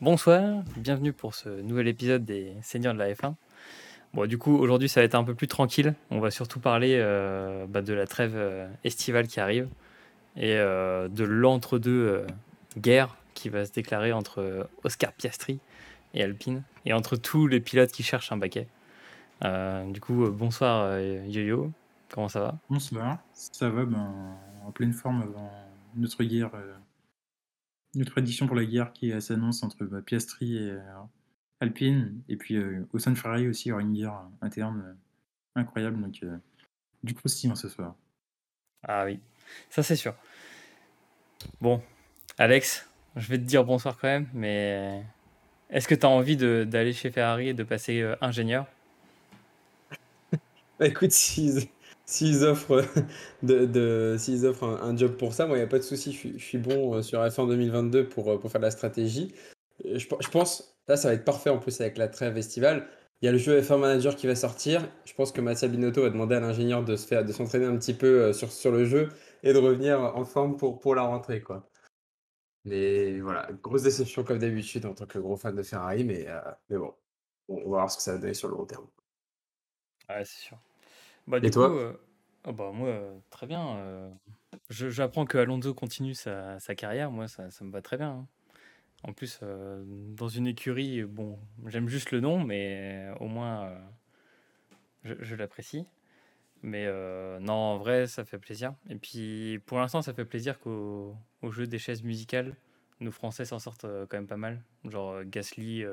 Bonsoir, 0.00 0.62
bienvenue 0.76 1.12
pour 1.12 1.34
ce 1.34 1.48
nouvel 1.48 1.88
épisode 1.88 2.24
des 2.24 2.54
Seigneurs 2.62 2.94
de 2.94 3.00
la 3.00 3.12
F1. 3.12 3.34
Bon, 4.14 4.28
du 4.28 4.38
coup, 4.38 4.56
aujourd'hui, 4.56 4.88
ça 4.88 5.00
va 5.00 5.04
être 5.04 5.16
un 5.16 5.24
peu 5.24 5.34
plus 5.34 5.48
tranquille. 5.48 5.92
On 6.10 6.20
va 6.20 6.30
surtout 6.30 6.60
parler 6.60 7.00
euh, 7.00 7.66
bah, 7.66 7.82
de 7.82 7.92
la 7.94 8.06
trêve 8.06 8.36
euh, 8.36 8.68
estivale 8.84 9.26
qui 9.26 9.40
arrive 9.40 9.68
et 10.36 10.54
euh, 10.54 11.08
de 11.08 11.24
l'entre-deux 11.24 12.24
guerre 12.78 13.16
qui 13.34 13.48
va 13.48 13.66
se 13.66 13.72
déclarer 13.72 14.12
entre 14.12 14.68
Oscar 14.84 15.12
Piastri 15.12 15.58
et 16.14 16.22
Alpine 16.22 16.62
et 16.84 16.92
entre 16.92 17.16
tous 17.16 17.48
les 17.48 17.58
pilotes 17.58 17.90
qui 17.90 18.04
cherchent 18.04 18.30
un 18.30 18.36
baquet. 18.36 18.68
du 19.42 20.00
coup, 20.00 20.30
bonsoir 20.30 20.96
Yo-Yo, 21.00 21.72
comment 22.08 22.28
ça 22.28 22.38
va? 22.38 22.54
Bonsoir, 22.70 23.18
ça 23.32 23.68
va 23.68 23.84
ben, 23.84 24.12
en 24.64 24.70
pleine 24.70 24.92
forme 24.92 25.22
avant 25.22 25.50
notre 25.96 26.22
guerre 26.22 26.52
notre 27.94 28.18
édition 28.18 28.46
pour 28.46 28.56
la 28.56 28.64
guerre 28.64 28.92
qui 28.92 29.18
s'annonce 29.20 29.62
entre 29.62 29.84
bah, 29.84 30.02
Piastri 30.02 30.56
et 30.56 30.70
euh, 30.70 30.80
Alpine. 31.60 32.22
Et 32.28 32.36
puis 32.36 32.56
euh, 32.56 32.86
au 32.92 32.98
sein 32.98 33.12
de 33.12 33.18
Ferrari 33.18 33.48
aussi, 33.48 33.68
il 33.68 33.70
y 33.70 33.72
aura 33.72 33.82
une 33.82 33.94
guerre 33.94 34.22
interne 34.40 34.84
euh, 34.86 35.60
incroyable. 35.60 36.00
Donc 36.00 36.24
du 37.02 37.14
croustillant 37.14 37.54
ce 37.54 37.68
soir. 37.68 37.94
Ah 38.82 39.04
oui, 39.04 39.20
ça 39.70 39.82
c'est 39.82 39.96
sûr. 39.96 40.14
Bon, 41.60 41.80
Alex, 42.36 42.88
je 43.16 43.28
vais 43.28 43.38
te 43.38 43.44
dire 43.44 43.64
bonsoir 43.64 43.96
quand 43.96 44.08
même, 44.08 44.28
mais 44.34 45.04
est-ce 45.70 45.88
que 45.88 45.94
tu 45.94 46.06
as 46.06 46.08
envie 46.08 46.36
d'aller 46.36 46.92
chez 46.92 47.10
Ferrari 47.10 47.48
et 47.48 47.54
de 47.54 47.62
passer 47.62 48.14
ingénieur? 48.20 48.66
Bah, 50.78 50.86
Écoute, 50.86 51.12
si 51.12 51.70
S'ils 52.08 52.42
offrent, 52.44 52.82
de, 53.42 53.66
de- 53.66 54.16
s'ils 54.18 54.46
offrent 54.46 54.64
un, 54.64 54.96
job 54.96 55.18
pour 55.18 55.34
ça, 55.34 55.46
moi, 55.46 55.58
il 55.58 55.60
n'y 55.60 55.64
a 55.64 55.68
pas 55.68 55.76
de 55.76 55.82
souci. 55.84 56.12
Je 56.12 56.38
suis, 56.38 56.56
bon 56.56 56.94
euh, 56.94 57.02
sur 57.02 57.20
F1 57.20 57.46
2022 57.46 58.08
pour, 58.08 58.30
euh, 58.32 58.38
pour 58.38 58.50
faire 58.50 58.62
de 58.62 58.64
la 58.64 58.70
stratégie. 58.70 59.34
Je, 59.84 60.06
pense, 60.30 60.74
là, 60.88 60.96
ça 60.96 61.08
va 61.08 61.14
être 61.14 61.26
parfait 61.26 61.50
en 61.50 61.58
plus 61.58 61.82
avec 61.82 61.98
la 61.98 62.08
trêve 62.08 62.38
estivale. 62.38 62.88
Il 63.20 63.26
y 63.26 63.28
a 63.28 63.32
le 63.32 63.36
jeu 63.36 63.60
F1 63.60 63.78
Manager 63.78 64.16
qui 64.16 64.26
va 64.26 64.34
sortir. 64.34 64.88
Je 65.04 65.12
pense 65.12 65.32
que 65.32 65.42
Mattia 65.42 65.68
Binotto 65.68 66.00
va 66.00 66.08
demander 66.08 66.36
à 66.36 66.40
l'ingénieur 66.40 66.82
de 66.82 66.96
se 66.96 67.06
faire, 67.06 67.26
de 67.26 67.32
s'entraîner 67.32 67.66
un 67.66 67.76
petit 67.76 67.92
peu 67.92 68.22
euh, 68.22 68.32
sur, 68.32 68.50
sur 68.52 68.72
le 68.72 68.86
jeu 68.86 69.10
et 69.42 69.52
de 69.52 69.58
revenir 69.58 70.00
en 70.00 70.24
forme 70.24 70.56
pour, 70.56 70.78
pour 70.80 70.94
la 70.94 71.02
rentrée, 71.02 71.42
quoi. 71.42 71.68
Mais 72.64 73.20
voilà, 73.20 73.50
grosse 73.62 73.82
déception 73.82 74.24
comme 74.24 74.38
d'habitude 74.38 74.86
en 74.86 74.94
tant 74.94 75.06
que 75.06 75.18
gros 75.18 75.36
fan 75.36 75.54
de 75.54 75.62
Ferrari, 75.62 76.04
mais, 76.04 76.26
mais 76.70 76.78
bon, 76.78 76.94
on 77.48 77.56
va 77.56 77.64
voir 77.64 77.90
ce 77.90 77.98
que 77.98 78.02
ça 78.02 78.12
va 78.12 78.18
donner 78.18 78.34
sur 78.34 78.48
le 78.48 78.56
long 78.56 78.66
terme. 78.66 78.86
Ouais, 80.08 80.24
c'est 80.24 80.40
sûr. 80.40 80.58
Bah, 81.28 81.38
Et 81.42 81.50
toi? 81.50 81.70
Euh, 81.70 81.92
oh, 82.46 82.52
bah, 82.52 82.70
moi, 82.72 82.88
euh, 82.88 83.18
très 83.28 83.46
bien. 83.46 83.76
Euh, 83.76 84.10
j'apprends 84.70 85.26
que 85.26 85.36
Alonso 85.36 85.74
continue 85.74 86.14
sa, 86.14 86.58
carrière. 86.74 87.10
Moi, 87.10 87.28
ça, 87.28 87.50
ça 87.50 87.64
me 87.64 87.70
va 87.70 87.82
très 87.82 87.98
bien. 87.98 88.10
Hein. 88.10 88.26
En 89.04 89.12
plus, 89.12 89.38
dans 89.42 90.28
une 90.28 90.48
écurie, 90.48 91.04
bon, 91.04 91.38
j'aime 91.66 91.88
juste 91.88 92.10
le 92.10 92.18
nom, 92.18 92.42
mais 92.42 93.06
au 93.20 93.28
moins, 93.28 93.72
je, 95.04 95.36
l'apprécie. 95.36 95.86
Mais 96.62 96.88
non, 97.38 97.52
en 97.52 97.78
vrai, 97.78 98.08
ça 98.08 98.24
fait 98.24 98.38
plaisir. 98.38 98.74
Et 98.88 98.96
puis, 98.96 99.60
pour 99.66 99.78
l'instant, 99.78 100.02
ça 100.02 100.12
fait 100.14 100.24
plaisir 100.24 100.58
qu'au 100.58 101.14
au 101.42 101.50
jeu 101.52 101.68
des 101.68 101.78
chaises 101.78 102.02
musicales, 102.02 102.56
nos 102.98 103.12
Français 103.12 103.44
s'en 103.44 103.60
sortent 103.60 103.86
quand 104.08 104.16
même 104.16 104.26
pas 104.26 104.36
mal. 104.36 104.64
Genre, 104.84 105.22
Gasly, 105.22 105.84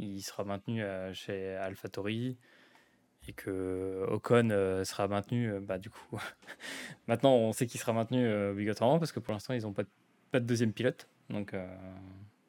il 0.00 0.20
sera 0.22 0.42
maintenu 0.42 0.82
chez 1.12 1.54
AlphaTauri 1.54 2.36
et 3.28 3.32
que 3.32 4.06
Ocon 4.08 4.50
euh, 4.50 4.84
sera 4.84 5.08
maintenu, 5.08 5.50
euh, 5.50 5.60
bah, 5.60 5.78
du 5.78 5.90
coup, 5.90 6.18
maintenant 7.06 7.34
on 7.34 7.52
sait 7.52 7.66
qu'il 7.66 7.80
sera 7.80 7.92
maintenu 7.92 8.24
euh, 8.24 8.52
obligatoirement 8.52 8.98
parce 8.98 9.12
que 9.12 9.20
pour 9.20 9.32
l'instant 9.32 9.54
ils 9.54 9.62
n'ont 9.62 9.72
pas, 9.72 9.84
de 10.32 10.38
deuxième 10.38 10.72
pilote. 10.72 11.08
Donc, 11.28 11.54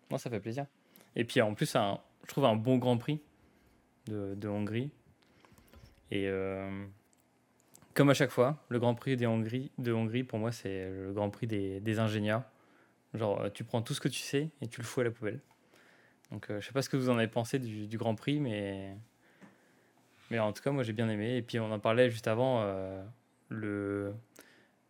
moi 0.10 0.18
ça 0.18 0.30
fait 0.30 0.40
plaisir. 0.40 0.66
Et 1.16 1.24
puis 1.24 1.42
en 1.42 1.54
plus, 1.54 1.74
je 1.74 2.28
trouve 2.28 2.46
un 2.46 2.56
bon 2.56 2.78
Grand 2.78 2.98
Prix 2.98 3.22
de, 4.08 4.48
Hongrie. 4.48 4.92
Et 6.10 6.28
comme 7.94 8.10
à 8.10 8.14
chaque 8.14 8.30
fois, 8.30 8.64
le 8.70 8.80
Grand 8.80 8.96
Prix 8.96 9.18
de 9.18 9.26
Hongrie, 9.26 9.72
de 9.78 9.92
Hongrie 9.92 10.24
pour 10.24 10.40
moi, 10.40 10.52
c'est 10.52 10.90
le 10.90 11.12
Grand 11.12 11.30
Prix 11.30 11.48
des, 11.48 11.80
des, 11.80 12.00
ingénieurs. 12.00 12.44
Genre, 13.14 13.52
tu 13.54 13.64
prends 13.64 13.82
tout 13.82 13.94
ce 13.94 14.02
que 14.02 14.08
tu 14.08 14.20
sais 14.20 14.50
et 14.62 14.68
tu 14.68 14.82
le 14.82 14.86
fous 14.86 15.02
à 15.02 15.04
la 15.04 15.12
poubelle. 15.12 15.40
Donc, 16.32 16.48
je 16.50 16.66
sais 16.66 16.72
pas 16.74 16.82
ce 16.82 16.90
que 16.90 16.98
vous 16.98 17.10
en 17.10 17.18
avez 17.18 17.28
pensé 17.28 17.60
du 17.60 17.98
Grand 17.98 18.16
Prix, 18.16 18.40
mais 18.40 18.96
mais 20.32 20.40
en 20.40 20.54
tout 20.54 20.64
cas, 20.64 20.72
moi 20.72 20.82
j'ai 20.84 20.94
bien 20.94 21.10
aimé. 21.10 21.36
Et 21.36 21.42
puis 21.42 21.60
on 21.60 21.72
en 21.72 21.80
parlait 21.80 22.10
juste 22.10 22.28
avant, 22.28 22.62
euh, 22.62 23.04
le, 23.50 24.14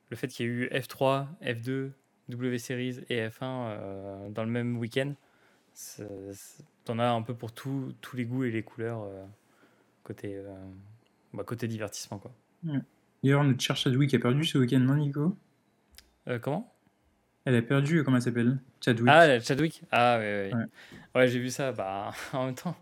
le 0.10 0.16
fait 0.16 0.28
qu'il 0.28 0.46
y 0.46 0.50
ait 0.50 0.52
eu 0.52 0.68
F3, 0.68 1.26
F2, 1.42 1.90
W 2.30 2.58
Series 2.60 3.00
et 3.10 3.28
F1 3.28 3.42
euh, 3.42 4.30
dans 4.30 4.44
le 4.44 4.52
même 4.52 4.78
week-end. 4.78 5.14
T'en 6.86 7.00
as 7.00 7.10
un 7.10 7.24
peu 7.24 7.34
pour 7.34 7.52
tous 7.52 7.96
les 8.14 8.26
goûts 8.26 8.44
et 8.44 8.52
les 8.52 8.62
couleurs 8.62 9.02
euh, 9.04 9.26
côté, 10.04 10.40
bah, 11.34 11.44
côté 11.44 11.68
divertissement. 11.68 12.20
Quoi. 12.20 12.32
D'ailleurs, 13.24 13.44
notre 13.44 13.62
cher 13.62 13.76
Chadwick 13.76 14.14
a 14.14 14.20
perdu 14.20 14.46
ce 14.46 14.60
week-end, 14.60 14.80
non 14.80 14.96
Nico? 14.96 15.36
Comment? 16.42 16.72
Elle 17.46 17.56
a 17.56 17.62
perdu, 17.64 18.04
comment 18.04 18.18
elle 18.18 18.24
s'appelle? 18.24 18.60
Chadwick. 18.80 19.10
Ah, 19.10 19.40
Chadwick? 19.40 19.82
Ah, 19.92 20.20
ouais, 20.20 20.52
ouais. 20.54 20.66
ouais 21.16 21.28
j'ai 21.28 21.40
vu 21.40 21.50
ça. 21.50 21.72
Bah, 21.72 22.12
en 22.34 22.46
même 22.46 22.56
temps, 22.56 22.76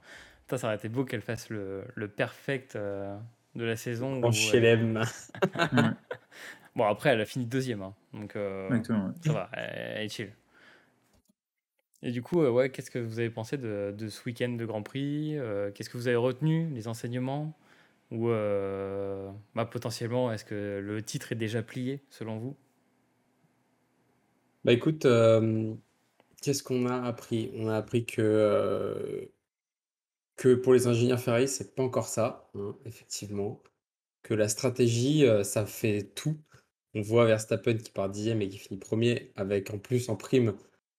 ça 0.58 0.68
aurait 0.68 0.76
été 0.76 0.90
beau 0.90 1.06
qu'elle 1.06 1.22
fasse 1.22 1.50
le, 1.50 1.84
le 1.96 2.08
perfect 2.08 2.76
euh, 2.76 3.18
de 3.56 3.64
la 3.64 3.76
saison. 3.76 4.22
En 4.24 4.32
chelem. 4.32 5.02
bon, 6.76 6.86
après, 6.86 7.12
elle 7.12 7.22
a 7.22 7.26
fini 7.26 7.46
deuxième. 7.46 7.82
Hein, 7.82 7.94
donc, 8.14 8.36
euh, 8.36 8.70
ça 9.24 9.34
va, 9.34 9.50
elle, 9.54 10.06
est 10.06 10.10
chill. 10.10 10.32
Et 12.02 12.12
du 12.12 12.22
coup, 12.22 12.42
euh, 12.42 12.50
ouais, 12.50 12.70
qu'est-ce 12.70 12.92
que 12.92 13.00
vous 13.00 13.20
avez 13.20 13.30
pensé 13.30 13.58
de, 13.58 13.94
de 13.98 14.08
ce 14.08 14.24
week-end 14.26 14.50
de 14.50 14.66
Grand 14.66 14.84
Prix 14.84 15.38
Qu'est-ce 15.74 15.90
que 15.90 15.98
vous 15.98 16.08
avez 16.08 16.16
retenu 16.16 16.70
Les 16.74 16.88
enseignements 16.88 17.58
Ou 18.12 18.30
bah, 18.30 19.66
potentiellement, 19.66 20.32
est-ce 20.32 20.46
que 20.46 20.80
le 20.82 21.02
titre 21.02 21.32
est 21.32 21.36
déjà 21.36 21.62
plié, 21.62 22.02
selon 22.10 22.38
vous? 22.38 22.56
Bah 24.66 24.74
écoute, 24.74 25.08
qu'est-ce 26.42 26.64
qu'on 26.64 26.86
a 26.86 27.02
appris? 27.02 27.52
On 27.56 27.68
a 27.70 27.78
appris 27.78 28.06
que 28.06 29.30
que 30.40 30.56
pour 30.56 30.74
les 30.74 30.88
ingénieurs 30.88 31.20
Ferrari, 31.20 31.50
c'est 31.50 31.76
pas 31.76 31.84
encore 31.84 32.08
ça, 32.08 32.50
hein, 32.56 32.76
effectivement. 32.86 33.62
Que 34.24 34.34
la 34.34 34.48
stratégie, 34.48 35.26
euh, 35.26 35.44
ça 35.44 35.66
fait 35.66 36.04
tout. 36.16 36.38
On 36.96 37.02
voit 37.02 37.26
Verstappen 37.26 37.76
qui 37.78 37.92
part 37.92 38.10
dixième 38.10 38.42
et 38.42 38.50
qui 38.50 38.58
finit 38.58 38.80
premier, 38.80 39.34
avec 39.36 39.70
en 39.72 39.80
plus 39.80 40.10
en 40.10 40.16
prime, 40.16 40.56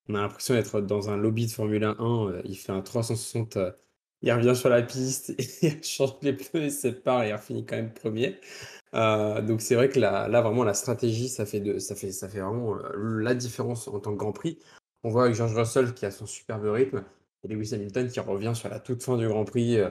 on 0.08 0.14
a 0.14 0.20
l'impression 0.20 0.54
d'être 0.54 0.80
dans 0.82 1.10
un 1.10 1.16
lobby 1.16 1.46
de 1.46 1.52
Formule 1.52 1.84
1. 1.84 1.96
Euh, 2.00 2.42
il 2.44 2.56
fait 2.56 2.72
un 2.72 2.82
360, 2.82 3.56
euh, 3.56 3.72
il 4.22 4.30
revient 4.32 4.54
sur 4.54 4.68
la 4.68 4.82
piste, 4.82 5.34
il 5.62 5.82
change 5.82 6.16
les 6.22 6.34
pneus, 6.34 6.64
il 6.64 6.72
se 6.72 6.88
part 6.88 7.22
et 7.24 7.30
il 7.30 7.38
finit 7.38 7.64
quand 7.64 7.76
même 7.76 7.94
premier. 7.94 8.38
donc 8.92 9.62
c'est 9.62 9.74
vrai 9.74 9.88
que 9.88 9.98
là, 10.00 10.28
vraiment, 10.28 10.64
la 10.64 10.74
stratégie, 10.74 11.28
ça 11.30 11.46
fait, 11.46 11.80
ça 11.80 11.94
fait, 11.94 12.12
ça 12.12 12.28
fait 12.28 12.40
vraiment 12.40 12.74
la 12.94 13.34
différence 13.34 13.88
en 13.88 14.00
tant 14.00 14.12
que 14.12 14.18
Grand 14.18 14.32
Prix. 14.32 14.58
On 15.02 15.10
voit 15.10 15.24
avec 15.24 15.34
George 15.34 15.54
Russell 15.56 15.94
qui 15.94 16.04
a 16.04 16.10
son 16.10 16.26
superbe 16.26 16.64
rythme, 16.66 17.04
et 17.44 17.48
Lewis 17.48 17.74
Hamilton 17.74 18.08
qui 18.08 18.20
revient 18.20 18.52
sur 18.54 18.68
la 18.68 18.80
toute 18.80 19.02
fin 19.02 19.16
du 19.16 19.26
Grand 19.28 19.44
Prix 19.44 19.78
euh, 19.78 19.90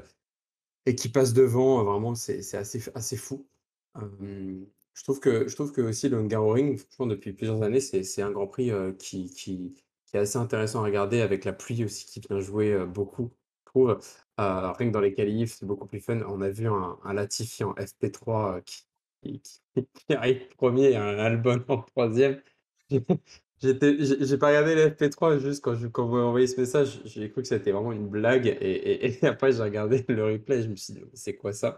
et 0.86 0.96
qui 0.96 1.10
passe 1.10 1.34
devant, 1.34 1.80
euh, 1.80 1.84
vraiment, 1.84 2.16
c'est 2.16 2.40
assez, 2.56 2.84
assez 2.96 3.18
fou. 3.18 3.48
je, 3.96 5.04
trouve 5.04 5.20
que, 5.20 5.48
je 5.48 5.56
trouve 5.56 5.72
que 5.72 5.82
aussi 5.82 6.10
le 6.10 6.18
Hungaroring, 6.18 6.78
franchement, 6.78 7.08
depuis 7.08 7.34
plusieurs 7.34 7.62
années, 7.64 7.80
c'est 7.82 8.22
un 8.22 8.32
Grand 8.32 8.48
Prix 8.48 8.72
euh, 8.72 8.94
qui, 8.94 9.30
qui, 9.32 9.74
qui, 10.06 10.18
est 10.18 10.20
assez 10.20 10.38
intéressant 10.38 10.82
à 10.82 10.86
regarder 10.86 11.22
avec 11.22 11.46
la 11.46 11.54
pluie 11.54 11.84
aussi 11.84 12.06
qui 12.06 12.20
vient 12.22 12.40
jouer 12.40 12.86
beaucoup, 12.86 13.32
je 13.60 13.66
trouve. 13.66 14.00
rien 14.38 14.74
que 14.74 14.92
dans 14.92 15.02
les 15.02 15.14
qualifs, 15.14 15.58
c'est 15.60 15.66
beaucoup 15.66 15.88
plus 15.88 16.00
fun. 16.00 16.22
On 16.28 16.42
a 16.42 16.50
vu 16.50 16.68
un, 16.68 16.98
un 17.04 17.14
Latifi 17.14 17.64
en 17.64 17.74
FP3 17.74 18.64
qui, 18.64 18.86
qui, 19.74 20.14
arrive 20.14 20.48
premier 20.58 20.92
et 20.92 20.98
un 20.98 21.18
Albon 21.20 21.64
en 21.68 21.82
troisième. 21.82 22.42
j'ai 23.62 24.38
pas 24.38 24.48
regardé 24.48 24.76
le 24.76 24.90
FP3 24.90 25.40
juste 25.40 25.62
quand, 25.64 25.76
je, 25.76 25.88
quand 25.88 26.06
vous 26.08 26.14
m'avez 26.14 26.26
envoyé 26.26 26.48
ce 26.48 26.60
message, 26.60 27.02
j'ai 27.04 27.30
cru 27.30 27.42
que 27.42 27.48
c'était 27.48 27.72
vraiment 27.72 27.92
une 27.92 28.08
blague 28.08 28.48
et, 28.48 29.20
après 29.24 29.52
j'ai 29.52 29.62
regardé 29.62 30.06
le 30.10 30.26
replay, 30.34 30.64
je 30.64 30.70
me 30.70 30.76
suis 30.76 30.94
dit 30.94 31.04
c'est 31.14 31.36
quoi 31.36 31.52
ça? 31.52 31.78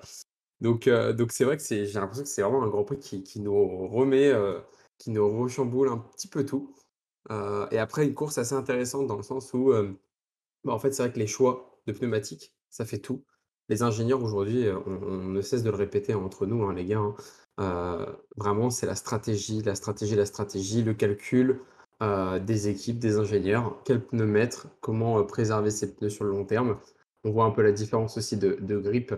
Donc 0.60 0.88
euh, 0.88 1.16
c'est 1.30 1.44
vrai 1.44 1.58
que 1.58 1.64
j'ai 1.64 1.86
l'impression 1.94 2.24
que 2.24 2.30
c'est 2.30 2.44
vraiment 2.44 2.64
un 2.64 2.68
Grand 2.68 2.84
Prix 2.84 3.00
qui, 3.00 3.24
qui 3.24 3.40
nous 3.40 3.88
remet, 3.88 4.30
euh, 4.32 4.60
qui 5.00 5.10
nous 5.10 5.42
rechamboule 5.42 5.90
un 5.90 5.98
petit 5.98 6.28
peu 6.28 6.46
tout. 6.46 6.76
Euh, 7.32 7.68
et 7.72 7.80
après 7.80 8.06
une 8.06 8.14
course 8.14 8.38
assez 8.38 8.54
intéressante 8.54 9.08
dans 9.08 9.18
le 9.18 9.24
sens 9.24 9.54
où 9.54 9.74
bah, 10.64 10.74
en 10.74 10.80
fait 10.80 10.94
c'est 10.94 11.04
vrai 11.04 11.12
que 11.12 11.20
les 11.20 11.28
choix 11.28 11.80
de 11.88 11.94
pneumatiques, 11.94 12.56
ça 12.70 12.86
fait 12.86 13.00
tout. 13.00 13.26
Les 13.70 13.84
ingénieurs 13.84 14.22
aujourd'hui, 14.22 14.68
on, 14.86 15.18
ne 15.18 15.42
cesse 15.42 15.64
de 15.64 15.70
le 15.70 15.78
répéter 15.78 16.14
entre 16.14 16.46
nous, 16.46 16.64
hein, 16.64 16.74
les 16.74 16.86
gars. 16.86 17.00
Hein. 17.00 17.16
Vraiment, 17.58 18.70
c'est 18.70 18.86
la 18.86 18.96
stratégie, 18.96 19.62
la 19.62 19.76
stratégie, 19.76 20.16
la 20.16 20.26
stratégie, 20.26 20.84
le 20.84 20.94
calcul, 20.94 21.60
euh, 22.02 22.40
des 22.40 22.68
équipes, 22.68 22.98
des 22.98 23.18
ingénieurs, 23.18 23.80
quels 23.86 24.04
pneus 24.04 24.26
mettre, 24.26 24.68
comment 24.80 25.20
euh, 25.20 25.24
préserver 25.24 25.70
ces 25.70 25.94
pneus 25.94 26.10
sur 26.10 26.24
le 26.24 26.32
long 26.32 26.46
terme. 26.46 26.80
On 27.24 27.32
voit 27.32 27.46
un 27.46 27.52
peu 27.52 27.62
la 27.62 27.72
différence 27.72 28.18
aussi 28.18 28.38
de, 28.38 28.58
de 28.60 28.78
grip 28.78 29.14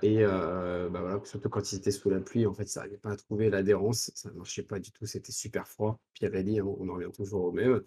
et 0.00 0.24
bah, 0.24 1.20
surtout 1.24 1.50
quand 1.50 1.70
ils 1.70 1.76
étaient 1.76 1.90
sous 1.90 2.08
la 2.08 2.18
pluie, 2.18 2.46
en 2.46 2.54
fait, 2.54 2.64
ils 2.74 2.78
arrivaient 2.78 2.96
pas 2.96 3.10
à 3.10 3.16
trouver 3.16 3.50
l'adhérence, 3.50 4.10
ça 4.14 4.30
marchait 4.30 4.62
pas 4.62 4.78
du 4.78 4.90
tout, 4.90 5.04
c'était 5.04 5.32
super 5.32 5.68
froid. 5.68 6.00
Pirelli, 6.14 6.60
hein, 6.60 6.64
on 6.64 6.88
en 6.88 6.94
revient 6.94 7.12
toujours 7.14 7.44
au 7.44 7.52
même. 7.52 7.82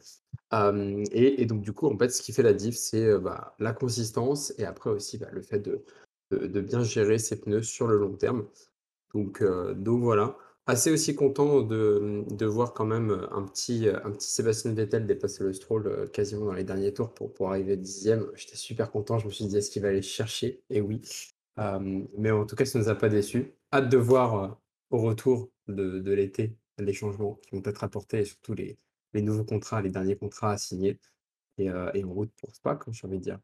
Et 1.11 1.45
donc 1.47 1.61
du 1.63 1.73
coup, 1.73 1.87
en 1.87 1.97
fait, 1.97 2.09
ce 2.09 2.21
qui 2.21 2.31
fait 2.31 2.43
la 2.43 2.53
diff, 2.53 2.75
c'est, 2.75 3.17
bah, 3.17 3.55
la 3.57 3.73
consistance 3.73 4.53
et 4.59 4.65
après 4.65 4.91
aussi, 4.91 5.17
bah, 5.17 5.29
le 5.31 5.41
fait 5.41 5.57
de 5.57 5.83
de 6.29 6.47
de 6.47 6.61
bien 6.61 6.83
gérer 6.83 7.17
ses 7.17 7.39
pneus 7.39 7.63
sur 7.63 7.87
le 7.87 7.97
long 7.97 8.13
terme. 8.15 8.45
Donc 9.13 9.41
heu, 9.41 9.73
donc 9.75 10.01
voilà. 10.01 10.37
Assez 10.67 10.91
aussi 10.91 11.15
content 11.15 11.61
de, 11.61 12.23
de 12.29 12.45
voir 12.45 12.73
quand 12.73 12.85
même, 12.85 13.09
heu, 13.11 13.27
un 13.33 13.43
petit, 13.43 13.87
heu, 13.87 14.05
un 14.05 14.11
petit 14.11 14.29
Sébastien 14.29 14.73
Vettel 14.73 15.07
dépasser 15.07 15.43
le 15.43 15.53
Stroll, 15.53 16.09
quasiment 16.11 16.45
dans 16.45 16.53
les 16.53 16.63
derniers 16.63 16.93
tours 16.93 17.13
pour 17.13 17.33
pour 17.33 17.49
arriver 17.49 17.77
10e. 17.77 18.31
J'étais 18.35 18.55
super 18.57 18.91
content, 18.91 19.17
je 19.19 19.25
me 19.27 19.31
suis 19.31 19.45
dit: 19.47 19.57
«Est-ce 19.57 19.71
qu'il 19.71 19.81
va 19.81 19.89
aller 19.89 20.01
chercher?» 20.03 20.63
et 20.69 20.81
oui. 20.81 21.01
Mais 22.17 22.31
en 22.31 22.45
tout 22.45 22.55
cas, 22.55 22.65
ça 22.65 22.79
ne 22.79 22.83
nous 22.83 22.89
a 22.89 22.95
pas 22.95 23.09
déçus. 23.09 23.53
Hâte 23.73 23.89
de 23.89 23.97
voir, 23.97 24.61
au 24.89 24.99
retour 25.01 25.51
de 25.67 25.99
de 25.99 26.11
l'été, 26.13 26.57
les 26.79 26.93
changements 26.93 27.35
qui 27.35 27.55
vont 27.55 27.61
être 27.65 27.83
apportés 27.83 28.19
et 28.21 28.25
surtout 28.25 28.53
les 28.53 28.77
les 29.13 29.21
nouveaux 29.21 29.43
contrats, 29.45 29.81
les 29.81 29.89
derniers 29.91 30.15
contrats 30.17 30.51
à 30.51 30.57
signer 30.57 30.99
et 31.57 31.71
en 31.71 32.13
route 32.13 32.31
pour 32.41 32.55
Spa, 32.55 32.75
comme 32.75 32.93
j'ai 32.93 33.07
envie 33.07 33.19
de 33.19 33.23
dire. 33.23 33.39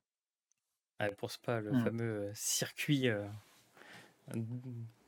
Pour 1.17 1.31
Spa, 1.31 1.59
le 1.59 1.73
Mmh. 1.73 1.91
fameux, 1.91 2.31
circuit, 2.35 3.09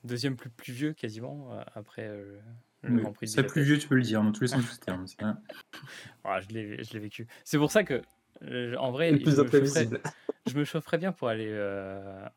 heu, 0.05 0.07
d 0.07 0.15
2 0.15 0.35
plus 0.37 0.49
pluvieux 0.51 0.93
quasiment, 0.93 1.53
heu, 1.59 1.63
après, 1.73 2.07
heu, 2.09 2.41
le 2.81 2.97
Oui, 2.97 2.99
Grand 2.99 3.13
Prix 3.13 3.27
de 3.27 3.31
ça 3.31 3.43
Budapest. 3.43 3.43
pluvieux, 3.43 3.77
tu 3.77 3.87
peux 3.87 3.95
le 3.95 4.01
dire, 4.01 4.23
dans 4.23 4.31
tous 4.31 4.41
les 4.43 4.47
sens 4.47 4.67
du 4.69 4.77
terme. 4.79 5.05
Ah, 6.23 6.41
je 6.41 6.49
l'ai 6.49 6.99
vécu. 6.99 7.27
C'est 7.45 7.57
pour 7.57 7.71
ça 7.71 7.83
que, 7.83 8.01
heu, 8.43 8.77
en 8.77 8.91
vrai, 8.91 9.25
je 9.25 9.39
plus 9.39 9.39
me 9.39 9.49
chaufferais 9.49 9.89
je 10.45 10.57
me 10.57 10.63
chaufferais 10.65 10.97
bien 10.97 11.11
pour 11.13 11.29
aller, 11.29 11.47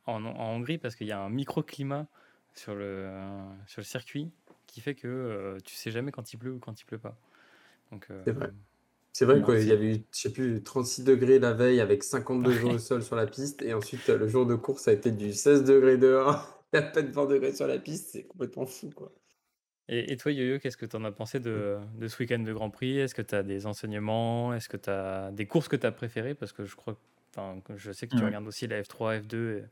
en 0.07 0.25
en 0.25 0.51
Hongrie 0.57 0.79
parce 0.79 0.97
qu'il 0.97 1.07
y 1.07 1.13
a 1.13 1.21
un 1.21 1.31
microclimat 1.31 2.09
sur 2.55 2.75
le 2.75 3.11
sur 3.67 3.81
le 3.81 3.85
circuit 3.87 4.33
qui 4.67 4.81
fait 4.81 4.95
que, 4.95 5.59
tu 5.65 5.75
sais 5.75 5.91
jamais 5.91 6.13
quand 6.13 6.33
il 6.33 6.39
pleut 6.39 6.53
ou 6.55 6.61
quand 6.61 6.81
il 6.81 6.85
pleut 6.87 6.99
pas. 7.01 7.19
C'est 8.27 8.33
vrai. 8.33 8.51
C'est 9.13 9.27
vrai 9.27 9.43
qu'il 9.45 9.67
y 9.67 9.73
c'est 9.73 9.73
avait 9.73 9.97
eu, 9.97 10.07
je 10.15 10.21
sais 10.21 10.33
plus, 10.33 10.63
36 10.63 11.05
degrés 11.05 11.39
la 11.41 11.53
veille 11.55 11.81
avec 11.81 12.05
50 12.05 12.45
degrés 12.45 12.67
au 12.67 12.79
sol 12.79 13.03
sur 13.03 13.17
la 13.17 13.27
piste 13.27 13.63
et 13.63 13.75
ensuite, 13.75 14.09
le 14.11 14.29
jour 14.29 14.47
de 14.47 14.55
course, 14.57 14.85
ça 14.85 14.93
a 14.93 14.95
été 14.95 15.13
du 15.13 15.33
16 15.35 15.65
degrés 15.65 15.99
dehors 15.99 16.62
à 16.75 16.83
peine 16.83 17.11
20 17.13 17.27
degrés 17.27 17.55
sur 17.55 17.67
la 17.67 17.79
piste, 17.79 18.11
c'est 18.11 18.27
complètement 18.27 18.67
fou, 18.67 18.91
quoi. 18.91 19.15
et 19.89 20.13
et 20.13 20.17
toi, 20.17 20.33
Yo-Yo, 20.33 20.59
qu'est-ce 20.61 20.77
que 20.77 20.87
tu 20.87 20.97
en 20.97 21.05
as 21.05 21.13
pensé 21.13 21.41
de 21.41 21.79
de 21.95 22.09
ce 22.09 22.19
week-end 22.23 22.39
de 22.41 22.53
Grand 22.53 22.71
Prix? 22.71 22.99
Est-ce 22.99 23.15
que 23.15 23.23
tu 23.23 23.35
as 23.35 23.43
des 23.43 23.67
enseignements? 23.67 24.55
Est-ce 24.55 24.69
que 24.69 24.77
tu 24.77 24.91
as 24.91 25.31
des 25.33 25.47
courses 25.47 25.69
que 25.69 25.77
tu 25.77 25.87
as 25.87 25.93
préférées? 25.93 26.35
Parce 26.35 26.53
que 26.53 26.65
je 26.65 26.77
crois 26.77 27.01
enfin, 27.37 27.61
que 27.63 27.77
je 27.77 27.93
sais 27.93 28.09
que 28.09 28.15
tu 28.15 28.23
Ouais. 28.23 28.23
regardes 28.25 28.47
aussi 28.47 28.67
la 28.67 28.83
F3, 28.83 29.21
F2 29.21 29.59
et 29.59 29.65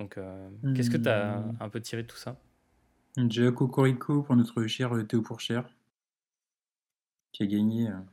donc, 0.00 0.18
heu, 0.18 0.50
qu'est-ce 0.74 0.90
que 0.90 0.98
tu 0.98 1.08
as 1.10 1.52
Mmh. 1.52 1.60
un 1.60 1.68
peu 1.70 1.80
tiré 1.80 2.02
de 2.04 2.08
tout 2.08 2.16
ça? 2.18 2.40
Déjà 3.18 3.52
cocorico 3.52 4.22
pour 4.22 4.36
notre 4.36 4.66
cher, 4.66 4.94
heu, 4.94 5.06
Théo 5.06 5.20
Pourchaire 5.20 5.68
qui 7.30 7.44
a 7.44 7.46
gagné, 7.46 7.88
heu 7.88 8.04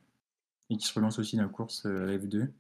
et 0.70 0.78
qui 0.78 0.88
se 0.88 0.94
relance 0.94 1.20
aussi 1.20 1.38
dans 1.38 1.44
la 1.44 1.50
course, 1.50 1.86
à 1.86 1.90
la 1.92 2.14
F2. 2.20 2.54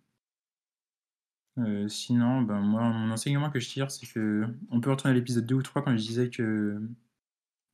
Heu, 1.57 1.87
sinon, 1.87 2.41
ben, 2.41 2.59
moi, 2.61 2.81
mon 2.89 3.11
enseignement 3.11 3.49
que 3.49 3.59
je 3.59 3.69
tire, 3.69 3.91
c'est 3.91 4.07
qu'on 4.07 4.81
peut 4.81 4.89
retourner 4.91 5.11
à 5.11 5.13
l'épisode 5.13 5.45
2 5.45 5.55
ou 5.55 5.61
3 5.61 5.83
quand 5.83 5.91
je 5.95 6.01
disais 6.01 6.29
que 6.29 6.81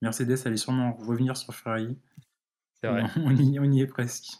Mercedes 0.01 0.37
allait 0.45 0.57
sûrement 0.57 0.93
revenir 0.93 1.37
sur 1.37 1.53
Ferrari 1.55 1.97
C'est 2.81 2.87
vrai. 2.89 3.03
on 3.17 3.21
on 3.27 3.31
y 3.35 3.59
on 3.59 3.71
y 3.71 3.81
est 3.81 3.87
presque. 3.87 4.33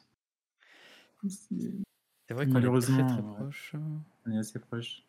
C'est 1.28 2.34
vrai 2.34 2.48
qu'on 2.48 2.62
est 2.62 2.80
très, 2.82 3.04
ouais, 3.04 3.24
proche. 3.36 3.76
on 4.26 4.32
est 4.32 4.38
assez 4.38 4.60
proche. 4.60 5.04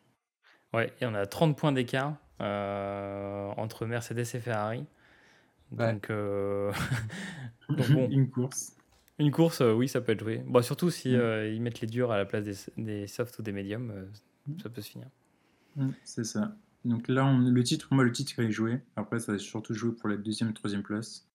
Ouais 0.73 0.93
et 1.01 1.05
on 1.05 1.13
a 1.13 1.25
30 1.25 1.57
points 1.57 1.71
d'écart, 1.71 2.15
heu, 2.41 3.51
entre 3.57 3.85
Mercedes 3.85 4.19
et 4.19 4.39
Ferrari. 4.39 4.85
Ouais. 5.71 5.93
Donc, 5.93 6.09
donc 7.69 7.87
bon, 7.93 8.09
Une 8.09 8.29
course. 8.29 8.75
Une 9.19 9.31
course, 9.31 9.61
heu, 9.61 9.73
oui, 9.73 9.87
ça 9.87 10.01
peut 10.01 10.11
être 10.13 10.19
joué. 10.21 10.43
Surtout 10.61 10.89
si, 10.89 11.09
Mmh. 11.09 11.15
heu, 11.15 11.51
ils 11.53 11.61
mettent 11.61 11.81
les 11.81 11.87
durs 11.87 12.11
à 12.11 12.17
la 12.17 12.25
place 12.25 12.43
des 12.43 12.55
des 12.83 13.07
softs 13.07 13.37
ou 13.39 13.41
des 13.43 13.51
médiums, 13.51 13.91
heu, 13.91 14.09
Mmh. 14.45 14.61
ça 14.61 14.69
peut 14.69 14.81
se 14.81 14.89
finir. 14.91 15.07
Mmh, 15.75 15.89
c'est 16.05 16.23
ça. 16.23 16.57
Donc 16.85 17.09
là, 17.09 17.25
on 17.25 17.39
le 17.39 17.63
titre, 17.63 17.87
pour 17.89 17.95
moi, 17.95 18.05
le 18.05 18.13
titre 18.13 18.39
est 18.39 18.51
joué. 18.51 18.81
Après, 18.95 19.19
ça 19.19 19.33
va 19.33 19.37
surtout 19.37 19.73
jouer 19.73 19.93
pour 19.93 20.07
la 20.07 20.15
deuxième 20.15 20.53
troisième 20.53 20.81
place. 20.83 21.27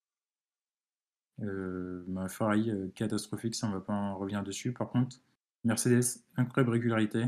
Euh, 1.43 2.05
bah, 2.08 2.28
Ferrari, 2.28 2.70
euh, 2.70 2.88
catastrophique, 2.94 3.55
ça 3.55 3.67
on 3.69 3.70
va 3.73 3.81
pas 3.81 3.93
en 3.94 4.17
revenir 4.19 4.43
dessus. 4.43 4.73
Par 4.73 4.88
contre, 4.90 5.17
Mercedes, 5.64 6.23
incroyable 6.37 6.73
régularité. 6.73 7.26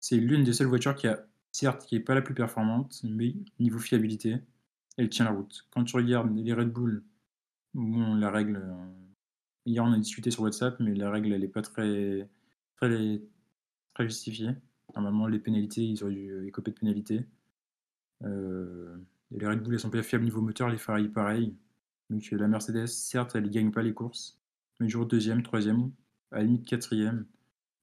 C'est 0.00 0.16
l'une 0.18 0.44
des 0.44 0.52
seules 0.52 0.66
voitures 0.66 0.94
qui 0.94 1.06
a, 1.06 1.26
certes, 1.50 1.86
qui 1.86 1.96
est 1.96 2.00
pas 2.00 2.14
la 2.14 2.20
plus 2.22 2.34
performante, 2.34 3.00
mais 3.04 3.34
niveau 3.58 3.78
fiabilité, 3.78 4.42
elle 4.98 5.08
tient 5.08 5.24
la 5.24 5.30
route. 5.32 5.66
Quand 5.70 5.84
tu 5.84 5.96
regardes 5.96 6.34
les 6.36 6.52
Red 6.52 6.70
Bull, 6.70 7.04
bon, 7.74 8.14
la 8.16 8.30
règle, 8.30 8.56
euh, 8.56 8.86
hier 9.66 9.84
on 9.84 9.92
a 9.92 9.98
discuté 9.98 10.30
sur 10.30 10.42
WhatsApp, 10.42 10.78
mais 10.80 10.94
la 10.94 11.10
règle 11.10 11.32
elle 11.32 11.44
est 11.44 11.48
pas 11.48 11.62
très, 11.62 12.28
très, 12.76 13.20
justifiée. 14.00 14.50
Normalement, 14.94 15.26
les 15.26 15.38
pénalités, 15.38 15.82
ils 15.82 16.02
auraient 16.04 16.12
dû 16.12 16.46
écoper 16.46 16.70
de 16.70 16.78
pénalités. 16.78 17.26
Euh, 18.24 18.96
les 19.30 19.46
Red 19.46 19.62
Bull, 19.62 19.74
elles 19.74 19.80
sont 19.80 19.90
pas 19.90 20.02
fiables 20.02 20.24
niveau 20.24 20.42
moteur, 20.42 20.68
les 20.68 20.78
Ferrari 20.78 21.08
pareil. 21.08 21.56
Donc 22.10 22.30
la 22.30 22.48
Mercedes, 22.48 22.86
certes, 22.86 23.34
elle 23.34 23.44
ne 23.44 23.48
gagne 23.48 23.70
pas 23.70 23.82
les 23.82 23.94
courses, 23.94 24.38
mais 24.80 24.86
toujours 24.86 25.06
deuxième, 25.06 25.42
troisième, 25.42 25.92
à 26.30 26.38
la 26.38 26.44
limite 26.44 26.66
quatrième, 26.66 27.26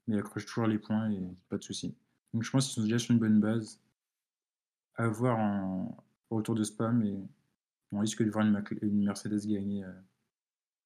mais 0.07 0.15
elle 0.15 0.19
accroche 0.21 0.45
toujours 0.45 0.67
les 0.67 0.77
points 0.77 1.09
et 1.09 1.35
pas 1.49 1.57
de 1.57 1.63
souci. 1.63 1.95
Donc 2.33 2.43
je 2.43 2.51
pense 2.51 2.65
qu'ils 2.65 2.75
sont 2.75 2.83
déjà 2.83 2.99
sur 2.99 3.11
une 3.13 3.19
bonne 3.19 3.39
base. 3.39 3.81
À 4.95 5.07
voir 5.07 5.39
en 5.39 5.97
retour 6.29 6.55
de 6.55 6.63
Spa, 6.63 6.91
mais 6.91 7.15
on 7.91 7.99
risque 7.99 8.23
de 8.23 8.29
voir 8.29 8.45
une, 8.45 9.03
Mercedes 9.03 9.47
gagner 9.47 9.83
euh, 9.83 9.91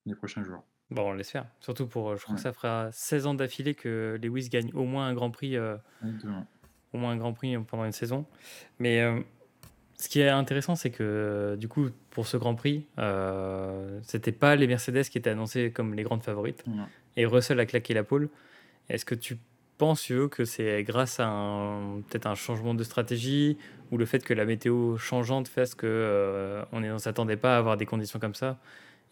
les 0.05 0.15
prochains 0.15 0.43
jours. 0.43 0.63
Bon, 0.93 1.09
on 1.09 1.13
l'espère. 1.13 1.45
Surtout 1.59 1.87
pour, 1.87 2.11
heu, 2.11 2.17
je 2.17 2.23
crois 2.23 2.35
que 2.35 2.41
ça 2.41 2.53
fera 2.53 2.89
16 2.91 3.25
ans 3.25 3.33
d'affilée 3.33 3.73
que 3.73 4.19
Lewis 4.21 4.49
gagne 4.49 4.71
au 4.73 4.83
moins 4.83 5.07
un 5.07 5.13
Grand 5.13 5.31
Prix, 5.31 5.57
exactement. 6.03 6.45
au 6.93 6.97
moins 6.97 7.11
un 7.11 7.17
Grand 7.17 7.33
Prix, 7.33 7.57
pendant 7.67 7.85
une 7.85 7.91
saison. 7.91 8.25
Mais, 8.79 9.03
ce 9.97 10.09
qui 10.09 10.19
est 10.19 10.29
intéressant, 10.29 10.75
c'est 10.75 10.91
que, 10.91 11.55
du 11.59 11.67
coup, 11.67 11.89
pour 12.11 12.27
ce 12.27 12.37
Grand 12.37 12.55
Prix, 12.55 12.85
heu, 12.99 13.99
c'était 14.03 14.31
pas 14.31 14.55
les 14.55 14.67
Mercedes 14.67 15.03
qui 15.03 15.17
étaient 15.17 15.29
annoncés 15.29 15.71
comme 15.71 15.93
les 15.93 16.03
grandes 16.03 16.23
favorites 16.23 16.63
et 17.15 17.25
Russell 17.25 17.59
a 17.59 17.65
claqué 17.65 17.93
la 17.93 18.03
pole. 18.03 18.29
Est-ce 18.89 19.05
que 19.05 19.15
tu 19.15 19.37
penses, 19.77 20.09
Yo, 20.09 20.29
que 20.29 20.45
c'est 20.45 20.83
grâce 20.83 21.19
à 21.19 21.27
un 21.27 22.01
peut-être 22.01 22.27
un 22.27 22.35
changement 22.35 22.73
de 22.75 22.83
stratégie 22.83 23.57
ou 23.91 23.97
le 23.97 24.05
fait 24.05 24.23
que 24.23 24.33
la 24.33 24.45
météo 24.45 24.97
changeante 24.97 25.47
fasse 25.47 25.73
que, 25.75 26.61
on 26.71 26.83
on 26.83 26.97
s'attendait 26.99 27.37
pas 27.37 27.55
à 27.55 27.57
avoir 27.59 27.77
des 27.77 27.85
conditions 27.85 28.19
comme 28.19 28.35
ça 28.35 28.59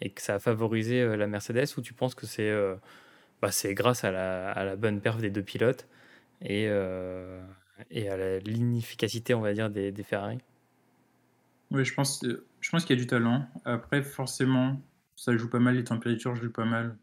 et 0.01 0.11
que 0.11 0.21
ça 0.21 0.35
a 0.35 0.39
favorisé, 0.39 1.01
heu, 1.01 1.15
la 1.15 1.27
Mercedes? 1.27 1.67
Ou 1.77 1.81
tu 1.81 1.93
penses 1.93 2.15
que 2.15 2.25
c'est, 2.27 2.49
heu, 2.49 2.77
bah, 3.41 3.49
grâce 3.65 4.03
à 4.05 4.11
la 4.11 4.51
à 4.51 4.65
la 4.65 4.75
bonne 4.77 5.01
perf 5.01 5.17
des 5.19 5.31
2 5.31 5.43
pilotes 5.43 5.87
et 6.41 6.67
heu 6.69 7.41
et 7.91 8.09
à 8.09 8.39
l'inefficacité, 8.39 9.33
on 9.35 9.41
va 9.41 9.53
dire, 9.53 9.69
des 9.71 9.91
des 9.93 10.03
Ferrari? 10.03 10.39
Oui, 11.71 11.85
je 11.85 11.93
pense, 11.93 12.23
euh, 12.25 12.45
je 12.59 12.69
pense 12.69 12.85
qu'il 12.85 12.95
y 12.97 12.99
a 12.99 13.01
du 13.01 13.07
talent. 13.07 13.47
Après, 13.65 14.03
forcément, 14.03 14.81
ça 15.15 15.35
joue 15.37 15.49
pas 15.49 15.59
mal, 15.59 15.75
les 15.75 15.83
températures 15.83 16.35
jouent 16.35 16.51
pas 16.51 16.65
mal. 16.65 16.97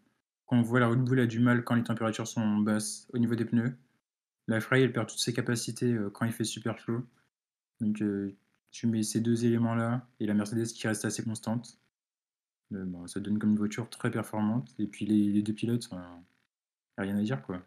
Quand 0.47 0.59
on 0.59 0.63
voit 0.63 0.81
la 0.81 0.89
Red 0.89 1.01
Bull 1.05 1.21
a 1.21 1.27
du 1.27 1.41
mal 1.41 1.65
quand 1.65 1.75
les 1.75 1.83
températures 1.85 2.27
sont 2.29 2.59
basses 2.59 3.07
au 3.13 3.19
niveau 3.19 3.35
des 3.35 3.45
pneus. 3.45 3.77
La 4.49 4.61
Ferrari, 4.61 4.83
elle 4.85 4.93
perd 4.93 5.09
toutes 5.09 5.21
ses 5.21 5.35
capacités 5.35 5.93
euh, 5.95 6.11
quand 6.11 6.27
il 6.27 6.33
fait 6.33 6.45
super 6.45 6.79
chaud. 6.79 7.03
Donc, 7.81 8.03
euh, 8.03 8.37
tu 8.73 8.87
mets 8.89 9.03
ces 9.05 9.21
deux 9.21 9.47
éléments-là 9.47 10.09
et 10.21 10.27
la 10.27 10.35
Mercedes 10.35 10.67
qui 10.67 10.89
reste 10.89 11.05
assez 11.07 11.25
constante. 11.25 11.79
Euh, 12.73 12.85
bon, 12.85 13.07
ça 13.07 13.21
donne 13.21 13.39
comme 13.39 13.51
une 13.51 13.57
voiture 13.59 13.89
très 13.89 14.11
performante. 14.11 14.75
Et 14.79 14.87
puis, 14.87 15.07
les, 15.07 15.31
les 15.33 15.43
deux 15.43 15.53
pilotes, 15.53 15.89
rien 16.97 17.17
à 17.17 17.23
dire, 17.23 17.43
quoi. 17.43 17.63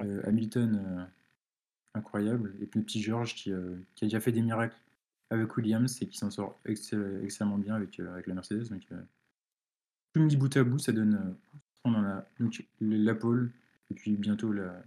Euh, 0.00 0.20
Hamilton, 0.24 0.82
euh, 0.86 1.04
incroyable. 1.94 2.54
Et 2.60 2.66
puis, 2.66 2.80
le 2.80 2.84
petit 2.86 3.02
George 3.02 3.34
qui, 3.34 3.50
qui 3.94 4.04
a 4.04 4.06
déjà 4.06 4.20
fait 4.20 4.32
des 4.32 4.42
miracles 4.42 4.76
avec 5.30 5.56
Williams 5.56 6.00
et 6.02 6.06
qui 6.06 6.16
s'en 6.18 6.30
sort 6.30 6.58
excell- 6.66 7.22
excellemment 7.24 7.58
bien 7.58 7.74
avec, 7.74 7.98
avec 8.00 8.26
la 8.26 8.34
Mercedes. 8.34 8.68
Donc, 8.70 8.82
tout 10.12 10.20
mis 10.20 10.36
bout 10.36 10.54
à 10.56 10.64
bout, 10.64 10.78
ça 10.78 10.92
donne. 10.92 11.34
on 11.84 11.94
en 11.94 12.04
a 12.04 12.24
donc 12.40 12.64
la 12.80 13.14
pole 13.14 13.50
et 13.90 13.94
puis 13.94 14.16
bientôt 14.16 14.52
la, 14.52 14.82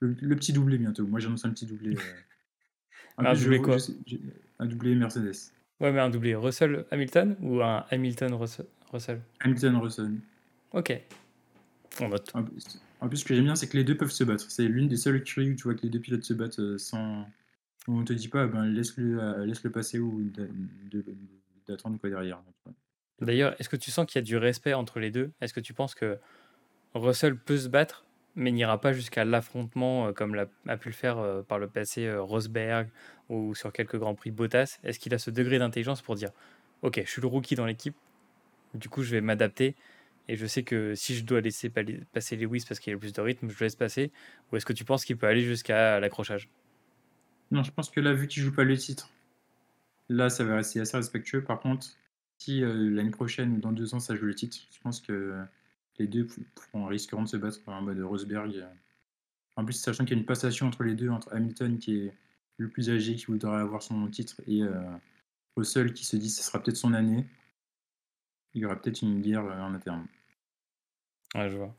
le, 0.00 0.14
le 0.20 0.36
petit 0.36 0.52
doublé 0.52 0.78
bientôt. 0.78 1.06
Moi, 1.06 1.20
j'annonce 1.20 1.44
un 1.44 1.50
petit 1.50 1.66
doublé. 1.66 1.96
un 3.18 3.34
je 3.34 3.44
doublé 3.44 3.60
quoi? 3.62 3.78
je 3.78 4.16
un 4.58 4.66
doublé 4.66 4.94
Mercedes. 4.94 5.52
Ouais, 5.80 5.92
mais 5.92 6.00
un 6.00 6.10
doublé 6.10 6.34
Russell-Hamilton 6.34 7.36
ou 7.40 7.62
un 7.62 7.84
Hamilton-Russell? 7.90 8.66
Russell? 8.92 9.20
Hamilton 9.40 9.76
Russell. 9.76 10.12
OK, 10.72 11.00
on 12.00 12.08
note. 12.08 12.32
En 13.00 13.08
plus, 13.08 13.18
ce 13.18 13.24
que 13.24 13.34
j'aime 13.34 13.44
bien, 13.44 13.56
c'est 13.56 13.68
que 13.68 13.76
les 13.76 13.84
deux 13.84 13.96
peuvent 13.96 14.10
se 14.10 14.24
battre. 14.24 14.50
C'est 14.50 14.66
l'une 14.66 14.88
des 14.88 14.96
seules 14.96 15.16
écuries 15.16 15.50
où 15.50 15.54
tu 15.54 15.64
vois 15.64 15.74
que 15.74 15.82
les 15.82 15.90
deux 15.90 16.00
pilotes 16.00 16.24
se 16.24 16.32
battent 16.32 16.58
euh, 16.58 16.78
sans. 16.78 17.26
on 17.88 18.04
te 18.04 18.12
dit 18.12 18.28
pas, 18.28 18.46
ben, 18.46 18.64
laisse-le 18.64 19.20
euh, 19.20 19.46
laisse 19.46 19.64
-le 19.64 19.70
passer 19.70 19.98
ou 19.98 20.22
d'attendre 21.66 21.98
quoi 21.98 22.08
derrière. 22.08 22.42
D'ailleurs, 23.20 23.54
est-ce 23.60 23.68
que 23.68 23.76
tu 23.76 23.90
sens 23.90 24.06
qu'il 24.06 24.18
y 24.18 24.22
a 24.22 24.24
du 24.24 24.36
respect 24.36 24.74
entre 24.74 25.00
les 25.00 25.10
deux? 25.10 25.32
Est-ce 25.40 25.52
que 25.54 25.60
tu 25.60 25.74
penses 25.74 25.94
que 25.94 26.18
Russell 26.94 27.36
peut 27.36 27.58
se 27.58 27.68
battre 27.68 28.03
mais 28.36 28.52
n'ira 28.52 28.80
pas 28.80 28.92
jusqu'à 28.92 29.24
l'affrontement 29.24 30.12
comme 30.12 30.34
l'a, 30.34 30.46
a 30.66 30.76
pu 30.76 30.88
le 30.88 30.94
faire 30.94 31.44
par 31.48 31.58
le 31.58 31.68
passé 31.68 32.12
Rosberg 32.14 32.88
ou 33.28 33.54
sur 33.54 33.72
quelques 33.72 33.96
grands 33.98 34.14
prix 34.14 34.30
Bottas 34.30 34.78
Est-ce 34.84 34.98
qu'il 34.98 35.14
a 35.14 35.18
ce 35.18 35.30
degré 35.30 35.58
d'intelligence 35.58 36.02
pour 36.02 36.14
dire 36.14 36.30
Ok, 36.82 37.00
je 37.04 37.10
suis 37.10 37.22
le 37.22 37.28
rookie 37.28 37.54
dans 37.54 37.66
l'équipe, 37.66 37.94
du 38.74 38.88
coup 38.88 39.02
je 39.02 39.10
vais 39.10 39.20
m'adapter 39.20 39.74
et 40.28 40.36
je 40.36 40.46
sais 40.46 40.62
que 40.62 40.94
si 40.94 41.14
je 41.14 41.24
dois 41.24 41.40
laisser 41.40 41.70
passer 42.12 42.36
Lewis 42.36 42.64
parce 42.66 42.80
qu'il 42.80 42.92
a 42.92 42.94
le 42.94 43.00
plus 43.00 43.12
de 43.12 43.20
rythme, 43.20 43.50
je 43.50 43.64
laisse 43.64 43.76
passer 43.76 44.10
Ou 44.50 44.56
est-ce 44.56 44.66
que 44.66 44.72
tu 44.72 44.84
penses 44.84 45.04
qu'il 45.04 45.16
peut 45.16 45.26
aller 45.26 45.42
jusqu'à 45.42 46.00
l'accrochage? 46.00 46.48
Non, 47.50 47.62
je 47.62 47.70
pense 47.70 47.90
que 47.90 48.00
là, 48.00 48.12
vu 48.14 48.26
qu'il 48.26 48.42
joue 48.42 48.54
pas 48.54 48.64
le 48.64 48.76
titre, 48.76 49.10
là 50.08 50.30
ça 50.30 50.44
va 50.44 50.56
rester 50.56 50.80
assez 50.80 50.96
respectueux. 50.96 51.44
Par 51.44 51.60
contre, 51.60 51.86
si 52.38 52.60
l'année 52.60 53.10
prochaine 53.10 53.54
ou 53.54 53.60
dans 53.60 53.72
deux 53.72 53.94
ans 53.94 54.00
ça 54.00 54.14
joue 54.14 54.26
le 54.26 54.34
titre, 54.34 54.56
je 54.70 54.80
pense 54.80 55.00
que 55.00 55.34
les 55.98 56.06
deux 56.06 56.26
risqueront 56.74 57.22
de 57.22 57.28
se 57.28 57.36
battre 57.36 57.60
en 57.66 57.82
mode 57.82 58.00
Rosberg. 58.00 58.66
En 59.56 59.64
plus, 59.64 59.74
sachant 59.74 60.04
qu'il 60.04 60.16
y 60.16 60.18
a 60.18 60.20
une 60.20 60.26
passation 60.26 60.66
entre 60.66 60.82
les 60.82 60.94
deux, 60.94 61.10
entre 61.10 61.32
Hamilton 61.32 61.78
qui 61.78 61.96
est 61.98 62.14
le 62.56 62.68
plus 62.68 62.90
âgé, 62.90 63.14
qui 63.14 63.26
voudrait 63.26 63.60
avoir 63.60 63.82
son 63.82 64.06
titre, 64.08 64.40
et 64.46 64.62
euh, 64.62 64.82
Russell 65.56 65.92
qui 65.92 66.04
se 66.04 66.16
dit 66.16 66.28
que 66.28 66.34
ce 66.34 66.42
sera 66.42 66.62
peut-être 66.62 66.76
son 66.76 66.94
année, 66.94 67.26
il 68.54 68.62
y 68.62 68.64
aura 68.64 68.76
peut-être 68.80 69.02
une 69.02 69.20
guerre 69.20 69.44
euh, 69.44 69.60
en 69.60 69.74
interne. 69.74 70.06
Ouais, 71.34 71.50
je 71.50 71.56
vois. 71.56 71.74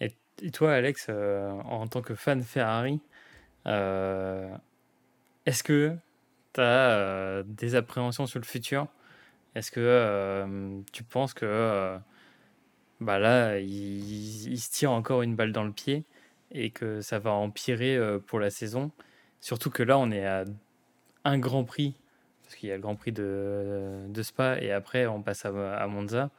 Et, 0.00 0.50
toi, 0.52 0.72
Alex, 0.72 1.06
euh, 1.08 1.50
en 1.50 1.86
tant 1.86 2.00
que 2.00 2.14
fan 2.14 2.42
Ferrari, 2.42 3.00
est-ce 3.66 5.62
que 5.62 5.96
tu 6.54 6.60
as 6.60 7.42
des 7.44 7.74
appréhensions 7.74 8.26
sur 8.26 8.40
le 8.40 8.46
futur? 8.46 8.88
Est-ce 9.54 9.70
que 9.70 10.82
tu 10.92 11.02
penses 11.02 11.34
que 11.34 11.98
bah 13.00 13.18
là, 13.18 13.58
il, 13.58 14.58
se 14.58 14.70
tire 14.70 14.92
encore 14.92 15.22
une 15.22 15.34
balle 15.34 15.52
dans 15.52 15.64
le 15.64 15.72
pied 15.72 16.04
et 16.52 16.70
que 16.70 17.00
ça 17.00 17.18
va 17.18 17.30
empirer 17.32 17.96
euh, 17.96 18.18
pour 18.18 18.38
la 18.38 18.50
saison. 18.50 18.90
Surtout 19.40 19.70
que 19.70 19.82
là, 19.82 19.98
on 19.98 20.10
est 20.10 20.26
à 20.26 20.44
un 21.24 21.38
Grand 21.38 21.64
Prix, 21.64 21.94
parce 22.42 22.56
qu'il 22.56 22.68
y 22.68 22.72
a 22.72 22.76
le 22.76 22.82
Grand 22.82 22.96
Prix 22.96 23.12
de, 23.12 24.22
Spa 24.22 24.58
et 24.60 24.72
après 24.72 25.06
on 25.06 25.22
passe 25.22 25.46
à, 25.46 25.86
Monza. 25.86 26.30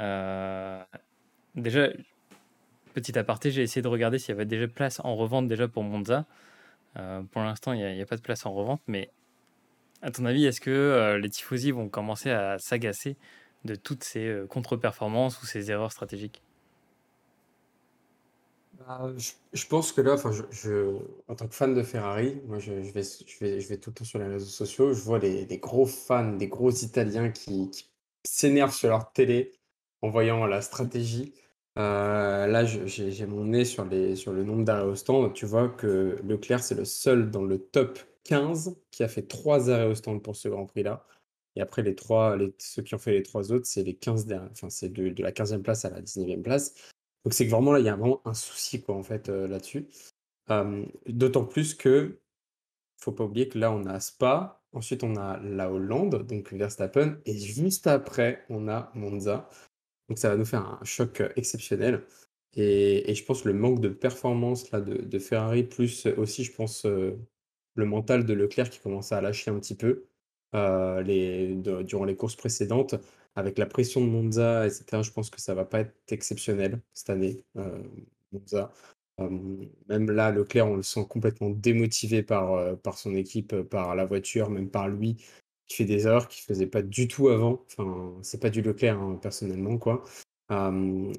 Euh, 0.00 0.82
déjà, 1.54 1.88
petit 2.94 3.18
aparté, 3.18 3.50
j'ai 3.50 3.62
essayé 3.62 3.82
de 3.82 3.88
regarder 3.88 4.18
s'il 4.18 4.30
y 4.30 4.32
avait 4.32 4.46
déjà 4.46 4.68
place 4.68 5.00
en 5.04 5.14
revente 5.16 5.48
déjà 5.48 5.68
pour 5.68 5.82
Monza. 5.82 6.24
Euh, 6.96 7.22
pour 7.22 7.42
l'instant, 7.42 7.72
il 7.72 7.80
n'y 7.94 8.00
a, 8.00 8.06
pas 8.06 8.16
de 8.16 8.22
place 8.22 8.46
en 8.46 8.54
revente, 8.54 8.80
mais 8.86 9.10
à 10.00 10.10
ton 10.10 10.24
avis, 10.24 10.46
est-ce 10.46 10.60
que 10.60 11.18
les 11.20 11.28
tifosi 11.28 11.72
vont 11.72 11.88
commencer 11.88 12.30
à 12.30 12.58
s'agacer 12.58 13.16
de 13.64 13.74
toutes 13.74 14.04
ces 14.04 14.26
euh, 14.26 14.46
contre-performances 14.46 15.42
ou 15.42 15.46
ces 15.46 15.70
erreurs 15.70 15.92
stratégiques 15.92 16.42
bah, 18.78 19.12
je, 19.52 19.66
pense 19.66 19.92
que 19.92 20.00
là, 20.00 20.16
en 21.28 21.34
tant 21.34 21.46
que 21.46 21.54
fan 21.54 21.74
de 21.74 21.82
Ferrari, 21.82 22.40
moi, 22.46 22.58
je, 22.58 22.72
vais, 22.72 23.76
tout 23.76 23.90
le 23.90 23.94
temps 23.94 24.04
sur 24.04 24.18
les 24.18 24.26
réseaux 24.26 24.46
sociaux, 24.46 24.92
je 24.92 25.00
vois 25.00 25.18
des, 25.20 25.58
gros 25.58 25.86
fans, 25.86 26.32
des 26.32 26.48
gros 26.48 26.70
Italiens 26.70 27.30
qui, 27.30 27.70
s'énervent 28.26 28.74
sur 28.74 28.88
leur 28.88 29.12
télé 29.12 29.52
en 30.02 30.08
voyant 30.08 30.46
la 30.46 30.62
stratégie. 30.62 31.34
Euh, 31.78 32.46
là, 32.46 32.64
j'ai 32.64 33.26
mon 33.26 33.44
nez 33.44 33.64
sur, 33.64 33.84
les, 33.84 34.16
sur 34.16 34.32
le 34.32 34.44
nombre 34.44 34.64
d'arrêts 34.64 34.84
au 34.84 34.94
stand. 34.94 35.32
Tu 35.34 35.46
vois 35.46 35.68
que 35.68 36.18
Leclerc, 36.24 36.62
c'est 36.62 36.74
le 36.74 36.84
seul 36.84 37.30
dans 37.30 37.42
le 37.42 37.58
top 37.58 37.98
15 38.24 38.76
qui 38.90 39.02
a 39.02 39.08
fait 39.08 39.22
trois 39.22 39.70
arrêts 39.70 39.86
au 39.86 39.94
stand 39.94 40.22
pour 40.22 40.36
ce 40.36 40.48
Grand 40.48 40.66
Prix-là. 40.66 41.04
Et 41.56 41.60
après, 41.60 41.82
les 41.82 41.94
trois, 41.94 42.36
ceux 42.58 42.82
qui 42.82 42.94
ont 42.94 42.98
fait 42.98 43.12
les 43.12 43.22
trois 43.22 43.52
autres, 43.52 43.66
c'est 43.66 43.82
les 43.82 43.94
15 43.94 44.26
derniers, 44.26 44.48
enfin, 44.52 44.70
c'est 44.70 44.88
de, 44.88 45.22
la 45.22 45.32
15e 45.32 45.62
place 45.62 45.84
à 45.84 45.90
la 45.90 46.00
19e 46.00 46.42
place. 46.42 46.74
Donc, 47.24 47.32
c'est 47.34 47.46
que 47.46 47.50
vraiment 47.50 47.72
là, 47.72 47.78
il 47.78 47.86
y 47.86 47.88
a 47.88 47.96
vraiment 47.96 48.20
un 48.24 48.34
souci, 48.34 48.82
quoi, 48.82 48.94
en 48.96 49.02
fait, 49.02 49.28
euh, 49.28 49.46
là-dessus. 49.46 49.88
D'autant 51.06 51.44
plus 51.44 51.74
que, 51.74 52.20
faut 52.98 53.12
pas 53.12 53.24
oublier 53.24 53.48
que 53.48 53.58
là, 53.58 53.72
on 53.72 53.86
a 53.86 54.00
Spa, 54.00 54.62
ensuite, 54.72 55.04
on 55.04 55.16
a 55.16 55.38
la 55.40 55.72
Hollande, 55.72 56.26
donc 56.26 56.52
Verstappen, 56.52 57.18
et 57.24 57.36
juste 57.38 57.86
après, 57.86 58.44
on 58.50 58.68
a 58.68 58.90
Monza. 58.94 59.48
Donc, 60.08 60.18
ça 60.18 60.28
va 60.28 60.36
nous 60.36 60.44
faire 60.44 60.66
un 60.66 60.84
choc 60.84 61.20
euh, 61.20 61.30
exceptionnel. 61.36 62.04
Et, 62.56 63.14
je 63.14 63.24
pense 63.24 63.44
le 63.44 63.52
manque 63.54 63.80
de 63.80 63.88
performance 63.88 64.70
là, 64.70 64.80
de, 64.80 64.96
de 64.96 65.18
Ferrari, 65.18 65.64
plus 65.64 66.06
aussi, 66.18 66.44
je 66.44 66.52
pense, 66.52 66.84
euh, 66.86 67.18
le 67.74 67.86
mental 67.86 68.24
de 68.24 68.34
Leclerc 68.34 68.70
qui 68.70 68.80
commence 68.80 69.12
à 69.12 69.20
lâcher 69.20 69.50
un 69.50 69.58
petit 69.58 69.76
peu. 69.76 70.06
Euh, 70.54 71.82
durant 71.82 72.04
les 72.04 72.16
courses 72.16 72.36
précédentes. 72.36 72.94
Avec 73.36 73.58
la 73.58 73.66
pression 73.66 74.00
de 74.00 74.06
Monza, 74.06 74.64
etc., 74.66 75.02
je 75.02 75.10
pense 75.10 75.28
que 75.28 75.40
ça 75.40 75.54
va 75.54 75.64
pas 75.64 75.80
être 75.80 75.94
exceptionnel 76.12 76.80
cette 76.92 77.10
année, 77.10 77.42
euh, 77.56 77.82
Monza. 78.30 78.72
Euh, 79.20 79.28
même 79.88 80.10
là, 80.10 80.30
Leclerc, 80.30 80.68
on 80.68 80.76
le 80.76 80.82
sent 80.82 81.04
complètement 81.08 81.50
démotivé 81.50 82.22
par, 82.22 82.78
par 82.78 82.96
son 82.96 83.14
équipe, 83.14 83.62
par 83.62 83.96
la 83.96 84.04
voiture, 84.04 84.50
même 84.50 84.70
par 84.70 84.88
lui, 84.88 85.16
qui 85.66 85.76
fait 85.78 85.84
des 85.84 86.06
erreurs 86.06 86.28
qu'il 86.28 86.44
faisait 86.44 86.68
pas 86.68 86.82
du 86.82 87.08
tout 87.08 87.28
avant. 87.28 87.64
Enfin, 87.66 88.14
c'est 88.22 88.40
pas 88.40 88.50
du 88.50 88.62
Leclerc, 88.62 89.00
hein, 89.00 89.18
personnellement, 89.20 89.78
quoi. 89.78 90.04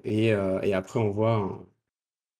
et, 0.05 0.27
et, 0.27 0.73
après, 0.73 0.99
on 0.99 1.09
voit 1.11 1.35
un, 1.35 1.65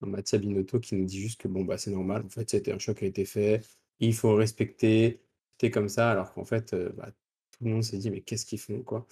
un 0.03 0.07
Mattia 0.07 0.39
Binotto 0.39 0.79
qui 0.79 0.95
nous 0.95 1.05
dit 1.05 1.19
juste 1.19 1.41
que 1.41 1.49
bon, 1.49 1.65
bah, 1.65 1.77
c'est 1.77 1.91
normal, 1.91 2.23
en 2.25 2.29
fait, 2.29 2.49
c'était 2.49 2.71
un 2.71 2.79
choc 2.79 2.97
qui 2.99 3.05
a 3.05 3.07
été 3.07 3.25
fait, 3.25 3.61
il 3.99 4.13
faut 4.13 4.35
respecter, 4.35 5.24
comme 5.73 5.89
ça, 5.89 6.11
alors 6.11 6.33
qu'en 6.33 6.45
fait, 6.45 6.75
bah, 6.95 7.09
tout 7.51 7.63
le 7.65 7.71
monde 7.71 7.83
s'est 7.83 7.97
dit: 7.97 8.09
«Mais 8.11 8.21
qu'est-ce 8.21 8.45
qu'ils 8.45 8.59
font, 8.59 8.81
quoi?» 8.83 9.07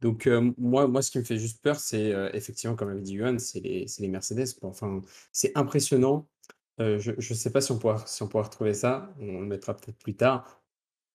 donc 0.00 0.26
moi 0.58 0.88
moi, 0.88 1.02
ce 1.02 1.10
qui 1.12 1.18
me 1.18 1.24
fait 1.24 1.38
juste 1.38 1.62
peur, 1.62 1.78
c'est, 1.80 2.12
effectivement, 2.34 2.76
comme 2.76 2.88
avait 2.90 3.00
dit 3.02 3.16
Johan, 3.16 3.38
c'est 3.38 3.60
les 3.60 3.86
les 4.00 4.08
Mercedes, 4.08 4.46
Enfin, 4.62 5.00
c'est 5.32 5.52
impressionnant. 5.56 6.26
je 6.78 7.12
ne 7.16 7.34
sais 7.36 7.52
pas 7.52 7.60
si 7.60 7.72
on 7.72 7.78
pourra 7.78 8.04
si 8.06 8.22
on 8.22 8.28
pourra 8.28 8.44
retrouver 8.44 8.74
ça, 8.74 9.14
on 9.20 9.40
le 9.40 9.46
mettra 9.46 9.76
peut-être 9.76 9.98
plus 9.98 10.16
tard. 10.16 10.62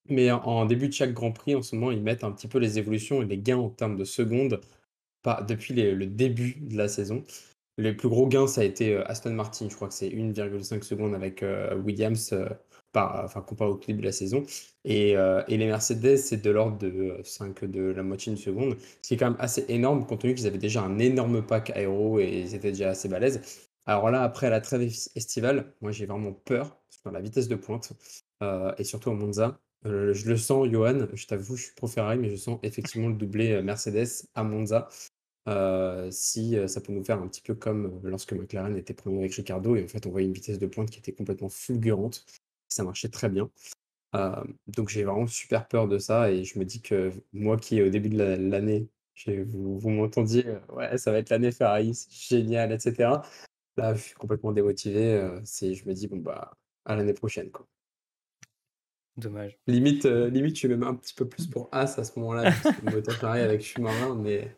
Mais 0.10 0.32
en 0.32 0.66
début 0.66 0.88
de 0.90 0.94
chaque 0.94 1.14
Grand 1.14 1.32
Prix, 1.34 1.56
en 1.56 1.62
ce 1.62 1.76
moment, 1.76 1.92
ils 1.92 2.02
mettent 2.02 2.24
un 2.24 2.32
petit 2.32 2.48
peu 2.48 2.60
les 2.60 2.78
évolutions 2.80 3.22
et 3.22 3.26
les 3.26 3.38
gains 3.40 3.58
en 3.58 3.70
termes 3.70 3.98
de 3.98 4.06
secondes, 4.06 4.62
pas 5.24 5.42
depuis 5.44 5.74
le 5.76 6.06
début 6.08 6.56
de 6.62 6.78
la 6.78 6.88
saison. 6.90 7.24
Les 7.78 7.94
plus 7.94 8.10
gros 8.10 8.28
gains, 8.28 8.48
ça 8.48 8.62
a 8.62 8.64
été, 8.66 8.96
Aston 9.08 9.34
Martin, 9.34 9.70
je 9.70 9.76
crois 9.76 9.90
que 9.90 9.94
c'est 9.96 10.10
1,5 10.10 10.84
secondes 10.84 11.16
avec, 11.16 11.44
Williams, 11.84 12.34
enfin, 12.98 13.42
comparé 13.42 13.70
au 13.72 13.78
début 13.78 14.02
de 14.02 14.06
la 14.06 14.12
saison. 14.12 14.44
Et, 14.84 15.18
euh, 15.18 15.44
et 15.48 15.58
les 15.58 15.68
Mercedes, 15.68 16.18
c'est 16.18 16.42
de 16.42 16.50
l'ordre 16.50 16.78
de 16.78 17.20
5 17.24 17.66
de 17.66 17.82
la 17.92 18.04
moitié 18.04 18.32
d'une 18.34 18.42
seconde, 18.42 18.78
ce 19.02 19.08
qui 19.10 19.14
est 19.16 19.18
quand 19.18 19.32
même 19.32 19.40
assez 19.40 19.66
énorme 19.68 20.06
compte 20.06 20.22
tenu 20.22 20.34
qu'ils 20.34 20.48
avaient 20.48 20.58
déjà 20.58 20.82
un 20.82 20.98
énorme 21.00 21.46
pack 21.46 21.72
aéro 21.72 22.20
et 22.20 22.40
ils 22.40 22.56
étaient 22.56 22.72
déjà 22.72 22.90
assez 22.92 23.10
balèzes. 23.10 23.42
Alors 23.86 24.10
là, 24.12 24.24
après 24.24 24.50
la 24.50 24.62
trêve 24.62 24.82
estivale, 25.16 25.74
moi 25.82 25.92
j'ai 25.92 26.06
vraiment 26.06 26.32
peur 26.34 26.78
sur 26.90 27.12
la 27.12 27.20
vitesse 27.22 27.48
de 27.48 27.56
pointe 27.56 27.94
euh, 28.44 28.74
et 28.78 28.84
surtout 28.84 29.10
au 29.10 29.14
Monza. 29.14 29.60
Euh, 29.86 30.14
je 30.14 30.30
le 30.30 30.38
sens, 30.38 30.68
Johan, 30.70 31.08
je 31.14 31.28
t'avoue, 31.28 31.56
je 31.56 31.66
suis 31.66 31.76
pro 31.76 31.88
Ferrari, 31.88 32.18
mais 32.18 32.30
je 32.30 32.36
sens 32.38 32.60
effectivement 32.64 33.10
le 33.10 33.16
doublé 33.16 33.62
Mercedes 33.62 34.08
à 34.36 34.44
Monza. 34.44 34.88
si 36.12 36.56
ça 36.68 36.82
peut 36.82 36.94
nous 36.94 37.04
faire 37.04 37.22
un 37.22 37.28
petit 37.28 37.42
peu 37.42 37.56
comme 37.56 38.00
lorsque 38.04 38.34
McLaren 38.34 38.76
était 38.78 38.94
premier 38.94 39.20
avec 39.20 39.34
Ricardo 39.34 39.76
et 39.76 39.84
en 39.84 39.88
fait 39.88 40.06
on 40.06 40.12
voyait 40.12 40.28
une 40.28 40.34
vitesse 40.34 40.60
de 40.60 40.68
pointe 40.68 40.90
qui 40.90 41.00
était 41.00 41.14
complètement 41.14 41.50
fulgurante 41.50 42.26
ça 42.78 42.84
marchait 42.84 43.10
très 43.10 43.30
bien. 43.30 43.50
donc 44.68 44.90
j'ai 44.90 45.04
vraiment 45.04 45.28
super 45.28 45.68
peur 45.68 45.88
de 45.88 45.98
ça 46.00 46.32
et 46.32 46.44
je 46.44 46.58
me 46.60 46.66
dis 46.66 46.82
que 46.82 47.12
moi 47.34 47.58
qui 47.58 47.82
au 47.82 47.90
début 47.90 48.10
de 48.10 48.18
l'année, 48.18 48.88
vous, 49.28 49.80
vous 49.80 49.90
m'entendiez, 49.90 50.46
ouais, 50.70 50.98
ça 50.98 51.12
va 51.12 51.20
être 51.20 51.30
l'année 51.30 51.52
Ferrari, 51.52 51.94
c'est 51.96 52.12
génial, 52.12 52.72
etc. 52.72 53.22
Là, 53.78 53.94
je 53.94 54.02
suis 54.02 54.16
complètement 54.16 54.52
démotivé. 54.52 55.40
c'est, 55.44 55.74
je 55.74 55.88
me 55.88 55.94
dis, 55.94 56.08
bon, 56.08 56.18
bah, 56.18 56.58
à 56.86 56.96
l'année 56.96 57.14
prochaine. 57.14 57.52
Quoi. 57.52 57.68
Dommage. 59.18 59.58
Limite, 59.66 60.06
limite, 60.06 60.56
je 60.56 60.60
suis 60.60 60.68
même 60.68 60.84
un 60.84 60.96
petit 60.96 61.14
peu 61.14 61.28
plus 61.28 61.48
pour 61.52 61.70
As 61.72 61.98
à 61.98 62.04
ce 62.04 62.18
moment-là, 62.20 62.52
parce 62.52 62.78
que 62.78 62.92
moteur 62.92 63.16
Ferrari 63.16 63.42
avec 63.42 63.62
Schumacher, 63.62 64.14
mais 64.16 64.56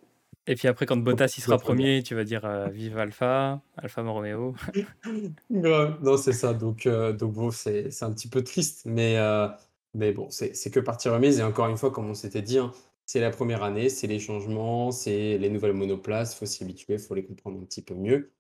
et 0.49 0.55
puis 0.55 0.67
après, 0.67 0.87
quand 0.87 0.97
Bottas 0.97 1.35
il 1.37 1.43
sera 1.43 1.59
premier, 1.59 2.01
tu 2.01 2.15
vas 2.15 2.23
dire 2.23 2.43
euh, 2.43 2.69
vive 2.69 2.97
Alpha, 2.97 3.61
Alpha 3.77 4.01
Romeo. 4.01 4.55
Non, 5.51 6.17
c'est 6.17 6.33
ça. 6.33 6.55
Donc, 6.55 6.87
euh, 6.87 7.13
donc 7.13 7.33
bon, 7.33 7.51
c'est 7.51 8.01
un 8.01 8.11
petit 8.11 8.27
peu 8.27 8.43
triste, 8.43 8.81
mais, 8.85 9.19
euh, 9.19 9.47
mais 9.93 10.11
bon, 10.11 10.27
c'est 10.31 10.71
que 10.71 10.79
partie 10.79 11.07
remise. 11.07 11.37
Et 11.37 11.43
encore 11.43 11.67
une 11.67 11.77
fois, 11.77 11.91
comme 11.91 12.09
on 12.09 12.15
s'était 12.15 12.41
dit, 12.41 12.57
hein, 12.57 12.71
c'est 13.05 13.19
la 13.19 13.29
première 13.29 13.61
année, 13.61 13.89
c'est 13.89 14.07
les 14.07 14.17
changements, 14.17 14.91
c'est 14.91 15.37
les 15.37 15.51
nouvelles 15.51 15.73
monoplaces, 15.73 16.33
il 16.33 16.37
faut 16.39 16.45
s'y 16.47 16.63
habituer, 16.63 16.95
il 16.95 16.99
faut 16.99 17.13
les 17.13 17.25
comprendre 17.25 17.59
un 17.61 17.65
petit 17.65 17.83
peu 17.83 17.93
mieux. 17.93 18.31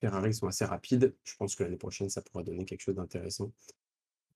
Ferrari 0.00 0.32
sont 0.32 0.46
assez 0.46 0.64
rapides. 0.64 1.14
Je 1.24 1.34
pense 1.36 1.56
que 1.56 1.62
l'année 1.62 1.76
prochaine, 1.76 2.08
ça 2.08 2.22
pourra 2.22 2.42
donner 2.42 2.64
quelque 2.64 2.80
chose 2.80 2.94
d'intéressant. 2.94 3.52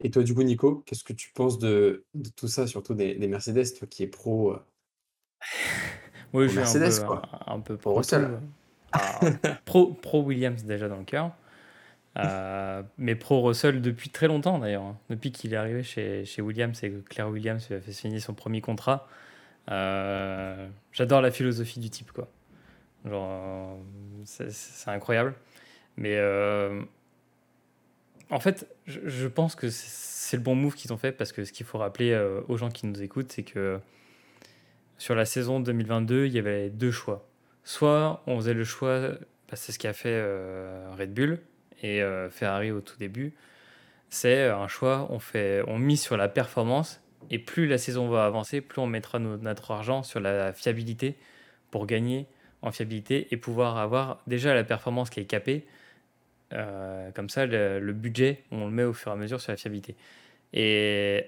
Et 0.01 0.11
toi, 0.11 0.23
du 0.23 0.35
coup, 0.35 0.43
Nico, 0.43 0.83
qu'est-ce 0.85 1.05
que 1.05 1.15
tu 1.15 1.33
penses 1.33 1.59
de, 1.59 2.05
de 2.13 2.29
tout 2.29 2.49
ça, 2.49 2.67
surtout 2.67 2.93
des, 2.93 3.15
des, 3.15 3.29
Mercedes, 3.29 3.79
toi 3.79 3.89
qui 3.89 4.03
es 4.03 4.07
pro 4.09 4.57
oui, 6.33 6.49
je 6.49 6.61
suis 6.61 6.79
un 6.79 7.07
peu, 7.07 7.15
un, 7.47 7.61
peu 7.61 7.77
pro, 7.77 8.01
ah, 8.93 9.21
pro, 9.65 9.93
pro 9.95 10.23
Williams 10.23 10.65
déjà 10.65 10.89
dans 10.89 10.99
le 10.99 11.05
cœur. 11.05 11.33
Euh, 12.19 12.83
mais 12.99 13.15
pro 13.15 13.41
Russell 13.43 13.81
depuis 13.81 14.11
très 14.11 14.27
longtemps 14.27 14.59
d'ailleurs. 14.59 14.83
Hein. 14.83 14.97
Depuis 15.11 15.31
qu'il 15.31 15.55
est 15.55 15.57
arrivé 15.57 15.83
chez, 15.83 16.25
chez 16.25 16.43
Williams 16.43 16.83
et 16.83 16.91
que 16.91 16.99
Claire 17.09 17.29
Williams 17.29 17.69
lui 17.69 17.77
a 17.77 17.81
fait 17.81 17.93
signer 17.93 18.21
son 18.21 18.35
premier 18.35 18.61
contrat. 18.61 19.07
Euh, 19.71 20.69
j'adore 20.93 21.21
la 21.21 21.31
philosophie 21.31 21.81
du 21.81 21.91
type. 21.91 22.13
quoi. 22.13 22.29
Genre, 23.09 23.79
c'est 24.25 24.91
incroyable. 24.91 25.35
Mais 25.97 26.17
euh, 26.17 26.83
en 28.31 28.41
fait, 28.41 28.67
je, 28.87 29.01
je 29.05 29.29
pense 29.29 29.55
que 29.55 29.69
c'est 29.71 30.37
le 30.37 30.43
bon 30.43 30.55
move 30.55 30.75
qu'ils 30.75 30.93
ont 30.93 30.97
fait 30.97 31.13
parce 31.13 31.33
que 31.33 31.45
ce 31.45 31.53
qu'il 31.53 31.67
faut 31.67 31.79
rappeler 31.79 32.13
euh, 32.13 32.41
aux 32.49 32.57
gens 32.57 32.71
qui 32.71 32.87
nous 32.87 33.03
écoutent, 33.03 33.33
c'est 33.33 33.43
que 33.43 33.81
sur 35.01 35.15
la 35.15 35.25
saison 35.25 35.61
2022, 35.61 36.27
il 36.27 36.33
y 36.33 36.39
avait 36.39 36.69
deux 36.69 36.91
choix. 36.91 37.27
Soit 37.65 38.23
on 38.27 38.37
faisait 38.37 38.53
le 38.53 38.65
choix, 38.65 39.01
bah, 39.01 39.55
c'est 39.55 39.73
ce 39.73 39.79
qu'a 39.79 39.95
fait 39.95 40.13
euh, 40.13 40.91
Red 40.99 41.15
Bull 41.15 41.41
et 41.83 42.03
Ferrari 42.31 42.71
au 42.71 42.83
tout 42.83 42.99
début, 42.99 43.33
c'est 44.11 44.49
un 44.49 44.69
choix, 44.69 45.07
on, 45.09 45.19
fait, 45.19 45.63
on 45.67 45.79
mise 45.79 46.03
sur 46.03 46.19
la 46.19 46.29
performance 46.29 47.01
et 47.31 47.39
plus 47.39 47.67
la 47.67 47.79
saison 47.79 48.09
va 48.09 48.27
avancer, 48.27 48.61
plus 48.61 48.83
on 48.83 48.87
mettra 48.87 49.19
notre 49.19 49.71
argent 49.71 50.03
sur 50.03 50.21
la 50.21 50.53
fiabilité 50.53 51.17
pour 51.71 51.87
gagner 51.87 52.27
en 52.61 52.71
fiabilité 52.71 53.29
et 53.31 53.39
pouvoir 53.39 53.79
avoir 53.79 54.21
déjà 54.27 54.55
la 54.55 54.65
performance 54.65 55.09
qui 55.09 55.21
est 55.21 55.25
capée. 55.25 55.65
Euh, 56.53 57.11
comme 57.13 57.31
ça, 57.31 57.47
le, 57.47 57.93
budget, 57.93 58.43
on 58.51 58.67
le 58.67 58.71
met 58.71 58.85
au 58.85 58.93
fur 58.93 59.11
et 59.13 59.15
à 59.15 59.17
mesure 59.17 59.41
sur 59.41 59.53
la 59.53 59.57
fiabilité. 59.57 59.97
Et, 60.53 61.25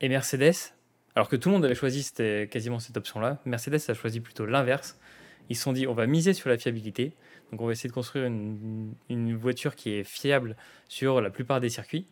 et 0.00 0.08
Mercedes, 0.08 0.74
alors 1.14 1.28
que 1.28 1.36
tout 1.36 1.48
le 1.48 1.54
monde 1.54 1.64
avait 1.64 1.74
choisi 1.74 2.10
quasiment 2.50 2.78
cette 2.78 2.96
option-là, 2.96 3.38
Mercedes 3.44 3.80
a 3.88 3.94
choisi 3.94 4.20
plutôt 4.20 4.46
l'inverse. 4.46 4.98
Ils 5.50 5.56
se 5.56 5.62
sont 5.62 5.72
dit, 5.72 5.86
on 5.86 5.94
va 5.94 6.06
miser 6.06 6.32
sur 6.32 6.48
la 6.48 6.56
fiabilité. 6.56 7.12
Donc 7.50 7.60
on 7.60 7.66
va 7.66 7.72
essayer 7.72 7.88
de 7.88 7.94
construire 7.94 8.24
une, 8.24 9.36
voiture 9.36 9.76
qui 9.76 9.90
est 9.90 10.04
fiable 10.04 10.56
sur 10.88 11.20
la 11.20 11.28
plupart 11.28 11.60
des 11.60 11.68
circuits. 11.68 12.06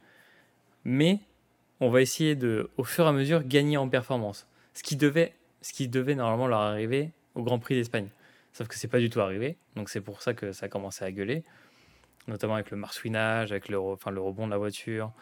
Mais 0.85 1.21
on 1.81 1.89
va 1.89 2.03
essayer 2.03 2.35
de, 2.35 2.69
au 2.77 2.85
fur 2.85 3.07
et 3.07 3.09
à 3.09 3.13
mesure, 3.13 3.43
gagner 3.43 3.79
en 3.79 3.89
performance. 3.89 4.47
Ce 4.75 4.83
qui 4.83 4.97
devait, 4.97 5.33
ce 5.63 5.73
qui 5.73 5.89
devait 5.89 6.15
normalement 6.15 6.47
leur 6.47 6.61
arriver 6.61 7.11
au 7.35 7.43
Grand 7.43 7.59
Prix 7.59 7.77
d'Espagne. 7.77 8.09
Sauf 8.53 8.69
que 8.69 8.75
c'est 8.75 8.89
pas 8.89 8.99
du 8.99 9.09
tout 9.09 9.21
arrivé. 9.21 9.57
Donc 9.77 9.89
c'est 9.89 10.03
pour 10.03 10.21
ça 10.21 10.35
que 10.35 10.53
ça 10.53 10.67
a 10.67 10.69
commencé 10.69 11.05
à 11.05 11.11
gueuler, 11.11 11.43
notamment 12.29 12.55
avec 12.55 12.71
le 12.71 12.77
marsouinage, 12.77 13.51
avec 13.53 13.71
le 13.71 13.79
rebond 13.79 14.47
de 14.47 14.51
la 14.51 14.59
voiture. 14.59 15.13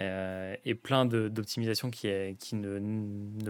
Euh, 0.00 0.56
et 0.64 0.74
plein 0.74 1.04
d'optimisations 1.06 1.88
qui, 1.90 2.08
qui 2.40 2.56
ne, 2.56 2.80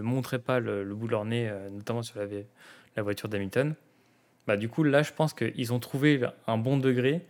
montraient 0.01 0.39
pas 0.39 0.59
le, 0.59 0.83
bout 0.93 1.07
de 1.07 1.11
leur 1.11 1.25
nez, 1.25 1.49
euh, 1.49 1.69
notamment 1.69 2.03
sur 2.03 2.19
la, 2.19 3.03
voiture 3.03 3.29
d'Hamilton. 3.29 3.75
Bah, 4.45 4.57
du 4.57 4.69
coup, 4.69 4.83
là, 4.83 5.01
je 5.01 5.11
pense 5.11 5.33
qu'ils 5.33 5.73
ont 5.73 5.79
trouvé 5.79 6.21
un 6.45 6.57
bon 6.57 6.77
degré 6.77 7.25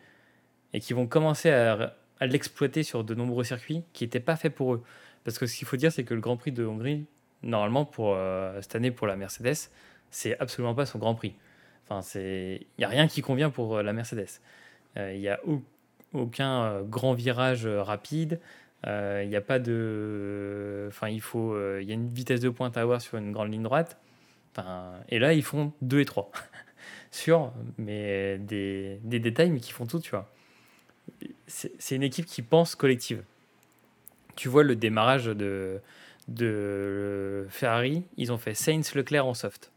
et 0.74 0.80
qu'ils 0.82 0.96
vont 0.96 1.08
commencer 1.08 1.50
à, 1.50 1.96
l'exploiter 2.22 2.84
sur 2.84 3.04
de 3.04 3.14
nombreux 3.16 3.44
circuits 3.44 3.84
qui 3.94 4.04
n'étaient 4.04 4.20
pas 4.20 4.36
faits 4.36 4.54
pour 4.54 4.74
eux. 4.74 4.84
Parce 5.24 5.38
que 5.38 5.46
ce 5.46 5.58
qu'il 5.58 5.68
faut 5.68 5.78
dire, 5.78 5.92
c'est 5.92 6.04
que 6.04 6.14
le 6.14 6.22
Grand 6.22 6.38
Prix 6.38 6.52
de 6.52 6.66
Hongrie, 6.66 7.06
normalement, 7.44 7.86
pour 7.86 8.14
euh, 8.14 8.62
cette 8.62 8.76
année, 8.76 8.92
pour 8.92 9.08
la 9.08 9.16
Mercedes, 9.16 9.70
c'est 10.12 10.38
absolument 10.40 10.76
pas 10.76 10.86
son 10.86 11.00
Grand 11.00 11.16
Prix. 11.16 11.36
Enfin, 11.88 12.02
il 12.20 12.66
n'y 12.78 12.84
a 12.84 12.90
rien 12.90 13.08
qui 13.08 13.22
convient 13.22 13.50
pour 13.50 13.78
euh, 13.78 13.84
la 13.84 13.94
Mercedes. 13.94 14.42
Euh, 14.98 15.14
il 15.14 15.20
n'y 15.20 15.30
a 15.30 15.40
aucun 16.14 16.82
grand 16.84 17.14
virage 17.14 17.66
rapide. 17.66 18.40
Il 18.86 19.28
n'y 19.30 19.36
a 19.36 19.42
pas 19.42 19.60
de. 19.60 20.86
Enfin, 20.90 21.10
il 21.10 21.22
faut. 21.22 21.58
Il 21.80 21.88
y 21.88 21.92
a 21.92 21.96
une 21.96 22.08
vitesse 22.08 22.42
de 22.42 22.50
pointe 22.50 22.78
à 22.78 22.82
avoir 22.82 23.02
sur 23.02 23.18
une 23.18 23.32
grande 23.32 23.52
ligne 23.52 23.64
droite. 23.64 23.98
Enfin, 24.52 24.94
et 25.10 25.20
là, 25.20 25.34
ils 25.34 25.44
font 25.44 25.74
2 25.82 26.02
et 26.02 26.06
3. 26.06 26.32
sur 27.12 27.52
mais 27.78 28.38
des, 28.38 29.00
détails, 29.04 29.50
mais 29.50 29.60
qui 29.60 29.72
font 29.72 29.86
tout, 29.86 30.00
tu 30.00 30.12
vois. 30.12 30.32
C'est 31.48 31.96
une 31.96 32.04
équipe 32.04 32.26
qui 32.26 32.42
pense 32.42 32.76
collective 32.76 33.24
tu 34.36 34.50
vois 34.50 34.64
le 34.64 34.76
démarrage 34.76 35.26
de, 35.26 35.80
de 36.28 37.46
Ferrari, 37.50 38.04
ils 38.18 38.32
ont 38.32 38.38
fait 38.38 38.54
Sainz 38.54 38.94
Leclerc 38.96 39.26
en 39.26 39.34
soft. 39.34 39.72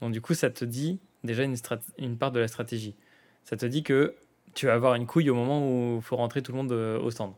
Donc 0.00 0.12
du 0.12 0.20
coup, 0.20 0.34
ça 0.34 0.50
te 0.50 0.64
dit 0.64 0.98
déjà 1.24 1.44
une, 1.44 1.56
une 1.98 2.16
part 2.16 2.32
de 2.32 2.40
la 2.40 2.48
stratégie. 2.48 2.94
Ça 3.44 3.56
te 3.56 3.66
dit 3.66 3.82
que 3.82 4.14
tu 4.54 4.66
vas 4.66 4.74
avoir 4.74 4.94
une 4.94 5.06
couille 5.06 5.30
au 5.30 5.34
moment 5.34 5.66
où 5.66 5.96
il 5.96 6.02
faut 6.02 6.16
rentrer 6.16 6.42
tout 6.42 6.52
le 6.52 6.58
monde 6.58 6.72
euh, 6.72 6.98
au 6.98 7.10
stand. 7.10 7.32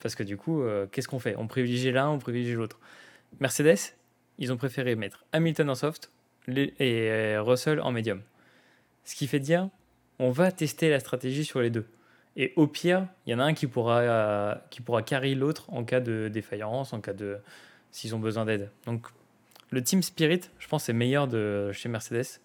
Parce 0.00 0.14
que 0.14 0.22
du 0.22 0.36
coup, 0.36 0.62
euh, 0.62 0.86
qu'est-ce 0.90 1.08
qu'on 1.08 1.18
fait? 1.18 1.34
On 1.36 1.46
privilégie 1.46 1.90
l'un, 1.90 2.08
on 2.08 2.18
privilégie 2.18 2.54
l'autre. 2.54 2.78
Mercedes, 3.40 3.94
ils 4.38 4.52
ont 4.52 4.56
préféré 4.56 4.94
mettre 4.94 5.24
Hamilton 5.32 5.70
en 5.70 5.74
soft 5.74 6.10
et 6.48 6.72
euh, 6.80 7.42
Russell 7.42 7.80
en 7.80 7.92
médium. 7.92 8.22
Ce 9.04 9.14
qui 9.14 9.26
fait 9.26 9.40
dire, 9.40 9.68
on 10.18 10.30
va 10.30 10.52
tester 10.52 10.90
la 10.90 11.00
stratégie 11.00 11.44
sur 11.44 11.60
les 11.60 11.70
deux. 11.70 11.86
Et 12.36 12.52
au 12.56 12.66
pire, 12.66 13.06
il 13.26 13.32
y 13.32 13.34
en 13.34 13.40
a 13.40 13.44
un 13.44 13.54
qui 13.54 13.66
pourra, 13.66 13.98
euh, 13.98 14.54
qui 14.70 14.80
pourra 14.80 15.02
carry 15.02 15.34
l'autre 15.34 15.70
en 15.72 15.84
cas 15.84 16.00
de 16.00 16.28
défaillance, 16.28 16.92
en 16.92 17.00
cas 17.00 17.12
de. 17.12 17.38
s'ils 17.90 18.14
ont 18.14 18.20
besoin 18.20 18.44
d'aide. 18.44 18.70
Donc, 18.86 19.06
le 19.70 19.82
Team 19.82 20.02
Spirit, 20.02 20.42
je 20.58 20.68
pense, 20.68 20.88
est 20.88 20.92
meilleur 20.92 21.26
de 21.26 21.72
chez 21.72 21.88
Mercedes. 21.88 22.40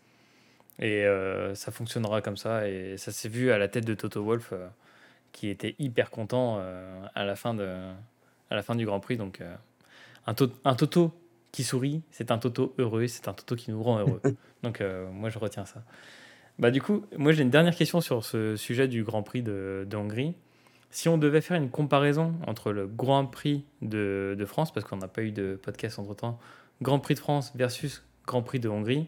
Et 0.80 1.06
euh, 1.06 1.54
ça 1.54 1.72
fonctionnera 1.72 2.22
comme 2.22 2.38
ça. 2.38 2.68
Et 2.68 2.98
ça 2.98 3.12
s'est 3.12 3.30
vu 3.30 3.52
à 3.52 3.58
la 3.58 3.68
tête 3.68 3.86
de 3.86 3.94
Toto 3.94 4.24
Wolf, 4.24 4.54
qui 5.34 5.50
était 5.50 5.76
hyper 5.80 6.10
content 6.10 6.62
à, 7.13 7.26
la 7.26 7.36
fin 7.36 7.54
de, 7.54 7.67
à 8.50 8.56
la 8.56 8.62
fin 8.62 8.76
du 8.76 8.86
Grand 8.86 9.02
Prix. 9.02 9.17
Donc, 9.17 9.41
un, 10.26 10.36
un 10.63 10.76
Toto 10.76 11.12
qui 11.52 11.63
sourit, 11.63 12.02
c'est 12.12 12.32
un 12.32 12.38
Toto 12.38 12.74
heureux, 12.78 13.08
c'est 13.08 13.28
un 13.28 13.34
Toto 13.34 13.56
qui 13.56 13.72
nous 13.72 13.84
rend 13.84 14.00
heureux. 14.00 14.22
Donc, 14.63 14.82
moi, 15.12 15.30
je 15.30 15.39
retiens 15.39 15.65
ça. 15.65 15.84
Bah, 16.60 16.72
du 16.72 16.82
coup, 16.82 17.06
moi 17.17 17.32
j'ai 17.32 17.41
une 17.41 17.50
dernière 17.50 17.76
question 17.76 18.00
sur 18.02 18.24
ce 18.24 18.56
sujet 18.56 18.88
du 18.88 19.04
Grand 19.04 19.24
Prix 19.24 19.41
de, 19.41 19.88
Hongrie. 19.93 20.36
Si 20.91 21.10
on 21.10 21.17
devait 21.17 21.41
faire 21.41 21.58
une 21.58 21.69
comparaison 21.69 22.36
entre 22.46 22.72
le 22.72 22.86
Grand 22.86 23.26
Prix 23.26 23.65
de, 23.82 24.46
France, 24.46 24.72
parce 24.72 24.86
qu'on 24.86 24.98
n'a 24.98 25.08
pas 25.08 25.24
eu 25.24 25.32
de 25.32 25.60
podcast 25.62 25.98
entre 25.98 26.15
temps, 26.15 26.39
Grand 26.82 27.00
Prix 27.00 27.15
de 27.15 27.19
France 27.19 27.52
versus 27.56 28.04
Grand 28.28 28.43
Prix 28.43 28.60
de 28.60 28.69
Hongrie, 28.69 29.08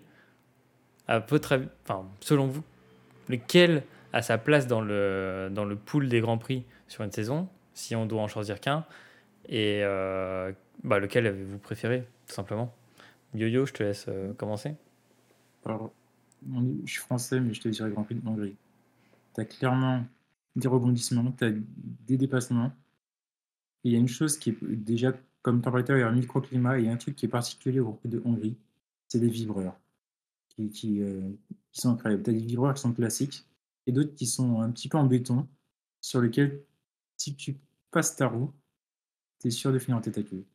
à 1.07 1.19
votre 1.19 1.51
avis, 1.51 1.67
enfin, 1.83 2.05
selon 2.19 2.47
vous, 2.47 2.63
lequel 3.29 3.83
a 4.15 4.21
sa 4.21 4.37
place 4.37 4.65
dans 4.65 4.79
le, 4.79 5.49
dans 5.51 5.65
le 5.65 5.75
pool 5.75 6.07
des 6.07 6.21
Grands 6.21 6.37
Prix 6.37 6.63
sur 6.87 7.03
une 7.03 7.11
saison, 7.11 7.49
si 7.73 7.97
on 7.97 8.05
doit 8.05 8.21
en 8.21 8.29
choisir 8.29 8.61
qu'un, 8.61 8.85
et 9.49 9.81
euh, 9.83 10.53
bah, 10.85 10.99
lequel 10.99 11.27
avez-vous 11.27 11.57
préféré, 11.57 12.07
tout 12.25 12.33
simplement? 12.33 12.73
Yo-Yo, 13.33 13.65
je 13.65 13.73
te 13.73 13.83
laisse 13.83 14.05
euh, 14.07 14.31
commencer 14.33 14.75
je 16.85 16.91
suis 16.91 17.01
français, 17.01 17.39
mais 17.39 17.53
je 17.53 17.59
te 17.59 17.67
dirais 17.67 17.89
Grand 17.89 18.03
Prix 18.03 18.15
de 18.15 18.27
Hongrie. 18.27 18.55
Tu 19.33 19.41
as 19.41 19.45
clairement 19.45 20.05
des 20.55 20.67
rebondissements, 20.67 21.31
tu 21.31 21.43
as 21.43 21.51
des 22.07 22.17
dépassements. 22.17 22.71
Et 23.83 23.89
il 23.89 23.91
y 23.93 23.95
a 23.95 23.99
une 23.99 24.07
chose 24.07 24.37
qui 24.37 24.51
est 24.51 24.63
déjà, 24.63 25.11
comme 25.41 25.61
température 25.61 25.95
et 25.97 26.03
un 26.03 26.11
microclimat, 26.11 26.77
et 26.77 26.83
il 26.83 26.85
y 26.85 26.89
a 26.89 26.93
un 26.93 26.97
truc 26.97 27.15
qui 27.15 27.25
est 27.25 27.29
particulier 27.29 27.79
au 27.79 27.85
Grand 27.85 27.93
Prix 27.93 28.09
de 28.09 28.21
Hongrie, 28.23 28.55
c'est 29.07 29.19
les 29.19 29.27
vibreurs 29.27 29.75
qui, 30.49 30.69
qui, 30.69 31.01
euh, 31.01 31.19
sont 31.71 31.89
incroyables. 31.89 32.23
Tu 32.23 32.29
as 32.29 32.33
des 32.33 32.39
vibreurs 32.39 32.75
qui 32.75 32.81
sont 32.81 32.93
classiques 32.93 33.45
et 33.87 33.91
d'autres 33.91 34.15
qui 34.15 34.27
sont 34.27 34.61
un 34.61 34.71
petit 34.71 34.89
peu 34.89 34.97
en 34.97 35.05
béton, 35.05 35.47
sur 36.01 36.21
lesquels, 36.21 36.63
si 37.17 37.35
tu 37.35 37.57
passes 37.91 38.15
ta 38.15 38.27
roue, 38.27 38.53
tu 39.39 39.47
es 39.47 39.51
sûr 39.51 39.71
de 39.73 39.79
finir 39.79 39.97
en 39.97 40.01
tête 40.01 40.17
à 40.17 40.23
queue. 40.23 40.45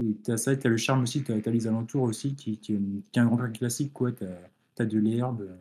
Et 0.00 0.16
tu 0.24 0.30
as 0.30 0.36
ça, 0.36 0.56
tu 0.56 0.66
as 0.66 0.70
le 0.70 0.76
charme 0.76 1.02
aussi, 1.02 1.24
tu 1.24 1.32
as, 1.32 1.50
les 1.50 1.66
alentours 1.66 2.02
aussi, 2.02 2.36
qui, 2.36 2.58
qui, 2.58 2.74
est 2.74 3.18
un 3.18 3.26
grand 3.26 3.36
parc 3.36 3.58
classique. 3.58 3.92
Tu 3.94 4.24
as, 4.82 4.86
de 4.86 4.98
l'herbe, 4.98 5.58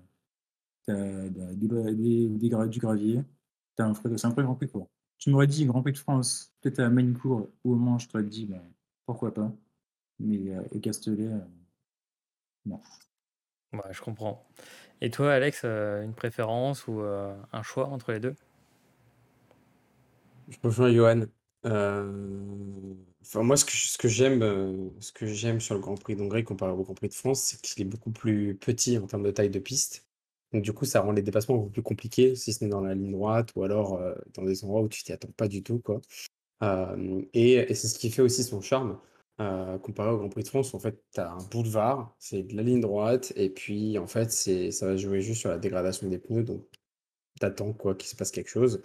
tu 0.85 0.91
as 0.91 1.29
des, 1.29 2.27
du 2.29 2.79
gravier, 2.79 3.23
tu 3.75 3.83
un, 3.83 3.93
c'est 3.93 4.25
un 4.25 4.29
vrai 4.29 4.43
Grand 4.43 4.55
Prix. 4.55 4.69
Quoi. 4.69 4.87
Tu 5.17 5.29
m'aurais 5.31 5.47
dit 5.47 5.65
Grand 5.65 5.81
Prix 5.81 5.93
de 5.93 5.97
France, 5.97 6.53
peut-être 6.61 6.79
à 6.79 6.89
Manicourt 6.89 7.49
ou 7.63 7.73
au 7.73 7.75
Mans, 7.75 7.97
je 7.97 8.07
t'aurais 8.07 8.23
dit 8.23 8.45
ben, 8.45 8.61
pourquoi 9.05 9.33
pas. 9.33 9.51
Mais 10.19 10.53
euh, 10.53 10.63
au 10.71 10.79
Castellet, 10.79 11.27
euh, 11.27 11.39
non. 12.65 12.81
Ouais, 13.73 13.91
je 13.91 14.01
comprends. 14.01 14.47
Et 15.01 15.09
toi, 15.09 15.33
Alex, 15.33 15.61
euh, 15.63 16.03
une 16.03 16.13
préférence 16.13 16.87
ou 16.87 17.01
un 17.01 17.63
choix 17.63 17.87
entre 17.87 18.11
les 18.11 18.19
deux? 18.19 18.35
Je 20.49 20.57
rejoins 20.63 20.91
Johan. 20.91 21.25
Euh, 21.65 22.93
enfin, 23.21 23.43
moi, 23.43 23.57
ce 23.57 23.65
que, 23.65 23.71
ce 23.71 23.97
que 23.97 24.07
j'aime, 24.07 24.41
euh, 24.41 24.89
ce 24.99 25.11
que 25.11 25.25
j'aime 25.25 25.59
sur 25.59 25.75
le 25.75 25.81
Grand 25.81 25.95
Prix 25.95 26.15
d'Hongrie 26.15 26.43
comparé 26.43 26.71
au 26.71 26.83
Grand 26.83 26.93
Prix 26.93 27.09
de 27.09 27.13
France, 27.13 27.41
c'est 27.41 27.61
qu'il 27.61 27.81
est 27.81 27.89
beaucoup 27.89 28.11
plus 28.11 28.55
petit 28.55 28.97
en 28.97 29.07
termes 29.07 29.23
de 29.23 29.31
taille 29.31 29.49
de 29.49 29.59
piste. 29.59 30.05
Donc, 30.53 30.63
du 30.63 30.71
coup, 30.71 30.85
ça 30.85 31.01
rend 31.01 31.11
les 31.11 31.21
dépassements 31.21 31.57
beaucoup 31.57 31.71
plus 31.71 31.81
compliqués, 31.83 32.35
si 32.35 32.53
ce 32.53 32.63
n'est 32.63 32.69
dans 32.69 32.81
la 32.81 32.95
ligne 32.95 33.11
droite 33.11 33.51
ou 33.55 33.63
alors 33.63 33.95
euh, 33.95 34.15
dans 34.35 34.43
des 34.43 34.63
endroits 34.63 34.81
où 34.81 34.87
tu 34.87 35.03
t'y 35.03 35.11
attends 35.11 35.31
pas 35.35 35.47
du 35.49 35.63
tout, 35.63 35.79
quoi. 35.79 35.99
et 37.33 37.73
c'est 37.73 37.87
ce 37.87 37.99
qui 37.99 38.09
fait 38.11 38.21
aussi 38.21 38.43
son 38.43 38.61
charme. 38.61 38.97
Comparé 39.37 40.09
au 40.11 40.17
Grand 40.17 40.29
Prix 40.29 40.43
de 40.43 40.47
France, 40.47 40.73
en 40.73 40.79
fait, 40.79 41.03
tu 41.13 41.19
as 41.21 41.31
un 41.31 41.43
boulevard, 41.51 42.15
c'est 42.19 42.43
de 42.43 42.55
la 42.55 42.63
ligne 42.63 42.81
droite, 42.81 43.33
et 43.35 43.49
puis 43.49 43.97
en 43.97 44.07
fait, 44.07 44.31
c'est, 44.31 44.71
ça 44.71 44.87
va 44.87 44.97
jouer 44.97 45.21
juste 45.21 45.41
sur 45.41 45.49
la 45.49 45.57
dégradation 45.59 46.07
des 46.07 46.17
pneus, 46.17 46.43
donc 46.43 46.65
t'attends 47.39 47.73
quoi 47.73 47.95
qu'il 47.95 48.09
se 48.09 48.15
passe 48.15 48.31
quelque 48.31 48.49
chose. 48.49 48.81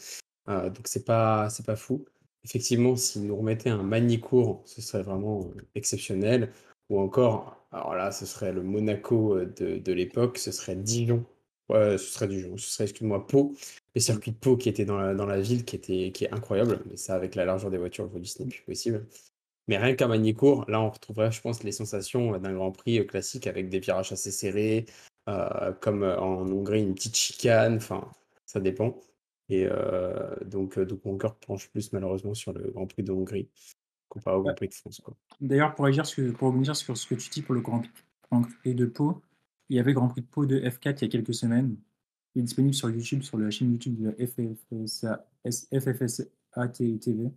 donc 0.46 0.86
c'est 0.86 1.04
pas, 1.04 1.48
c'est 1.50 1.64
pas 1.66 1.76
fou. 1.76 2.04
Effectivement, 2.44 2.96
s'ils 2.96 3.26
nous 3.26 3.36
remettaient 3.36 3.70
un 3.70 3.82
Magny-Cours, 3.82 4.62
ce 4.66 4.82
serait 4.82 5.02
vraiment 5.02 5.44
euh, 5.44 5.62
exceptionnel. 5.74 6.50
Ou 6.90 7.00
encore, 7.00 7.64
alors 7.70 7.94
là, 7.94 8.10
ce 8.10 8.26
serait 8.26 8.52
le 8.52 8.62
Monaco 8.62 9.36
euh, 9.36 9.46
de, 9.46 9.92
l'époque, 9.92 10.38
ce 10.38 10.50
serait 10.50 10.76
Dijon. 10.76 11.24
Ouais, 11.68 11.96
ce 11.98 12.06
serait 12.06 12.26
Dijon, 12.28 12.56
ce 12.56 12.68
serait, 12.68 12.84
excuse-moi, 12.84 13.26
Pau. 13.26 13.54
Le 13.94 14.00
circuit 14.00 14.32
de 14.32 14.36
Pau 14.36 14.56
qui 14.56 14.68
était 14.68 14.84
dans 14.84 14.98
la, 14.98 15.14
dans 15.14 15.26
la 15.26 15.40
ville, 15.40 15.64
qui, 15.64 15.76
était, 15.76 16.10
qui 16.12 16.24
est 16.24 16.32
incroyable. 16.32 16.82
Mais 16.90 16.96
ça, 16.96 17.14
avec 17.14 17.34
la 17.36 17.44
largeur 17.44 17.70
des 17.70 17.78
voitures, 17.78 18.06
aujourd'hui, 18.06 18.28
ce 18.28 18.42
n'est 18.42 18.48
plus 18.48 18.62
possible. 18.62 19.06
Mais 19.68 19.79
rien 19.79 19.94
qu'à 19.94 20.09
Magny-Cours, 20.09 20.64
là, 20.68 20.81
on 20.81 20.90
retrouverait, 20.90 21.31
je 21.31 21.40
pense, 21.40 21.62
les 21.62 21.72
sensations 21.72 22.37
d'un 22.38 22.53
Grand 22.53 22.72
Prix 22.72 23.07
classique 23.07 23.46
avec 23.46 23.68
des 23.68 23.79
virages 23.79 24.12
assez 24.12 24.31
serrés, 24.31 24.87
euh, 25.29 25.72
comme 25.81 26.03
en 26.03 26.42
Hongrie, 26.42 26.83
une 26.83 26.94
petite 26.94 27.16
chicane. 27.16 27.77
Enfin, 27.77 28.11
ça 28.44 28.61
dépend. 28.61 29.01
Et 29.48 29.66
euh, 29.66 30.35
donc, 30.44 30.79
euh, 30.79 30.85
donc 30.85 31.05
mon 31.05 31.16
cœur 31.16 31.37
penche 31.37 31.68
plus 31.70 31.92
malheureusement 31.92 32.35
sur 32.35 32.53
le 32.53 32.70
Grand 32.70 32.87
Prix 32.87 33.03
de 33.03 33.12
Hongrie 33.12 33.48
comparé 34.09 34.37
au 34.37 34.42
Grand 34.42 34.55
Prix 34.55 34.68
de 34.68 34.75
France. 34.75 35.01
D'ailleurs, 35.40 35.75
pour, 35.75 35.87
agir 35.87 36.07
sur, 36.07 36.33
pour 36.35 36.48
rebondir 36.48 36.77
sur 36.77 36.96
ce 36.96 37.07
que 37.07 37.14
tu 37.14 37.31
dis 37.31 37.42
pour 37.42 37.55
le 37.55 37.61
Grand 37.61 37.83
Prix 38.61 38.75
de 38.75 38.87
Pau, 38.87 39.22
il 39.68 39.77
y 39.77 39.81
avait 39.81 39.92
le 39.92 39.94
Grand 39.94 40.09
Prix 40.09 40.22
de 40.22 40.27
Pau 40.27 40.44
de 40.44 40.59
F4 40.59 40.98
il 40.98 41.03
y 41.03 41.05
a 41.05 41.09
quelques 41.09 41.35
semaines. 41.35 41.77
Il 42.35 42.40
est 42.40 42.44
disponible 42.44 42.75
sur 42.75 42.90
YouTube, 42.90 43.22
sur 43.22 43.38
la 43.38 43.51
chaîne 43.51 43.72
YouTube 43.72 43.96
de 43.98 44.27
FFSA, 44.27 45.27
FFSA 45.46 46.68
TV. 46.68 47.31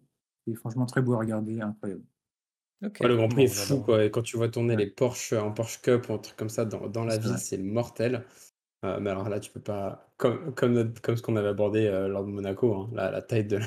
Il 0.48 0.54
est 0.54 0.56
franchement 0.56 0.86
très 0.86 1.02
beau 1.02 1.14
à 1.14 1.20
regarder, 1.20 1.62
incroyable. 1.62 2.04
Le 3.02 3.16
Grand 3.16 3.28
Prix 3.28 3.44
est 3.44 3.48
fou, 3.48 3.80
quoi. 3.80 4.04
Et 4.04 4.12
quand 4.12 4.22
tu 4.22 4.38
vois 4.38 4.50
tourner 4.50 4.76
les 4.76 4.88
Porsche 4.88 5.34
en 5.34 5.52
Porsche 5.52 5.82
Cup 5.82 6.10
ou 6.10 6.14
un 6.14 6.18
truc 6.18 6.36
comme 6.36 6.50
ça 6.50 6.66
dans, 6.66 6.88
dans 6.88 7.06
la 7.06 7.18
ville, 7.18 7.38
c'est 7.38 7.58
mortel. 7.58 8.24
Euh, 8.84 9.00
mais 9.00 9.10
alors 9.10 9.30
là, 9.30 9.40
tu 9.40 9.52
peux 9.52 9.62
pas. 9.62 10.12
Comme, 10.18 10.54
comme, 10.54 10.94
comme 11.02 11.18
ce 11.18 11.22
qu'on 11.22 11.36
avait 11.36 11.50
abordé 11.50 11.88
euh, 11.88 12.08
lors 12.08 12.24
de 12.24 12.30
Monaco, 12.30 12.74
hein, 12.74 12.90
la, 12.94 13.12
la, 13.12 13.22
taille 13.22 13.46
de 13.46 13.60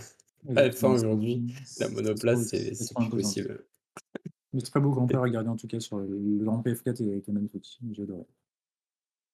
la 0.48 0.68
F1 0.68 0.86
aujourd'hui, 0.86 1.54
la 1.80 1.88
monoplace, 1.88 2.46
c'est 2.48 2.94
plus 2.94 3.08
possible. 3.08 3.64
C'est 4.54 4.70
très 4.70 4.80
beau 4.80 4.90
Grand 4.90 5.06
Prix 5.06 5.16
à 5.16 5.20
regarder 5.20 5.50
en 5.50 5.56
tout 5.56 5.66
cas 5.66 5.80
sur 5.80 5.98
le 5.98 6.44
Grand 6.44 6.60
Prix 6.62 6.72
F4 6.72 7.02
et 7.02 7.12
avec 7.12 7.28
magnifique. 7.28 7.78
Adoré. 7.98 8.24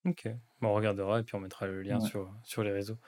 Ok, 0.06 0.28
bon, 0.60 0.68
on 0.68 0.74
regardera 0.74 1.20
et 1.20 1.22
puis 1.22 1.34
on 1.34 1.40
mettra 1.40 1.66
le 1.66 1.82
lien 1.82 1.98
sur, 2.00 2.30
sur 2.42 2.62
les 2.62 2.72
réseaux. 2.72 2.98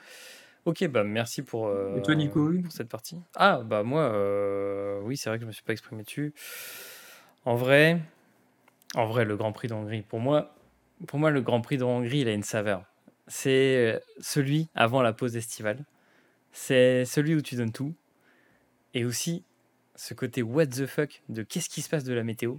Ok, 0.67 0.85
bah 0.89 1.05
merci 1.05 1.43
pour, 1.43 1.73
Et 1.97 2.03
toi, 2.03 2.17
Nico 2.17 2.51
pour 2.61 2.73
cette 2.73 2.89
partie. 2.89 3.23
Ah, 3.37 3.61
bah 3.65 3.85
moi, 3.85 4.03
euh, 4.03 5.01
oui, 5.05 5.17
c'est 5.17 5.31
vrai 5.31 5.39
que 5.39 5.43
je 5.43 5.47
me 5.47 5.53
suis 5.53 5.63
pas 5.63 5.73
exprimé 5.73 6.03
dessus. 6.03 6.35
En 7.45 7.55
vrai, 7.55 8.01
en 8.97 9.07
vrai, 9.07 9.25
le 9.25 9.37
Grand 9.37 9.53
Prix 9.53 9.69
d'Hongrie, 9.69 10.03
pour 10.03 10.19
moi, 10.19 10.57
pour 11.07 11.21
moi, 11.21 11.31
le 11.31 11.41
Grand 11.41 11.61
Prix 11.61 11.79
de 11.79 11.85
Hongrie, 11.85 12.19
il 12.19 12.29
a 12.29 12.33
une 12.33 12.43
saveur. 12.43 12.85
C'est 13.29 14.03
celui 14.19 14.69
avant 14.75 15.03
la 15.03 15.13
pause 15.13 15.37
estivale. 15.37 15.85
C'est 16.51 17.05
celui 17.05 17.37
où 17.37 17.43
tu 17.43 17.55
donnes 17.55 17.73
tout. 17.73 17.95
Et 18.93 19.05
aussi, 19.05 19.45
ce 19.95 20.15
côté 20.15 20.43
what 20.43 20.67
the 20.67 20.87
fuck 20.87 21.23
de 21.29 21.45
qu'est-ce 21.45 21.69
qui 21.69 21.81
se 21.81 21.89
passe 21.89 22.03
de 22.03 22.13
la 22.13 22.25
météo. 22.25 22.57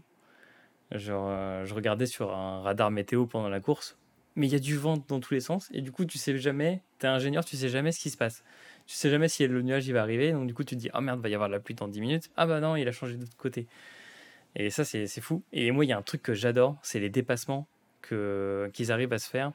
Genre, 0.91 1.27
euh, 1.29 1.65
je 1.65 1.73
regardais 1.73 2.05
sur 2.05 2.33
un 2.33 2.61
radar 2.61 2.89
météo 2.89 3.25
pendant 3.25 3.49
la 3.49 3.59
course 3.59 3.97
mais 4.37 4.47
il 4.47 4.53
y 4.53 4.55
a 4.55 4.59
du 4.59 4.77
vent 4.77 5.03
dans 5.07 5.19
tous 5.19 5.33
les 5.33 5.41
sens, 5.41 5.67
et 5.73 5.81
du 5.81 5.91
coup, 5.91 6.05
tu 6.05 6.17
sais 6.17 6.37
jamais, 6.37 6.83
tu 6.99 7.07
es 7.07 7.09
ingénieur, 7.09 7.43
tu 7.43 7.57
sais 7.57 7.69
jamais 7.69 7.91
ce 7.91 7.99
qui 7.99 8.11
se 8.11 8.17
passe. 8.17 8.43
Tu 8.85 8.95
sais 8.95 9.09
jamais 9.09 9.27
si 9.27 9.45
le 9.45 9.61
nuage 9.63 9.87
il 9.87 9.93
va 9.93 10.01
arriver, 10.01 10.31
donc 10.31 10.47
du 10.47 10.53
coup, 10.53 10.63
tu 10.63 10.75
te 10.75 10.79
dis, 10.79 10.89
oh 10.93 11.01
merde, 11.01 11.19
va 11.19 11.27
y 11.27 11.33
avoir 11.33 11.49
de 11.49 11.53
la 11.53 11.59
pluie 11.59 11.75
dans 11.75 11.87
10 11.87 11.99
minutes. 11.99 12.29
Ah 12.37 12.45
bah 12.45 12.59
non, 12.59 12.75
il 12.75 12.87
a 12.87 12.91
changé 12.91 13.17
de 13.17 13.25
côté. 13.37 13.67
Et 14.55 14.69
ça, 14.69 14.85
c'est 14.85 15.07
fou. 15.19 15.43
Et 15.51 15.71
moi, 15.71 15.85
il 15.85 15.89
y 15.89 15.91
a 15.91 15.97
un 15.97 16.03
truc 16.03 16.21
que 16.21 16.33
j'adore, 16.33 16.77
c'est 16.83 16.99
les 16.99 17.09
dépassements 17.09 17.67
qu'ils 18.07 18.91
arrivent 18.91 19.11
à 19.11 19.19
se 19.19 19.29
faire 19.29 19.51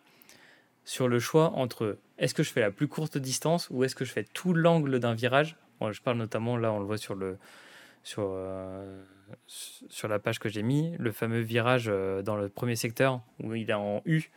sur 0.85 1.07
le 1.07 1.21
choix 1.21 1.53
entre 1.55 1.99
est-ce 2.19 2.35
que 2.35 2.43
je 2.43 2.51
fais 2.51 2.61
la 2.61 2.73
plus 2.73 2.89
courte 2.89 3.17
distance 3.17 3.69
ou 3.71 3.85
est-ce 3.85 3.95
que 3.95 4.05
je 4.05 4.13
fais 4.13 4.25
tout 4.25 4.53
l'angle 4.53 4.99
d'un 4.99 5.15
virage? 5.15 5.57
je 5.91 6.01
parle 6.01 6.19
notamment, 6.19 6.57
là, 6.57 6.73
on 6.73 6.79
le 6.79 6.85
voit 6.85 6.99
sur, 6.99 7.15
le, 7.15 7.39
sur, 8.05 8.29
euh, 8.29 9.03
sur 9.47 10.07
la 10.07 10.19
page 10.19 10.39
que 10.39 10.49
j'ai 10.49 10.63
mis, 10.63 10.95
le 10.99 11.11
fameux 11.11 11.41
virage 11.41 11.87
euh, 11.89 12.23
dans 12.23 12.37
le 12.37 12.49
premier 12.49 12.77
secteur 12.77 13.21
où 13.43 13.55
il 13.55 13.69
est 13.71 13.75
en 13.75 14.03
U 14.05 14.31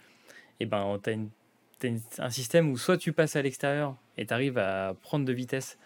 et 0.59 0.65
ben, 0.65 0.99
tu 1.03 1.09
as, 1.11 2.23
un 2.23 2.29
système 2.29 2.71
où 2.71 2.77
soit 2.77 2.97
tu 2.97 3.13
passes 3.13 3.35
à 3.35 3.41
l'extérieur 3.41 3.95
et 4.17 4.25
tu 4.25 4.33
arrives 4.33 4.57
à 4.57 4.95
prendre 5.01 5.25
de 5.25 5.33
vitesse 5.33 5.77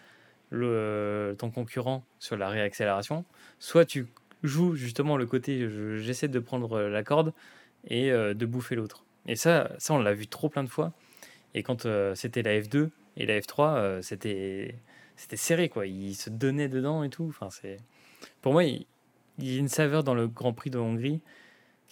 le, 0.50 1.34
ton 1.38 1.50
concurrent 1.50 2.04
sur 2.18 2.36
la 2.36 2.48
réaccélération, 2.48 3.24
soit 3.58 3.84
tu 3.84 4.06
joues 4.42 4.74
justement 4.74 5.16
le 5.16 5.26
côté 5.26 5.68
j'essaie 5.98 6.28
de 6.28 6.38
prendre 6.38 6.80
la 6.80 7.02
corde 7.02 7.32
et 7.86 8.10
euh, 8.10 8.34
de 8.34 8.46
bouffer 8.46 8.74
l'autre. 8.74 9.04
Et 9.26 9.36
ça, 9.36 9.70
ça 9.78 9.94
on 9.94 9.98
l'a 9.98 10.14
vu 10.14 10.26
trop 10.26 10.48
plein 10.48 10.64
de 10.64 10.68
fois. 10.68 10.92
Et 11.54 11.62
quand 11.62 11.86
euh, 11.86 12.14
c'était 12.14 12.42
la 12.42 12.60
F2 12.60 12.90
et 13.16 13.26
la 13.26 13.38
F3, 13.38 13.76
euh, 13.76 14.02
c'était 14.02 14.74
c'était 15.16 15.36
serré 15.36 15.68
quoi. 15.68 15.86
Ils 15.86 16.14
se 16.14 16.30
donnaient 16.30 16.68
dedans 16.68 17.02
et 17.02 17.10
tout. 17.10 17.26
Enfin, 17.28 17.50
c'est 17.50 17.78
pour 18.42 18.52
moi, 18.52 18.64
il 18.64 18.86
y 19.38 19.56
a 19.56 19.58
une 19.58 19.68
saveur 19.68 20.04
dans 20.04 20.14
le 20.14 20.26
Grand 20.28 20.52
Prix 20.52 20.70
de 20.70 20.78
Hongrie 20.78 21.20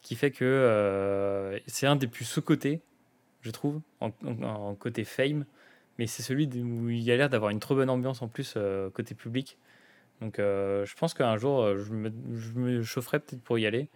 qui 0.03 0.15
fait 0.15 0.31
que 0.31 0.45
euh, 0.45 1.59
c'est 1.67 1.87
un 1.87 1.97
des 1.97 2.07
plus 2.07 2.25
sous-cotés, 2.25 2.81
je 3.43 3.51
trouve, 3.51 3.81
en, 4.01 4.75
côté 4.75 5.05
fame, 5.05 5.45
mais 5.99 6.07
c'est 6.07 6.23
celui 6.23 6.47
où 6.47 6.89
il 6.89 7.03
y 7.03 7.13
a 7.13 7.17
l'air 7.17 7.29
d'avoir 7.29 7.51
une 7.51 7.61
trop 7.61 7.75
bonne 7.75 7.91
ambiance 7.91 8.23
en 8.23 8.29
plus 8.29 8.55
euh, 8.57 8.91
côté 8.91 9.15
public. 9.15 9.59
Donc 10.21 10.39
euh, 10.39 10.85
je 10.85 10.95
pense 10.97 11.15
qu'un 11.15 11.37
jour, 11.37 11.77
je 11.77 11.93
me, 11.93 12.13
je 12.35 12.83
chaufferai 12.83 13.21
peut-être 13.21 13.43
pour 13.43 13.59
y 13.59 13.67
aller. 13.67 13.89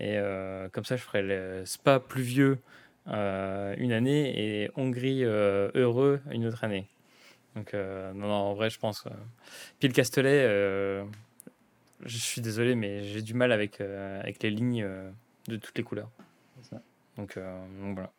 Et 0.00 0.18
comme 0.72 0.84
ça, 0.84 0.96
je 0.96 1.02
ferai 1.02 1.22
le 1.22 1.64
spa 1.64 2.00
pluvieux 2.00 2.58
une 3.06 3.92
année 3.92 4.62
et 4.64 4.70
Hongrie 4.74 5.22
heureux 5.22 6.20
une 6.32 6.46
autre 6.46 6.64
année. 6.64 6.88
Donc 7.54 7.72
non, 7.74 8.14
non, 8.14 8.32
en 8.32 8.54
vrai, 8.54 8.68
je 8.68 8.80
pense. 8.80 9.04
Puis 9.78 9.86
le 9.86 9.94
Castellet, 9.94 11.04
je 12.04 12.16
suis 12.16 12.40
désolé, 12.40 12.74
mais 12.74 13.02
j'ai 13.04 13.22
du 13.22 13.34
mal 13.34 13.52
avec, 13.52 13.80
avec 13.80 14.42
les 14.42 14.50
lignes 14.50 14.86
de 15.48 15.56
toutes 15.56 15.76
les 15.76 15.84
couleurs. 15.84 16.10
Donc, 17.16 17.36
euh, 17.36 17.66
donc, 17.80 17.94
voilà. 17.94 18.12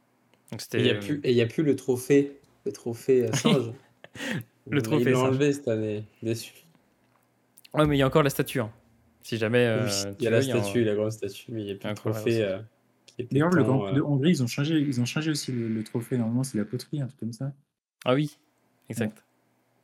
et 0.52 0.78
il 0.78 0.84
n'y 0.84 0.90
a, 0.90 0.96
plus, 0.96 1.22
et 1.24 1.42
a 1.42 1.46
plus 1.46 1.64
le 1.64 1.76
trophée, 1.76 2.40
le 2.66 2.72
trophée 2.72 3.28
singe. 3.34 3.72
le 4.70 4.82
trophée 4.82 5.12
Ils 5.12 5.16
enlevé 5.16 5.54
cette 5.54 5.68
année, 5.68 6.06
déçu. 6.22 6.54
Ouais, 7.74 7.86
mais 7.88 7.96
il 7.96 8.00
y 8.00 8.04
a 8.04 8.08
encore 8.08 8.24
la 8.24 8.30
statue. 8.30 8.60
Hein. 8.60 8.72
Si 9.24 9.38
jamais. 9.38 9.66
Euh, 9.66 9.88
il 10.20 10.26
y 10.26 10.28
a 10.28 10.32
la 10.32 10.42
statue, 10.42 10.84
la 10.84 10.96
grosse 10.96 11.16
statue, 11.16 11.52
mais 11.52 11.62
il 11.62 11.66
n'y 11.66 11.72
a 11.72 11.76
plus 11.76 11.90
le 11.90 11.96
trophée. 11.96 12.44
Euh, 12.44 12.60
D'ailleurs, 13.32 13.50
le 13.50 13.64
Grand 13.64 13.80
Prix 13.80 13.96
de 13.96 14.02
Hongrie, 14.02 14.32
ils 14.32 14.44
ont 14.44 14.48
changé, 14.48 14.80
ils 14.80 15.00
ont 15.00 15.06
changé 15.06 15.32
aussi 15.32 15.52
le, 15.52 15.84
trophée. 15.84 16.18
Normalement, 16.18 16.44
c'est 16.44 16.58
la 16.58 16.66
poterie, 16.66 17.02
un 17.02 17.08
truc 17.08 17.20
comme 17.20 17.34
ça. 17.34 17.54
Ah 18.06 18.16
oui, 18.16 18.38
exact. 18.90 19.24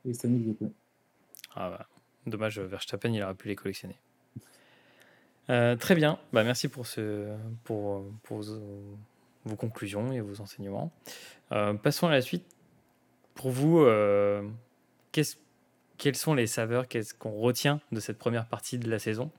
Et 0.04 0.12
cette 0.12 0.26
année, 0.26 0.38
il 0.38 0.48
y 0.48 0.50
a 0.50 0.54
pas. 0.54 0.72
Ah 1.54 1.70
bah, 1.70 1.88
dommage, 2.30 2.58
Verstappen, 2.58 3.12
il 3.12 3.22
aurait 3.22 3.34
pu 3.34 3.48
les 3.48 3.56
collectionner. 3.56 3.98
Euh, 5.50 5.74
très 5.74 5.96
bien, 5.96 6.18
bah, 6.32 6.44
merci 6.44 6.68
pour, 6.68 6.86
ce, 6.86 7.36
pour, 7.64 8.04
vos, 8.28 9.56
conclusions 9.56 10.12
et 10.12 10.20
vos 10.20 10.40
enseignements. 10.40 10.92
Euh, 11.50 11.74
passons 11.74 12.06
à 12.06 12.12
la 12.12 12.20
suite. 12.20 12.44
Pour 13.34 13.50
vous, 13.50 13.80
euh, 13.80 14.48
quelles 15.12 16.16
sont 16.16 16.34
les 16.34 16.46
saveurs 16.46 16.86
qu'est-ce 16.86 17.14
qu'on 17.14 17.32
retient 17.32 17.80
de 17.90 18.00
cette 18.00 18.18
première 18.18 18.46
partie 18.46 18.78
de 18.78 18.88
la 18.88 18.98
saison? 18.98 19.30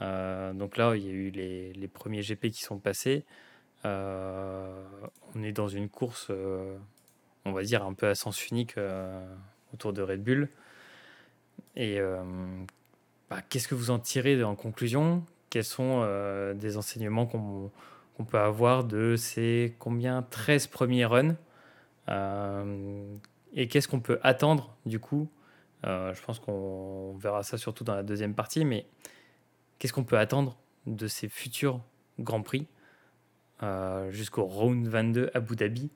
Donc 0.00 0.76
là, 0.76 0.94
il 0.94 1.04
y 1.04 1.08
a 1.08 1.12
eu 1.12 1.30
les, 1.30 1.88
premiers 1.88 2.22
GP 2.22 2.50
qui 2.50 2.62
sont 2.62 2.78
passés. 2.78 3.24
on 3.84 5.42
est 5.42 5.52
dans 5.52 5.68
une 5.68 5.88
course, 5.88 6.30
on 7.44 7.52
va 7.52 7.62
dire, 7.62 7.84
un 7.84 7.94
peu 7.94 8.08
à 8.08 8.14
sens 8.14 8.48
unique 8.48 8.76
autour 9.72 9.92
de 9.92 10.02
Red 10.02 10.22
Bull. 10.22 10.48
Et 11.76 12.00
bah, 13.30 13.42
qu'est-ce 13.48 13.68
que 13.68 13.74
vous 13.74 13.90
en 13.90 13.98
tirez 13.98 14.42
en 14.44 14.54
conclusion? 14.54 15.24
Quels 15.50 15.64
sont 15.64 16.02
euh, 16.04 16.54
des 16.54 16.76
enseignements 16.76 17.26
qu'on 17.26 18.24
peut 18.24 18.38
avoir 18.38 18.84
de 18.84 19.16
ces 19.16 19.74
combien 19.78 20.22
13 20.22 20.68
premiers 20.68 21.04
runs? 21.04 21.36
Euh, 22.08 23.16
et 23.52 23.68
qu'est-ce 23.68 23.88
qu'on 23.88 24.00
peut 24.00 24.20
attendre 24.22 24.76
du 24.86 25.00
coup? 25.00 25.28
Euh, 25.84 26.14
Je 26.14 26.22
pense 26.22 26.38
qu'on 26.38 27.16
verra 27.18 27.42
ça 27.42 27.58
surtout 27.58 27.84
dans 27.84 27.94
la 27.94 28.02
deuxième 28.02 28.34
partie, 28.34 28.64
mais 28.64 28.86
qu'est-ce 29.78 29.92
qu'on 29.92 30.04
peut 30.04 30.18
attendre 30.18 30.56
de 30.86 31.08
ces 31.08 31.28
futurs 31.28 31.80
Grands 32.18 32.42
Prix? 32.42 32.66
Jusqu'au 34.10 34.44
round 34.44 34.86
22 34.86 35.30
à 35.32 35.38
Abu 35.38 35.56
Dhabi 35.56 35.88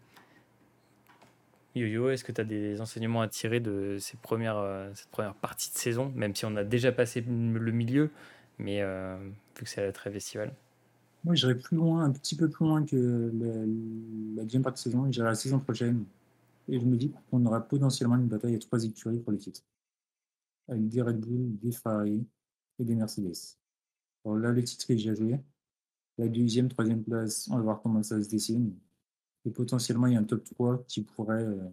Yo-Yo, 1.75 2.11
est-ce 2.11 2.25
que 2.25 2.33
tu 2.33 2.41
as 2.41 2.45
des 2.45 2.81
enseignements 2.81 3.23
à 3.23 3.29
tirer 3.29 3.61
de 3.61 3.99
premières, 4.23 4.91
cette 4.95 5.09
première 5.09 5.35
partie 5.35 5.71
de 5.71 5.77
saison, 5.77 6.13
même 6.17 6.35
si 6.35 6.45
on 6.45 6.57
a 6.57 6.65
déjà 6.65 6.91
passé 6.91 7.21
le 7.21 7.73
milieu 7.73 8.11
mais 8.61 8.83
euh, 8.83 9.17
vu 9.57 9.65
que 9.65 9.69
c'est 9.69 9.85
la 9.85 9.93
trêve 9.93 10.15
estivale? 10.17 10.55
Moi, 11.25 11.35
j'irai 11.35 11.55
plus 11.55 11.77
loin, 11.77 12.05
un 12.05 12.13
petit 12.13 12.37
peu 12.37 12.49
plus 12.49 12.65
loin 12.65 12.85
que 12.85 13.33
la, 14.37 14.43
deuxième 14.45 14.63
partie 14.63 14.89
de 14.89 14.93
saison. 14.93 15.11
J'irai 15.11 15.29
la 15.29 15.35
saison 15.35 15.59
prochaine. 15.59 16.05
Et 16.69 16.79
je 16.79 16.85
me 16.85 16.97
dis 16.97 17.13
qu'on 17.31 17.45
aura 17.47 17.61
potentiellement 17.61 18.17
une 18.17 18.29
bataille 18.29 18.55
à 18.55 18.59
trois 18.59 18.83
écuries 18.85 19.19
pour 19.19 19.33
les 19.33 19.39
titres. 19.39 19.63
Avec 20.69 20.89
des 20.89 21.03
Red 21.03 21.21
Bull, 21.21 21.59
des 21.59 21.73
Ferrari 21.73 22.25
et 22.79 22.85
des 22.85 22.95
Mercedes. 22.95 23.57
Alors 24.25 24.39
là, 24.39 24.53
le 24.53 24.63
titre 24.63 24.91
est 24.91 24.95
déjà 24.95 25.15
joué. 25.15 25.41
La 26.17 26.29
deuxième, 26.29 26.69
troisième 26.69 27.03
place, 27.03 27.49
on 27.51 27.57
va 27.57 27.63
voir 27.63 27.83
comment 27.83 28.03
ça 28.03 28.23
se 28.23 28.29
dessine. 28.29 28.73
Et 29.45 29.51
potentiellement, 29.51 30.07
il 30.07 30.15
y 30.15 30.17
a 30.17 30.21
un 30.21 30.25
top 30.25 30.45
3 30.45 30.85
qui 30.87 31.03
pourrait 31.03 31.45
euh, 31.45 31.69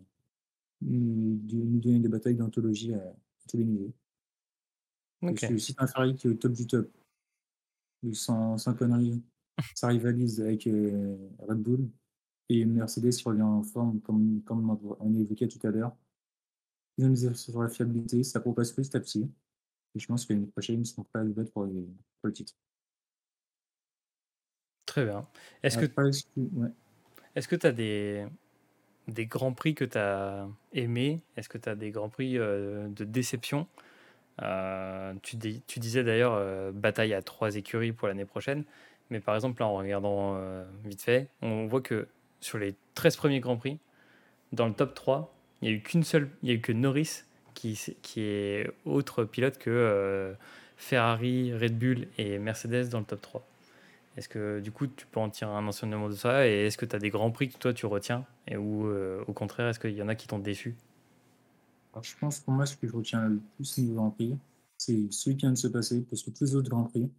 nous 0.81 1.35
donner 1.79 1.99
des 1.99 2.07
batailles 2.07 2.35
d'anthologie 2.35 2.93
à 2.93 3.13
tous 3.47 3.57
les 3.57 3.65
niveaux. 3.65 3.93
C'est 5.35 5.53
aussi 5.53 5.75
un 5.77 5.87
Ferrari 5.87 6.15
qui 6.15 6.27
est 6.27 6.29
au 6.29 6.35
top 6.35 6.53
du 6.53 6.67
top. 6.67 6.89
sans, 8.13 8.57
sans 8.57 8.73
conneries, 8.75 9.21
ça 9.75 9.87
rivalise 9.87 10.39
avec 10.41 10.67
euh, 10.67 11.17
Red 11.39 11.59
Bull. 11.59 11.89
Et 12.49 12.63
Mercedes 12.65 13.11
revient 13.25 13.41
en 13.41 13.63
forme, 13.63 13.99
comme, 14.01 14.41
comme 14.43 14.77
on 14.99 15.13
évoquait 15.15 15.47
tout 15.47 15.65
à 15.67 15.71
l'heure. 15.71 15.95
Ils 16.97 17.05
ont 17.05 17.09
mis 17.09 17.35
sur 17.35 17.61
la 17.61 17.69
fiabilité, 17.69 18.23
ça 18.23 18.39
propose 18.39 18.71
petit 18.71 18.95
à 18.95 18.99
petit. 18.99 19.29
Et 19.95 19.99
je 19.99 20.07
pense 20.07 20.25
que 20.25 20.33
l'année 20.33 20.47
prochaine, 20.47 20.79
ils 20.79 20.85
seront 20.85 21.03
prêts 21.03 21.19
à 21.19 21.23
le 21.23 21.31
battre 21.31 21.51
pour, 21.51 21.65
le 21.65 22.33
titre. 22.33 22.53
Très 24.85 25.05
bien. 25.05 25.27
Est-ce 25.61 25.77
que 25.77 25.85
tu 27.41 27.67
as 27.67 27.71
des, 27.71 28.25
grands 29.25 29.53
prix 29.53 29.75
que 29.75 29.85
tu 29.85 29.97
as 29.97 30.47
aimés? 30.73 31.21
Est-ce 31.35 31.49
que 31.49 31.57
tu 31.57 31.69
as 31.69 31.75
des 31.75 31.91
grands 31.91 32.09
prix 32.09 32.33
de 32.33 33.03
déception? 33.03 33.67
Tu, 35.23 35.37
tu, 35.67 35.79
disais 35.79 36.03
d'ailleurs 36.03 36.71
bataille 36.73 37.13
à 37.13 37.21
trois 37.21 37.55
écuries 37.55 37.91
pour 37.91 38.07
l'année 38.07 38.25
prochaine. 38.25 38.63
Mais 39.09 39.19
par 39.19 39.35
exemple, 39.35 39.61
là, 39.61 39.67
en 39.67 39.75
regardant 39.75 40.39
vite 40.85 41.01
fait, 41.01 41.27
on 41.41 41.67
voit 41.67 41.81
que 41.81 42.07
sur 42.41 42.57
les 42.57 42.75
13 42.95 43.15
premiers 43.17 43.39
Grands 43.39 43.57
Prix, 43.57 43.79
dans 44.51 44.67
le 44.67 44.73
top 44.73 44.93
3, 44.93 45.33
il 45.61 45.69
n'y 45.69 45.73
a 45.73 45.77
eu 45.77 45.81
qu'une 45.81 46.03
seule, 46.03 46.29
il 46.43 46.49
y 46.49 46.51
a 46.51 46.55
eu 46.55 46.61
que 46.61 46.71
Norris 46.71 47.23
qui, 47.53 47.79
qui 48.01 48.21
est 48.21 48.69
autre 48.85 49.23
pilote 49.23 49.57
que 49.57 49.69
euh, 49.69 50.33
Ferrari, 50.77 51.53
Red 51.53 51.77
Bull 51.77 52.07
et 52.17 52.37
Mercedes 52.37 52.89
dans 52.89 52.99
le 52.99 53.05
top 53.05 53.21
3. 53.21 53.47
Est-ce 54.17 54.27
que 54.27 54.59
du 54.59 54.71
coup 54.71 54.87
tu 54.87 55.05
peux 55.07 55.19
en 55.19 55.29
tirer 55.29 55.51
un 55.51 55.65
enseignement 55.67 56.09
de 56.09 56.15
ça 56.15 56.47
et 56.47 56.65
est-ce 56.65 56.77
que 56.77 56.85
tu 56.85 56.95
as 56.95 56.99
des 56.99 57.09
grands 57.09 57.31
prix 57.31 57.49
que 57.49 57.57
toi 57.57 57.73
tu 57.73 57.85
retiens 57.85 58.25
et 58.47 58.57
ou 58.57 58.87
euh, 58.87 59.23
au 59.27 59.33
contraire 59.33 59.69
est-ce 59.69 59.79
qu'il 59.79 59.93
y 59.93 60.01
en 60.01 60.07
a 60.07 60.15
qui 60.15 60.27
t'ont 60.27 60.39
déçu? 60.39 60.75
Je 62.01 62.13
pense 62.19 62.39
pour 62.39 62.53
moi 62.53 62.65
ce 62.65 62.75
que 62.75 62.87
je 62.87 62.93
retiens 62.93 63.27
le 63.27 63.39
plus 63.55 63.77
niveau 63.77 63.95
Grand 63.95 64.11
Prix 64.11 64.37
c'est 64.77 65.11
celui 65.11 65.35
qui 65.35 65.41
vient 65.41 65.51
de 65.51 65.57
se 65.57 65.67
passer 65.67 66.01
parce 66.03 66.23
que 66.23 66.29
tous 66.29 66.43
les 66.43 66.55
autres 66.55 66.69
Grands 66.69 66.85
Prix, 66.85 67.11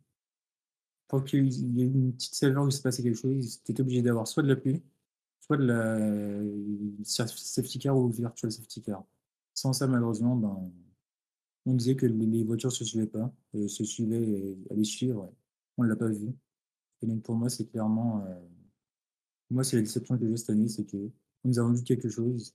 quand 1.08 1.32
il 1.32 1.76
y 1.76 1.82
a 1.82 1.84
eu 1.84 1.88
une 1.88 2.12
petite 2.12 2.34
saveur 2.34 2.64
où 2.64 2.68
il 2.68 2.72
s'est 2.72 2.82
passé 2.82 3.02
quelque 3.02 3.18
chose, 3.18 3.62
tu 3.64 3.80
obligé 3.80 4.02
d'avoir 4.02 4.28
soit 4.28 4.42
de 4.42 4.48
la 4.48 4.56
pluie, 4.56 4.82
soit 5.40 5.56
de 5.56 5.64
la 5.64 7.04
safety 7.04 7.78
car 7.78 7.96
ou 7.96 8.08
virtual 8.10 8.52
safety 8.52 8.82
car. 8.82 9.04
Sans 9.54 9.72
ça, 9.72 9.88
malheureusement, 9.88 10.36
ben, 10.36 10.70
on 11.66 11.74
disait 11.74 11.96
que 11.96 12.06
les 12.06 12.44
voitures 12.44 12.70
ne 12.70 12.74
se 12.74 12.84
suivaient 12.84 13.06
pas, 13.06 13.32
et 13.54 13.66
se 13.68 13.84
suivaient 13.84 14.56
à 14.70 14.74
les 14.74 14.84
suivre. 14.84 15.32
On 15.76 15.84
ne 15.84 15.88
l'a 15.88 15.96
pas 15.96 16.08
vu. 16.08 16.32
Et 17.02 17.06
donc 17.06 17.22
pour 17.22 17.34
moi, 17.34 17.48
c'est 17.48 17.66
clairement. 17.66 18.24
Euh, 18.26 18.40
moi, 19.50 19.64
c'est 19.64 19.76
la 19.76 19.82
déception 19.82 20.18
que 20.18 20.28
j'ai 20.28 20.36
cette 20.36 20.50
année, 20.50 20.68
c'est 20.68 20.84
qu'on 20.90 21.10
nous 21.44 21.58
a 21.58 21.62
vendu 21.62 21.82
quelque 21.82 22.08
chose, 22.08 22.54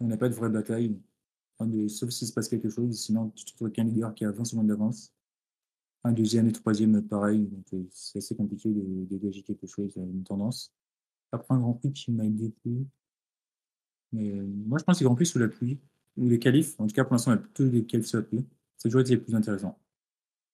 on 0.00 0.06
n'a 0.06 0.16
pas 0.16 0.28
de 0.28 0.34
vraie 0.34 0.50
bataille, 0.50 0.98
sauf 1.88 2.10
s'il 2.10 2.28
se 2.28 2.32
passe 2.32 2.48
quelque 2.48 2.68
chose, 2.68 2.98
sinon 3.00 3.30
tu 3.30 3.44
te 3.44 3.54
trouves 3.54 3.70
qu'un 3.70 3.84
leader 3.84 4.14
qui 4.14 4.24
a 4.24 4.30
20 4.30 4.44
secondes 4.44 4.66
d'avance. 4.66 5.12
Un 6.04 6.12
deuxième 6.12 6.46
et 6.46 6.52
troisième, 6.52 7.02
pareil, 7.02 7.46
donc 7.46 7.66
euh, 7.72 7.84
c'est 7.90 8.18
assez 8.18 8.36
compliqué 8.36 8.68
de 8.70 9.04
dégager 9.06 9.42
quelque 9.42 9.66
chose, 9.66 9.96
une 9.96 10.22
tendance. 10.22 10.72
Après 11.32 11.54
un 11.54 11.58
Grand 11.58 11.74
Prix 11.74 11.92
qui 11.92 12.12
m'a 12.12 12.28
déplu. 12.28 12.86
Mais 14.12 14.30
euh, 14.30 14.46
moi, 14.46 14.78
je 14.78 14.84
pense 14.84 14.98
que 14.98 15.04
Grand 15.04 15.16
Prix 15.16 15.26
sous 15.26 15.38
la 15.38 15.48
pluie, 15.48 15.80
ou 16.16 16.28
les 16.28 16.38
qualifs, 16.38 16.78
en 16.78 16.86
tout 16.86 16.94
cas 16.94 17.04
pour 17.04 17.14
l'instant, 17.14 17.32
on 17.32 17.34
a 17.34 17.38
plutôt 17.38 17.64
les 17.64 17.84
qualifs 17.84 18.06
sous 18.06 18.18
la 18.18 18.22
pluie. 18.22 18.44
Ça 18.76 18.88
toujours 18.88 19.00
été 19.00 19.10
les 19.10 19.20
plus 19.20 19.34
intéressant. 19.34 19.78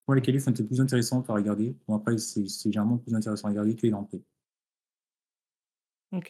Moi, 0.07 0.17
les 0.17 0.23
qualifs 0.23 0.49
été 0.49 0.65
plus 0.65 0.81
intéressants 0.81 1.23
à 1.29 1.33
regarder. 1.33 1.77
Bon, 1.87 1.97
après, 1.97 2.19
c'est 2.19 2.47
généralement 2.65 2.99
plus 2.99 3.15
intéressant 3.15 3.49
à 3.49 3.51
regarder 3.51 3.75
que 3.77 3.83
les 3.83 3.91
Grands 3.91 4.05
Prix. 4.05 4.23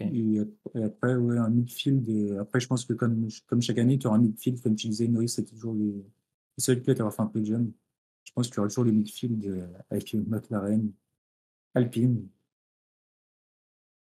Et, 0.01 0.39
après, 0.83 1.17
ouais, 1.17 1.39
un 1.39 1.51
midfield. 1.51 2.09
Euh, 2.09 2.41
après, 2.41 2.61
je 2.61 2.69
pense 2.69 2.85
que 2.85 2.93
comme, 2.93 3.29
comme 3.47 3.61
chaque 3.63 3.79
année, 3.79 3.99
tu 3.99 4.07
auras 4.07 4.17
un 4.17 4.21
midfield, 4.21 4.63
comme 4.63 4.77
tu 4.77 4.89
disais, 4.89 5.09
Norris, 5.09 5.31
c'est 5.31 5.45
toujours 5.45 5.75
les, 5.75 5.93
les 5.93 6.05
seuls 6.59 6.81
pilotes 6.81 6.99
à 6.99 7.03
avoir 7.03 7.15
fait 7.15 7.23
un 7.23 7.27
peu 7.27 7.41
de 7.41 7.47
jeune. 7.47 7.73
Je 8.25 8.33
pense 8.33 8.47
qu'il 8.47 8.57
y 8.57 8.59
aura 8.61 8.69
toujours 8.69 8.85
les 8.85 8.93
midfield 8.93 9.45
euh, 9.45 9.67
avec 9.91 10.15
McLaren, 10.15 10.93
Alpine, 11.75 12.29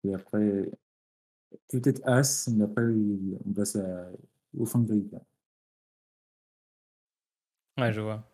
et 0.03 0.13
après, 0.13 0.71
peut-être 1.69 2.01
As, 2.05 2.49
mais 2.49 2.63
après, 2.63 2.83
on 3.45 3.53
passe 3.53 3.77
au 4.57 4.65
fond 4.65 4.79
de 4.79 4.87
grille. 4.87 5.09
Ouais, 7.77 7.93
je 7.93 8.01
vois. 8.01 8.30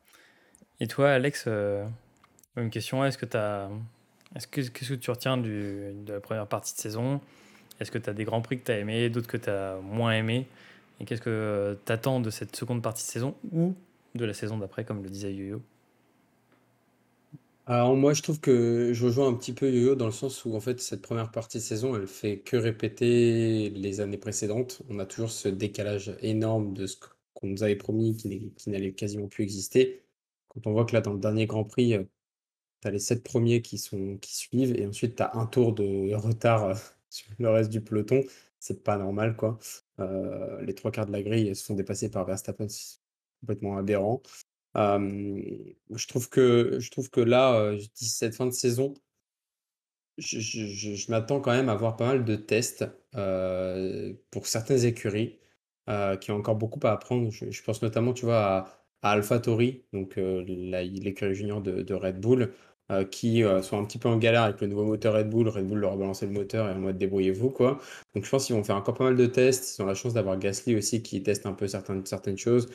Et 0.80 0.88
toi, 0.88 1.12
Alex, 1.12 1.46
euh, 1.48 1.86
une 2.56 2.70
question, 2.70 3.04
est-ce 3.04 3.18
que 3.18 3.26
tu 3.26 3.38
as... 3.38 3.70
Est-ce 4.36 4.46
que, 4.48 4.62
qu'est-ce 4.62 4.90
que 4.90 4.96
tu 4.96 5.10
retiens 5.10 5.38
de 5.38 5.94
la 6.08 6.20
première 6.20 6.48
partie 6.48 6.74
de 6.76 6.80
saison? 6.80 7.22
Est-ce 7.80 7.92
que 7.92 7.98
tu 7.98 8.10
as 8.10 8.14
des 8.14 8.26
grands 8.26 8.42
prix 8.42 8.60
que 8.60 8.66
tu 8.66 8.72
as 8.72 8.80
aimés, 8.80 9.10
d'autres 9.10 9.28
que 9.28 9.38
tu 9.38 9.50
as 9.50 9.78
moins 9.82 10.12
aimés? 10.12 10.48
Et 11.00 11.06
qu'est-ce 11.06 11.22
que 11.22 11.78
tu 11.86 11.92
attends 11.92 12.20
de 12.20 12.30
cette 12.30 12.56
seconde 12.56 12.82
partie 12.82 13.04
de 13.06 13.10
saison 13.10 13.36
ou 13.52 13.74
de 14.16 14.26
la 14.26 14.34
saison 14.34 14.58
d'après, 14.58 14.84
comme 14.84 15.02
le 15.02 15.10
disait 15.10 15.34
Yo-Yo? 15.34 15.62
Alors 17.66 17.96
moi, 17.96 18.14
je 18.14 18.22
trouve 18.22 18.40
que 18.40 18.92
je 18.94 19.06
rejoins 19.06 19.28
un 19.28 19.34
petit 19.34 19.54
peu 19.54 19.72
Yo-Yo 19.72 19.96
dans 19.96 20.06
le 20.06 20.12
sens 20.12 20.46
où 20.46 20.56
en 20.56 20.60
fait 20.60 20.80
cette 20.80 21.02
première 21.02 21.32
partie 21.32 21.58
de 21.58 21.64
saison, 21.64 21.96
elle 21.96 22.08
fait 22.08 22.40
que 22.40 22.58
répéter 22.58 23.70
les 23.70 24.02
années 24.02 24.18
précédentes. 24.18 24.82
On 24.90 25.00
a 25.00 25.06
toujours 25.06 25.32
ce 25.32 25.50
décalage 25.50 26.16
énorme 26.22 26.74
de 26.74 26.86
ce 26.86 26.98
qu'on 27.34 27.48
nous 27.48 27.64
avait 27.64 27.76
promis 27.76 28.16
qui 28.18 28.70
n'allait 28.70 28.94
quasiment 28.94 29.28
plus 29.28 29.44
exister. 29.44 30.02
Quand 30.64 30.70
on 30.70 30.74
voit 30.74 30.86
que 30.86 30.94
là, 30.94 31.02
dans 31.02 31.14
le 31.14 31.20
dernier 31.20 31.46
Grand 31.48 31.64
Prix, 31.64 31.96
euh, 31.96 32.04
tu 32.82 32.88
as 32.88 32.92
les 32.92 33.00
sept 33.00 33.24
premiers 33.24 33.62
qui 33.62 33.78
sont 33.78 34.18
qui 34.20 34.36
suivent 34.36 34.76
et 34.80 34.88
ensuite 34.88 35.18
tu 35.18 35.24
as 35.24 35.36
un 35.36 35.46
tour 35.48 35.74
de 35.74 36.14
retard 36.16 36.76
sur 37.10 37.28
le 37.40 37.50
reste 37.50 37.70
du 37.72 37.82
peloton, 37.82 38.24
c'est 38.60 38.84
pas 38.84 38.98
normal 38.98 39.36
quoi. 39.36 39.60
Les 40.62 40.76
trois 40.76 40.92
quarts 40.92 41.08
de 41.08 41.12
la 41.12 41.24
grille 41.24 41.56
se 41.56 41.66
sont 41.66 41.76
dépassés 41.76 42.12
par 42.12 42.26
Verstappen, 42.26 42.68
c'est 42.70 43.00
complètement 43.42 43.78
aberrant 43.78 44.22
je 44.76 46.08
trouve 46.08 46.30
que 46.30 46.78
je 46.80 46.92
trouve 46.92 47.10
que 47.10 47.22
là, 47.22 47.74
cette 47.96 48.36
fin 48.36 48.46
de 48.46 48.52
saison 48.52 48.94
je 50.18 50.40
je 50.40 50.96
je 50.96 51.12
m'attends 51.12 51.40
quand 51.42 51.52
même 51.52 51.70
à 51.70 51.76
voir 51.76 51.96
pas 51.96 52.08
mal 52.08 52.26
de 52.26 52.36
tests, 52.36 52.86
pour 54.32 54.48
certaines 54.48 54.84
écuries, 54.86 55.40
qui 56.22 56.32
ont 56.32 56.36
encore 56.38 56.56
beaucoup 56.56 56.80
à 56.88 56.92
apprendre. 56.92 57.30
Je 57.32 57.52
je 57.52 57.64
pense 57.64 57.82
notamment, 57.82 58.14
tu 58.14 58.26
vois, 58.26 58.58
à 58.58 58.77
à 59.02 59.12
AlphaTauri, 59.12 59.84
donc 59.94 60.16
l'écurie 60.18 61.36
junior 61.36 61.62
de 61.62 61.94
Red 61.94 62.20
Bull, 62.20 62.54
qui, 63.12 63.44
sont 63.62 63.80
un 63.80 63.86
petit 63.86 63.98
peu 63.98 64.10
en 64.10 64.18
galère 64.18 64.44
avec 64.44 64.62
le 64.62 64.68
nouveau 64.68 64.86
moteur 64.86 65.14
Red 65.16 65.30
Bull. 65.30 65.48
Red 65.50 65.68
Bull 65.68 65.80
leur 65.80 65.94
a 65.94 65.98
balancé 65.98 66.26
le 66.26 66.32
moteur 66.32 66.70
et 66.70 66.72
en 66.72 66.80
mode 66.80 66.98
débrouillez-vous, 66.98 67.50
quoi. 67.50 67.80
Donc 68.16 68.26
je 68.26 68.30
pense 68.30 68.46
qu'ils 68.46 68.56
vont 68.56 68.64
faire 68.64 68.78
encore 68.78 68.96
pas 68.96 69.04
mal 69.06 69.16
de 69.16 69.26
tests. 69.26 69.78
Ils 69.78 69.82
ont 69.82 69.86
la 69.86 69.94
chance 69.94 70.14
d'avoir 70.14 70.38
Gasly 70.38 70.76
aussi 70.76 71.04
qui 71.04 71.22
teste 71.22 71.46
un 71.46 71.54
peu 71.54 71.68
certaines 71.68 72.38
choses. 72.38 72.70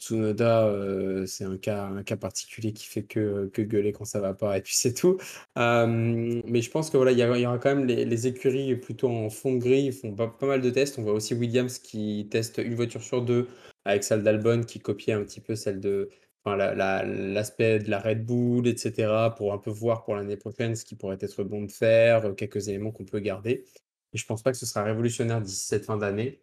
Tsunoda, 0.00 0.66
euh, 0.66 1.26
c'est 1.26 1.44
un 1.44 1.58
cas, 1.58 1.90
particulier 2.18 2.72
qui 2.72 2.86
fait 2.86 3.02
que, 3.02 3.48
que 3.52 3.60
gueuler 3.60 3.92
quand 3.92 4.06
ça 4.06 4.18
va 4.20 4.32
pas, 4.32 4.56
et 4.56 4.62
puis 4.62 4.74
c'est 4.74 4.94
tout. 4.94 5.18
mais 5.56 6.62
je 6.62 6.70
pense 6.70 6.90
que 6.90 6.96
voilà, 6.96 7.12
il 7.12 7.18
y, 7.18 7.46
aura 7.46 7.58
quand 7.58 7.74
même 7.74 7.86
les, 7.86 8.26
écuries 8.26 8.76
plutôt 8.76 9.08
en 9.10 9.28
fond 9.30 9.56
grille, 9.56 9.86
ils 9.86 9.92
font 9.92 10.14
pas, 10.14 10.34
mal 10.42 10.62
de 10.62 10.70
tests. 10.70 10.98
On 10.98 11.02
voit 11.02 11.12
aussi 11.12 11.34
Williams 11.34 11.78
qui 11.78 12.28
teste 12.30 12.58
une 12.58 12.74
voiture 12.74 13.02
sur 13.02 13.22
deux 13.22 13.48
avec 13.84 14.04
celle 14.04 14.22
d'Albon 14.22 14.62
qui 14.62 14.80
copie 14.80 15.12
un 15.12 15.22
petit 15.22 15.40
peu 15.40 15.54
celle 15.54 15.80
de. 15.80 16.10
L'aspect 16.46 17.80
de 17.80 17.90
la 17.90 18.00
Red 18.00 18.24
Bull, 18.24 18.66
etc., 18.66 19.28
pour 19.36 19.52
un 19.52 19.58
peu 19.58 19.70
voir 19.70 20.04
pour 20.04 20.16
l'année 20.16 20.38
prochaine 20.38 20.74
ce 20.74 20.86
qui 20.86 20.96
pourrait 20.96 21.18
être 21.20 21.44
bon 21.44 21.64
de 21.64 21.70
faire, 21.70 22.34
quelques 22.34 22.68
éléments 22.68 22.92
qu'on 22.92 23.04
peut 23.04 23.20
garder. 23.20 23.66
Et 24.14 24.18
je 24.18 24.24
pense 24.24 24.42
pas 24.42 24.50
que 24.50 24.56
ce 24.56 24.64
sera 24.64 24.82
révolutionnaire 24.82 25.42
d'ici 25.42 25.66
cette 25.66 25.84
fin 25.84 25.98
d'année. 25.98 26.40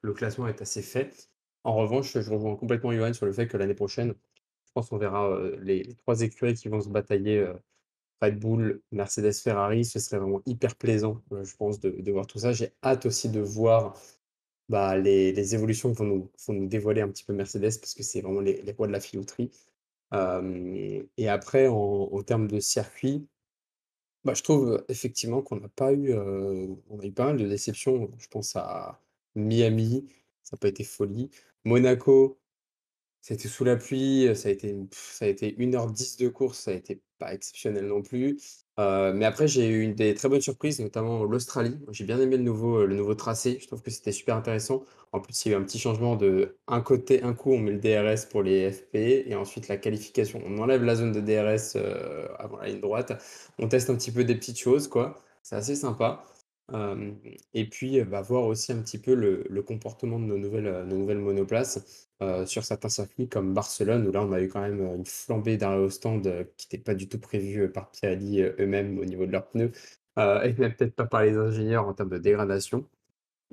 Le 0.00 0.12
classement 0.14 0.48
est 0.48 0.62
assez 0.62 0.80
fait. 0.82 1.31
En 1.64 1.74
revanche, 1.76 2.18
je 2.18 2.30
rejoins 2.30 2.56
complètement 2.56 2.92
Johan 2.92 3.12
sur 3.12 3.26
le 3.26 3.32
fait 3.32 3.46
que 3.46 3.56
l'année 3.56 3.74
prochaine, 3.74 4.14
je 4.72 4.72
pense 4.74 4.88
qu'on 4.88 4.98
verra 4.98 5.28
euh, 5.28 5.58
les, 5.62 5.94
trois 5.96 6.22
écuries 6.22 6.54
qui 6.54 6.68
vont 6.68 6.80
se 6.80 6.88
batailler, 6.88 7.38
euh, 7.38 7.54
Red 8.22 8.38
Bull, 8.40 8.82
Mercedes, 8.90 9.34
Ferrari. 9.34 9.84
Ce 9.84 10.00
serait 10.00 10.18
vraiment 10.18 10.42
hyper 10.46 10.76
plaisant, 10.76 11.22
euh, 11.32 11.44
je 11.44 11.56
pense, 11.56 11.80
de, 11.80 12.10
voir 12.12 12.26
tout 12.26 12.38
ça. 12.38 12.52
J'ai 12.52 12.72
hâte 12.82 13.06
aussi 13.06 13.28
de 13.28 13.40
voir 13.40 13.96
bah, 14.68 14.96
les, 14.96 15.54
évolutions 15.54 15.92
que 15.92 15.98
vont 15.98 16.30
nous, 16.48 16.66
dévoiler 16.66 17.02
un 17.02 17.08
petit 17.08 17.24
peu 17.24 17.32
Mercedes, 17.34 17.78
parce 17.80 17.94
que 17.94 18.02
c'est 18.02 18.22
vraiment 18.22 18.40
les, 18.40 18.62
les 18.62 18.72
rois 18.72 18.86
de 18.86 18.92
la 18.92 19.00
filouterie. 19.00 19.50
et 20.12 21.28
après, 21.28 21.68
en, 21.68 22.22
termes 22.22 22.48
de 22.48 22.60
circuit, 22.60 23.26
bah, 24.24 24.34
je 24.34 24.42
trouve 24.42 24.84
effectivement 24.88 25.42
qu'on 25.42 25.56
n'a 25.56 25.68
pas 25.68 25.92
eu, 25.92 26.14
on 26.14 27.02
eu 27.02 27.12
pas 27.12 27.26
mal 27.26 27.36
de 27.38 27.46
déceptions. 27.48 28.10
Je 28.18 28.28
pense 28.28 28.56
à 28.56 29.00
Miami, 29.34 30.06
ça 30.42 30.56
n'a 30.56 30.60
pas 30.60 30.68
été 30.68 30.84
folie. 30.84 31.30
Monaco, 31.64 32.38
c'était 33.20 33.48
sous 33.48 33.64
la 33.64 33.76
pluie, 33.76 34.34
ça 34.36 34.48
a 34.48 34.52
été 34.52 34.76
ça 34.92 35.26
a 35.26 35.28
été 35.28 35.54
1 35.58 35.70
h 35.70 35.92
10 35.92 36.16
de 36.18 36.28
course, 36.28 36.58
ça 36.60 36.72
a 36.72 36.74
été 36.74 37.00
pas 37.18 37.32
exceptionnel 37.34 37.86
non 37.86 38.02
plus. 38.02 38.38
mais 38.78 39.24
après 39.24 39.46
j'ai 39.48 39.68
eu 39.68 39.82
une 39.82 39.94
des 39.94 40.14
très 40.14 40.28
bonnes 40.28 40.40
surprises, 40.40 40.80
notamment 40.80 41.24
l'Australie. 41.24 41.78
J'ai 41.90 42.04
bien 42.04 42.20
aimé 42.20 42.36
le 42.36 42.42
nouveau, 42.42 42.84
le 42.86 42.96
nouveau 42.96 43.14
tracé, 43.14 43.58
je 43.60 43.66
trouve 43.68 43.82
que 43.82 43.90
c'était 43.90 44.12
super 44.12 44.36
intéressant. 44.36 44.84
En 45.12 45.20
plus, 45.20 45.44
il 45.44 45.52
y 45.52 45.54
a 45.54 45.58
eu 45.58 45.60
un 45.60 45.64
petit 45.64 45.78
changement 45.78 46.16
de 46.16 46.56
un 46.68 46.80
côté, 46.80 47.22
un 47.22 47.34
coup, 47.34 47.52
on 47.52 47.58
met 47.58 47.72
le 47.72 47.78
DRS 47.78 48.26
pour 48.30 48.42
les 48.42 48.72
FP 48.72 48.96
et 48.96 49.34
ensuite 49.36 49.68
la 49.68 49.76
qualification. 49.76 50.40
On 50.46 50.58
enlève 50.58 50.82
la 50.84 50.94
zone 50.96 51.12
de 51.12 51.20
DRS, 51.20 51.76
avant 52.38 52.58
la 52.58 52.68
ligne 52.68 52.80
droite. 52.80 53.12
On 53.58 53.68
teste 53.68 53.90
un 53.90 53.94
petit 53.96 54.10
peu 54.10 54.24
des 54.24 54.34
petites 54.34 54.58
choses, 54.58 54.88
quoi. 54.88 55.18
C'est 55.42 55.56
assez 55.56 55.76
sympa 55.76 56.24
et 57.54 57.68
puis, 57.68 58.02
bah, 58.04 58.22
voir 58.22 58.44
aussi 58.46 58.72
un 58.72 58.80
petit 58.82 58.98
peu 58.98 59.14
le 59.14 59.62
comportement 59.62 60.18
de 60.18 60.24
nos 60.24 60.38
nouvelles, 60.38 61.18
monoplaces, 61.18 62.08
sur 62.46 62.64
certains 62.64 62.88
circuits 62.88 63.28
comme 63.28 63.52
Barcelone, 63.54 64.06
où 64.08 64.12
là, 64.12 64.22
on 64.22 64.32
a 64.32 64.40
eu 64.40 64.48
quand 64.48 64.60
même, 64.62 64.80
une 64.80 65.06
flambée 65.06 65.56
d'arrêt 65.56 65.78
au 65.78 65.90
stand, 65.90 66.22
qui 66.56 66.66
n'était 66.66 66.82
pas 66.84 66.94
du 66.94 67.08
tout 67.08 67.18
prévue, 67.20 67.70
par 67.70 67.90
Pirelli, 67.90 68.40
eux-mêmes 68.42 68.98
au 68.98 69.04
niveau 69.04 69.26
de 69.26 69.32
leurs 69.32 69.48
pneus, 69.48 69.72
et 70.18 70.52
même 70.58 70.74
peut-être 70.76 70.94
pas 70.94 71.06
par 71.06 71.22
les 71.24 71.36
ingénieurs 71.36 71.86
en 71.88 71.94
termes 71.94 72.10
de 72.10 72.18
dégradation 72.18 72.86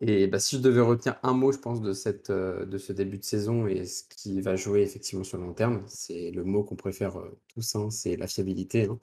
et 0.02 0.28
bah, 0.28 0.40
si 0.40 0.58
je 0.58 0.62
devais 0.62 0.82
retenir 0.82 1.20
un 1.24 1.34
mot, 1.34 1.52
je 1.52 1.58
pense, 1.60 1.82
de 1.82 1.94
ce 1.94 2.94
début 2.94 3.18
de 3.18 3.24
saison 3.24 3.68
et 3.68 3.86
ce 3.86 4.04
qui 4.10 4.42
va 4.42 4.56
jouer 4.56 4.82
effectivement 4.82 5.24
sur 5.26 5.38
le 5.38 5.44
long 5.46 5.54
terme, 5.54 5.84
c'est 5.88 6.32
le 6.32 6.44
mot 6.44 6.64
qu'on 6.64 6.76
préfère, 6.76 7.18
tous, 7.54 7.76
hein, 7.76 7.90
c'est 7.90 8.16
la 8.16 8.28
fiabilité, 8.28 8.86
hein. 8.86 9.00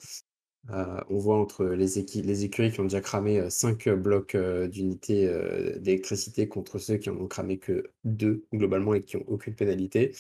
On 0.69 1.19
voit 1.19 1.37
entre 1.37 1.65
les, 1.65 1.87
les 2.23 2.45
écuries 2.45 2.73
qui 2.73 2.81
ont 2.81 2.85
déjà 2.85 3.01
cramé 3.01 3.49
5 3.51 3.89
blocs 3.91 4.37
d'unités 4.37 5.31
d'électricité 5.79 6.49
contre 6.49 6.79
ceux 6.79 6.97
qui 6.97 7.11
en 7.11 7.17
ont 7.17 7.29
cramé 7.29 7.59
que 7.59 7.91
2 8.05 8.45
globalement 8.53 8.95
et 8.95 9.03
qui 9.03 9.17
n'ont 9.17 9.25
aucune 9.29 9.55
pénalité. 9.55 10.15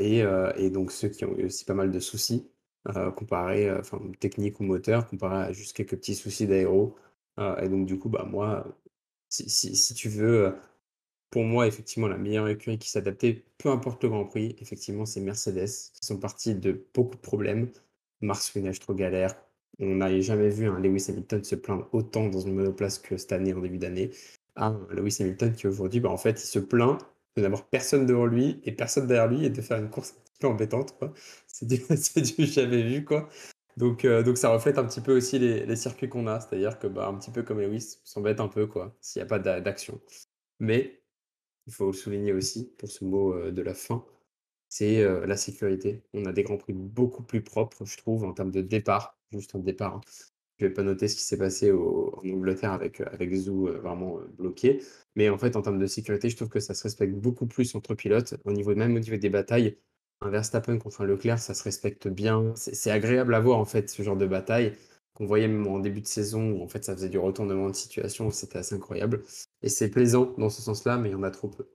Et, 0.00 0.70
donc 0.70 0.92
ceux 0.92 1.08
qui 1.08 1.24
ont 1.24 1.36
eu 1.38 1.46
aussi 1.46 1.64
pas 1.64 1.74
mal 1.74 1.90
de 1.90 1.98
soucis 1.98 2.46
comparé, 3.16 3.72
enfin 3.72 4.00
technique 4.20 4.60
ou 4.60 4.64
moteur, 4.64 5.08
comparé 5.08 5.46
à 5.46 5.52
juste 5.52 5.76
quelques 5.76 5.96
petits 5.96 6.14
soucis 6.14 6.46
d'aéro. 6.46 6.96
et 7.38 7.68
donc 7.68 7.86
du 7.86 7.98
coup, 7.98 8.08
bah 8.08 8.26
moi, 8.30 8.66
si, 9.28 9.48
si, 9.50 9.74
si 9.76 9.94
tu 9.94 10.08
veux 10.08 10.54
pour 11.34 11.42
moi, 11.42 11.66
effectivement, 11.66 12.06
la 12.06 12.16
meilleure 12.16 12.46
écurie 12.46 12.78
qui 12.78 12.88
s'adaptait, 12.88 13.44
peu 13.58 13.68
importe 13.68 14.04
le 14.04 14.08
Grand 14.08 14.24
Prix, 14.24 14.54
effectivement, 14.60 15.04
c'est 15.04 15.20
Mercedes, 15.20 15.66
qui 15.92 16.06
sont 16.06 16.20
partis 16.20 16.54
de 16.54 16.86
beaucoup 16.94 17.16
de 17.16 17.20
problèmes. 17.20 17.70
Marsouinage 18.24 18.80
trop 18.80 18.94
galère. 18.94 19.36
On 19.78 19.96
n'a 19.96 20.20
jamais 20.20 20.50
vu 20.50 20.68
un 20.68 20.78
Lewis 20.78 21.06
Hamilton 21.08 21.42
se 21.42 21.54
plaindre 21.56 21.88
autant 21.92 22.28
dans 22.28 22.40
une 22.40 22.54
monoplace 22.54 22.98
que 22.98 23.16
cette 23.16 23.32
année, 23.32 23.52
en 23.52 23.60
début 23.60 23.78
d'année. 23.78 24.10
Un 24.56 24.80
Lewis 24.90 25.16
Hamilton 25.20 25.52
qui 25.52 25.66
aujourd'hui, 25.66 26.00
bah, 26.00 26.10
en 26.10 26.16
fait, 26.16 26.42
il 26.42 26.46
se 26.46 26.58
plaint 26.58 26.98
de 27.36 27.42
n'avoir 27.42 27.66
personne 27.66 28.06
devant 28.06 28.26
lui 28.26 28.60
et 28.64 28.72
personne 28.72 29.06
derrière 29.06 29.28
lui 29.28 29.44
et 29.44 29.50
de 29.50 29.60
faire 29.60 29.78
une 29.78 29.90
course 29.90 30.10
un 30.10 30.22
petit 30.22 30.38
peu 30.40 30.46
embêtante. 30.46 30.94
C'est 31.46 31.66
du, 31.66 31.78
du 32.36 32.46
jamais 32.46 32.82
vu. 32.82 33.04
quoi. 33.04 33.28
Donc, 33.76 34.04
euh, 34.04 34.22
donc 34.22 34.38
ça 34.38 34.50
reflète 34.50 34.78
un 34.78 34.84
petit 34.84 35.00
peu 35.00 35.16
aussi 35.16 35.38
les, 35.40 35.76
circuits 35.76 36.08
qu'on 36.08 36.26
a. 36.28 36.40
C'est-à-dire 36.40 36.78
que, 36.78 36.86
bah, 36.86 37.08
un 37.08 37.14
petit 37.14 37.32
peu 37.32 37.42
comme 37.42 37.60
Lewis, 37.60 37.98
s'embête 38.04 38.40
un 38.40 38.48
peu 38.48 38.66
quoi 38.66 38.96
s'il 39.00 39.20
n'y 39.20 39.24
a 39.24 39.26
pas 39.26 39.38
d'action. 39.38 40.00
Mais 40.60 41.00
il 41.66 41.72
faut 41.72 41.86
le 41.86 41.92
souligner 41.92 42.32
aussi 42.32 42.72
pour 42.78 42.88
ce 42.88 43.04
mot 43.04 43.50
de 43.50 43.62
la 43.62 43.74
fin, 43.74 44.04
c'est 44.74 45.04
la 45.26 45.36
sécurité. 45.36 46.02
On 46.14 46.24
a 46.24 46.32
des 46.32 46.42
grands 46.42 46.56
prix 46.56 46.72
beaucoup 46.72 47.22
plus 47.22 47.42
propres, 47.42 47.84
je 47.84 47.96
trouve, 47.96 48.24
en 48.24 48.32
termes 48.32 48.50
de 48.50 48.60
départ, 48.60 49.16
juste 49.32 49.54
en 49.54 49.60
départ. 49.60 49.96
Hein. 49.96 50.00
Je 50.58 50.66
vais 50.66 50.72
pas 50.72 50.82
noter 50.82 51.06
ce 51.06 51.14
qui 51.14 51.22
s'est 51.22 51.38
passé 51.38 51.70
en 51.70 52.10
Angleterre 52.24 52.72
avec, 52.72 53.00
avec 53.00 53.32
Zoo 53.34 53.66
vraiment 53.80 54.18
bloqué. 54.36 54.82
Mais 55.14 55.28
en 55.28 55.38
fait, 55.38 55.54
en 55.54 55.62
termes 55.62 55.78
de 55.78 55.86
sécurité, 55.86 56.28
je 56.28 56.36
trouve 56.36 56.48
que 56.48 56.58
ça 56.58 56.74
se 56.74 56.82
respecte 56.82 57.14
beaucoup 57.14 57.46
plus 57.46 57.72
entre 57.76 57.94
pilotes, 57.94 58.34
au 58.44 58.52
niveau, 58.52 58.74
même 58.74 58.96
au 58.96 58.98
niveau 58.98 59.16
des 59.16 59.30
batailles. 59.30 59.78
Un 60.22 60.30
Verstappen 60.30 60.78
contre 60.78 61.02
un 61.02 61.04
Leclerc, 61.04 61.38
ça 61.38 61.54
se 61.54 61.62
respecte 61.62 62.08
bien. 62.08 62.52
C'est 62.56 62.90
agréable 62.90 63.34
à 63.34 63.40
voir, 63.40 63.58
en 63.58 63.64
fait, 63.64 63.88
ce 63.90 64.02
genre 64.02 64.16
de 64.16 64.26
bataille 64.26 64.74
qu'on 65.14 65.26
voyait 65.26 65.46
même 65.48 65.66
en 65.68 65.78
début 65.78 66.00
de 66.00 66.08
saison, 66.08 66.50
où 66.50 66.62
en 66.62 66.68
fait 66.68 66.84
ça 66.84 66.94
faisait 66.94 67.08
du 67.08 67.18
retournement 67.18 67.68
de 67.68 67.74
situation, 67.74 68.30
c'était 68.30 68.58
assez 68.58 68.74
incroyable. 68.74 69.22
Et 69.62 69.68
c'est 69.68 69.88
plaisant 69.88 70.34
dans 70.38 70.50
ce 70.50 70.60
sens-là, 70.60 70.98
mais 70.98 71.10
il 71.10 71.12
y 71.12 71.14
en 71.14 71.22
a 71.22 71.30
trop 71.30 71.48
peu. 71.48 71.68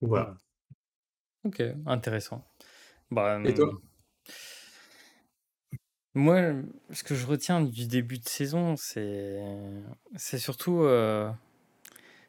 Voilà. 0.00 0.36
Ok, 1.44 1.62
intéressant. 1.86 2.44
Bah, 3.10 3.40
Et 3.44 3.54
toi? 3.54 3.70
moi, 6.14 6.52
ce 6.90 7.04
que 7.04 7.14
je 7.14 7.26
retiens 7.26 7.62
du 7.62 7.86
début 7.86 8.18
de 8.18 8.28
saison, 8.28 8.76
c'est 8.76 9.40
c'est 10.16 10.38
surtout 10.38 10.82
euh, 10.82 11.30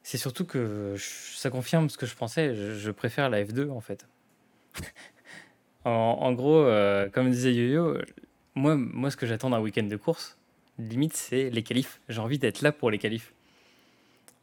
c'est 0.03 0.17
surtout 0.17 0.45
que 0.45 0.95
ça 0.97 1.49
confirme 1.49 1.89
ce 1.89 1.97
que 1.97 2.05
je 2.05 2.15
pensais. 2.15 2.55
Je, 2.55 2.91
préfère 2.91 3.29
la 3.29 3.43
F2 3.43 3.69
en 3.71 3.81
fait. 3.81 4.07
en, 5.85 6.31
gros, 6.33 6.57
euh, 6.57 7.09
comme 7.09 7.29
disait 7.29 7.53
Yo-Yo, 7.53 7.97
moi, 8.55 8.75
moi, 8.75 9.11
ce 9.11 9.17
que 9.17 9.25
j'attends 9.25 9.49
d'un 9.49 9.59
week-end 9.59 9.83
de 9.83 9.95
course, 9.95 10.37
limite, 10.77 11.15
c'est 11.15 11.49
les 11.49 11.63
qualifs. 11.63 11.99
J'ai 12.09 12.19
envie 12.19 12.39
d'être 12.39 12.61
là 12.61 12.71
pour 12.71 12.91
les 12.91 12.97
qualifs. 12.97 13.33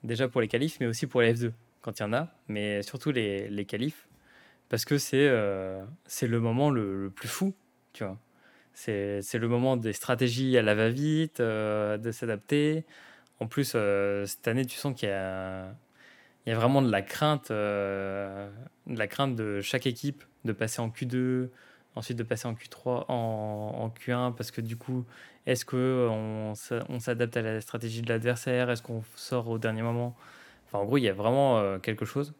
Déjà 0.02 0.28
pour 0.28 0.40
les 0.40 0.48
qualifs, 0.48 0.78
mais 0.80 0.86
aussi 0.86 1.06
pour 1.06 1.22
les 1.22 1.34
F2, 1.34 1.52
quand 1.82 1.98
il 1.98 2.02
y 2.02 2.06
en 2.06 2.12
a, 2.12 2.28
mais 2.48 2.82
surtout 2.82 3.10
les, 3.10 3.48
les 3.48 3.64
qualifs, 3.64 4.05
parce 4.68 4.84
que 4.84 4.98
c'est 4.98 5.28
euh, 5.28 5.84
le 6.22 6.40
moment 6.40 6.70
le, 6.70 7.10
plus 7.14 7.28
fou, 7.28 7.54
tu 7.92 8.04
vois. 8.04 8.18
C'est 8.74 9.22
le 9.34 9.48
moment 9.48 9.76
des 9.76 9.94
stratégies 9.94 10.58
à 10.58 10.62
la 10.62 10.74
va-vite, 10.74 11.40
euh, 11.40 11.96
de 11.96 12.10
s'adapter. 12.10 12.84
En 13.40 13.46
plus, 13.46 13.72
euh, 13.74 14.26
cette 14.26 14.46
année, 14.48 14.66
tu 14.66 14.76
sens 14.76 14.94
qu'il 14.94 15.08
y 15.08 15.12
y 15.12 16.52
a 16.52 16.54
vraiment 16.54 16.82
de 16.82 16.90
la 16.90 17.02
crainte, 17.02 17.50
de 17.50 18.48
la 18.86 19.06
crainte 19.06 19.34
de 19.34 19.60
chaque 19.62 19.86
équipe 19.86 20.22
de 20.44 20.52
passer 20.52 20.80
en 20.80 20.90
Q2, 20.90 21.48
ensuite 21.94 22.18
de 22.18 22.22
passer 22.22 22.46
en 22.46 22.54
Q3, 22.54 23.06
en, 23.08 23.88
Q1, 23.88 24.34
parce 24.34 24.50
que 24.50 24.60
du 24.60 24.76
coup, 24.76 25.04
est-ce 25.46 25.64
qu'on 25.64 26.52
on 26.88 27.00
s'adapte 27.00 27.36
à 27.36 27.42
la 27.42 27.60
stratégie 27.60 28.02
de 28.02 28.08
l'adversaire? 28.08 28.70
Est-ce 28.70 28.82
qu'on 28.82 29.02
sort 29.16 29.48
au 29.48 29.58
dernier 29.58 29.82
moment? 29.82 30.14
Enfin, 30.66 30.78
en 30.78 30.84
gros, 30.84 30.98
il 30.98 31.04
y 31.04 31.08
a 31.08 31.14
vraiment 31.14 31.78
quelque 31.80 32.04
chose. 32.04 32.34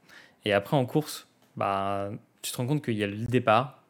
Et 0.45 0.53
après, 0.53 0.77
en 0.77 0.87
course, 0.87 1.27
bah, 1.57 2.11
tu 2.43 2.53
te 2.53 2.57
rends 2.57 2.67
compte 2.67 2.85
qu'il 2.85 2.95
y 2.95 3.05
a 3.05 3.07
le 3.07 3.17
départ. 3.27 3.83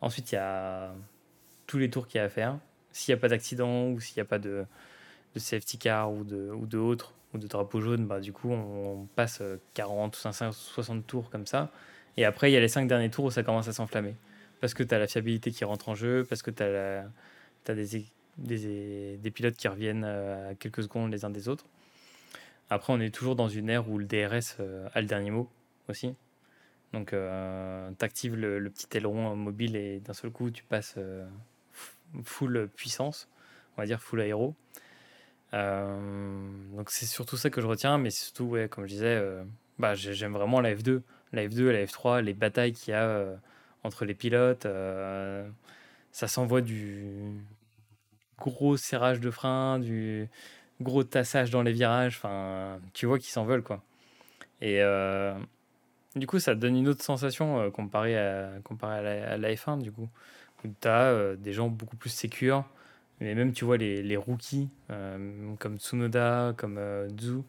Ensuite, 0.00 0.32
il 0.32 0.36
y 0.36 0.38
a 0.38 0.92
tous 1.66 1.78
les 1.78 1.90
tours 1.90 2.06
qu'il 2.06 2.18
y 2.18 2.20
a 2.20 2.24
à 2.24 2.28
faire. 2.28 2.58
S'il 2.92 3.14
n'y 3.14 3.18
a 3.18 3.20
pas 3.20 3.28
d'accident 3.28 3.88
ou 3.88 4.00
s'il 4.00 4.16
n'y 4.16 4.22
a 4.22 4.24
pas 4.24 4.38
de, 4.38 4.64
de, 5.34 5.38
safety 5.40 5.78
car 5.78 6.12
ou 6.12 6.24
de, 6.24 6.50
ou 6.50 6.66
de 6.66 6.78
autre, 6.78 7.14
ou 7.34 7.38
de 7.38 7.46
drapeau 7.46 7.80
jaune, 7.80 8.06
bah, 8.06 8.20
du 8.20 8.32
coup, 8.32 8.50
on 8.50 9.06
passe 9.14 9.42
40 9.74 10.16
ou 10.16 10.52
60 10.52 11.06
tours 11.06 11.30
comme 11.30 11.46
ça. 11.46 11.70
Et 12.16 12.24
après, 12.24 12.50
il 12.50 12.54
y 12.54 12.56
a 12.56 12.60
les 12.60 12.68
5 12.68 12.88
derniers 12.88 13.10
tours 13.10 13.26
où 13.26 13.30
ça 13.30 13.42
commence 13.42 13.68
à 13.68 13.72
s'enflammer 13.72 14.14
parce 14.60 14.74
que 14.74 14.82
tu 14.82 14.94
as 14.94 14.98
la 14.98 15.06
fiabilité 15.06 15.50
qui 15.50 15.64
rentre 15.64 15.88
en 15.88 15.94
jeu, 15.94 16.24
parce 16.28 16.42
que 16.42 16.50
tu 16.50 16.62
as, 16.62 17.04
as 17.68 17.74
des, 17.74 18.06
des, 18.38 19.16
des, 19.16 19.30
pilotes 19.30 19.56
qui 19.56 19.68
reviennent 19.68 20.04
euh, 20.04 20.50
à 20.50 20.54
quelques 20.54 20.82
secondes 20.82 21.10
les 21.12 21.24
uns 21.24 21.30
des 21.30 21.48
autres. 21.48 21.64
Après, 22.70 22.92
on 22.92 23.00
est 23.00 23.14
toujours 23.14 23.36
dans 23.36 23.48
une 23.48 23.70
ère 23.70 23.88
où 23.88 23.98
le 23.98 24.04
DRS 24.04 24.56
euh, 24.60 24.88
a 24.92 25.00
le 25.00 25.06
dernier 25.06 25.30
mot 25.30 25.48
aussi. 25.88 26.14
Donc, 26.92 27.12
euh, 27.12 27.90
tu 27.98 28.04
actives 28.04 28.36
le, 28.36 28.70
petit 28.70 28.86
aileron 28.96 29.36
mobile 29.36 29.76
et 29.76 30.00
d'un 30.00 30.14
seul 30.14 30.30
coup, 30.30 30.50
tu 30.50 30.64
passes 30.64 30.96
full 32.24 32.68
puissance, 32.74 33.28
on 33.76 33.82
va 33.82 33.86
dire 33.86 34.00
full 34.00 34.20
aéro. 34.20 34.54
donc, 35.52 36.90
c'est 36.90 37.06
surtout 37.06 37.36
ça 37.36 37.50
que 37.50 37.60
je 37.60 37.66
retiens, 37.66 37.98
mais 37.98 38.10
surtout, 38.10 38.44
ouais, 38.44 38.68
comme 38.68 38.84
je 38.84 38.92
disais, 38.92 39.22
bah, 39.78 39.94
j'aime 39.94 40.32
vraiment 40.32 40.60
la 40.60 40.74
F2. 40.74 41.02
La 41.32 41.46
F2, 41.46 41.70
la 41.70 41.84
F3, 41.84 42.22
les 42.22 42.32
batailles 42.32 42.72
qu'il 42.72 42.92
y 42.92 42.96
a 42.96 43.38
entre 43.84 44.04
les 44.04 44.14
pilotes. 44.14 44.66
Euh, 44.66 45.48
ça 46.12 46.28
s'envoie 46.28 46.60
du 46.60 47.42
gros 48.38 48.76
serrage 48.76 49.20
de 49.20 49.30
frein, 49.30 49.78
du 49.78 50.28
gros 50.80 51.04
tassage 51.04 51.50
dans 51.50 51.62
les 51.62 51.72
virages. 51.72 52.16
Enfin, 52.16 52.80
tu 52.94 53.06
vois 53.06 53.18
qu'ils 53.18 53.30
s'en 53.30 53.44
veulent, 53.44 53.62
quoi. 53.62 53.82
Et 54.60 54.82
euh, 54.82 55.34
du 56.16 56.26
coup, 56.26 56.38
ça 56.38 56.54
donne 56.54 56.76
une 56.76 56.88
autre 56.88 57.02
sensation 57.02 57.60
euh, 57.60 57.70
comparé, 57.70 58.18
à, 58.18 58.50
comparé 58.64 58.98
à, 59.22 59.36
la, 59.36 59.54
F1, 59.54 59.80
du 59.82 59.92
coup. 59.92 60.08
Tu 60.62 60.88
as 60.88 61.36
des 61.36 61.52
gens 61.52 61.68
beaucoup 61.68 61.96
plus 61.96 62.10
sécures. 62.10 62.64
Mais 63.20 63.34
même, 63.34 63.52
tu 63.52 63.64
vois, 63.64 63.76
les, 63.76 64.02
les 64.02 64.16
rookies, 64.16 64.68
comme 65.58 65.78
Tsunoda, 65.78 66.54
comme 66.56 66.80
Zhu, 67.20 67.42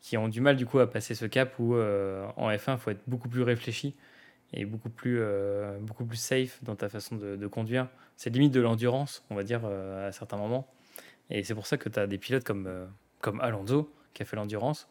qui 0.00 0.16
ont 0.16 0.28
du 0.28 0.40
mal, 0.40 0.56
du 0.56 0.66
coup, 0.66 0.78
à 0.78 0.90
passer 0.90 1.14
ce 1.14 1.26
cap 1.26 1.58
où 1.58 1.74
en 1.74 2.50
F1, 2.50 2.72
il 2.74 2.78
faut 2.78 2.90
être 2.90 3.02
beaucoup 3.06 3.28
plus 3.28 3.42
réfléchi 3.42 3.94
et 4.52 4.64
beaucoup 4.64 4.90
plus, 4.90 5.18
euh, 5.20 5.78
beaucoup 5.80 6.04
plus 6.04 6.16
safe 6.16 6.62
dans 6.62 6.76
ta 6.76 6.88
façon 6.88 7.16
de, 7.16 7.46
conduire. 7.46 7.88
C'est 8.16 8.30
limite 8.30 8.52
de 8.52 8.60
l'endurance, 8.60 9.24
on 9.30 9.34
va 9.34 9.42
dire, 9.44 9.62
euh, 9.64 10.08
à 10.08 10.12
certains 10.12 10.36
moments. 10.36 10.68
Et 11.30 11.42
c'est 11.44 11.54
pour 11.54 11.66
ça 11.66 11.78
que 11.78 11.88
tu 11.88 11.98
as 11.98 12.06
des 12.06 12.18
pilotes 12.18 12.44
comme, 12.44 12.66
euh, 12.66 12.86
comme 13.20 13.40
Alonso, 13.40 13.92
qui 14.12 14.22
a 14.22 14.26
fait 14.26 14.36
l'endurance, 14.36 14.88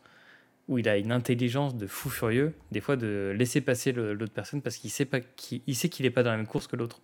où 0.71 0.77
il 0.77 0.87
a 0.87 0.97
une 0.97 1.11
intelligence 1.11 1.75
de 1.75 1.85
fou 1.85 2.09
furieux, 2.09 2.53
des 2.71 2.79
fois 2.79 2.95
de 2.95 3.35
laisser 3.37 3.59
passer 3.59 3.91
l'autre 3.91 4.31
personne 4.31 4.61
parce 4.61 4.77
qu'il 4.77 4.89
sait 4.89 5.05
qu'il 5.05 6.05
n'est 6.05 6.09
pas 6.09 6.23
dans 6.23 6.31
la 6.31 6.37
même 6.37 6.47
course 6.47 6.65
que 6.65 6.77
l'autre. 6.77 7.01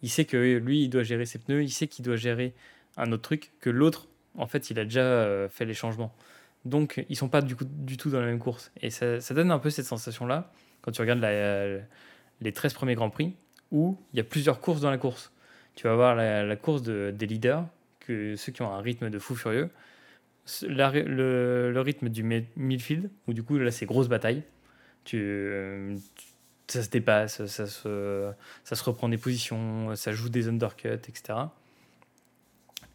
Il 0.00 0.08
sait 0.08 0.24
que 0.24 0.56
lui, 0.56 0.84
il 0.84 0.88
doit 0.88 1.02
gérer 1.02 1.26
ses 1.26 1.38
pneus, 1.38 1.62
il 1.62 1.70
sait 1.70 1.86
qu'il 1.86 2.02
doit 2.02 2.16
gérer 2.16 2.54
un 2.96 3.12
autre 3.12 3.22
truc, 3.22 3.52
que 3.60 3.68
l'autre, 3.68 4.08
en 4.36 4.46
fait, 4.46 4.70
il 4.70 4.78
a 4.78 4.84
déjà 4.84 5.48
fait 5.50 5.66
les 5.66 5.74
changements. 5.74 6.14
Donc, 6.64 7.04
ils 7.10 7.16
sont 7.16 7.28
pas 7.28 7.42
du, 7.42 7.56
tout 7.98 8.08
dans 8.08 8.20
la 8.20 8.26
même 8.26 8.38
course. 8.38 8.72
Et 8.80 8.88
ça, 8.88 9.18
donne 9.34 9.50
un 9.50 9.58
peu 9.58 9.68
cette 9.68 9.84
sensation-là 9.84 10.50
quand 10.80 10.90
tu 10.90 11.02
regardes 11.02 11.20
les 12.40 12.52
13 12.52 12.72
premiers 12.72 12.94
Grands 12.94 13.10
Prix, 13.10 13.34
où 13.70 13.98
il 14.14 14.16
y 14.16 14.20
a 14.20 14.24
plusieurs 14.24 14.60
courses 14.62 14.80
dans 14.80 14.90
la 14.90 14.98
course. 14.98 15.30
Tu 15.74 15.86
vas 15.86 15.94
voir 15.94 16.14
la, 16.14 16.56
course 16.56 16.80
de, 16.82 17.12
des 17.14 17.26
leaders, 17.26 17.66
ceux 18.06 18.52
qui 18.52 18.62
ont 18.62 18.72
un 18.72 18.80
rythme 18.80 19.10
de 19.10 19.18
fou 19.18 19.34
furieux, 19.34 19.68
le, 20.62 21.80
rythme 21.80 22.08
du 22.08 22.22
midfield, 22.56 23.10
où 23.26 23.32
du 23.32 23.42
coup 23.42 23.58
là 23.58 23.70
c'est 23.70 23.86
grosse 23.86 24.08
bataille. 24.08 24.42
Tu, 25.04 25.96
ça 26.66 26.82
se 26.82 26.90
dépasse, 26.90 27.46
ça 27.46 27.66
se, 27.66 28.30
ça 28.64 28.76
se 28.76 28.84
reprend 28.84 29.08
des 29.08 29.16
positions, 29.16 29.94
ça 29.96 30.12
joue 30.12 30.28
des 30.28 30.48
undercuts, 30.48 30.88
etc. 30.88 31.38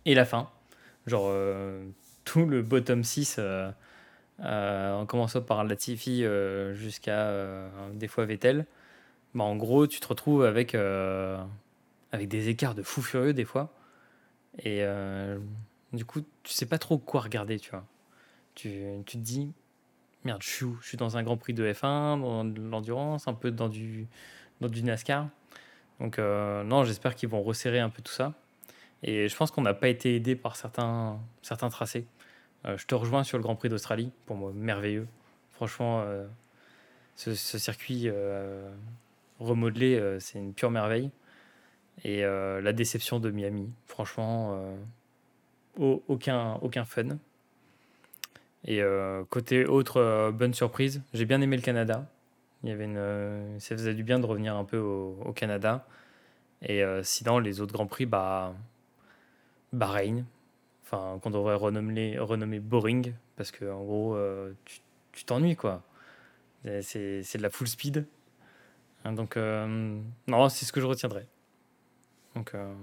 Et 0.06 0.14
la 0.14 0.26
fin, 0.26 0.50
genre 1.08 1.28
euh, 1.30 1.84
tout 2.24 2.46
le 2.46 2.62
bottom 2.62 3.04
6 3.04 3.40
euh, 4.40 4.94
en 4.94 5.06
commençant 5.06 5.42
par 5.42 5.64
Latifi 5.64 6.26
euh, 6.26 6.74
jusqu'à 6.74 7.28
euh, 7.28 7.70
des 7.94 8.08
fois 8.08 8.26
Vettel, 8.26 8.66
bah, 9.34 9.44
en 9.44 9.56
gros, 9.56 9.88
tu 9.88 10.00
te 10.00 10.08
retrouves 10.08 10.44
avec, 10.44 10.76
avec 10.76 12.28
des 12.28 12.50
écarts 12.50 12.76
de 12.76 12.84
fou 12.84 13.02
furieux 13.02 13.34
des 13.34 13.46
fois. 13.46 13.74
Et 14.64 14.84
du 15.94 16.06
coup, 16.06 16.22
tu 16.44 16.54
sais 16.54 16.66
pas 16.66 16.78
trop 16.78 16.98
quoi 16.98 17.22
regarder, 17.22 17.60
tu 17.60 17.72
vois. 17.72 17.86
Tu, 18.56 18.84
tu 19.06 19.18
te 19.18 19.24
dis, 19.24 19.52
merde, 20.24 20.42
je 20.42 20.50
suis 20.50 20.66
où? 20.66 20.78
Je 20.82 20.88
suis 20.90 20.98
dans 20.98 21.18
un 21.18 21.24
Grand 21.24 21.38
Prix 21.38 21.54
de 21.54 21.72
F1, 21.72 22.22
dans 22.22 22.44
l'endurance, 22.44 23.28
un 23.28 23.34
peu 23.34 23.52
dans 23.52 23.70
du, 23.70 24.08
dans 24.62 24.70
du 24.70 24.84
NASCAR. 24.84 25.30
Donc, 26.00 26.18
non, 26.18 26.84
j'espère 26.84 27.16
qu'ils 27.16 27.30
vont 27.30 27.42
resserrer 27.42 27.80
un 27.80 27.90
peu 27.90 28.02
tout 28.02 28.12
ça. 28.12 28.34
Et 29.04 29.28
je 29.28 29.36
pense 29.36 29.52
qu'on 29.52 29.62
n'a 29.62 29.74
pas 29.74 29.90
été 29.90 30.16
aidé 30.16 30.36
par 30.36 30.56
certains, 30.56 31.20
certains 31.42 31.70
tracés. 31.70 32.06
Euh, 32.66 32.78
je 32.78 32.86
te 32.88 32.96
rejoins 32.96 33.24
sur 33.24 33.38
le 33.38 33.44
Grand 33.44 33.56
Prix 33.56 33.70
d'Australie, 33.70 34.12
pour 34.26 34.38
moi, 34.38 34.52
merveilleux. 34.56 35.08
Franchement, 35.52 36.02
euh, 36.02 36.26
ce, 37.18 37.34
circuit 37.36 38.04
euh, 38.06 38.72
remodelé, 39.40 40.18
c'est 40.20 40.40
une 40.40 40.54
pure 40.54 40.72
merveille. 40.72 41.12
Et 42.04 42.24
la 42.24 42.74
déception 42.74 43.20
de 43.20 43.30
Miami, 43.30 43.72
franchement, 43.86 44.66
aucun, 45.78 46.56
aucun 46.62 46.86
fun. 46.86 47.18
Et 48.66 48.82
côté 49.30 49.66
autre 49.66 50.32
bonne 50.32 50.54
surprise, 50.54 51.02
j'ai 51.14 51.26
bien 51.26 51.42
aimé 51.42 51.58
le 51.58 51.62
Canada. 51.62 52.06
Il 52.64 52.70
y 52.70 52.72
avait 52.72 52.86
une, 52.86 53.60
ça 53.60 53.76
faisait 53.76 53.94
du 53.94 54.04
bien 54.04 54.20
de 54.20 54.26
revenir 54.26 54.56
un 54.56 54.64
peu 54.64 54.78
au, 54.78 55.34
Canada. 55.34 55.86
Et 56.62 56.82
sinon, 57.04 57.40
les 57.40 57.60
autres 57.60 57.74
Grands 57.74 57.88
Prix, 57.88 58.06
bah, 58.06 58.54
Bahreïn, 59.74 60.26
enfin, 60.84 61.20
qu'on 61.22 61.32
devrait 61.32 61.56
renommer, 61.56 62.18
renommer 62.20 62.60
Boring, 62.60 63.14
parce 63.36 63.52
que 63.52 63.66
en 63.66 63.84
gros, 63.84 64.16
euh, 64.16 64.54
tu 65.12 65.26
t'ennuies, 65.26 65.56
quoi. 65.56 65.82
C'est 66.82 67.38
de 67.38 67.42
la 67.42 67.50
full 67.50 67.68
speed. 67.68 68.06
Hein, 69.04 69.14
donc, 69.14 69.36
euh, 69.36 70.00
non, 70.28 70.50
c'est 70.50 70.66
ce 70.66 70.72
que 70.72 70.80
je 70.80 70.86
retiendrai. 70.86 71.26
Donc, 72.36 72.54
euh, 72.54 72.74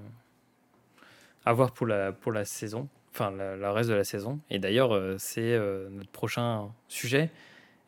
à 1.45 1.53
voir 1.53 1.72
pour 1.72 1.86
la, 1.86 2.12
pour 2.12 2.32
la 2.32 2.45
saison, 2.45 2.88
enfin, 3.12 3.30
la, 3.30 3.72
reste 3.72 3.91
de 3.91 3.95
la 3.95 4.05
saison. 4.05 4.41
Et 4.51 4.59
d'ailleurs, 4.59 4.99
c'est 5.18 5.59
notre 5.91 6.11
prochain 6.11 6.68
sujet. 6.88 7.30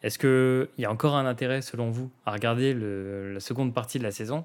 Est-ce 0.03 0.19
qu'il 0.19 0.83
y 0.83 0.85
a 0.85 0.91
encore 0.91 1.15
un 1.15 1.27
intérêt, 1.27 1.63
selon 1.63 1.91
vous, 1.91 2.11
à 2.27 2.33
regarder 2.33 2.75
la 2.75 3.41
seconde 3.41 3.73
partie 3.73 3.99
de 3.99 4.05
la 4.05 4.11
saison? 4.11 4.45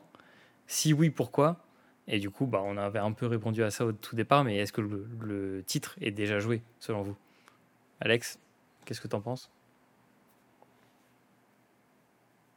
Si 0.68 0.94
oui, 0.94 1.10
pourquoi? 1.10 1.58
Et 2.08 2.20
du 2.20 2.30
coup, 2.30 2.46
bah, 2.46 2.62
on 2.64 2.78
avait 2.78 3.00
un 3.00 3.12
peu 3.12 3.26
répondu 3.26 3.64
à 3.64 3.72
ça 3.72 3.86
au 3.86 3.92
tout 3.92 4.16
départ, 4.16 4.44
mais 4.44 4.58
est-ce 4.58 4.72
que 4.72 4.82
le, 4.82 5.64
titre 5.66 5.96
est 6.00 6.12
déjà 6.12 6.40
joué, 6.40 6.62
selon 6.80 7.02
vous? 7.02 7.16
Alex, 8.00 8.40
qu'est-ce 8.86 9.02
que 9.02 9.08
tu 9.08 9.16
en 9.16 9.22
penses? 9.22 9.50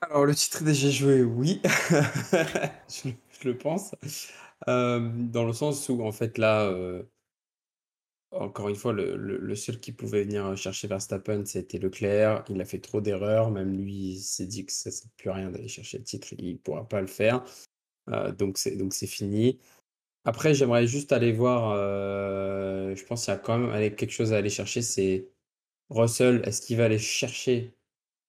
Alors, 0.02 0.24
le 0.24 0.34
titre 0.34 0.62
est 0.62 0.66
déjà 0.66 0.90
joué, 0.90 1.22
oui, 1.22 1.60
je, 2.88 3.10
le 3.44 3.56
pense. 3.56 3.94
Dans 4.66 5.44
le 5.46 5.52
sens 5.52 5.88
où, 5.88 6.02
en 6.02 6.12
fait, 6.12 6.38
là, 6.38 6.72
encore 8.32 8.68
une 8.68 8.76
fois, 8.76 8.92
le, 8.92 9.54
seul 9.54 9.80
qui 9.80 9.92
pouvait 9.92 10.24
venir 10.24 10.56
chercher 10.56 10.88
Verstappen, 10.88 11.44
c'était 11.44 11.78
Leclerc. 11.78 12.44
Il 12.48 12.60
a 12.60 12.64
fait 12.64 12.78
trop 12.78 13.00
d'erreurs. 13.00 13.50
Même 13.50 13.76
lui, 13.76 14.12
il 14.12 14.20
s'est 14.20 14.46
dit 14.46 14.64
que 14.66 14.72
ça 14.72 14.90
sert 14.90 15.10
plus 15.16 15.30
à 15.30 15.34
rien 15.34 15.50
d'aller 15.50 15.68
chercher 15.68 15.98
le 15.98 16.04
titre. 16.04 16.28
Il 16.38 16.52
ne 16.54 16.58
pourra 16.58 16.88
pas 16.88 17.00
le 17.00 17.06
faire. 17.06 17.44
Donc 18.38 18.58
c'est 18.58 19.06
fini. 19.06 19.58
Après, 20.24 20.54
j'aimerais 20.54 20.86
juste 20.86 21.12
aller 21.12 21.32
voir, 21.32 21.76
je 21.76 23.04
pense 23.04 23.24
qu'il 23.24 23.32
y 23.32 23.36
a 23.36 23.38
quand 23.38 23.58
même 23.58 23.94
quelque 23.94 24.12
chose 24.12 24.32
à 24.32 24.36
aller 24.36 24.50
chercher, 24.50 24.82
c'est 24.82 25.28
Russell, 25.90 26.42
est-ce 26.44 26.60
qu'il 26.62 26.76
va 26.76 26.84
aller 26.84 26.98
chercher 26.98 27.74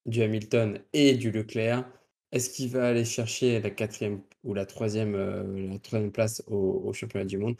du 0.05 0.21
Hamilton 0.23 0.79
et 0.93 1.15
du 1.15 1.31
Leclerc? 1.31 1.85
Est-ce 2.31 2.49
qu'il 2.49 2.69
va 2.69 2.87
aller 2.87 3.05
chercher 3.05 3.59
la 3.61 3.69
quatrième 3.71 4.21
ou 4.43 4.53
la 4.53 4.65
troisième 4.65 5.15
euh, 5.15 5.77
la 5.91 6.09
place 6.11 6.43
au 6.47 6.91
championnat 6.93 7.25
du 7.25 7.37
monde? 7.37 7.57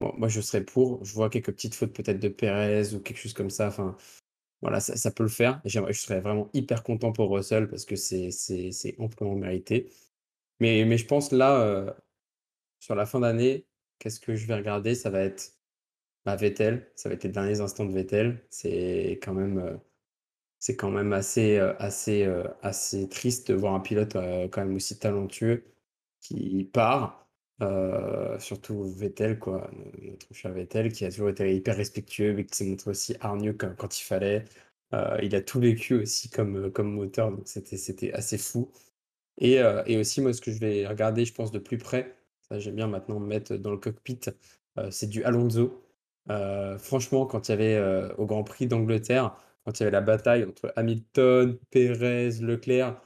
moi 0.00 0.28
je 0.28 0.40
serais 0.40 0.64
pour. 0.64 1.04
Je 1.04 1.12
vois 1.14 1.30
quelques 1.30 1.52
petites 1.52 1.74
fautes 1.74 1.92
peut-être 1.94 2.20
de 2.20 2.28
Perez 2.28 2.94
ou 2.94 3.00
quelque 3.00 3.18
chose 3.18 3.32
comme 3.34 3.50
ça, 3.50 3.68
enfin, 3.68 3.96
voilà, 4.62 4.80
ça 4.80 5.10
peut 5.10 5.24
le 5.24 5.28
faire 5.28 5.60
je 5.66 5.80
serais 6.00 6.20
vraiment 6.20 6.50
hyper 6.54 6.82
content 6.84 7.12
pour 7.12 7.30
Russell 7.30 7.68
parce 7.68 7.84
que 7.84 7.96
c'est 7.96 8.30
c'est 8.30 8.72
c'est 8.72 8.96
amplement 9.00 9.34
mérité. 9.36 9.90
Mais, 10.60 10.84
mais 10.86 10.98
je 10.98 11.06
pense 11.06 11.32
là, 11.32 11.60
euh, 11.62 11.92
sur 12.80 12.94
la 12.94 13.06
fin 13.06 13.20
d'année, 13.20 13.66
qu'est-ce 13.98 14.20
que 14.20 14.36
je 14.36 14.46
vais 14.46 14.54
regarder? 14.56 14.94
Ça 14.94 15.10
va 15.10 15.20
être 15.22 15.54
Vettel, 16.26 16.90
ça 16.96 17.08
va 17.08 17.14
être 17.16 17.24
les 17.24 17.30
derniers 17.30 17.60
instants 17.60 17.84
de 17.86 17.92
Vettel. 17.92 18.46
C'est 18.50 19.20
quand 19.22 19.34
même, 19.34 19.58
euh, 19.58 19.76
c'est 20.64 20.76
quand 20.76 20.90
même 20.90 21.12
assez, 21.12 21.58
euh, 21.58 21.74
assez, 21.78 22.26
assez 22.62 23.08
triste 23.08 23.50
de 23.50 23.54
voir 23.56 23.74
un 23.74 23.80
pilote 23.80 24.14
quand 24.14 24.64
même 24.64 24.76
aussi 24.76 24.98
talentueux 24.98 25.64
qui 26.20 26.64
part. 26.72 27.26
surtout 28.40 28.84
Vettel, 28.84 29.38
quoi, 29.38 29.70
notre 30.02 30.32
cher 30.34 30.52
Vettel, 30.52 30.92
qui 30.92 31.04
a 31.04 31.10
toujours 31.10 31.30
été 31.30 31.54
hyper 31.54 31.76
respectueux, 31.76 32.34
mais 32.34 32.44
qui 32.46 32.56
s'est 32.56 32.64
montré 32.66 32.90
aussi 32.90 33.16
hargneux 33.20 33.52
quand, 33.54 33.74
quand 33.76 34.00
il 34.00 34.04
fallait. 34.04 34.44
il 35.22 35.34
a 35.36 35.42
tout 35.42 35.60
vécu 35.60 35.94
aussi 35.94 36.30
comme, 36.30 36.70
comme 36.72 36.92
moteur, 36.92 37.30
donc 37.30 37.42
c'était, 37.46 38.12
assez 38.12 38.38
fou. 38.38 38.70
Et, 39.38 39.60
euh, 39.60 39.82
et 39.86 39.96
aussi, 39.98 40.20
moi, 40.20 40.32
ce 40.32 40.40
que 40.40 40.52
je 40.52 40.58
vais 40.58 40.86
regarder, 40.86 41.24
je 41.24 41.34
pense, 41.34 41.50
de 41.50 41.58
plus 41.58 41.78
près, 41.78 42.16
ça 42.48 42.58
j'aime 42.58 42.76
bien 42.76 42.86
maintenant 42.86 43.18
me 43.20 43.26
mettre 43.26 43.56
dans 43.56 43.70
le 43.72 43.78
cockpit, 43.78 44.20
euh, 44.78 44.90
c'est 44.90 45.08
du 45.08 45.24
Alonso. 45.24 45.82
Euh, 46.30 46.78
franchement, 46.78 47.26
quand 47.26 47.48
il 47.48 47.52
y 47.52 47.54
avait 47.54 48.12
au 48.18 48.26
Grand 48.26 48.44
Prix 48.44 48.66
d'Angleterre, 48.66 49.36
quand 49.64 49.78
il 49.78 49.80
y 49.80 49.86
avait 49.86 49.92
la 49.92 50.00
bataille 50.00 50.44
entre 50.44 50.72
Hamilton, 50.76 51.58
Perez, 51.70 52.30
Leclerc, 52.40 53.00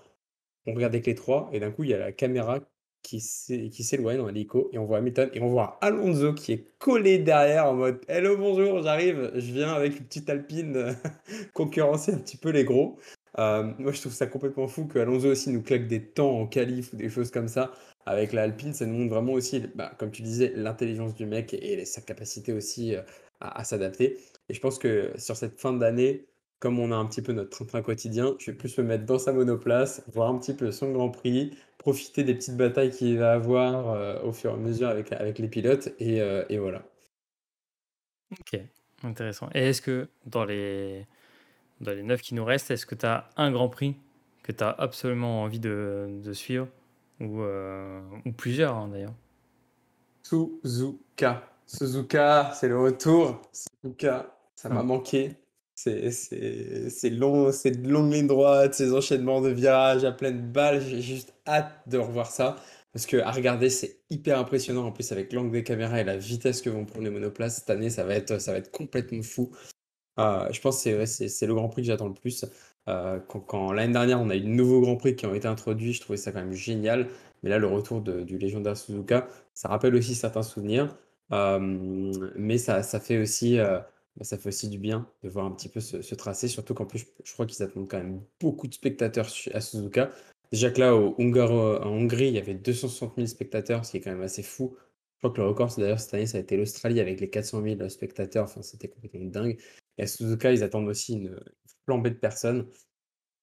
on 0.66 0.74
regardait 0.74 1.00
que 1.00 1.06
les 1.06 1.14
trois, 1.14 1.48
et 1.52 1.60
d'un 1.60 1.70
coup, 1.70 1.84
il 1.84 1.90
y 1.90 1.94
a 1.94 1.98
la 1.98 2.12
caméra 2.12 2.60
qui 3.02 3.20
s'éloigne 3.20 4.18
dans 4.18 4.26
l'hélico, 4.26 4.68
et 4.72 4.78
on 4.78 4.84
voit 4.84 4.98
Hamilton, 4.98 5.30
et 5.32 5.40
on 5.40 5.48
voit 5.48 5.78
Alonso 5.80 6.34
qui 6.34 6.52
est 6.52 6.66
collé 6.78 7.18
derrière 7.18 7.66
en 7.66 7.74
mode 7.74 8.00
Hello, 8.06 8.36
bonjour, 8.36 8.82
j'arrive, 8.82 9.30
je 9.34 9.52
viens 9.52 9.72
avec 9.72 9.98
une 9.98 10.04
petite 10.04 10.28
Alpine 10.28 10.94
concurrencer 11.54 12.12
un 12.12 12.18
petit 12.18 12.36
peu 12.36 12.50
les 12.50 12.64
gros. 12.64 12.98
Euh, 13.38 13.72
moi, 13.78 13.92
je 13.92 14.00
trouve 14.00 14.12
ça 14.12 14.26
complètement 14.26 14.66
fou 14.66 14.86
que 14.86 14.98
Alonso 14.98 15.28
aussi 15.28 15.50
nous 15.50 15.62
claque 15.62 15.86
des 15.86 16.02
temps 16.02 16.40
en 16.40 16.46
qualif 16.46 16.92
ou 16.92 16.96
des 16.96 17.08
choses 17.08 17.30
comme 17.30 17.48
ça. 17.48 17.72
Avec 18.06 18.32
la 18.32 18.42
Alpine, 18.42 18.72
ça 18.74 18.86
nous 18.86 18.94
montre 18.94 19.14
vraiment 19.14 19.32
aussi, 19.32 19.62
bah, 19.74 19.92
comme 19.98 20.10
tu 20.10 20.22
disais, 20.22 20.52
l'intelligence 20.56 21.14
du 21.14 21.26
mec 21.26 21.54
et, 21.54 21.84
sa 21.84 22.00
capacité 22.00 22.52
aussi 22.52 22.96
euh, 22.96 23.02
à, 23.40 23.64
s'adapter. 23.64 24.18
Et 24.48 24.54
je 24.54 24.60
pense 24.60 24.78
que 24.78 25.12
sur 25.16 25.36
cette 25.36 25.60
fin 25.60 25.72
d'année, 25.72 26.26
comme 26.60 26.78
on 26.78 26.92
a 26.92 26.96
un 26.96 27.06
petit 27.06 27.22
peu 27.22 27.32
notre 27.32 27.50
train-train 27.50 27.82
quotidien, 27.82 28.34
je 28.38 28.50
vais 28.50 28.56
plus 28.56 28.76
me 28.78 28.84
mettre 28.84 29.04
dans 29.04 29.18
sa 29.18 29.32
monoplace, 29.32 30.02
voir 30.12 30.30
un 30.30 30.38
petit 30.38 30.54
peu 30.54 30.70
son 30.72 30.92
Grand 30.92 31.10
Prix, 31.10 31.56
profiter 31.78 32.24
des 32.24 32.34
petites 32.34 32.56
batailles 32.56 32.90
qu'il 32.90 33.18
va 33.18 33.32
avoir 33.32 33.90
euh, 33.90 34.20
au 34.22 34.32
fur 34.32 34.50
et 34.50 34.54
à 34.54 34.56
mesure 34.56 34.88
avec, 34.88 35.12
avec 35.12 35.38
les 35.38 35.48
pilotes, 35.48 35.90
et, 35.98 36.18
et 36.48 36.58
voilà. 36.58 36.82
Ok, 38.32 38.60
intéressant. 39.04 39.48
Et 39.54 39.68
est-ce 39.68 39.80
que 39.80 40.08
dans 40.26 40.44
les 40.44 41.06
dans 41.80 41.92
les 41.92 42.02
neuf 42.02 42.20
qui 42.20 42.34
nous 42.34 42.44
restent, 42.44 42.70
est-ce 42.70 42.86
que 42.86 42.94
tu 42.94 43.06
as 43.06 43.30
un 43.36 43.52
Grand 43.52 43.68
Prix 43.68 43.96
que 44.42 44.52
tu 44.52 44.64
as 44.64 44.70
absolument 44.70 45.42
envie 45.42 45.60
de, 45.60 46.20
de 46.22 46.32
suivre? 46.32 46.68
Ou, 47.20 47.42
euh, 47.42 48.00
ou 48.26 48.32
plusieurs 48.32 48.76
hein, 48.76 48.88
d'ailleurs 48.88 49.14
Suzuka. 50.22 51.42
Suzuka, 51.66 52.52
c'est 52.54 52.68
le 52.68 52.78
retour. 52.78 53.42
Suzuka, 53.52 54.36
ça 54.54 54.68
m'a 54.68 54.82
manqué. 54.82 55.34
C'est 55.80 57.10
long, 57.10 57.52
c'est 57.52 57.70
de 57.70 57.88
longues 57.88 58.12
lignes 58.12 58.26
droites, 58.26 58.74
ces 58.74 58.92
enchaînements 58.92 59.40
de 59.40 59.50
virages 59.50 60.04
à 60.04 60.12
pleine 60.12 60.50
balle. 60.52 60.80
J'ai 60.80 61.00
juste 61.00 61.34
hâte 61.46 61.72
de 61.86 61.98
revoir 61.98 62.30
ça. 62.30 62.56
Parce 62.92 63.06
que 63.06 63.18
à 63.18 63.30
regarder, 63.30 63.70
c'est 63.70 64.00
hyper 64.10 64.38
impressionnant. 64.38 64.86
En 64.86 64.92
plus, 64.92 65.12
avec 65.12 65.32
l'angle 65.32 65.52
des 65.52 65.62
caméras 65.62 66.00
et 66.00 66.04
la 66.04 66.16
vitesse 66.16 66.62
que 66.62 66.70
vont 66.70 66.84
prendre 66.84 67.04
les 67.04 67.10
monoplaces 67.10 67.56
cette 67.58 67.70
année, 67.70 67.90
ça 67.90 68.04
va 68.04 68.14
être, 68.14 68.40
ça 68.40 68.52
va 68.52 68.58
être 68.58 68.72
complètement 68.72 69.22
fou. 69.22 69.50
Ah, 70.16 70.48
je 70.52 70.60
pense 70.60 70.82
que 70.84 71.06
c'est 71.06 71.28
c'est 71.28 71.46
le 71.46 71.54
Grand 71.54 71.68
Prix 71.68 71.82
que 71.82 71.88
j'attends 71.88 72.08
le 72.08 72.14
plus. 72.14 72.44
Euh, 72.88 73.20
quand 73.20 73.72
l'année 73.72 73.92
dernière, 73.92 74.20
on 74.20 74.30
a 74.30 74.36
eu 74.36 74.40
de 74.40 74.46
nouveaux 74.48 74.80
Grands 74.80 74.96
Prix 74.96 75.14
qui 75.16 75.26
ont 75.26 75.34
été 75.34 75.46
introduits, 75.48 75.92
je 75.92 76.00
trouvais 76.00 76.16
ça 76.16 76.32
quand 76.32 76.40
même 76.40 76.52
génial. 76.54 77.08
Mais 77.42 77.50
là, 77.50 77.58
le 77.58 77.66
retour 77.68 78.00
du 78.00 78.38
Légendaire 78.38 78.76
Suzuka, 78.76 79.28
ça 79.54 79.68
rappelle 79.68 79.94
aussi 79.94 80.14
certains 80.14 80.42
souvenirs. 80.42 80.96
Euh, 81.32 81.58
mais 82.36 82.58
ça 82.58 82.82
ça 82.82 83.00
fait 83.00 83.18
aussi, 83.18 83.58
euh, 83.58 83.78
bah, 84.18 84.24
ça 84.24 84.36
fait 84.36 84.48
aussi 84.48 84.68
du 84.68 84.78
bien 84.78 85.08
de 85.22 85.28
voir 85.28 85.46
un 85.46 85.52
petit 85.52 85.68
peu 85.68 85.80
ce 85.80 86.14
tracé, 86.16 86.48
surtout 86.48 86.74
qu'en 86.74 86.86
plus, 86.86 87.06
je 87.24 87.32
crois 87.32 87.46
qu'ils 87.46 87.62
attendent 87.62 87.88
quand 87.88 87.98
même 87.98 88.20
beaucoup 88.40 88.66
de 88.66 88.74
spectateurs 88.74 89.28
à 89.54 89.60
Suzuka. 89.60 90.10
Déjà 90.50 90.70
que 90.70 90.80
là, 90.80 90.96
au 90.96 91.14
en 91.20 91.88
Hongrie, 91.88 92.28
il 92.28 92.34
y 92.34 92.38
avait 92.38 92.54
260 92.54 93.14
000 93.16 93.26
spectateurs, 93.28 93.84
ce 93.84 93.92
qui 93.92 93.96
est 93.98 94.00
quand 94.00 94.10
même 94.10 94.22
assez 94.22 94.42
fou. 94.42 94.76
Je 95.16 95.18
crois 95.20 95.30
que 95.30 95.40
le 95.40 95.48
record, 95.48 95.72
d'ailleurs 95.76 96.00
cette 96.00 96.14
année, 96.14 96.26
ça 96.26 96.38
a 96.38 96.40
été 96.40 96.56
l'Australie 96.56 97.00
avec 97.00 97.20
les 97.20 97.30
400 97.30 97.62
000 97.62 97.88
spectateurs. 97.88 98.44
Enfin, 98.44 98.62
c'était 98.62 98.88
complètement 98.88 99.24
dingue. 99.24 99.58
Et 99.98 100.02
à 100.02 100.06
Suzuka, 100.06 100.52
ils 100.52 100.62
attendent 100.64 100.88
aussi 100.88 101.14
une 101.14 101.38
flambée 101.84 102.10
de 102.10 102.16
personnes. 102.16 102.66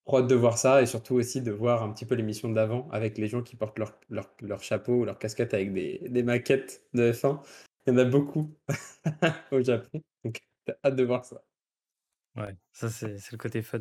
Trop 0.06 0.20
hâte 0.20 0.28
de 0.28 0.36
voir 0.36 0.58
ça 0.58 0.82
et 0.82 0.86
surtout 0.86 1.16
aussi 1.16 1.42
de 1.42 1.52
voir 1.52 1.84
un 1.84 1.92
petit 1.92 2.06
peu 2.06 2.16
l'émission 2.16 2.50
d'avant 2.50 2.88
avec 2.92 3.18
les 3.18 3.28
gens 3.28 3.42
qui 3.44 3.56
portent 3.56 3.80
leur, 3.80 4.00
leur, 4.10 4.62
chapeau 4.62 4.94
ou 4.94 5.06
leur 5.06 5.18
casquette 5.20 5.54
avec 5.54 5.74
des, 5.74 6.00
des, 6.10 6.24
maquettes 6.24 6.84
de 6.94 7.12
F1. 7.12 7.40
Il 7.88 7.94
y 7.94 7.96
en 7.96 7.98
a 8.00 8.06
beaucoup 8.06 8.52
au 9.52 9.62
Japon. 9.62 10.02
Hâte 10.84 10.96
de 10.96 11.04
voir 11.04 11.26
ça. 11.26 11.42
Ouais, 12.36 12.56
ça, 12.74 12.90
c'est 12.90 13.32
le 13.32 13.38
côté 13.38 13.62
fun. 13.62 13.80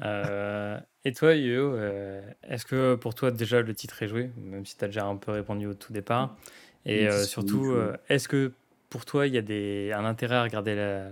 Euh, 0.00 0.78
et 1.04 1.12
toi, 1.12 1.34
Yo, 1.34 1.74
euh, 1.74 2.22
est-ce 2.44 2.66
que 2.66 2.94
pour 2.96 3.14
toi, 3.14 3.30
déjà, 3.30 3.62
le 3.62 3.74
titre 3.74 4.02
est 4.02 4.08
joué, 4.08 4.30
même 4.36 4.66
si 4.66 4.76
tu 4.76 4.84
as 4.84 4.88
déjà 4.88 5.06
un 5.06 5.16
peu 5.16 5.32
répondu 5.32 5.66
au 5.66 5.74
tout 5.74 5.92
départ 5.92 6.36
Et 6.84 7.08
euh, 7.08 7.26
surtout, 7.26 7.74
est-ce 8.08 8.28
que 8.28 8.52
pour 8.90 9.04
toi, 9.04 9.26
il 9.26 9.34
y 9.34 9.38
a 9.38 9.42
des, 9.42 9.92
un 9.92 10.04
intérêt 10.04 10.36
à 10.36 10.42
regarder 10.44 10.74
la, 10.76 11.10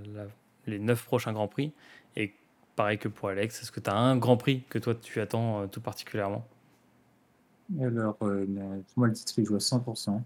les 0.67 0.79
neuf 0.79 1.05
prochains 1.05 1.33
Grands 1.33 1.49
Prix? 1.49 1.73
Et 2.17 2.35
pareil 2.77 2.99
que 2.99 3.09
pour 3.09 3.29
Alex, 3.31 3.63
est-ce 3.63 3.73
que 3.73 3.81
tu 3.81 3.91
as 3.91 3.97
un 3.97 4.17
Grand 4.17 4.37
Prix 4.37 4.63
que 4.69 4.79
toi 4.79 4.95
tu 4.95 5.21
attends 5.21 5.69
tout 5.69 5.81
particulièrement? 5.81 6.47
Alors, 7.81 8.17
euh, 8.23 8.47
moi 8.97 9.09
le 9.09 9.13
titre 9.15 9.35
il 9.39 9.45
joue 9.45 9.57
à 9.57 9.61
100%. 9.61 10.23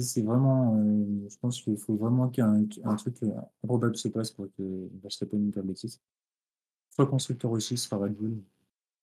C'est 0.00 0.22
vraiment, 0.22 0.76
euh, 0.76 1.28
je 1.28 1.36
pense 1.38 1.62
qu'il 1.62 1.76
faut 1.78 1.96
vraiment 1.96 2.28
qu'un 2.28 2.64
un 2.84 2.96
truc 2.96 3.22
euh, 3.22 3.30
improbable 3.64 3.96
se 3.96 4.08
passe 4.08 4.30
pour 4.30 4.46
que 4.56 4.88
Verstappen 5.02 5.50
perde 5.50 5.66
le 5.68 5.74
titre. 5.74 5.98
Soit 6.90 7.06
constructeur 7.06 7.50
aussi, 7.52 7.76
ce 7.76 7.88
sera 7.88 7.98
Red 7.98 8.14
Bull. 8.14 8.42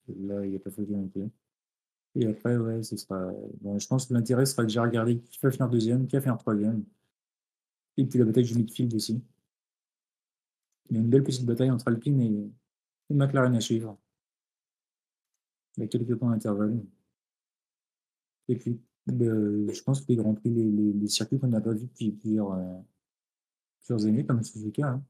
Là, 0.07 0.45
il 0.45 0.51
n'y 0.51 0.55
a 0.55 0.59
pas 0.59 0.71
photo 0.71 0.91
non 0.91 1.07
plus. 1.07 1.29
Et 2.15 2.27
après, 2.27 2.57
ouais, 2.57 2.83
ce 2.83 2.97
sera. 2.97 3.31
Bon, 3.61 3.77
je 3.79 3.87
pense 3.87 4.07
que 4.07 4.13
l'intérêt 4.13 4.45
sera 4.45 4.63
déjà 4.63 4.81
regarder 4.83 5.19
qui 5.19 5.39
va 5.41 5.51
finir 5.51 5.69
deuxième, 5.69 6.07
qui 6.07 6.15
va 6.15 6.21
finir 6.21 6.37
troisième. 6.37 6.83
Et 7.97 8.05
puis 8.05 8.19
la 8.19 8.25
bataille 8.25 8.45
du 8.45 8.55
midfield 8.55 8.93
aussi. 8.93 9.21
Il 10.89 10.95
y 10.95 10.99
a 10.99 11.01
une 11.01 11.09
belle 11.09 11.23
petite 11.23 11.45
bataille 11.45 11.71
entre 11.71 11.87
Alpine 11.89 12.21
et, 12.21 12.51
et 13.09 13.13
McLaren 13.13 13.55
à 13.55 13.61
suivre. 13.61 13.97
Il 15.77 15.81
y 15.81 15.83
a 15.83 15.87
quelques 15.87 16.15
points 16.15 16.31
d'intervalle. 16.31 16.83
Et 18.47 18.55
puis, 18.55 18.79
le- 19.07 19.71
je 19.73 19.83
pense 19.83 20.01
que 20.01 20.05
les 20.09 20.15
Grands 20.15 20.33
Prix, 20.35 20.49
les, 20.49 20.63
les- 20.69 20.93
les 20.93 21.07
circuits 21.07 21.39
qu'on 21.39 21.47
n'a 21.47 21.61
pas 21.61 21.73
vus 21.73 21.85
depuis 21.87 22.11
plusieurs, 22.11 22.51
euh, 22.53 22.77
plusieurs 23.79 24.05
années, 24.05 24.25
comme 24.25 24.43
Suzuka. 24.43 24.87
hein. 24.89 25.03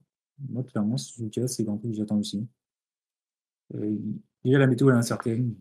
Moi, 0.49 0.63
clairement, 0.63 0.97
Suzuka, 0.97 1.47
c'est 1.47 1.63
les 1.63 1.65
Grands 1.67 1.77
Prix 1.77 1.89
que 1.91 1.97
j'attends 1.97 2.17
aussi. 2.19 2.47
Euh, 3.75 3.97
déjà, 4.43 4.59
la 4.59 4.67
météo 4.67 4.89
est 4.89 4.93
incertaine. 4.93 5.55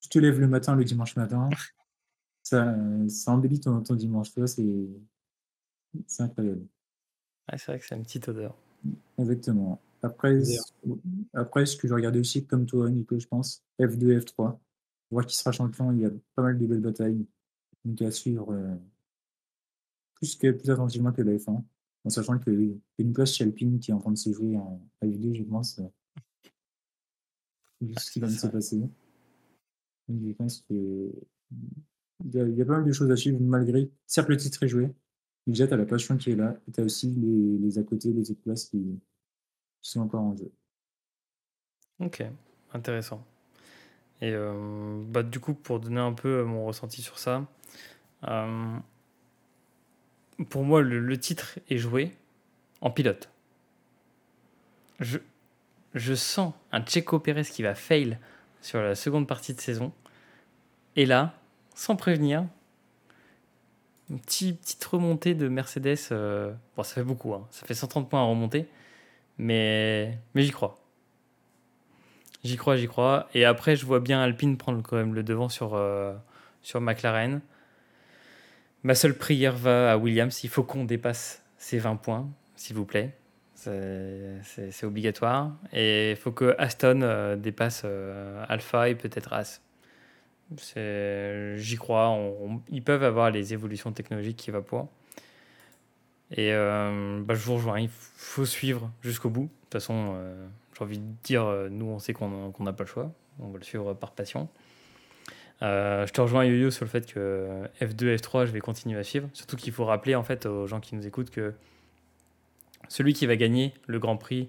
Tu 0.00 0.08
te 0.08 0.18
lèves 0.18 0.40
le 0.40 0.48
matin, 0.48 0.74
le 0.74 0.84
dimanche 0.84 1.14
matin, 1.16 1.48
ça, 2.42 2.76
ça 3.08 3.30
embellit 3.32 3.60
ton, 3.60 3.80
ton 3.82 3.94
dimanche. 3.94 4.30
C'est 4.46 4.66
c'est 6.06 6.22
incroyable. 6.22 6.66
C'est 7.56 7.66
vrai 7.66 7.78
que 7.78 7.86
c'est 7.86 7.94
une 7.96 8.02
petite 8.02 8.28
odeur. 8.28 8.56
Exactement. 9.18 9.80
Après, 10.02 10.40
après, 11.34 11.66
ce 11.66 11.76
que 11.76 11.86
je 11.86 11.94
regardais 11.94 12.18
aussi, 12.18 12.44
comme 12.44 12.66
toi, 12.66 12.90
Nico, 12.90 13.16
je 13.18 13.28
pense, 13.28 13.62
F2, 13.78 14.18
F3. 14.20 14.58
Voir 15.10 15.26
qui 15.26 15.36
sera 15.36 15.52
champion, 15.52 15.92
il 15.92 16.00
y 16.00 16.06
a 16.06 16.10
pas 16.34 16.42
mal 16.42 16.58
de 16.58 16.66
belles 16.66 16.80
batailles. 16.80 17.24
Donc 17.84 18.00
à 18.02 18.10
suivre 18.10 18.52
euh, 18.52 18.74
plus, 20.14 20.36
que, 20.36 20.50
plus 20.52 20.70
attentivement 20.70 21.12
que 21.12 21.22
la 21.22 21.32
F1. 21.32 21.62
En 22.04 22.10
sachant 22.10 22.38
qu'il 22.38 22.60
y 22.64 22.72
a 22.72 22.74
une 22.98 23.12
place 23.12 23.32
chez 23.32 23.44
Alpine 23.44 23.78
qui 23.78 23.90
est 23.90 23.94
en 23.94 24.00
train 24.00 24.10
de 24.10 24.16
se 24.18 24.32
jouer 24.32 24.56
en 24.56 24.80
F2, 25.02 25.34
je 25.34 25.42
pense. 25.44 25.78
euh, 25.78 25.88
vu 27.80 27.94
ce 27.98 28.10
qui 28.10 28.20
c'est 28.20 28.28
se 28.28 28.46
passer. 28.46 28.80
Donc, 30.08 30.22
je 30.26 30.32
pense 30.32 30.62
que 30.62 31.12
il 32.24 32.34
y, 32.34 32.40
a, 32.40 32.46
il 32.46 32.56
y 32.56 32.62
a 32.62 32.64
pas 32.64 32.74
mal 32.74 32.84
de 32.84 32.92
choses 32.92 33.10
à 33.10 33.16
suivre 33.16 33.40
malgré. 33.40 33.90
Certes, 34.06 34.28
le 34.28 34.36
titre 34.36 34.62
est 34.62 34.68
joué. 34.68 34.86
mais 35.46 35.52
Déjà, 35.52 35.66
tu 35.66 35.74
as 35.74 35.76
la 35.76 35.86
passion 35.86 36.16
qui 36.16 36.30
est 36.30 36.36
là. 36.36 36.56
Et 36.68 36.72
tu 36.72 36.80
as 36.80 36.84
aussi 36.84 37.10
les, 37.10 37.58
les 37.58 37.78
à 37.78 37.82
côté, 37.82 38.12
les 38.12 38.30
autres 38.30 38.42
places 38.42 38.66
qui, 38.66 39.00
qui 39.80 39.90
sont 39.90 40.00
encore 40.00 40.22
en 40.22 40.36
jeu. 40.36 40.52
Ok, 41.98 42.24
intéressant. 42.72 43.24
Et 44.22 44.30
euh, 44.32 45.02
bah, 45.08 45.24
du 45.24 45.40
coup, 45.40 45.52
pour 45.52 45.80
donner 45.80 46.00
un 46.00 46.12
peu 46.12 46.44
mon 46.44 46.64
ressenti 46.64 47.02
sur 47.02 47.18
ça, 47.18 47.44
euh, 48.28 48.76
pour 50.48 50.62
moi, 50.62 50.80
le, 50.80 51.18
titre 51.18 51.58
est 51.68 51.76
joué 51.76 52.12
en 52.80 52.90
pilote. 52.90 53.28
Je, 55.00 55.18
je 55.94 56.14
sens 56.14 56.54
un 56.70 56.84
Checo 56.84 57.18
Pérez 57.18 57.42
qui 57.42 57.64
va 57.64 57.74
fail 57.74 58.16
sur 58.60 58.80
la 58.80 58.94
seconde 58.94 59.26
partie 59.26 59.54
de 59.54 59.60
saison. 59.60 59.92
Et 60.94 61.04
là, 61.04 61.34
sans 61.74 61.96
prévenir, 61.96 62.46
une 64.08 64.20
petite, 64.20 64.84
remontée 64.84 65.34
de 65.34 65.48
Mercedes. 65.48 65.98
euh, 66.12 66.52
bon, 66.76 66.84
ça 66.84 66.94
fait 66.94 67.02
beaucoup, 67.02 67.34
hein, 67.34 67.48
ça 67.50 67.66
fait 67.66 67.74
130 67.74 68.08
points 68.08 68.20
à 68.20 68.24
remonter. 68.24 68.68
Mais, 69.36 70.16
mais 70.34 70.42
j'y 70.44 70.52
crois. 70.52 70.81
J'y 72.44 72.56
crois, 72.56 72.76
j'y 72.76 72.88
crois. 72.88 73.28
Et 73.34 73.44
après, 73.44 73.76
je 73.76 73.86
vois 73.86 74.00
bien 74.00 74.20
Alpine 74.20 74.56
prendre 74.56 74.82
quand 74.82 74.96
même 74.96 75.14
le 75.14 75.22
devant 75.22 75.48
sur, 75.48 75.74
euh, 75.74 76.12
McLaren. 76.74 77.40
Ma 78.82 78.96
seule 78.96 79.16
prière 79.16 79.54
va 79.56 79.92
à 79.92 79.96
Williams. 79.96 80.42
Il 80.42 80.50
faut 80.50 80.64
qu'on 80.64 80.84
dépasse 80.84 81.44
ces 81.56 81.78
20 81.78 81.96
points, 81.96 82.28
s'il 82.56 82.74
vous 82.74 82.84
plaît. 82.84 83.14
C'est 83.54 84.84
obligatoire. 84.84 85.52
Et 85.72 86.10
il 86.10 86.16
faut 86.16 86.32
que 86.32 86.56
Aston 86.58 87.02
euh, 87.02 87.36
dépasse 87.36 87.82
euh, 87.84 88.44
Alpha 88.48 88.88
et 88.88 88.96
peut-être 88.96 89.32
As. 89.32 89.62
J'y 91.56 91.76
crois. 91.76 92.18
Ils 92.70 92.82
peuvent 92.82 93.04
avoir 93.04 93.30
les 93.30 93.54
évolutions 93.54 93.92
technologiques 93.92 94.36
qui 94.36 94.50
va 94.50 94.62
pour. 94.62 94.88
Et 96.32 96.50
bah, 96.50 97.34
je 97.34 97.44
vous 97.44 97.54
rejoins. 97.54 97.78
Il 97.78 97.88
faut 97.88 98.44
suivre 98.44 98.90
jusqu'au 99.00 99.30
bout. 99.30 99.44
De 99.44 99.48
toute 99.48 99.72
façon, 99.74 100.16
j'ai 100.76 100.84
envie 100.84 100.98
de 100.98 101.04
dire, 101.22 101.44
euh, 101.44 101.68
nous, 101.68 101.86
on 101.86 101.98
sait 101.98 102.12
qu'on 102.12 102.52
n'a 102.60 102.72
pas 102.72 102.84
le 102.84 102.88
choix. 102.88 103.12
On 103.38 103.48
va 103.48 103.58
le 103.58 103.64
suivre 103.64 103.94
par 103.94 104.12
passion. 104.12 104.48
Euh, 105.62 106.06
je 106.06 106.12
te 106.12 106.20
rejoins, 106.20 106.44
Yo-Yo, 106.44 106.70
sur 106.70 106.84
le 106.84 106.90
fait 106.90 107.06
que 107.10 107.48
F2, 107.80 108.16
F3, 108.16 108.46
je 108.46 108.52
vais 108.52 108.60
continuer 108.60 108.98
à 108.98 109.04
suivre. 109.04 109.28
Surtout 109.32 109.56
qu'il 109.56 109.72
faut 109.72 109.84
rappeler 109.84 110.14
en 110.14 110.24
fait 110.24 110.46
aux 110.46 110.66
gens 110.66 110.80
qui 110.80 110.96
nous 110.96 111.06
écoutent 111.06 111.30
que 111.30 111.54
celui 112.88 113.12
qui 113.12 113.26
va 113.26 113.36
gagner 113.36 113.72
le 113.86 113.98
Grand 113.98 114.16
Prix, 114.16 114.48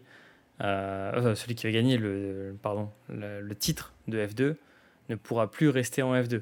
euh, 0.62 1.12
euh, 1.14 1.36
celui 1.36 1.56
qui 1.56 1.66
va 1.68 1.72
gagner 1.72 1.98
le, 1.98 2.56
pardon, 2.62 2.90
le, 3.10 3.54
titre 3.54 3.94
de 4.08 4.26
F2 4.26 4.56
ne 5.10 5.16
pourra 5.16 5.52
plus 5.52 5.70
rester 5.70 6.02
en 6.02 6.16
F2. 6.16 6.42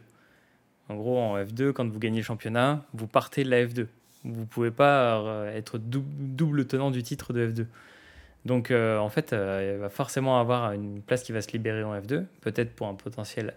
En 0.90 0.96
gros, 0.96 1.20
en 1.20 1.38
F2, 1.38 1.74
quand 1.74 1.88
vous 1.90 2.00
gagnez 2.00 2.20
le 2.20 2.24
championnat, 2.26 2.86
vous 2.94 3.08
partez 3.08 3.44
de 3.44 3.50
la 3.50 3.66
F2. 3.66 3.88
Vous 4.24 4.42
ne 4.42 4.46
pouvez 4.46 4.72
pas 4.72 5.20
euh, 5.20 5.56
être 5.56 5.78
dou- 5.80 6.06
double 6.18 6.66
tenant 6.66 6.92
du 6.92 7.04
titre 7.04 7.34
de 7.34 7.48
F2. 7.48 7.66
Donc, 8.46 8.72
euh, 8.72 8.98
en 8.98 9.10
fait, 9.10 9.34
euh, 9.34 9.74
il 9.76 9.80
va 9.80 9.89
forcément 9.89 10.39
avoir 10.39 10.72
une 10.72 11.02
place 11.02 11.24
qui 11.24 11.32
va 11.32 11.42
se 11.42 11.52
libérer 11.52 11.84
en 11.84 11.96
F2, 11.96 12.26
peut-être 12.42 12.74
pour 12.74 12.88
un 12.88 12.96
potentiel 12.96 13.54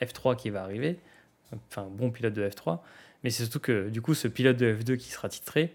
F3 0.00 0.36
qui 0.36 0.50
va 0.50 0.62
arriver, 0.62 0.98
enfin, 1.70 1.88
bon 1.90 2.10
pilote 2.10 2.34
de 2.34 2.46
F3. 2.48 2.80
Mais 3.24 3.30
c'est 3.30 3.44
surtout 3.44 3.60
que, 3.60 3.88
du 3.88 4.02
coup, 4.02 4.14
ce 4.14 4.28
pilote 4.28 4.56
de 4.56 4.74
F2 4.74 4.96
qui 4.96 5.10
sera 5.10 5.28
titré, 5.28 5.74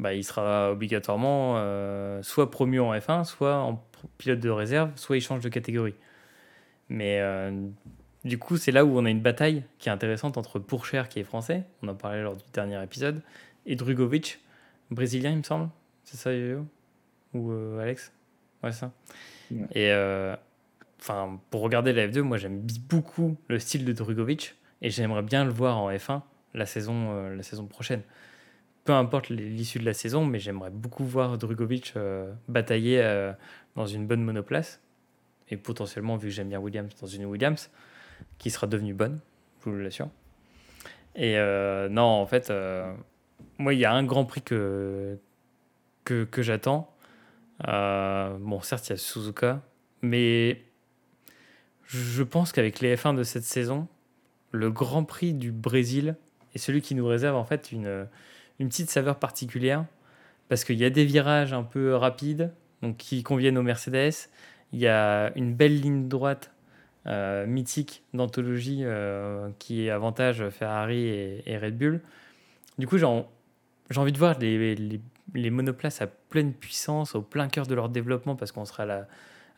bah, 0.00 0.12
il 0.12 0.24
sera 0.24 0.72
obligatoirement 0.72 1.54
euh, 1.58 2.20
soit 2.22 2.50
promu 2.50 2.80
en 2.80 2.92
F1, 2.92 3.24
soit 3.24 3.58
en 3.58 3.84
pilote 4.18 4.40
de 4.40 4.50
réserve, 4.50 4.90
soit 4.96 5.16
il 5.16 5.20
change 5.20 5.40
de 5.40 5.48
catégorie. 5.48 5.94
Mais 6.88 7.22
du 8.24 8.38
coup, 8.38 8.58
c'est 8.58 8.72
là 8.72 8.84
où 8.84 8.98
on 8.98 9.04
a 9.06 9.10
une 9.10 9.22
bataille 9.22 9.62
qui 9.78 9.88
est 9.88 9.92
intéressante 9.92 10.36
entre 10.36 10.58
Pourcher, 10.58 11.04
qui 11.08 11.20
est 11.20 11.24
français, 11.24 11.64
on 11.82 11.88
en 11.88 11.94
parlait 11.94 12.22
lors 12.22 12.36
du 12.36 12.44
dernier 12.52 12.82
épisode, 12.82 13.22
et 13.64 13.76
Drugovic, 13.76 14.40
brésilien, 14.90 15.30
il 15.30 15.38
me 15.38 15.42
semble. 15.42 15.70
C'est 16.04 16.18
ça, 16.18 16.34
Yo-Yo? 16.34 16.66
Ou 17.34 17.52
euh, 17.52 17.78
Alex 17.80 18.12
Ouais, 18.62 18.72
ça. 18.72 18.92
Ouais. 19.50 19.66
Et 19.72 19.90
euh, 19.90 20.34
enfin, 21.00 21.38
pour 21.50 21.60
regarder 21.60 21.92
la 21.92 22.08
F2, 22.08 22.20
moi 22.20 22.38
j'aime 22.38 22.66
beaucoup 22.88 23.36
le 23.48 23.58
style 23.58 23.84
de 23.84 23.92
Drugovic 23.92 24.56
et 24.80 24.90
j'aimerais 24.90 25.22
bien 25.22 25.44
le 25.44 25.50
voir 25.50 25.78
en 25.78 25.90
F1 25.90 26.22
la 26.54 26.66
saison, 26.66 27.10
euh, 27.10 27.34
la 27.34 27.42
saison 27.42 27.66
prochaine. 27.66 28.02
Peu 28.84 28.92
importe 28.92 29.28
l'issue 29.28 29.78
de 29.78 29.84
la 29.84 29.94
saison, 29.94 30.24
mais 30.24 30.38
j'aimerais 30.38 30.70
beaucoup 30.70 31.04
voir 31.04 31.36
Drugovic 31.38 31.94
euh, 31.96 32.32
batailler 32.48 33.00
euh, 33.02 33.32
dans 33.76 33.86
une 33.86 34.06
bonne 34.06 34.22
monoplace 34.22 34.80
et 35.50 35.56
potentiellement, 35.56 36.16
vu 36.16 36.28
que 36.28 36.34
j'aime 36.34 36.48
bien 36.48 36.58
Williams, 36.58 36.94
dans 37.00 37.06
une 37.06 37.26
Williams 37.26 37.70
qui 38.38 38.50
sera 38.50 38.66
devenue 38.66 38.94
bonne, 38.94 39.20
je 39.64 39.70
vous 39.70 39.76
l'assure. 39.76 40.08
Et 41.16 41.36
non, 41.90 42.02
en 42.02 42.26
fait, 42.26 42.52
moi, 43.58 43.74
il 43.74 43.78
y 43.78 43.84
a 43.84 43.92
un 43.92 44.04
grand 44.04 44.24
prix 44.24 44.42
que, 44.42 45.18
que, 46.04 46.24
que 46.24 46.42
j'attends. 46.42 46.93
Euh, 47.68 48.36
bon, 48.40 48.60
certes, 48.60 48.88
il 48.88 48.90
y 48.90 48.94
a 48.94 48.96
Suzuka, 48.96 49.62
mais 50.02 50.62
je 51.86 52.22
pense 52.22 52.52
qu'avec 52.52 52.80
les 52.80 52.96
F1 52.96 53.14
de 53.14 53.22
cette 53.22 53.44
saison, 53.44 53.88
le 54.50 54.70
Grand 54.70 55.04
Prix 55.04 55.34
du 55.34 55.52
Brésil 55.52 56.16
est 56.54 56.58
celui 56.58 56.80
qui 56.80 56.94
nous 56.94 57.06
réserve 57.06 57.36
en 57.36 57.44
fait 57.44 57.72
une, 57.72 58.06
une 58.58 58.68
petite 58.68 58.90
saveur 58.90 59.18
particulière 59.18 59.84
parce 60.48 60.64
qu'il 60.64 60.76
y 60.76 60.84
a 60.84 60.90
des 60.90 61.04
virages 61.04 61.52
un 61.52 61.62
peu 61.62 61.94
rapides 61.94 62.52
donc 62.82 62.96
qui 62.96 63.22
conviennent 63.22 63.58
aux 63.58 63.62
Mercedes. 63.62 64.12
Il 64.72 64.78
y 64.78 64.86
a 64.86 65.32
une 65.36 65.54
belle 65.54 65.80
ligne 65.80 66.08
droite 66.08 66.52
euh, 67.06 67.46
mythique 67.46 68.02
d'anthologie 68.14 68.80
euh, 68.82 69.50
qui 69.58 69.90
avantage 69.90 70.48
Ferrari 70.50 71.06
et, 71.46 71.58
Red 71.58 71.76
Bull. 71.76 72.00
Du 72.78 72.86
coup, 72.86 72.98
j'ai 72.98 73.04
en- 73.04 73.28
j'ai 73.90 74.00
envie 74.00 74.12
de 74.12 74.18
voir 74.18 74.38
les, 74.38 75.00
les 75.32 75.50
monoplaces 75.50 76.02
à 76.02 76.06
pleine 76.06 76.52
puissance, 76.52 77.14
au 77.14 77.22
plein 77.22 77.48
cœur 77.48 77.66
de 77.66 77.74
leur 77.74 77.88
développement, 77.88 78.36
parce 78.36 78.52
qu'on 78.52 78.64
sera 78.64 78.82
à 78.82 78.86
la- 78.86 79.08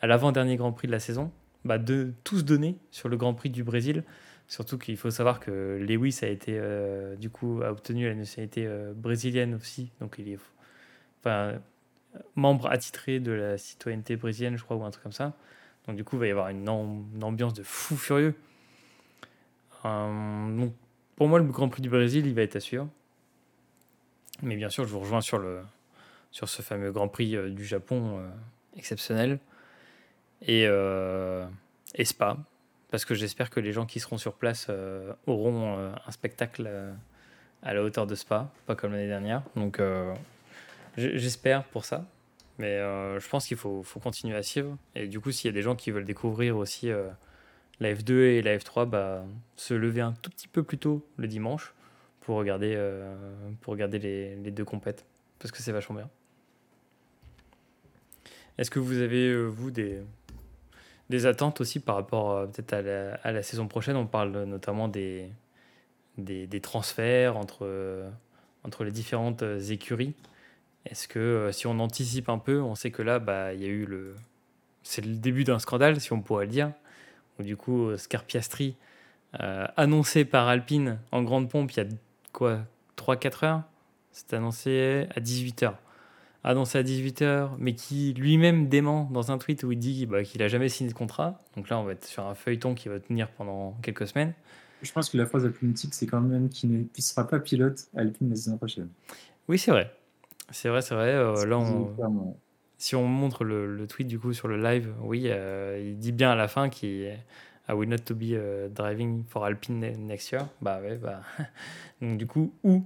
à 0.00 0.06
l'avant-dernier 0.06 0.56
Grand 0.56 0.72
Prix 0.72 0.86
de 0.86 0.92
la 0.92 1.00
saison, 1.00 1.32
bah, 1.64 1.78
de 1.78 2.12
tous 2.22 2.44
donner 2.44 2.76
sur 2.90 3.08
le 3.08 3.16
Grand 3.16 3.34
Prix 3.34 3.50
du 3.50 3.64
Brésil. 3.64 4.04
Surtout 4.48 4.78
qu'il 4.78 4.96
faut 4.96 5.10
savoir 5.10 5.40
que 5.40 5.78
Lewis 5.80 6.20
a 6.22 6.28
été 6.28 6.52
euh, 6.56 7.16
du 7.16 7.30
coup 7.30 7.62
a 7.64 7.72
obtenu 7.72 8.06
la 8.06 8.14
nationalité 8.14 8.64
euh, 8.66 8.92
brésilienne 8.94 9.54
aussi, 9.54 9.90
donc 10.00 10.16
il 10.18 10.28
est 10.28 10.38
enfin 11.20 11.58
membre 12.36 12.70
attitré 12.70 13.18
de 13.18 13.32
la 13.32 13.58
citoyenneté 13.58 14.14
brésilienne, 14.16 14.56
je 14.56 14.62
crois, 14.62 14.76
ou 14.76 14.84
un 14.84 14.90
truc 14.90 15.02
comme 15.02 15.12
ça. 15.12 15.34
Donc 15.86 15.96
du 15.96 16.04
coup, 16.04 16.16
il 16.16 16.20
va 16.20 16.26
y 16.28 16.30
avoir 16.30 16.48
une 16.48 16.68
ambiance 16.68 17.54
de 17.54 17.62
fou 17.64 17.96
furieux. 17.96 18.34
Euh, 19.84 20.56
donc, 20.56 20.72
pour 21.16 21.28
moi, 21.28 21.38
le 21.38 21.44
Grand 21.44 21.68
Prix 21.68 21.82
du 21.82 21.88
Brésil, 21.88 22.26
il 22.26 22.34
va 22.34 22.42
être 22.42 22.56
à 22.56 22.60
suivre. 22.60 22.88
Mais 24.42 24.56
bien 24.56 24.68
sûr, 24.68 24.84
je 24.84 24.92
vous 24.92 25.00
rejoins 25.00 25.20
sur, 25.20 25.38
le, 25.38 25.60
sur 26.30 26.48
ce 26.48 26.62
fameux 26.62 26.92
Grand 26.92 27.08
Prix 27.08 27.36
euh, 27.36 27.50
du 27.50 27.64
Japon 27.64 28.18
euh, 28.18 28.28
exceptionnel. 28.76 29.38
Et, 30.42 30.66
euh, 30.66 31.46
et 31.94 32.04
Spa, 32.04 32.36
parce 32.90 33.04
que 33.04 33.14
j'espère 33.14 33.50
que 33.50 33.60
les 33.60 33.72
gens 33.72 33.86
qui 33.86 34.00
seront 34.00 34.18
sur 34.18 34.34
place 34.34 34.70
auront 35.26 35.78
un 35.78 36.10
spectacle 36.10 36.70
à 37.62 37.72
la 37.72 37.82
hauteur 37.82 38.06
de 38.06 38.14
Spa, 38.14 38.52
pas 38.66 38.74
comme 38.74 38.92
l'année 38.92 39.06
dernière. 39.06 39.42
Donc 39.56 39.80
j'espère 40.98 41.64
pour 41.64 41.86
ça. 41.86 42.04
Mais 42.58 42.78
je 42.78 43.28
pense 43.28 43.46
qu'il 43.46 43.56
faut, 43.56 43.82
faut, 43.82 43.98
continuer 43.98 44.36
à 44.36 44.42
suivre. 44.42 44.76
Et 44.94 45.08
du 45.08 45.20
coup, 45.20 45.32
s'il 45.32 45.48
y 45.48 45.52
a 45.52 45.54
des 45.54 45.62
gens 45.62 45.74
qui 45.74 45.90
veulent 45.90 46.04
découvrir 46.04 46.58
aussi 46.58 46.90
la 47.80 47.94
F2 47.94 48.12
et 48.12 48.42
la 48.42 48.58
F3, 48.58 48.86
bah, 48.86 49.24
se 49.56 49.72
lever 49.72 50.02
un 50.02 50.12
tout 50.12 50.30
petit 50.30 50.48
peu 50.48 50.62
plus 50.62 50.78
tôt 50.78 51.04
le 51.16 51.28
dimanche 51.28 51.72
pour 52.26 52.36
regarder, 52.36 52.76
pour 53.60 53.72
regarder 53.72 54.00
les, 54.00 54.34
les 54.34 54.50
deux 54.50 54.64
compètes. 54.64 55.06
Parce 55.38 55.52
que 55.52 55.62
c'est 55.62 55.70
vachement 55.70 55.94
bien. 55.94 56.10
Est-ce 58.58 58.70
que 58.70 58.80
vous 58.80 58.98
avez, 58.98 59.46
vous, 59.46 59.70
des, 59.70 60.00
des 61.08 61.26
attentes 61.26 61.60
aussi 61.60 61.78
par 61.78 61.94
rapport 61.94 62.50
peut-être 62.50 62.72
à 62.72 62.82
la, 62.82 63.14
à 63.22 63.30
la, 63.30 63.44
saison 63.44 63.68
prochaine? 63.68 63.94
On 63.94 64.06
parle 64.06 64.42
notamment 64.42 64.88
des, 64.88 65.30
des, 66.18 66.48
des 66.48 66.60
transferts 66.60 67.36
entre, 67.36 68.10
entre 68.64 68.82
les 68.82 68.90
différentes 68.90 69.44
écuries. 69.70 70.14
Est-ce 70.86 71.08
que 71.08 71.18
euh, 71.18 71.52
si 71.52 71.66
on 71.66 71.78
anticipe 71.80 72.28
un 72.28 72.38
peu, 72.38 72.60
on 72.60 72.74
sait 72.74 72.90
que 72.90 73.02
là, 73.02 73.18
bah, 73.18 73.52
il 73.54 73.60
y 73.60 73.64
a 73.64 73.68
eu 73.68 73.84
le. 73.84 74.14
C'est 74.82 75.04
le 75.04 75.14
début 75.14 75.42
d'un 75.42 75.58
scandale, 75.58 76.00
si 76.00 76.12
on 76.12 76.20
pourrait 76.20 76.46
le 76.46 76.52
dire. 76.52 76.72
Où 77.38 77.42
du 77.42 77.56
coup, 77.56 77.88
euh, 77.88 77.96
Scarpiastri, 77.96 78.76
euh, 79.40 79.66
annoncé 79.76 80.24
par 80.24 80.46
Alpine 80.46 80.98
en 81.10 81.22
grande 81.22 81.50
pompe 81.50 81.72
il 81.72 81.76
y 81.78 81.80
a 81.80 81.88
quoi 82.36 82.60
3-4 82.98 83.44
heures? 83.44 83.62
C'est 84.12 84.34
annoncé 84.34 85.06
à 85.14 85.20
18h. 85.20 85.74
Annoncé 86.44 86.78
à 86.78 86.82
18h, 86.82 87.50
mais 87.58 87.74
qui 87.74 88.12
lui-même 88.12 88.68
dément 88.68 89.08
dans 89.10 89.32
un 89.32 89.38
tweet 89.38 89.64
où 89.64 89.72
il 89.72 89.78
dit 89.78 90.06
bah, 90.06 90.22
qu'il 90.22 90.42
a 90.42 90.48
jamais 90.48 90.68
signé 90.68 90.90
de 90.90 90.94
contrat. 90.94 91.42
Donc 91.56 91.68
là, 91.70 91.78
on 91.78 91.84
va 91.84 91.92
être 91.92 92.04
sur 92.04 92.24
un 92.24 92.34
feuilleton 92.34 92.74
qui 92.74 92.88
va 92.88 93.00
tenir 93.00 93.30
pendant 93.32 93.72
quelques 93.82 94.06
semaines. 94.06 94.34
Je 94.82 94.92
pense 94.92 95.08
que 95.08 95.16
la 95.16 95.26
phrase 95.26 95.44
la 95.44 95.50
plus 95.50 95.66
mythique, 95.66 95.94
c'est 95.94 96.06
quand 96.06 96.20
même 96.20 96.50
qu'il 96.50 96.70
ne 96.70 96.84
sera 96.98 97.26
pas 97.26 97.40
pilote 97.40 97.88
à 97.96 98.00
Alpine 98.00 98.28
la 98.28 98.36
saison 98.36 98.58
prochaine. 98.58 98.90
Oui, 99.48 99.58
c'est 99.58 99.70
vrai. 99.70 99.92
C'est 100.50 100.68
vrai, 100.68 100.82
c'est 100.82 100.94
vrai. 100.94 101.12
Euh, 101.12 101.46
là, 101.46 101.58
si 102.78 102.94
on 102.94 103.06
montre 103.08 103.44
le, 103.44 103.86
tweet 103.86 104.06
du 104.06 104.18
coup 104.18 104.34
sur 104.34 104.46
le 104.46 104.62
live, 104.62 104.94
oui, 105.00 105.24
euh, 105.26 105.82
il 105.82 105.98
dit 105.98 106.12
bien 106.12 106.30
à 106.30 106.34
la 106.34 106.48
fin 106.48 106.68
qu'il 106.68 107.18
I 107.68 107.72
will 107.72 107.88
not 107.88 107.98
to 108.06 108.14
be 108.14 108.34
uh, 108.34 108.68
driving 108.68 109.24
for 109.28 109.44
Alpine 109.44 109.80
next 110.06 110.30
year. 110.32 110.48
Bah 110.60 110.80
ouais, 110.80 110.96
bah. 110.96 111.22
Donc 112.00 112.18
du 112.18 112.26
coup, 112.26 112.52
où? 112.62 112.84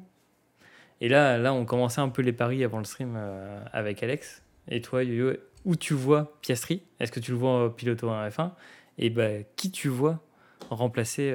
Et 1.00 1.08
là, 1.08 1.38
là, 1.38 1.52
on 1.54 1.64
commençait 1.64 2.00
un 2.00 2.08
peu 2.08 2.22
les 2.22 2.32
paris 2.32 2.62
avant 2.64 2.78
le 2.78 2.84
stream 2.84 3.14
euh, 3.16 3.62
avec 3.72 4.02
Alex. 4.02 4.42
Et 4.68 4.80
toi, 4.80 5.02
Yo-Yo, 5.02 5.36
où 5.64 5.76
tu 5.76 5.94
vois 5.94 6.38
Piastri? 6.42 6.82
Est-ce 6.98 7.10
que 7.10 7.20
tu 7.20 7.30
le 7.30 7.38
vois 7.38 7.74
piloter 7.74 8.06
en 8.06 8.28
F1 8.28 8.52
Et 8.98 9.10
bah, 9.10 9.42
qui 9.56 9.70
tu 9.70 9.88
vois 9.88 10.20
remplacer 10.68 11.34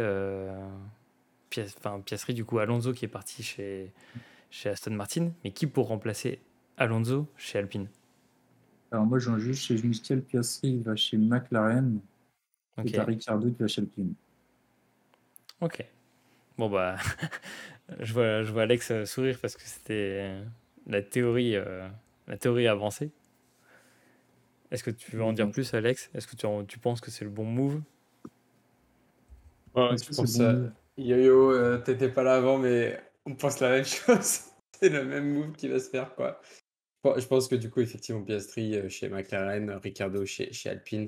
Piastri, 1.49 2.33
du 2.33 2.45
coup, 2.45 2.59
Alonso 2.59 2.93
qui 2.93 3.05
est 3.05 3.09
parti 3.09 3.41
chez 3.41 3.91
chez 4.55 4.69
Aston 4.69 4.91
Martin, 4.91 5.31
mais 5.43 5.51
qui 5.51 5.67
pour 5.67 5.87
remplacer 5.87 6.39
Alonso 6.77 7.27
chez 7.35 7.59
Alpine? 7.59 7.87
Alors 8.91 9.05
moi 9.05 9.19
j'en 9.19 9.37
juge 9.37 9.57
chez 9.57 9.81
Michel 9.81 10.21
Piastri, 10.21 10.79
va 10.79 10.95
chez 10.95 11.17
McLaren, 11.17 11.99
et 12.83 12.91
t'as 12.91 13.03
Ricciardo 13.03 13.49
qui 13.49 13.61
va 13.61 13.67
chez 13.67 13.81
Alpine. 13.81 14.13
Ok. 15.61 15.85
Bon 16.57 16.69
bah, 16.69 16.95
je, 17.99 18.13
vois, 18.13 18.43
je 18.43 18.51
vois 18.51 18.63
Alex 18.63 18.91
euh, 18.91 19.05
sourire 19.05 19.37
parce 19.41 19.55
que 19.55 19.63
c'était 19.63 20.41
la 20.87 21.01
théorie, 21.01 21.55
euh, 21.55 21.87
la 22.27 22.37
théorie 22.37 22.67
avancée. 22.67 23.11
Est-ce 24.71 24.83
que 24.83 24.91
tu 24.91 25.15
veux 25.15 25.23
en 25.23 25.33
dire 25.33 25.49
plus, 25.51 25.73
Alex? 25.73 26.09
Est-ce 26.13 26.27
que 26.27 26.35
tu, 26.35 26.47
tu, 26.67 26.79
penses 26.79 27.01
que 27.01 27.11
c'est 27.11 27.23
le 27.23 27.31
bon 27.31 27.45
move? 27.45 27.81
Ouais, 29.75 29.89
je 29.97 30.15
pense 30.15 30.37
bon 30.37 30.71
Yo-Yo, 30.97 31.51
euh, 31.51 31.77
t'étais 31.79 32.09
pas 32.09 32.23
là 32.23 32.35
avant, 32.35 32.57
mais 32.57 32.97
on 33.25 33.35
pense 33.35 33.59
la 33.59 33.69
même 33.69 33.85
chose. 33.85 34.41
c'est 34.79 34.89
le 34.89 35.03
même 35.03 35.33
move 35.33 35.51
qui 35.53 35.67
va 35.67 35.79
se 35.79 35.89
faire, 35.89 36.15
quoi. 36.15 36.41
Je 37.17 37.25
pense 37.27 37.47
que 37.47 37.55
du 37.55 37.69
coup, 37.69 37.81
effectivement, 37.81 38.23
Piastri 38.23 38.75
euh, 38.75 38.89
chez 38.89 39.09
McLaren, 39.09 39.69
Ricardo 39.83 40.25
chez, 40.25 40.51
chez 40.51 40.69
Alpine, 40.69 41.07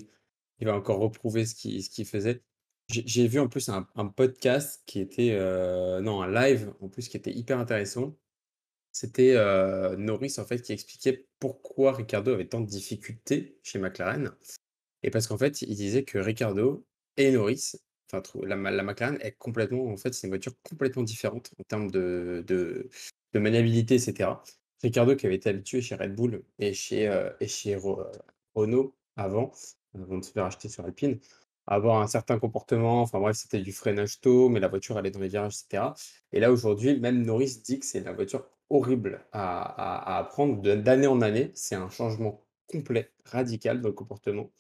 il 0.60 0.68
va 0.68 0.76
encore 0.76 1.00
reprouver 1.00 1.46
ce 1.46 1.56
qu'il 1.56 1.84
ce 1.84 2.04
faisait. 2.04 2.42
J'ai 2.90 3.28
vu 3.28 3.40
en 3.40 3.50
plus 3.50 3.70
un, 3.70 3.84
podcast 4.08 4.82
qui 4.86 5.02
était, 5.02 5.32
euh, 5.32 6.00
non, 6.00 6.22
un 6.22 6.32
live 6.32 6.74
en 6.80 6.88
plus 6.88 7.10
qui 7.10 7.18
était 7.18 7.34
hyper 7.34 7.60
intéressant. 7.60 8.18
C'était 8.94 9.36
euh, 9.36 9.98
Norris 9.98 10.36
en 10.38 10.46
fait 10.46 10.62
qui 10.62 10.72
expliquait 10.72 11.28
pourquoi 11.40 11.92
Ricardo 11.94 12.32
avait 12.32 12.48
tant 12.48 12.62
de 12.62 12.66
difficultés 12.66 13.60
chez 13.62 13.78
McLaren. 13.80 14.32
Et 15.04 15.12
parce 15.12 15.28
qu'en 15.28 15.38
fait, 15.38 15.62
il 15.62 15.76
disait 15.76 16.04
que 16.06 16.18
Ricardo 16.18 16.86
et 17.18 17.32
Norris 17.32 17.76
Enfin, 18.12 18.24
la, 18.44 18.56
la 18.56 18.84
McLaren 18.84 19.18
est 19.22 19.34
complètement, 19.34 19.88
en 19.88 19.98
fait, 19.98 20.14
c'est 20.14 20.28
une 20.28 20.32
voiture 20.32 20.54
complètement 20.64 21.04
différente 21.04 21.52
en 21.60 21.64
termes 21.64 21.92
de, 21.92 22.44
de, 22.48 22.90
de 23.34 23.40
maniabilité, 23.40 23.96
etc. 23.96 24.30
Ricardo, 24.82 25.16
qui 25.16 25.26
avait 25.26 25.36
été 25.36 25.50
habitué 25.50 25.82
chez 25.82 25.96
Red 25.96 26.16
Bull 26.16 26.44
et 26.60 26.74
chez, 26.74 27.08
euh, 27.10 27.30
et 27.40 27.48
chez 27.48 27.78
Renault 28.56 28.96
avant, 29.18 29.52
avant 30.02 30.18
de 30.18 30.26
se 30.26 30.32
faire 30.32 30.46
acheter 30.46 30.70
sur 30.70 30.86
Alpine, 30.86 31.20
avoir 31.68 32.02
un 32.02 32.08
certain 32.08 32.40
comportement, 32.40 33.02
enfin 33.02 33.20
bref, 33.20 33.36
c'était 33.38 33.60
du 33.60 33.74
freinage 33.74 34.22
tôt, 34.22 34.50
mais 34.50 34.60
la 34.60 34.68
voiture 34.70 34.98
allait 34.98 35.12
dans 35.12 35.20
les 35.20 35.28
virages, 35.28 35.56
etc. 35.62 35.94
Et 36.32 36.40
là, 36.40 36.52
aujourd'hui, 36.52 37.00
même 37.00 37.24
Norris 37.24 37.62
dit 37.64 37.80
que 37.80 37.86
c'est 37.86 38.02
la 38.02 38.14
voiture 38.14 38.46
horrible 38.70 39.26
à, 39.32 39.62
à, 39.62 40.16
à 40.16 40.20
apprendre 40.20 40.62
d'année 40.62 41.08
en 41.08 41.22
année. 41.22 41.52
C'est 41.56 41.76
un 41.76 41.90
changement 41.90 42.42
complet, 42.68 43.12
radical 43.26 43.82
dans 43.82 43.90
le 43.90 43.94
comportement. 43.94 44.52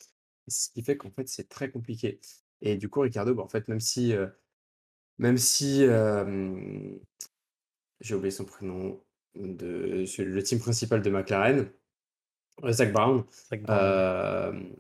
Et 0.48 0.52
ce 0.52 0.70
qui 0.70 0.82
fait 0.84 0.98
qu'en 0.98 1.12
fait, 1.12 1.28
c'est 1.28 1.50
très 1.50 1.70
compliqué. 1.70 2.20
Et 2.62 2.78
du 2.78 2.90
coup, 2.90 3.02
Ricardo, 3.02 3.34
bah, 3.36 3.44
en 3.44 3.50
fait, 3.50 3.68
même 3.68 3.80
si, 3.80 4.14
même 5.18 5.38
si 5.38 5.86
j'ai 8.02 8.16
oublié 8.16 8.32
son 8.32 8.46
prénom, 8.46 9.00
de, 9.36 10.06
le 10.18 10.44
team 10.44 10.60
principal 10.60 11.02
de 11.02 11.10
McLaren, 11.10 11.70
Zach 12.70 12.92
Brown, 12.92 13.24
Zach 13.50 13.62
Brown, 13.62 14.76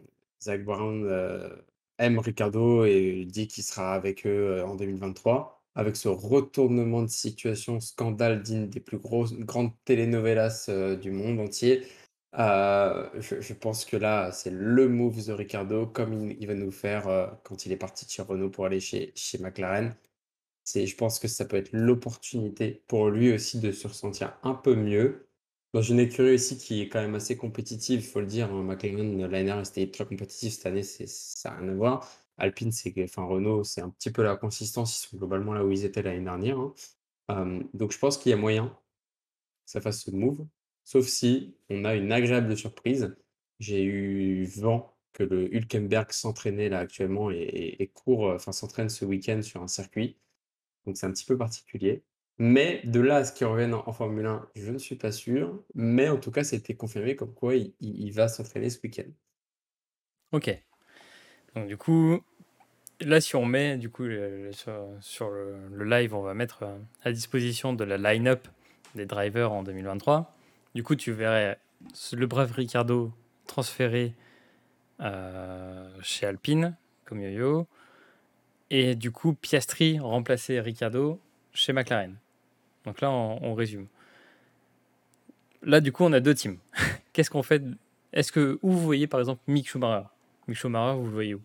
aime 1.99 2.19
Ricardo 2.19 2.85
et 2.85 3.25
dit 3.25 3.47
qu'il 3.47 3.63
sera 3.63 3.93
avec 3.93 4.25
eux 4.25 4.63
en 4.65 4.75
2023. 4.75 5.63
Avec 5.75 5.95
ce 5.95 6.07
retournement 6.07 7.03
de 7.03 7.07
situation, 7.07 7.79
scandale 7.79 8.41
digne 8.41 8.67
des 8.67 8.79
plus 8.79 8.97
grosses, 8.97 9.33
grandes 9.33 9.71
telenovelas 9.85 10.69
du 10.99 11.11
monde 11.11 11.39
entier, 11.39 11.85
euh, 12.35 13.09
je, 13.19 13.53
pense 13.53 13.85
que 13.85 13.97
là, 13.97 14.31
c'est 14.31 14.51
le 14.51 14.87
move 14.87 15.25
de 15.25 15.33
Ricardo, 15.33 15.87
comme 15.87 16.31
il, 16.31 16.47
va 16.47 16.53
nous 16.53 16.71
faire 16.71 17.07
euh, 17.07 17.27
quand 17.43 17.65
il 17.65 17.71
est 17.71 17.77
parti 17.77 18.05
de 18.05 18.11
chez 18.11 18.21
Renault 18.21 18.49
pour 18.49 18.65
aller 18.65 18.79
chez, 18.79 19.11
chez 19.15 19.37
McLaren. 19.39 19.95
Je 20.65 20.95
pense 20.95 21.19
que 21.19 21.27
ça 21.27 21.45
peut 21.45 21.57
être 21.57 21.71
l'opportunité 21.71 22.83
pour 22.87 23.09
lui 23.09 23.33
aussi 23.33 23.59
de 23.59 23.71
se 23.71 23.87
ressentir 23.87 24.37
un 24.43 24.53
peu 24.53 24.75
mieux. 24.75 25.26
Dans 25.77 25.83
une 25.83 25.99
écurie 25.99 26.33
aussi 26.33 26.57
qui 26.57 26.81
est 26.81 26.89
quand 26.89 27.01
même 27.01 27.13
assez 27.13 27.37
compétitive, 27.37 27.99
il 27.99 28.03
faut 28.03 28.19
le 28.19 28.25
dire. 28.25 28.51
Hein, 28.51 28.63
McLaren, 28.63 29.21
l'année 29.21 29.43
dernière, 29.43 29.63
c'était 29.63 29.91
très 29.91 30.07
compétitif. 30.07 30.55
Cette 30.55 30.65
année, 30.65 30.81
ça 30.81 31.51
n'a 31.51 31.57
rien 31.57 31.69
à 31.69 31.73
voir. 31.75 32.11
Alpine, 32.39 32.71
c'est, 32.71 32.95
enfin 33.03 33.23
Renault, 33.25 33.63
c'est 33.63 33.81
un 33.81 33.91
petit 33.91 34.09
peu 34.09 34.23
la 34.23 34.35
consistance. 34.35 34.97
Ils 34.97 35.07
sont 35.07 35.17
globalement 35.17 35.53
là 35.53 35.63
où 35.63 35.71
ils 35.71 35.85
étaient 35.85 36.01
l'année 36.01 36.23
dernière. 36.23 36.57
Hein. 36.57 36.73
Euh, 37.29 37.63
donc 37.75 37.91
je 37.91 37.99
pense 37.99 38.17
qu'il 38.17 38.31
y 38.31 38.33
a 38.33 38.37
moyen 38.37 38.69
que 39.65 39.71
ça 39.71 39.79
fasse 39.79 40.01
ce 40.01 40.09
move. 40.09 40.47
Sauf 40.83 41.05
si 41.05 41.55
on 41.69 41.85
a 41.85 41.93
une 41.93 42.11
agréable 42.11 42.57
surprise. 42.57 43.15
J'ai 43.59 43.83
eu 43.83 44.45
vent 44.45 44.97
que 45.13 45.21
le 45.21 45.53
Hülkenberg 45.53 46.11
s'entraînait 46.11 46.69
là 46.69 46.79
actuellement 46.79 47.29
et, 47.29 47.91
court, 47.93 48.31
enfin 48.33 48.51
s'entraîne 48.51 48.89
ce 48.89 49.05
week-end 49.05 49.43
sur 49.43 49.61
un 49.61 49.67
circuit. 49.67 50.17
Donc 50.87 50.97
c'est 50.97 51.05
un 51.05 51.11
petit 51.11 51.25
peu 51.25 51.37
particulier. 51.37 52.03
Mais 52.39 52.81
de 52.83 52.99
là 52.99 53.17
à 53.17 53.23
ce 53.23 53.33
qu'il 53.33 53.47
revienne 53.47 53.73
en, 53.73 53.91
Formule 53.91 54.25
1, 54.25 54.47
je 54.55 54.71
ne 54.71 54.77
suis 54.77 54.95
pas 54.95 55.11
sûr. 55.11 55.63
Mais 55.73 56.07
en 56.07 56.17
tout 56.17 56.31
cas, 56.31 56.43
c'était 56.43 56.75
confirmé 56.75 57.15
comme 57.15 57.33
quoi 57.33 57.55
il, 57.55 58.11
va 58.11 58.27
s'entraîner 58.27 58.69
ce 58.69 58.79
week-end. 58.83 59.09
Ok. 60.31 60.55
Donc 61.55 61.67
du 61.67 61.77
coup, 61.77 62.21
là, 63.01 63.21
si 63.21 63.35
on 63.35 63.45
met 63.45 63.77
du 63.77 63.89
coup 63.89 64.05
sur, 64.51 65.29
le, 65.29 65.83
live, 65.83 66.13
on 66.13 66.21
va 66.21 66.35
mettre 66.35 66.65
à 67.03 67.11
disposition 67.11 67.73
de 67.73 67.83
la 67.83 67.97
line-up 67.97 68.47
des 68.93 69.05
drivers 69.05 69.51
en 69.51 69.63
2023. 69.63 70.33
Du 70.75 70.83
coup, 70.83 70.95
tu 70.95 71.11
verrais 71.11 71.57
le 72.13 72.27
brave 72.27 72.51
Ricardo 72.51 73.11
transféré 73.47 74.13
euh, 74.99 75.89
chez 76.01 76.27
Alpine, 76.27 76.75
comme 77.05 77.21
yo-yo. 77.21 77.67
Et 78.69 78.95
du 78.95 79.11
coup, 79.11 79.33
Piastri 79.33 79.99
remplacé 79.99 80.59
Ricardo 80.59 81.19
chez 81.53 81.73
McLaren. 81.73 82.17
Donc 82.87 83.01
là, 83.01 83.11
on, 83.11 83.53
résume. 83.53 83.87
Là, 85.61 85.81
du 85.81 85.91
coup, 85.91 86.05
on 86.05 86.13
a 86.13 86.21
deux 86.21 86.33
teams. 86.33 86.57
Qu'est-ce 87.13 87.29
qu'on 87.29 87.43
fait 87.43 87.61
Est-ce 88.13 88.31
que 88.31 88.57
où 88.61 88.71
vous 88.71 88.79
voyez 88.79 89.07
par 89.07 89.19
exemple 89.19 89.41
Mick 89.45 89.67
Schumacher? 89.67 90.07
Mick 90.47 90.57
Schumacher, 90.57 90.97
vous 90.97 91.05
le 91.07 91.11
voyez 91.11 91.33
où? 91.35 91.41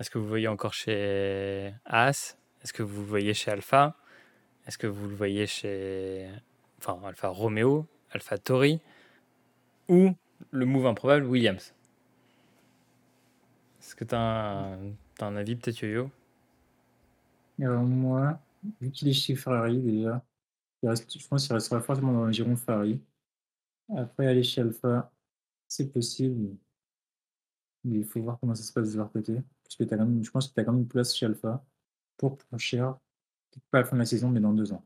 Est-ce 0.00 0.10
que 0.10 0.18
vous 0.18 0.26
voyez 0.26 0.48
encore 0.48 0.74
chez 0.74 1.72
Haas? 1.84 2.36
Est-ce 2.64 2.72
que 2.72 2.82
vous 2.82 3.02
le 3.02 3.06
voyez 3.06 3.32
chez 3.32 3.52
Alpha? 3.52 3.94
Est-ce 4.66 4.76
que 4.76 4.88
vous 4.88 5.08
le 5.08 5.14
voyez 5.14 5.46
chez 5.46 6.28
Alpha 6.84 7.28
Romeo, 7.28 7.86
Alpha 8.10 8.38
Tori? 8.38 8.80
Ou 9.88 10.16
le 10.50 10.66
move 10.66 10.86
improbable 10.86 11.26
Williams? 11.26 11.75
Est-ce 13.86 13.94
que 13.94 14.04
tu 14.04 14.16
as 14.16 14.76
T'as 15.14 15.28
un 15.28 15.36
avis 15.36 15.54
peut-être, 15.54 15.80
Yo-Yo? 15.80 16.10
Alors 17.60 17.84
moi, 17.84 18.42
vu 18.80 18.90
qu'il 18.90 19.06
est 19.06 19.12
chez 19.12 19.36
Ferrari 19.36 19.80
déjà, 19.80 20.26
il 20.82 20.88
reste, 20.88 21.16
je 21.16 21.26
pense 21.28 21.46
qu'il 21.46 21.54
restera 21.54 21.80
forcément 21.80 22.12
dans 22.12 22.24
le 22.24 22.32
giron 22.32 22.56
Ferrari. 22.56 23.00
Après, 23.96 24.26
aller 24.26 24.42
chez 24.42 24.62
Alpha, 24.62 25.12
c'est 25.68 25.92
possible. 25.92 26.56
Mais 27.84 28.00
il 28.00 28.04
faut 28.04 28.20
voir 28.20 28.40
comment 28.40 28.56
ça 28.56 28.64
se 28.64 28.72
passe 28.72 28.92
de 28.92 28.96
leur 28.96 29.12
côté. 29.12 29.40
Parce 29.62 29.76
que 29.76 29.84
as 29.84 29.96
quand 29.96 30.04
même, 30.04 30.24
je 30.24 30.30
pense 30.32 30.48
que 30.48 30.54
tu 30.54 30.60
as 30.60 30.64
quand 30.64 30.72
même 30.72 30.82
une 30.82 30.88
place 30.88 31.14
chez 31.14 31.26
Alpha 31.26 31.64
pour 32.16 32.36
plus 32.36 32.58
cher. 32.58 32.98
Pas 33.70 33.78
à 33.78 33.80
la 33.82 33.86
fin 33.86 33.94
de 33.94 34.00
la 34.00 34.06
saison, 34.06 34.30
mais 34.30 34.40
dans 34.40 34.52
deux 34.52 34.72
ans. 34.72 34.84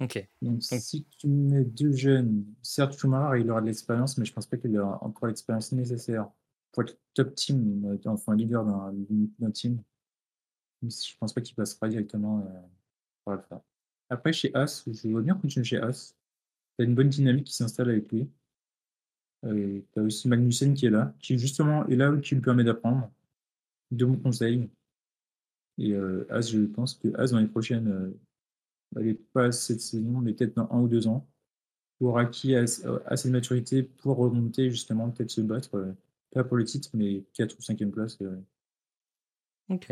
Ok. 0.00 0.28
Donc, 0.42 0.62
si 0.62 1.06
tu 1.18 1.28
mets 1.28 1.64
deux 1.64 1.92
jeunes, 1.92 2.44
certes, 2.60 2.92
Schumacher, 2.92 3.40
il 3.40 3.50
aura 3.50 3.62
de 3.62 3.66
l'expérience, 3.66 4.18
mais 4.18 4.26
je 4.26 4.34
pense 4.34 4.46
pas 4.46 4.58
qu'il 4.58 4.78
aura 4.78 5.02
encore 5.02 5.28
l'expérience 5.28 5.72
nécessaire 5.72 6.30
pour 6.72 6.82
être 6.84 6.98
top 7.14 7.34
team, 7.34 7.98
enfin 8.06 8.36
leader 8.36 8.64
d'un 8.64 9.50
team. 9.50 9.82
Je 10.82 11.16
pense 11.18 11.32
pas 11.32 11.40
qu'il 11.40 11.54
passera 11.54 11.88
directement 11.88 12.40
euh, 12.40 12.60
pour 13.24 13.34
Alpha. 13.34 13.62
Après, 14.08 14.32
chez 14.32 14.54
As, 14.54 14.84
je 14.86 15.08
vois 15.08 15.22
bien 15.22 15.34
continuer 15.34 15.64
chez 15.64 15.78
As. 15.78 16.16
Tu 16.76 16.82
as 16.82 16.84
une 16.84 16.94
bonne 16.94 17.08
dynamique 17.08 17.46
qui 17.46 17.54
s'installe 17.54 17.90
avec 17.90 18.10
lui. 18.10 18.28
Euh, 19.44 19.80
tu 19.92 20.00
as 20.00 20.02
aussi 20.02 20.28
Magnussen 20.28 20.74
qui 20.74 20.86
est 20.86 20.90
là, 20.90 21.14
qui 21.20 21.38
justement 21.38 21.86
est 21.86 21.96
là 21.96 22.14
qui 22.16 22.34
lui 22.34 22.42
permet 22.42 22.64
d'apprendre. 22.64 23.10
De 23.90 24.04
bons 24.04 24.16
conseils. 24.16 24.68
Et 25.78 25.92
euh, 25.92 26.26
As, 26.30 26.50
je 26.50 26.60
pense 26.60 26.94
que 26.94 27.08
As, 27.16 27.32
dans 27.32 27.38
les 27.38 27.46
prochaines, 27.46 28.16
euh, 28.96 29.14
pas 29.32 29.52
cette 29.52 29.80
saison, 29.80 30.20
mais 30.20 30.32
peut-être 30.32 30.56
dans 30.56 30.68
un 30.70 30.80
ou 30.80 30.88
deux 30.88 31.06
ans, 31.06 31.26
aura 32.00 32.22
acquis 32.22 32.54
assez, 32.54 32.82
de 32.82 33.32
maturité 33.32 33.82
pour 33.82 34.16
remonter, 34.16 34.70
justement, 34.70 35.10
peut-être 35.10 35.30
se 35.30 35.42
battre, 35.42 35.94
pas 36.32 36.44
pour 36.44 36.56
le 36.56 36.64
titre, 36.64 36.90
mais 36.94 37.22
4 37.34 37.56
ou 37.58 37.62
5e 37.62 37.90
place. 37.90 38.18
Euh. 38.22 38.36
Ok. 39.68 39.88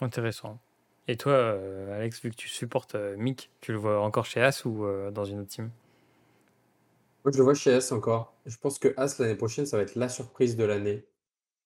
Intéressant. 0.00 0.60
Et 1.08 1.16
toi, 1.16 1.32
euh, 1.32 1.96
Alex, 1.96 2.22
vu 2.22 2.30
que 2.30 2.36
tu 2.36 2.48
supportes 2.48 2.94
euh, 2.94 3.16
Mick, 3.16 3.50
tu 3.60 3.72
le 3.72 3.78
vois 3.78 4.00
encore 4.00 4.24
chez 4.24 4.40
As 4.40 4.64
ou 4.64 4.84
euh, 4.84 5.10
dans 5.10 5.24
une 5.24 5.40
autre 5.40 5.48
team? 5.48 5.70
Moi, 7.24 7.32
je 7.32 7.38
le 7.38 7.44
vois 7.44 7.54
chez 7.54 7.72
As 7.74 7.92
encore. 7.92 8.34
Je 8.46 8.56
pense 8.56 8.78
que 8.78 8.94
As, 8.96 9.18
l'année 9.18 9.34
prochaine, 9.34 9.66
ça 9.66 9.76
va 9.76 9.82
être 9.82 9.96
la 9.96 10.08
surprise 10.08 10.56
de 10.56 10.64
l'année. 10.64 11.04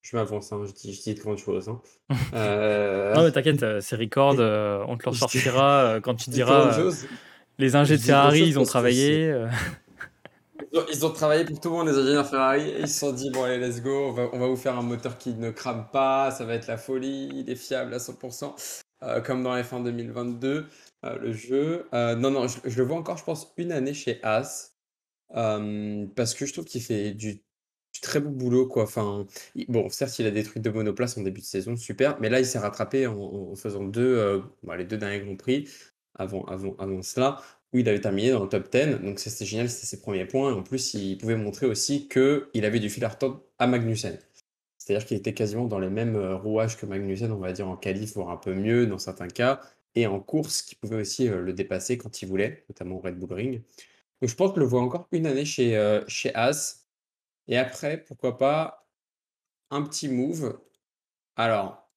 Je 0.03 0.17
m'avance, 0.17 0.53
hein, 0.53 0.63
je, 0.67 0.73
dis, 0.73 0.95
je 0.95 1.03
dis 1.03 1.15
de 1.15 1.21
grandes 1.21 1.39
choses. 1.39 1.69
Hein. 1.69 1.81
non, 3.15 3.25
mais 3.25 3.33
t'inquiète, 3.33 3.81
c'est 3.81 3.97
record, 3.97 4.35
on 4.89 4.97
te 4.97 5.09
le 5.09 5.15
sortira 5.15 5.99
quand 6.03 6.15
tu 6.15 6.31
diras. 6.31 6.79
les 7.59 7.77
ingés 7.77 7.97
de 7.97 8.03
Ferrari, 8.03 8.43
ils 8.43 8.59
ont 8.59 8.65
travaillé. 8.65 9.47
Ils 10.93 11.07
ont 11.07 11.11
travaillé 11.11 11.45
pour 11.45 11.61
tout 11.61 11.71
le 11.71 11.77
monde, 11.77 11.89
les 11.89 11.99
ingénieurs 11.99 12.29
Ferrari, 12.29 12.75
ils 12.79 12.89
se 12.89 13.01
sont 13.01 13.13
dit, 13.13 13.31
bon 13.31 13.45
allez, 13.45 13.59
let's 13.59 13.81
go, 13.83 14.09
on 14.09 14.13
va, 14.13 14.29
on 14.33 14.39
va 14.39 14.47
vous 14.47 14.57
faire 14.57 14.77
un 14.79 14.83
moteur 14.83 15.17
qui 15.19 15.35
ne 15.35 15.51
crame 15.51 15.89
pas, 15.93 16.31
ça 16.31 16.45
va 16.45 16.55
être 16.55 16.67
la 16.67 16.77
folie, 16.77 17.31
il 17.35 17.51
est 17.51 17.57
fiable 17.57 17.95
à 17.95 17.99
100%, 17.99 18.55
euh, 19.03 19.21
comme 19.21 19.43
dans 19.43 19.57
F1 19.57 19.85
2022, 19.85 20.67
euh, 21.05 21.19
le 21.19 21.33
jeu. 21.33 21.87
Euh, 21.95 22.15
non, 22.17 22.31
non, 22.31 22.47
je, 22.49 22.77
le 22.77 22.85
vois 22.85 22.97
encore, 22.97 23.17
je 23.17 23.25
pense, 23.25 23.53
une 23.57 23.73
année 23.73 23.95
chez 23.95 24.21
As, 24.23 24.75
parce 25.31 26.35
que 26.35 26.47
je 26.47 26.53
trouve 26.53 26.65
qu'il 26.65 26.83
fait 26.83 27.13
du, 27.13 27.43
très 28.03 28.21
beau 28.21 28.31
boulot, 28.31 28.67
quoi. 28.67 28.83
Enfin, 28.85 29.27
bon, 29.69 29.89
certes, 29.89 30.19
il 30.19 30.27
a 30.27 30.31
détruit 30.31 30.61
deux 30.61 30.73
monoplaces 30.73 31.17
en 31.17 31.23
début 31.23 31.41
de 31.41 31.47
saison, 31.47 31.77
super, 31.77 32.21
mais 32.21 32.29
là, 32.29 32.41
il 32.41 32.47
s'est 32.47 32.59
rattrapé 32.59 33.07
en, 33.07 33.55
faisant 33.57 33.85
deux, 33.85 34.43
bah, 34.63 34.77
les 34.77 34.85
deux 34.85 34.99
derniers 34.99 35.21
Grands 35.21 35.37
Prix 35.37 35.69
avant, 36.19 36.45
avant, 36.47 36.75
avant 36.79 37.03
cela 37.03 37.41
où 37.73 37.79
il 37.79 37.89
avait 37.89 38.01
terminé 38.01 38.31
dans 38.31 38.43
le 38.43 38.49
top 38.49 38.71
10. 38.71 39.01
Donc 39.03 39.19
c'était 39.19 39.45
génial, 39.45 39.69
c'était 39.69 39.87
ses 39.87 40.01
premiers 40.01 40.27
points. 40.27 40.51
Et 40.51 40.55
en 40.55 40.63
plus, 40.63 40.95
il 40.95 41.19
pouvait 41.19 41.37
montrer 41.37 41.67
aussi 41.67 42.09
qu'il 42.09 42.65
avait 42.65 42.81
du 42.81 42.91
fil 42.91 43.05
à 43.05 43.09
retordre 43.09 43.43
à 43.59 43.67
Magnussen. 43.67 44.19
C'est-à-dire 44.79 45.07
qu'il 45.07 45.17
était 45.17 45.35
quasiment 45.35 45.67
dans 45.67 45.81
les 45.81 45.91
mêmes 45.91 46.17
euh, 46.17 46.37
rouages 46.37 46.77
que 46.77 46.87
Magnussen, 46.87 47.33
on 47.33 47.39
va 47.39 47.53
dire 47.53 47.69
en 47.69 47.77
qualif, 47.77 48.15
voire 48.15 48.31
un 48.31 48.37
peu 48.37 48.55
mieux 48.55 48.87
dans 48.87 48.99
certains 48.99 49.29
cas. 49.29 49.61
Et 49.97 50.07
en 50.07 50.21
course, 50.21 50.63
qui 50.63 50.77
pouvait 50.77 50.97
aussi 50.97 51.29
euh, 51.29 51.41
le 51.41 51.53
dépasser 51.53 51.99
quand 51.99 52.23
il 52.23 52.29
voulait, 52.29 52.65
notamment 52.69 52.97
au 52.97 53.01
Red 53.01 53.19
Bull 53.19 53.33
Ring. 53.33 53.63
Donc 54.21 54.31
je 54.31 54.35
pense 54.37 54.53
que 54.53 54.61
le 54.61 54.67
voit 54.67 54.81
encore 54.81 55.09
une 55.13 55.27
année 55.27 55.45
chez, 55.45 55.77
euh, 55.77 56.05
chez 56.07 56.35
As. 56.35 56.87
Et 57.49 57.59
après, 57.59 57.99
pourquoi 57.99 58.39
pas 58.39 58.87
un 59.71 59.83
petit 59.83 60.09
move. 60.09 60.61
Alors, 61.37 61.91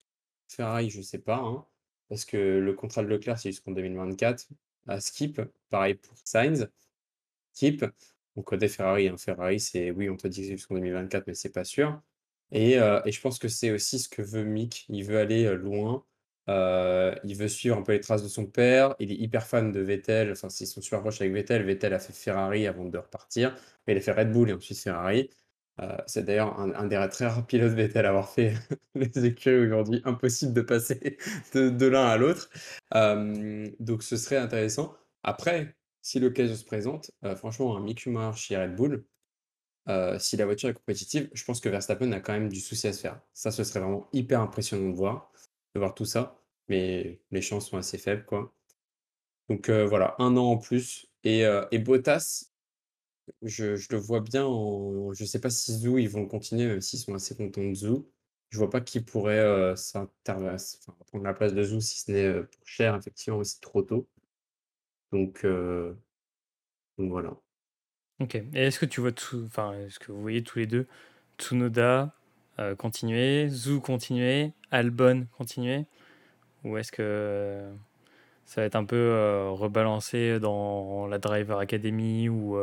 Ferrari, 0.47 0.89
je 0.89 1.01
sais 1.01 1.19
pas, 1.19 1.37
hein, 1.37 1.65
parce 2.09 2.25
que 2.25 2.37
le 2.37 2.73
contrat 2.73 3.03
de 3.03 3.07
Leclerc, 3.07 3.39
c'est 3.39 3.51
jusqu'en 3.51 3.71
2024 3.71 4.47
à 4.89 4.99
Skip. 4.99 5.41
Pareil 5.69 5.95
pour 5.95 6.15
Sainz. 6.23 6.69
Skip. 7.53 7.85
Donc 8.35 8.45
côté 8.45 8.67
Ferrari, 8.67 9.07
hein, 9.07 9.17
Ferrari, 9.17 9.59
c'est 9.59 9.91
oui, 9.91 10.09
on 10.09 10.17
te 10.17 10.27
dit 10.27 10.45
jusqu'en 10.45 10.75
2024, 10.75 11.27
mais 11.27 11.33
c'est 11.33 11.51
pas 11.51 11.63
sûr. 11.63 12.01
Et, 12.51 12.79
euh, 12.79 13.01
et, 13.05 13.11
je 13.11 13.21
pense 13.21 13.39
que 13.39 13.47
c'est 13.47 13.71
aussi 13.71 13.99
ce 13.99 14.09
que 14.09 14.21
veut 14.21 14.43
Mick. 14.43 14.85
Il 14.89 15.03
veut 15.05 15.19
aller 15.19 15.45
euh, 15.45 15.55
loin. 15.55 16.05
Euh, 16.49 17.13
il 17.23 17.35
veut 17.35 17.47
suivre 17.47 17.77
un 17.77 17.83
peu 17.83 17.93
les 17.93 17.99
traces 18.01 18.23
de 18.23 18.27
son 18.27 18.45
père. 18.45 18.95
Il 18.99 19.11
est 19.11 19.15
hyper 19.15 19.45
fan 19.45 19.71
de 19.71 19.79
Vettel. 19.81 20.31
Enfin, 20.31 20.47
ils 20.59 20.67
sont 20.67 20.81
super 20.81 21.01
proches 21.01 21.21
avec 21.21 21.33
Vettel. 21.33 21.63
Vettel 21.63 21.93
a 21.93 21.99
fait 21.99 22.13
Ferrari 22.13 22.65
avant 22.67 22.85
de 22.85 22.97
repartir. 22.97 23.55
Mais 23.85 23.93
il 23.93 23.97
a 23.97 24.01
fait 24.01 24.13
Red 24.13 24.31
Bull 24.31 24.49
et 24.49 24.53
ensuite 24.53 24.79
Ferrari. 24.79 25.29
Euh, 25.81 25.97
c'est 26.07 26.23
d'ailleurs 26.25 26.59
un, 26.59 26.87
des 26.87 27.07
très 27.09 27.27
rares 27.27 27.45
pilotes 27.45 27.73
Vettel 27.73 28.05
à 28.05 28.09
avoir 28.09 28.29
fait 28.29 28.53
les 28.95 29.25
écuries 29.25 29.67
aujourd'hui. 29.67 30.01
Impossible 30.03 30.53
de 30.53 30.61
passer 30.61 31.17
de, 31.53 31.85
l'un 31.85 32.05
à 32.05 32.17
l'autre. 32.17 32.49
Euh, 32.95 33.69
donc 33.79 34.03
ce 34.03 34.17
serait 34.17 34.37
intéressant. 34.37 34.95
Après, 35.23 35.75
si 36.01 36.19
l'occasion 36.19 36.55
se 36.55 36.65
présente, 36.65 37.11
euh, 37.23 37.35
franchement, 37.35 37.77
un 37.77 37.81
Mick 37.81 37.99
Schumacher 37.99 38.37
chez 38.37 38.57
Red 38.57 38.75
Bull, 38.75 39.05
si 40.19 40.37
la 40.37 40.45
voiture 40.45 40.69
est 40.69 40.75
compétitive, 40.75 41.31
je 41.33 41.43
pense 41.43 41.59
que 41.59 41.67
Verstappen 41.67 42.11
a 42.11 42.19
quand 42.19 42.33
même 42.33 42.49
du 42.49 42.59
souci 42.59 42.85
à 42.85 42.93
se 42.93 43.01
faire. 43.01 43.19
Ça, 43.33 43.49
ce 43.49 43.63
serait 43.63 43.79
vraiment 43.79 44.07
hyper 44.13 44.39
impressionnant 44.39 44.87
de 44.87 44.95
voir, 44.95 45.31
de 45.73 45.79
voir 45.79 45.95
tout 45.95 46.05
ça. 46.05 46.39
Mais 46.67 47.19
les 47.31 47.41
chances 47.41 47.69
sont 47.69 47.77
assez 47.77 47.97
faibles, 47.97 48.23
quoi. 48.25 48.53
Donc 49.49 49.67
voilà, 49.71 50.13
un 50.19 50.37
an 50.37 50.51
en 50.51 50.57
plus. 50.57 51.07
Et, 51.23 51.43
et 51.71 51.79
Bottas, 51.79 52.48
je, 53.41 53.75
le 53.91 53.97
vois 53.97 54.21
bien 54.21 54.45
en. 54.45 55.13
Je 55.13 55.25
sais 55.25 55.39
pas 55.39 55.49
si 55.49 55.73
Zou, 55.77 55.97
ils 55.97 56.09
vont 56.09 56.25
continuer, 56.25 56.67
même 56.67 56.81
s'ils 56.81 56.99
sont 56.99 57.13
assez 57.13 57.35
contents 57.35 57.63
de 57.63 57.73
Zou. 57.73 58.09
Je 58.49 58.57
vois 58.57 58.69
pas 58.69 58.81
qui 58.81 58.99
pourrait 58.99 59.39
euh, 59.39 59.75
prendre 61.07 61.23
la 61.23 61.33
place 61.33 61.53
de 61.53 61.63
Zou, 61.63 61.81
si 61.81 61.99
ce 61.99 62.11
n'est 62.11 62.25
euh, 62.25 62.43
pour 62.43 62.67
cher, 62.67 62.95
effectivement, 62.95 63.39
aussi 63.39 63.59
trop 63.61 63.83
tôt. 63.83 64.07
Donc, 65.11 65.45
euh, 65.45 65.93
donc 66.97 67.11
voilà. 67.11 67.35
Ok. 68.19 68.35
Et 68.35 68.47
est-ce 68.53 68.79
que 68.79 68.85
tu 68.85 69.01
vois 69.01 69.11
tout, 69.11 69.43
enfin, 69.45 69.73
est-ce 69.73 69.99
que 69.99 70.11
vous 70.11 70.21
voyez 70.21 70.43
tous 70.43 70.59
les 70.59 70.67
deux 70.67 70.87
Tsunoda 71.37 72.13
continuer, 72.77 73.47
Zou 73.47 73.79
continuer, 73.79 74.51
Albon 74.69 75.27
continuer, 75.37 75.85
ou 76.65 76.77
est-ce 76.77 76.91
que 76.91 77.71
ça 78.43 78.59
va 78.59 78.67
être 78.67 78.75
un 78.75 78.83
peu 78.83 79.47
rebalancé 79.51 80.41
dans 80.41 81.07
la 81.07 81.19
Driver 81.19 81.59
Academy 81.59 82.27
ou 82.27 82.57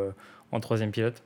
en 0.52 0.60
troisième 0.60 0.90
pilote 0.90 1.22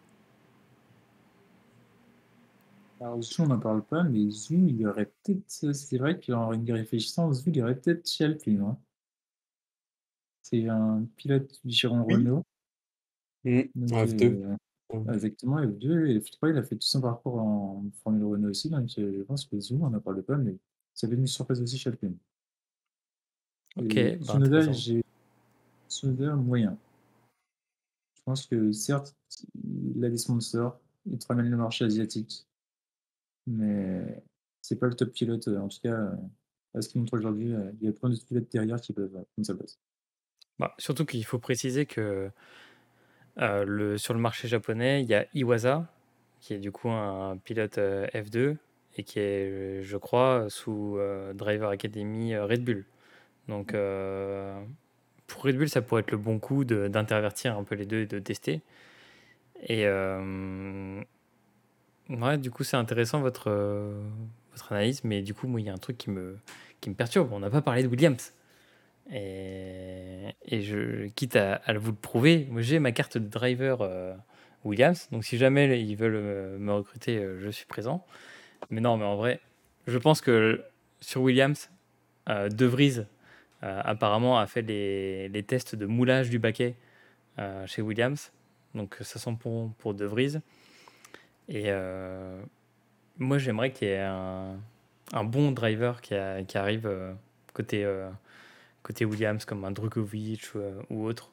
Alors, 3.01 3.23
Zou, 3.23 3.45
on 3.45 3.47
n'en 3.47 3.59
parle 3.59 3.83
pas, 3.83 4.03
mais 4.03 4.31
Zou, 4.31 4.67
il 4.69 4.77
y 4.77 4.87
aurait 4.87 5.11
peut-être. 5.23 5.45
C'est 5.49 5.99
vrai 5.99 6.21
qu'en 6.21 6.53
y 6.53 6.73
réfléchissant, 6.73 7.33
Zou, 7.33 7.45
il 7.49 7.57
y 7.57 7.63
aurait 7.63 7.77
peut-être 7.77 8.09
chez 8.09 8.25
Alpine. 8.25 8.61
Hein. 8.61 8.79
C'est 10.43 10.69
un 10.69 11.05
pilote 11.17 11.61
du 11.65 11.73
Giron 11.73 12.05
Renault. 12.05 12.45
Mmh, 13.45 13.61
F2. 13.77 14.57
Euh, 14.93 15.13
exactement, 15.15 15.61
F2. 15.61 16.07
Et 16.07 16.19
F3, 16.19 16.51
il 16.51 16.59
a 16.59 16.63
fait 16.63 16.77
tout 16.77 16.87
son 16.87 17.01
parcours 17.01 17.39
en 17.39 17.85
Formule 18.03 18.25
Renault 18.25 18.51
aussi. 18.51 18.69
Donc, 18.69 18.91
euh, 18.99 19.15
je 19.17 19.23
pense 19.23 19.47
que 19.47 19.59
Zou, 19.59 19.79
on 19.81 19.91
n'en 19.91 20.01
parle 20.01 20.23
pas, 20.23 20.37
mais 20.37 20.57
ça 20.93 21.09
fait 21.09 21.15
une 21.15 21.27
surprise 21.27 21.63
aussi 21.63 21.79
chez 21.79 21.89
Alpine. 21.89 22.17
Ok. 23.77 23.95
Bah, 24.27 24.73
j'ai. 24.73 25.03
Tsunoda, 25.89 26.37
moyen. 26.37 26.77
Pense 28.31 28.47
que 28.47 28.71
certes, 28.71 29.17
il 29.65 30.05
a 30.05 30.09
des 30.09 30.17
sponsors, 30.17 30.79
il 31.05 31.19
te 31.19 31.27
ramène 31.27 31.51
le 31.51 31.57
marché 31.57 31.85
asiatique, 31.85 32.47
mais 33.49 34.23
c'est 34.63 34.77
pas 34.77 34.87
le 34.87 34.95
top 34.95 35.11
pilote. 35.11 35.49
En 35.49 35.67
tout 35.67 35.81
cas, 35.83 36.13
à 36.73 36.81
ce 36.81 36.89
qu'il 36.89 37.01
montre 37.01 37.15
aujourd'hui, 37.15 37.53
euh, 37.53 37.73
il 37.81 37.87
y 37.87 37.89
a 37.89 37.93
plein 37.93 38.09
de 38.09 38.17
pilotes 38.17 38.49
derrière 38.53 38.81
qui 38.81 38.93
peuvent 38.93 39.25
comme 39.35 39.43
ça 39.43 39.57
passe. 39.57 39.81
Bah, 40.61 40.77
surtout 40.79 41.05
qu'il 41.05 41.25
faut 41.25 41.41
préciser 41.41 41.87
que 41.87 42.31
euh, 43.39 43.65
le, 43.65 43.99
sur 43.99 44.15
le 44.15 44.21
marché 44.21 44.47
japonais, 44.47 45.03
il 45.03 45.09
y 45.09 45.15
a 45.15 45.27
Iwasa, 45.35 45.93
qui 46.39 46.55
est 46.55 46.61
du 46.61 46.71
coup 46.71 46.89
un 46.89 47.37
pilote 47.37 47.79
euh, 47.79 48.07
F2 48.15 48.59
et 48.97 49.03
qui 49.03 49.19
est, 49.19 49.83
je 49.83 49.97
crois, 49.97 50.47
sous 50.51 50.99
Driver 51.35 51.69
Academy 51.69 52.37
Red 52.37 52.65
Bull. 52.65 52.85
Donc, 53.49 53.75
pour 55.31 55.45
Red 55.45 55.57
Bull, 55.57 55.69
ça 55.69 55.81
pourrait 55.81 56.01
être 56.01 56.11
le 56.11 56.19
bon 56.19 56.39
coup 56.39 56.65
d'intervertir 56.65 57.57
un 57.57 57.63
peu 57.63 57.77
les 57.77 57.87
deux 57.87 58.01
et 58.01 58.07
de 58.07 58.19
tester. 58.19 58.61
Et 59.63 59.87
euh, 59.87 61.01
ouais, 62.09 62.39
du 62.39 62.51
coup, 62.51 62.65
c'est 62.65 62.77
intéressant 62.77 63.21
votre, 63.21 63.49
euh, 63.49 64.03
votre 64.53 64.73
analyse, 64.73 65.05
mais 65.05 65.23
du 65.23 65.33
coup, 65.33 65.47
moi, 65.47 65.61
il 65.61 65.67
y 65.67 65.71
a 65.71 65.73
un 65.73 65.79
truc 65.79 65.99
qui 65.99 66.11
me, 66.11 66.37
qui 66.81 66.91
me 66.91 66.97
perturbe. 66.97 67.33
On 67.33 67.39
n'a 67.39 67.51
pas 67.51 67.63
parlé 67.63 67.85
de 67.85 67.89
Williams. 67.89 68.33
Et, 69.13 70.35
et 70.47 70.63
je 70.63 71.07
quitte 71.09 71.37
à, 71.37 71.61
vous 71.75 71.91
le 71.91 71.97
prouver, 71.97 72.47
moi 72.49 72.63
j'ai 72.63 72.79
ma 72.79 72.93
carte 72.93 73.19
de 73.19 73.29
driver 73.29 73.81
euh, 73.81 74.15
Williams, 74.65 75.09
donc 75.11 75.25
si 75.25 75.37
jamais 75.37 75.83
ils 75.83 75.97
veulent 75.97 76.59
me 76.59 76.73
recruter, 76.73 77.27
je 77.41 77.51
suis 77.51 77.67
présent. 77.67 78.07
Mais 78.71 78.81
non, 78.81 78.97
mais 78.97 79.05
en 79.05 79.17
vrai, 79.17 79.41
je 79.89 79.99
pense 79.99 80.21
que 80.21 80.63
sur 81.01 81.23
Williams, 81.23 81.71
De 82.29 82.67
Vries 82.67 83.01
apparemment 83.63 84.39
a 84.39 84.47
fait 84.47 84.63
les, 84.63 85.29
les 85.29 85.43
tests 85.43 85.75
de 85.75 85.87
moulage 85.87 86.31
du 86.31 86.39
baquet 86.39 86.77
euh, 87.39 87.67
chez 87.67 87.83
Williams. 87.83 88.33
Donc 88.75 88.97
ça 89.01 89.19
sent 89.19 89.37
bon 89.43 89.71
pour 89.79 89.95
De 89.95 90.05
Vries. 90.05 90.39
Et 91.49 91.65
euh, 91.67 92.41
moi, 93.19 93.39
j'aimerais 93.39 93.73
qu'il 93.73 93.89
y 93.89 93.91
ait 93.91 94.01
un, 94.01 94.57
un 95.13 95.25
bon 95.25 95.51
driver 95.53 96.01
qui, 96.01 96.15
arrive 96.15 96.87
euh, 96.87 97.13
côté, 97.53 97.85
euh, 97.85 98.09
côté 98.83 99.05
Williams, 99.05 99.45
comme 99.45 99.65
un 99.65 99.73
Drukovic 99.73 100.55
ou, 100.55 100.59
euh, 100.59 100.83
autre, 100.91 101.33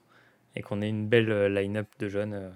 et 0.56 0.64
qu'on 0.64 0.82
ait 0.82 0.90
une 0.90 1.08
belle 1.08 1.32
euh, 1.32 1.50
line-up 1.50 1.88
de 2.00 2.10
jeunes 2.10 2.34
euh, 2.34 2.50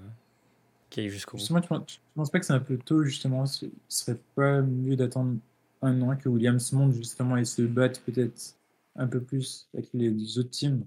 qui 0.90 1.02
aille 1.02 1.10
jusqu'au 1.10 1.34
bout. 1.34 1.40
Justement, 1.40 1.62
tu 1.62 2.00
penses 2.16 2.32
pas 2.32 2.40
que 2.40 2.46
c'est 2.46 2.54
un 2.54 2.60
peu 2.60 2.78
tôt, 2.78 3.04
justement, 3.04 3.46
ce 3.46 3.68
serait 3.88 4.18
pas 4.36 4.62
mieux 4.62 4.96
d'attendre 4.96 5.38
un 5.84 6.02
an 6.02 6.16
que 6.16 6.28
Williams 6.28 6.74
monte, 6.74 6.94
justement, 6.94 7.38
et 7.38 7.46
se 7.46 7.62
batte 7.62 8.02
peut-être 8.02 8.56
un 8.96 9.08
peu 9.08 9.22
plus 9.22 9.70
avec 9.74 9.90
les 9.94 10.38
autres 10.38 10.50
teams, 10.50 10.86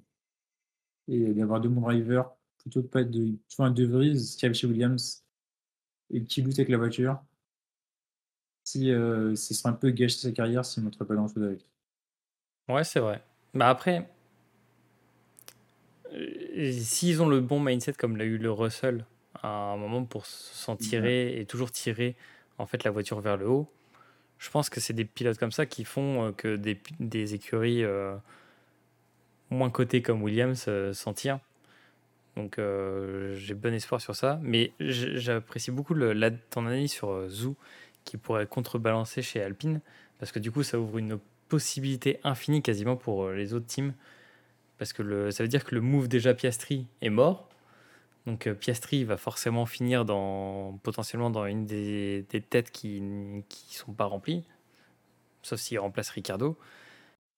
et 1.09 1.35
d'avoir 1.35 1.61
deux 1.61 1.69
bons 1.69 1.83
drivers, 1.83 2.31
plutôt 2.59 2.83
que 2.83 2.89
pas 2.89 3.05
de, 3.05 3.33
tu 3.49 3.57
vois, 3.57 3.67
un 3.67 3.71
De 3.71 3.85
Vries 3.85 4.37
qui 4.39 4.45
arrive 4.45 4.57
chez 4.57 4.67
Williams, 4.67 5.25
et 6.11 6.25
qui 6.25 6.43
lutte 6.43 6.59
avec 6.59 6.69
la 6.69 6.79
voiture, 6.79 7.19
si 8.65 8.91
euh, 8.91 9.37
ce 9.37 9.55
serait 9.55 9.69
un 9.69 9.75
peu 9.75 9.91
gâcher 9.91 10.19
sa 10.19 10.33
carrière 10.33 10.65
s'il 10.65 10.83
ne 10.83 10.87
montrait 10.87 11.05
pas 11.05 11.15
grand-chose 11.15 11.43
avec. 11.43 11.67
Ouais, 12.69 12.85
c'est 12.85 13.01
vrai. 13.01 13.23
Bah 13.53 13.69
après, 13.69 14.09
euh, 16.13 16.73
s'ils 16.73 17.23
ont 17.23 17.29
le 17.29 17.41
bon 17.41 17.61
mindset 17.61 17.93
comme 17.93 18.17
l'a 18.17 18.25
eu 18.25 18.39
le 18.39 18.51
Russell 18.51 19.05
à 19.43 19.49
un 19.49 19.77
moment 19.77 20.05
pour 20.05 20.25
s'en 20.27 20.77
tirer 20.77 21.39
et 21.39 21.45
toujours 21.45 21.71
tirer 21.71 22.17
en 22.57 22.67
fait 22.67 22.85
la 22.85 22.91
voiture 22.91 23.21
vers 23.21 23.37
le 23.37 23.49
haut, 23.49 23.69
je 24.39 24.51
pense 24.51 24.69
que 24.69 24.81
c'est 24.81 24.93
des 24.93 25.05
pilotes 25.05 25.39
comme 25.39 25.53
ça 25.53 25.67
qui 25.67 25.85
font 25.85 26.29
euh, 26.29 26.33
que 26.33 26.57
des, 26.57 27.35
écuries 27.35 27.85
euh, 27.85 28.15
moins 29.51 29.71
cotées 29.71 30.03
comme 30.03 30.23
Williams 30.23 30.67
euh, 30.69 30.93
s'en 30.93 31.13
tirent. 31.13 31.41
Donc 32.37 32.59
j'ai 32.59 33.55
bon 33.55 33.73
espoir 33.73 34.01
sur 34.01 34.17
ça. 34.17 34.41
Mais 34.43 34.73
j'apprécie 34.81 35.71
beaucoup 35.71 35.95
ton 36.51 36.67
analyse 36.67 36.91
sur 36.91 37.29
Zou 37.29 37.55
qui 38.05 38.17
pourrait 38.17 38.49
contrebalancer 38.49 39.23
chez 39.23 39.41
Alpine 39.41 39.81
parce 40.19 40.33
que 40.33 40.41
du 40.41 40.51
coup 40.51 40.65
ça 40.65 40.81
ouvre 40.81 40.99
une 40.99 41.21
possibilité 41.49 42.19
infinie 42.25 42.61
quasiment 42.61 42.97
pour 42.97 43.31
les 43.31 43.55
autres 43.55 43.67
teams 43.67 43.95
parce 44.79 44.93
que 44.93 45.31
ça 45.31 45.45
veut 45.45 45.49
dire 45.49 45.65
que 45.65 45.77
le 45.77 45.81
move 45.81 46.09
déjà 46.09 46.35
Piastri 46.35 46.89
est 47.03 47.09
mort. 47.09 47.49
Donc 48.27 48.47
euh, 48.47 48.55
Piastri 48.55 49.05
va 49.05 49.17
forcément 49.17 49.67
finir 49.67 50.05
dans, 50.05 50.79
potentiellement 50.83 51.31
dans 51.31 51.45
une 51.47 51.67
des, 51.67 52.25
têtes 52.49 52.71
qui 52.71 53.01
ne 53.01 53.43
sont 53.69 53.93
pas 53.93 54.07
remplies, 54.07 54.45
sauf 55.43 55.61
s'il 55.61 55.79
remplace 55.79 56.11
Ricardo. 56.11 56.59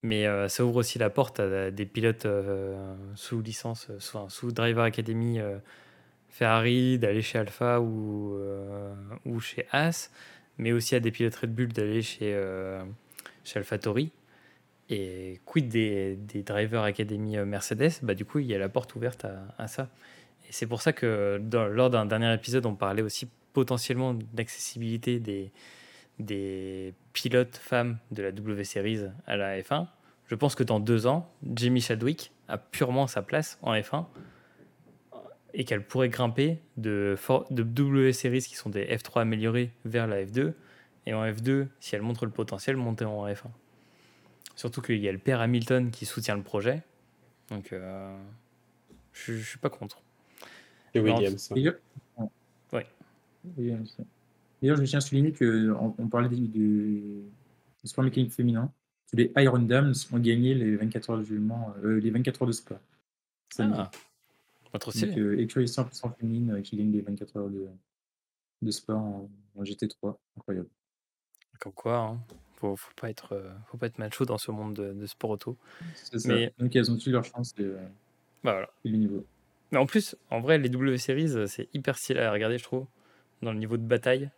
Mais 0.03 0.27
euh, 0.27 0.49
ça 0.49 0.65
ouvre 0.65 0.77
aussi 0.77 0.99
la 0.99 1.11
porte 1.11 1.41
à 1.41 1.71
des 1.71 1.87
pilotes 1.87 2.27
euh, 2.27 2.95
sous 3.17 3.41
licence, 3.41 3.89
sous, 3.99 4.19
sous 4.29 4.53
Driver 4.53 4.85
Academy 4.85 5.41
Ferrari, 6.29 6.99
d'aller 6.99 7.23
chez 7.23 7.39
Alpha 7.39 7.81
ou, 7.81 8.39
ou 9.25 9.41
chez 9.41 9.67
As, 9.73 10.11
mais 10.59 10.73
aussi 10.73 10.95
à 10.95 11.01
des 11.01 11.11
pilotes 11.11 11.35
Red 11.35 11.55
Bull 11.55 11.73
d'aller 11.73 12.03
chez, 12.03 12.41
chez 13.45 13.59
AlphaTauri. 13.59 14.13
Et 14.89 15.41
quid 15.45 15.69
des, 15.69 16.17
Driver 16.45 16.85
Academy 16.85 17.39
Mercedes? 17.39 17.99
Bah, 18.03 18.15
Du 18.15 18.25
coup, 18.25 18.39
il 18.39 18.47
y 18.47 18.55
a 18.55 18.59
la 18.59 18.69
porte 18.69 18.95
ouverte 18.95 19.25
à, 19.25 19.53
à 19.59 19.67
ça. 19.67 19.89
Et 20.49 20.53
c'est 20.53 20.67
pour 20.67 20.83
ça 20.83 20.93
que 20.93 21.41
lors 21.53 21.91
d'un 21.91 22.07
dernier 22.07 22.33
épisode, 22.33 22.67
on 22.67 22.75
parlait 22.75 23.03
aussi 23.03 23.29
potentiellement 23.53 24.15
d'accessibilité 24.33 25.19
des, 25.19 25.53
des 26.19 26.95
pilotes 27.13 27.57
femmes 27.57 27.99
de 28.11 28.23
la 28.23 28.33
W 28.33 28.65
Series 28.65 29.01
à 29.27 29.37
la 29.37 29.59
F1. 29.61 29.87
Je 30.27 30.35
pense 30.35 30.55
que 30.55 30.63
dans 30.63 30.81
deux 30.81 31.07
ans, 31.07 31.31
Jamie 31.55 31.81
Chadwick 31.81 32.33
a 32.49 32.59
purement 32.59 33.07
sa 33.07 33.23
place 33.23 33.59
en 33.63 33.75
F1 33.75 34.07
et 35.55 35.65
qu'elle 35.65 35.85
pourrait 35.85 36.09
grimper 36.09 36.59
de 36.77 37.17
W 37.51 38.13
Series 38.13 38.43
qui 38.43 38.57
sont 38.57 38.71
des 38.71 38.85
F3 38.85 39.23
améliorés 39.23 39.71
vers 39.85 40.07
la 40.07 40.25
F2 40.25 40.53
et 41.07 41.15
en 41.15 41.25
F2, 41.25 41.69
si 41.81 41.95
elle 41.95 42.03
montre 42.03 42.27
le 42.27 42.33
potentiel, 42.33 42.77
monter 42.77 43.05
en 43.05 43.27
F1. 43.27 43.47
Surtout 44.57 44.83
qu'il 44.83 44.99
y 44.99 45.09
a 45.09 45.13
le 45.13 45.19
père 45.19 45.41
Hamilton 45.41 45.91
qui 45.91 46.05
soutient 46.05 46.37
le 46.37 46.43
projet. 46.43 46.83
Donc, 47.51 47.73
euh, 47.73 48.17
je 49.13 49.33
ne 49.33 49.41
suis 49.41 49.59
pas 49.59 49.71
contre. 49.71 50.03
Et 50.97 51.01
Williams. 51.01 51.49
D'ailleurs, 51.51 51.75
Ouais. 52.73 52.87
Je 54.63 54.85
tiens 54.85 54.99
à 54.99 55.01
souligner 55.01 55.33
qu'on 55.33 55.95
on 55.99 56.09
parlait 56.09 56.29
du, 56.29 56.49
du, 56.49 57.23
du 57.83 57.89
sport 57.89 58.05
mécanique 58.05 58.33
féminin. 58.33 58.73
que 59.11 59.17
Les 59.17 59.33
Iron 59.37 59.59
Dames 59.61 59.95
ont 60.13 60.19
gagné 60.19 60.55
les 60.55 60.77
24 60.77 61.11
heures 61.11 61.19
de 61.19 61.23
jugement, 61.25 61.75
euh, 61.85 62.01
les 62.01 62.11
24 62.11 62.43
heures 62.43 62.49
de 62.49 62.53
sport. 62.53 62.79
samedi. 63.51 63.79
Ah, 63.79 63.91
pas 64.73 64.79
trop 64.79 64.91
Donc, 64.91 64.97
stylé. 64.97 65.19
euh, 65.21 65.39
écurie 65.41 65.67
100% 65.69 66.13
féminine 66.19 66.51
euh, 66.53 66.61
qui 66.63 66.77
gagne 66.77 66.91
les 66.91 67.01
24 67.03 67.37
heures 67.37 67.49
de, 67.51 67.69
de 68.63 68.71
sport 68.71 68.99
en, 68.99 69.31
en 69.57 69.63
GT3. 69.63 70.17
Incroyable. 70.37 70.69
Comme 71.61 71.73
quoi, 71.73 71.99
hein. 71.99 72.21
faut, 72.57 72.75
faut, 72.77 72.93
pas 73.01 73.09
être, 73.11 73.33
euh, 73.35 73.51
faut 73.67 73.77
pas 73.79 73.87
être 73.87 73.99
macho 73.99 74.25
dans 74.25 74.39
ce 74.39 74.51
monde 74.51 74.75
de, 74.75 74.93
de 74.93 75.07
sport 75.07 75.31
auto. 75.31 75.57
C'est 75.95 76.19
ça. 76.19 76.29
Mais- 76.35 76.53
Donc, 76.59 76.75
elles 76.75 76.91
ont 76.91 76.99
eu 76.99 77.11
leur 77.11 77.25
chance 77.25 77.55
et, 77.59 77.63
euh, 77.63 77.77
Bah, 78.43 78.53
voilà. 78.53 78.71
et 78.85 78.89
le 78.89 78.97
niveau. 78.97 79.25
Mais 79.73 79.79
en 79.79 79.87
plus, 79.87 80.17
en 80.31 80.41
vrai, 80.41 80.59
les 80.59 80.69
W 80.69 80.97
Series, 80.99 81.33
euh, 81.37 81.47
c'est 81.47 81.69
hyper 81.75 81.99
stylé 81.99 82.21
à 82.21 82.33
regarder, 82.33 82.59
je 82.59 82.65
trouve, 82.65 82.87
dans 83.43 83.53
le 83.53 83.59
niveau 83.59 83.77
de 83.77 83.83
bataille. 83.83 84.31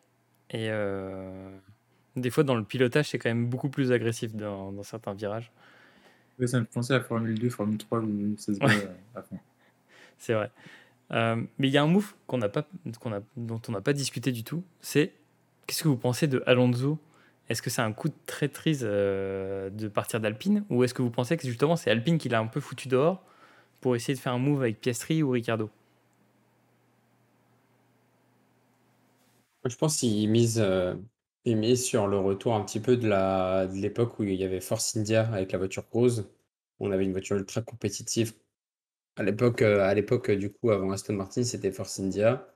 Et 0.50 0.68
euh, 0.70 1.50
des 2.16 2.30
fois, 2.30 2.44
dans 2.44 2.54
le 2.54 2.64
pilotage, 2.64 3.10
c'est 3.10 3.18
quand 3.18 3.28
même 3.28 3.46
beaucoup 3.46 3.68
plus 3.68 3.92
agressif 3.92 4.34
dans, 4.34 4.72
dans 4.72 4.82
certains 4.82 5.12
virages. 5.14 5.52
Ouais, 6.38 6.46
ça 6.46 6.58
me 6.60 6.64
fait 6.64 6.72
penser 6.72 6.92
à 6.94 7.00
Formule 7.00 7.38
2, 7.38 7.50
Formule 7.50 7.78
3 7.78 8.00
où 8.00 8.34
ça 8.38 8.54
se 8.54 8.58
bat 8.58 8.66
Ouais. 8.66 8.88
à 9.14 9.22
fond. 9.22 9.38
C'est 10.18 10.34
vrai. 10.34 10.50
Euh, 11.12 11.36
mais 11.58 11.68
il 11.68 11.70
y 11.72 11.78
a 11.78 11.82
un 11.82 11.86
move 11.86 12.14
qu'on 12.26 12.38
n'a 12.38 12.48
pas, 12.48 12.66
qu'on 13.00 13.12
a, 13.12 13.20
dont 13.36 13.60
on 13.68 13.72
n'a 13.72 13.80
pas 13.80 13.92
discuté 13.92 14.30
du 14.32 14.44
tout. 14.44 14.62
C'est 14.80 15.12
qu'est-ce 15.66 15.82
que 15.82 15.88
vous 15.88 15.96
pensez 15.96 16.26
de 16.26 16.42
Alonso? 16.46 16.98
Est-ce 17.48 17.62
que 17.62 17.70
c'est 17.70 17.80
un 17.82 17.92
coup 17.92 18.08
de 18.08 18.14
traîtrise 18.26 18.82
euh, 18.84 19.70
de 19.70 19.88
partir 19.88 20.20
d'Alpine? 20.20 20.64
Ou 20.70 20.84
est-ce 20.84 20.92
que 20.92 21.00
vous 21.02 21.10
pensez 21.10 21.36
que 21.38 21.46
justement 21.46 21.76
c'est 21.76 21.90
Alpine 21.90 22.18
qui 22.18 22.28
l'a 22.28 22.40
un 22.40 22.46
peu 22.46 22.60
foutu 22.60 22.88
dehors 22.88 23.24
pour 23.80 23.96
essayer 23.96 24.14
de 24.14 24.20
faire 24.20 24.32
un 24.32 24.38
move 24.38 24.62
avec 24.62 24.80
Piastri 24.80 25.22
ou 25.22 25.30
Ricardo 25.30 25.70
Je 29.64 29.76
pense 29.76 29.98
qu'il 29.98 30.28
mise, 30.30 30.60
euh, 30.60 30.94
mise 31.44 31.84
sur 31.84 32.06
le 32.06 32.18
retour 32.18 32.54
un 32.54 32.64
petit 32.64 32.80
peu 32.80 32.96
de 32.96 33.08
la, 33.08 33.66
de 33.66 33.74
l'époque 33.74 34.18
où 34.18 34.24
il 34.24 34.34
y 34.34 34.44
avait 34.44 34.60
Force 34.60 34.96
India 34.96 35.28
avec 35.32 35.52
la 35.52 35.58
voiture 35.58 35.84
rose. 35.90 36.30
On 36.80 36.90
avait 36.90 37.04
une 37.04 37.12
voiture 37.12 37.36
ultra 37.36 37.62
compétitive. 37.62 38.34
À 39.16 39.22
l'époque, 39.24 39.62
euh, 39.62 39.82
à 39.82 39.94
du 40.36 40.50
coup, 40.52 40.70
avant 40.70 40.92
Aston 40.92 41.14
Martin, 41.14 41.42
c'était 41.44 41.72
Force 41.72 41.98
India. 42.00 42.54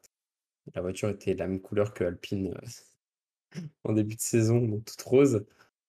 La 0.75 0.83
voiture 0.83 1.09
était 1.11 1.35
la 1.35 1.49
même 1.49 1.61
couleur 1.61 1.93
que 1.93 2.05
Alpine 2.05 2.55
euh, 2.55 3.61
en 3.85 3.93
début 3.93 4.17
de 4.17 4.21
saison, 4.21 4.81
toute 4.87 5.03
rose, 5.03 5.45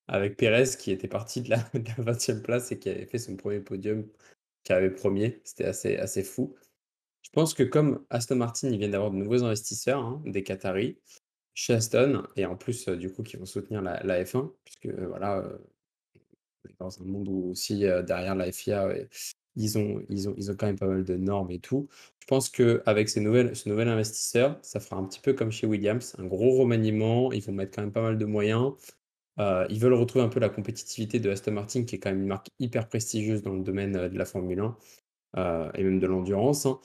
avec 0.08 0.38
Pérez 0.38 0.76
qui 0.80 0.92
était 0.92 1.08
parti 1.08 1.42
de 1.42 1.52
la, 1.52 1.58
de 1.74 1.90
la 1.98 2.14
20e 2.14 2.42
place 2.42 2.72
et 2.72 2.80
qui 2.80 2.90
avait 2.90 3.06
fait 3.06 3.20
son 3.20 3.36
premier 3.36 3.60
podium, 3.60 4.08
qui 4.64 4.74
avait 4.74 4.90
premier. 4.90 5.42
C'était 5.44 5.66
assez, 5.66 5.98
assez 5.98 6.24
fou. 6.24 6.56
Je 7.22 7.30
pense 7.32 7.54
que 7.54 7.64
comme 7.64 8.06
Aston 8.10 8.36
Martin, 8.36 8.70
ils 8.70 8.78
viennent 8.78 8.92
d'avoir 8.92 9.12
de 9.12 9.18
nouveaux 9.18 9.44
investisseurs, 9.44 10.04
hein, 10.04 10.22
des 10.26 10.44
Qataris, 10.44 11.00
chez 11.54 11.74
Aston, 11.74 12.24
et 12.36 12.46
en 12.46 12.56
plus, 12.56 12.88
euh, 12.88 12.96
du 12.96 13.12
coup, 13.12 13.24
qui 13.24 13.38
vont 13.38 13.46
soutenir 13.46 13.82
la, 13.82 14.02
la 14.04 14.24
F1, 14.24 14.52
puisque 14.64 14.88
euh, 14.88 15.08
voilà, 15.08 15.40
euh, 15.40 15.58
dans 16.80 17.02
un 17.02 17.06
monde 17.06 17.28
où 17.28 17.52
aussi 17.52 17.80
derrière 17.80 18.36
la 18.36 18.52
FIA, 18.52 18.94
ils 19.56 19.78
ont, 19.78 20.02
ils 20.10 20.30
ont, 20.30 20.34
ils 20.38 20.50
ont 20.50 20.56
quand 20.56 20.66
même 20.66 20.80
pas 20.80 20.88
mal 20.88 21.04
de 21.04 21.16
normes 21.18 21.52
et 21.52 21.60
tout. 21.60 21.88
Je 22.20 22.26
pense 22.26 22.50
qu'avec 22.50 23.10
ce 23.10 23.20
nouvel 23.20 23.88
investisseur, 23.90 24.58
ça 24.62 24.80
fera 24.80 24.96
un 24.96 25.04
petit 25.04 25.20
peu 25.20 25.34
comme 25.34 25.52
chez 25.52 25.68
Williams, 25.68 26.16
un 26.18 26.26
gros 26.26 26.58
remaniement. 26.58 27.34
Ils 27.34 27.44
vont 27.44 27.52
mettre 27.52 27.76
quand 27.76 27.82
même 27.82 27.92
pas 27.92 28.02
mal 28.02 28.18
de 28.18 28.26
moyens. 28.26 28.74
Euh, 29.40 29.66
ils 29.70 29.80
veulent 29.80 29.94
retrouver 29.94 30.24
un 30.26 30.30
peu 30.30 30.40
la 30.40 30.50
compétitivité 30.50 31.20
de 31.20 31.30
Aston 31.30 31.52
Martin, 31.54 31.84
qui 31.86 31.96
est 31.96 32.00
quand 32.00 32.12
même 32.12 32.22
une 32.22 32.28
marque 32.28 32.48
hyper 32.60 32.88
prestigieuse 32.88 33.42
dans 33.42 33.54
le 33.54 33.64
domaine 33.64 33.96
euh, 33.96 34.10
de 34.10 34.18
la 34.18 34.26
Formule 34.26 34.60
1 34.60 34.78
euh, 35.38 35.72
et 35.76 35.84
même 35.84 36.00
de 36.00 36.08
l'endurance. 36.08 36.66
hein. 36.68 36.80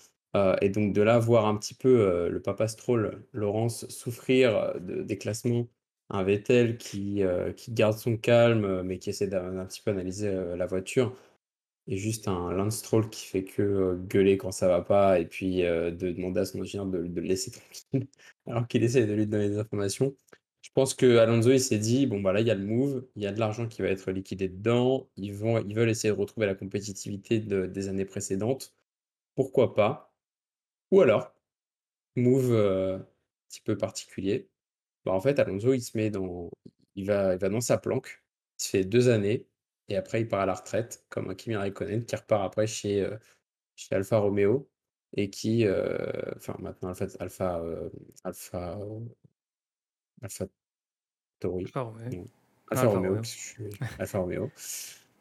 Et 0.63 0.69
donc 0.69 0.93
de 0.95 1.03
là, 1.03 1.19
voir 1.19 1.47
un 1.47 1.57
petit 1.57 1.75
peu 1.75 2.29
le 2.29 2.41
papa 2.43 2.69
Stroll, 2.69 3.25
Laurence, 3.33 3.89
souffrir 3.89 4.75
de- 4.81 5.03
des 5.03 5.19
classements, 5.19 5.69
un 6.11 6.23
Vettel 6.23 6.79
qui, 6.79 7.23
garde 7.71 7.99
son 7.99 8.17
calme, 8.17 8.83
mais 8.83 8.99
qui 8.99 9.11
essaie 9.11 9.27
d'un 9.27 9.59
un 9.59 9.67
petit 9.67 9.83
peu 9.83 9.91
analyser 9.91 10.31
la 10.57 10.67
voiture, 10.67 11.17
et 11.89 11.97
juste 11.97 12.29
un 12.29 12.53
Lance 12.53 12.79
Stroll 12.79 13.11
qui 13.11 13.27
fait 13.27 13.45
que 13.45 13.97
gueuler 14.09 14.37
quand 14.39 14.53
ça 14.53 14.69
va 14.69 14.83
pas, 14.83 15.21
et 15.21 15.27
puis 15.27 15.63
de 15.63 15.91
demander 16.13 16.41
à 16.41 16.45
son 16.47 16.61
ingénieur 16.63 16.87
de, 16.87 16.99
de 17.07 17.21
le 17.21 17.27
laisser 17.27 17.51
tranquille, 17.53 18.09
alors 18.47 18.69
qu'il 18.69 18.85
essaie 18.85 19.07
de 19.07 19.15
lui 19.15 19.27
donner 19.27 19.49
des 19.51 19.59
informations. 19.59 20.15
Je 20.63 20.71
pense 20.75 20.95
que 20.95 21.17
Alonso, 21.19 21.51
il 21.51 21.61
s'est 21.61 21.79
dit, 21.79 22.07
bon, 22.07 22.21
bah 22.21 22.33
là, 22.33 22.41
il 22.41 22.47
y 22.47 22.51
a 22.51 22.55
le 22.55 22.65
move, 22.65 23.07
il 23.17 23.23
y 23.23 23.27
a 23.27 23.33
de 23.33 23.39
l'argent 23.41 23.67
qui 23.69 23.83
va 23.83 23.89
être 23.89 24.11
liquidé 24.11 24.49
dedans, 24.49 25.09
ils 25.17 25.33
vont, 25.35 25.59
ils 25.65 25.75
veulent 25.75 25.89
essayer 25.91 26.13
de 26.13 26.19
retrouver 26.19 26.47
la 26.47 26.55
compétitivité 26.55 27.41
de- 27.41 27.67
des 27.67 27.89
années 27.89 28.05
précédentes. 28.05 28.75
Pourquoi 29.37 29.75
pas? 29.75 30.13
Ou 30.93 31.03
alors, 31.03 31.35
move 32.17 32.53
euh, 32.53 32.99
un 32.99 33.07
petit 33.49 33.63
peu 33.63 33.77
particulier, 33.79 34.51
bah, 35.05 35.13
en 35.13 35.21
fait, 35.21 35.39
Alonso, 35.41 35.75
il 35.75 35.83
se 35.83 35.97
met 35.99 36.11
dans 36.11 36.51
il 36.97 37.07
va 37.07 37.35
il 37.35 37.41
va 37.41 37.49
dans 37.51 37.61
sa 37.63 37.79
planque, 37.79 38.23
il 38.61 38.65
se 38.65 38.71
fait 38.71 38.85
2 38.85 39.09
années 39.11 39.47
et 39.89 39.97
après 39.97 40.21
il 40.23 40.29
part 40.29 40.41
à 40.43 40.47
la 40.47 40.55
retraite 40.55 41.05
comme 41.11 41.31
un 41.31 41.35
Kimi 41.37 41.57
Raikkonen 41.57 42.05
qui 42.07 42.17
repart 42.17 42.45
après 42.47 42.67
chez, 42.69 43.03
heu, 43.03 43.19
chez 43.77 43.95
Alfa 43.97 44.19
Romeo 44.19 44.69
et 45.17 45.31
qui, 45.31 45.65
heu, 45.67 45.99
enfin 46.37 46.57
maintenant 46.61 46.91
Alpha 46.91 47.07
Alpha, 47.21 47.61
heu, 47.65 47.93
Alpha, 50.23 50.47
AlphaTauri, 51.43 51.65
Alfa 51.67 51.83
Romeo. 51.85 52.27
Alfa 52.71 52.83
Alfa 52.83 52.87
Romeo, 52.89 53.23
Alfa 53.99 54.19
Romeo. 54.19 54.51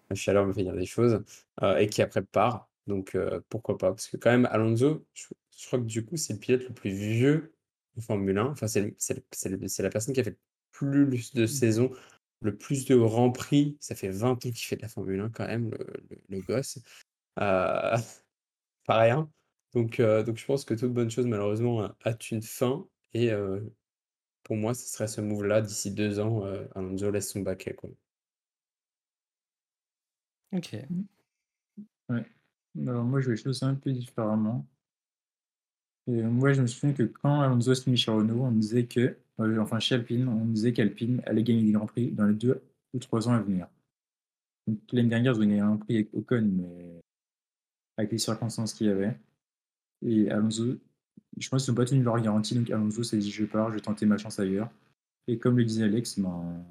La 0.09 0.15
chaleur 0.15 0.45
me 0.45 0.53
fait 0.53 0.63
dire 0.63 0.75
des 0.75 0.85
choses, 0.85 1.23
heu 1.61 1.79
et 1.79 1.87
qui 1.87 2.01
après 2.01 2.23
part 2.23 2.69
donc 2.87 3.15
heu, 3.15 3.43
pourquoi 3.49 3.77
pas? 3.77 3.89
Parce 3.91 4.07
que 4.07 4.17
quand 4.17 4.31
même 4.31 4.45
Alonso, 4.45 5.05
je 5.13 5.25
je 5.59 5.65
crois 5.65 5.79
que 5.79 5.85
du 5.85 6.05
coup, 6.05 6.17
c'est 6.17 6.33
le 6.33 6.39
pilote 6.39 6.63
le 6.67 6.73
plus 6.73 6.91
vieux 6.91 7.51
en 7.97 8.01
Formule 8.01 8.37
1. 8.37 8.45
Enfin, 8.45 8.67
c'est 8.67 8.95
la 9.79 9.89
personne 9.89 10.13
qui 10.13 10.19
a 10.19 10.23
fait 10.23 10.29
le 10.31 10.37
plus 10.71 11.33
de 11.33 11.47
saisons, 11.47 11.91
le 12.41 12.55
plus 12.55 12.85
de 12.85 12.95
grands 12.95 13.31
prix. 13.31 13.75
Ça 13.81 13.95
fait 13.95 14.09
20 14.09 14.31
ans 14.33 14.35
qu'il 14.37 14.55
fait 14.55 14.75
de 14.75 14.83
la 14.83 14.87
Formule 14.87 15.19
1 15.19 15.29
quand 15.29 15.47
même, 15.47 15.71
le 15.71 15.85
le 16.09 16.17
le 16.29 16.41
gosse. 16.41 16.77
Heu, 17.39 17.41
pas 18.85 18.99
rien. 18.99 19.31
Donc 19.73 19.99
donc 19.99 20.37
je 20.37 20.45
pense 20.45 20.63
que 20.65 20.73
toute 20.73 20.93
bonne 20.93 21.11
chose 21.11 21.25
malheureusement 21.25 21.81
a 21.81 21.97
a 22.05 22.13
une 22.31 22.41
fin 22.41 22.87
et 23.13 23.31
pour 24.47 24.55
moi, 24.55 24.73
ce 24.73 24.87
serait 24.87 25.07
ce 25.07 25.19
move-là 25.21 25.61
d'ici 25.61 25.91
2 25.91 26.19
ans, 26.21 26.45
heu, 26.45 26.69
Alonso 26.73 27.11
laisse 27.11 27.29
son 27.31 27.41
baquet, 27.41 27.73
quoi. 27.75 27.89
OK. 30.53 30.87
Ouais. 32.09 32.25
Alors 32.81 33.03
moi, 33.05 33.21
je 33.21 33.29
vais 33.31 33.37
choses 33.37 33.63
un 33.63 33.75
peu 33.75 33.91
différemment. 33.93 34.65
Et 36.07 36.21
moi, 36.23 36.53
je 36.53 36.61
me 36.61 36.67
souviens 36.67 36.93
que 36.93 37.03
quand 37.03 37.41
Alonso 37.41 37.73
se 37.75 37.89
mit 37.89 37.97
chez 37.97 38.11
Renault, 38.11 38.43
on 38.45 38.51
disait 38.51 38.85
que, 38.85 39.17
euh, 39.39 39.59
enfin 39.59 39.79
chez 39.79 39.95
Alpine, 39.95 40.27
on 40.27 40.45
disait 40.45 40.73
qu'Alpine 40.73 41.21
allait 41.25 41.43
gagner 41.43 41.63
des 41.63 41.71
grands 41.73 41.85
prix 41.85 42.11
dans 42.11 42.25
les 42.25 42.33
deux 42.33 42.61
ou 42.93 42.99
trois 42.99 43.27
ans 43.27 43.33
à 43.33 43.41
venir. 43.41 43.67
Donc 44.67 44.79
l'année 44.91 45.09
dernière, 45.09 45.33
ils 45.33 45.37
ont 45.37 45.41
gagné 45.41 45.59
un 45.59 45.77
prix 45.77 45.95
avec 45.95 46.13
Ocon, 46.13 46.41
mais 46.43 47.01
avec 47.97 48.11
les 48.11 48.17
circonstances 48.17 48.73
qu'il 48.73 48.87
y 48.87 48.89
avait. 48.89 49.17
Et 50.03 50.31
Alonso, 50.31 50.77
je 51.39 51.49
pense 51.49 51.65
qu'ils 51.65 51.73
n'ont 51.73 51.77
pas 51.77 51.85
tenu 51.85 52.03
leur 52.03 52.19
garantie, 52.19 52.55
donc 52.55 52.69
Alonso 52.69 53.03
s'est 53.03 53.17
dit 53.17 53.31
je 53.31 53.45
pars, 53.45 53.69
je 53.69 53.75
vais 53.75 53.81
tenter 53.81 54.05
ma 54.05 54.17
chance 54.17 54.39
ailleurs. 54.39 54.69
Et 55.27 55.37
comme 55.37 55.57
le 55.57 55.65
disait 55.65 55.83
Alex, 55.83 56.19
ben, 56.19 56.63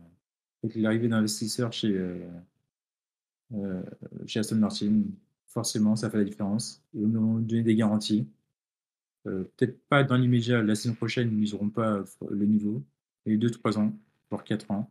avec 0.62 0.76
l'arrivée 0.76 1.08
d'investisseurs 1.08 1.72
chez, 1.72 1.96
euh, 1.96 2.18
euh, 3.54 3.82
chez 4.26 4.40
Aston 4.40 4.56
Martin, 4.56 5.02
forcément, 5.46 5.96
ça 5.96 6.10
fait 6.10 6.18
la 6.18 6.24
différence. 6.24 6.82
Ils 6.94 7.06
nous 7.06 7.20
ont 7.20 7.38
donné 7.38 7.62
des 7.62 7.76
garanties. 7.76 8.26
Euh, 9.26 9.44
Peut-être 9.56 9.78
pas 9.88 10.04
dans 10.04 10.16
l'immédiat, 10.16 10.62
la 10.62 10.74
saison 10.74 10.94
prochaine, 10.94 11.38
ils 11.42 11.52
n'auront 11.52 11.70
pas 11.70 12.04
le 12.30 12.46
niveau. 12.46 12.82
Et 13.26 13.36
2-3 13.36 13.78
ans, 13.78 13.92
voire 14.30 14.44
4 14.44 14.70
ans. 14.70 14.90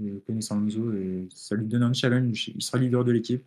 Et 0.00 0.20
connaissant 0.26 0.56
Alonso, 0.56 0.92
et 0.94 1.28
ça 1.34 1.54
lui 1.54 1.66
donne 1.66 1.82
un 1.82 1.92
challenge. 1.92 2.48
Il 2.54 2.62
sera 2.62 2.78
leader 2.78 3.04
de 3.04 3.12
l'équipe. 3.12 3.44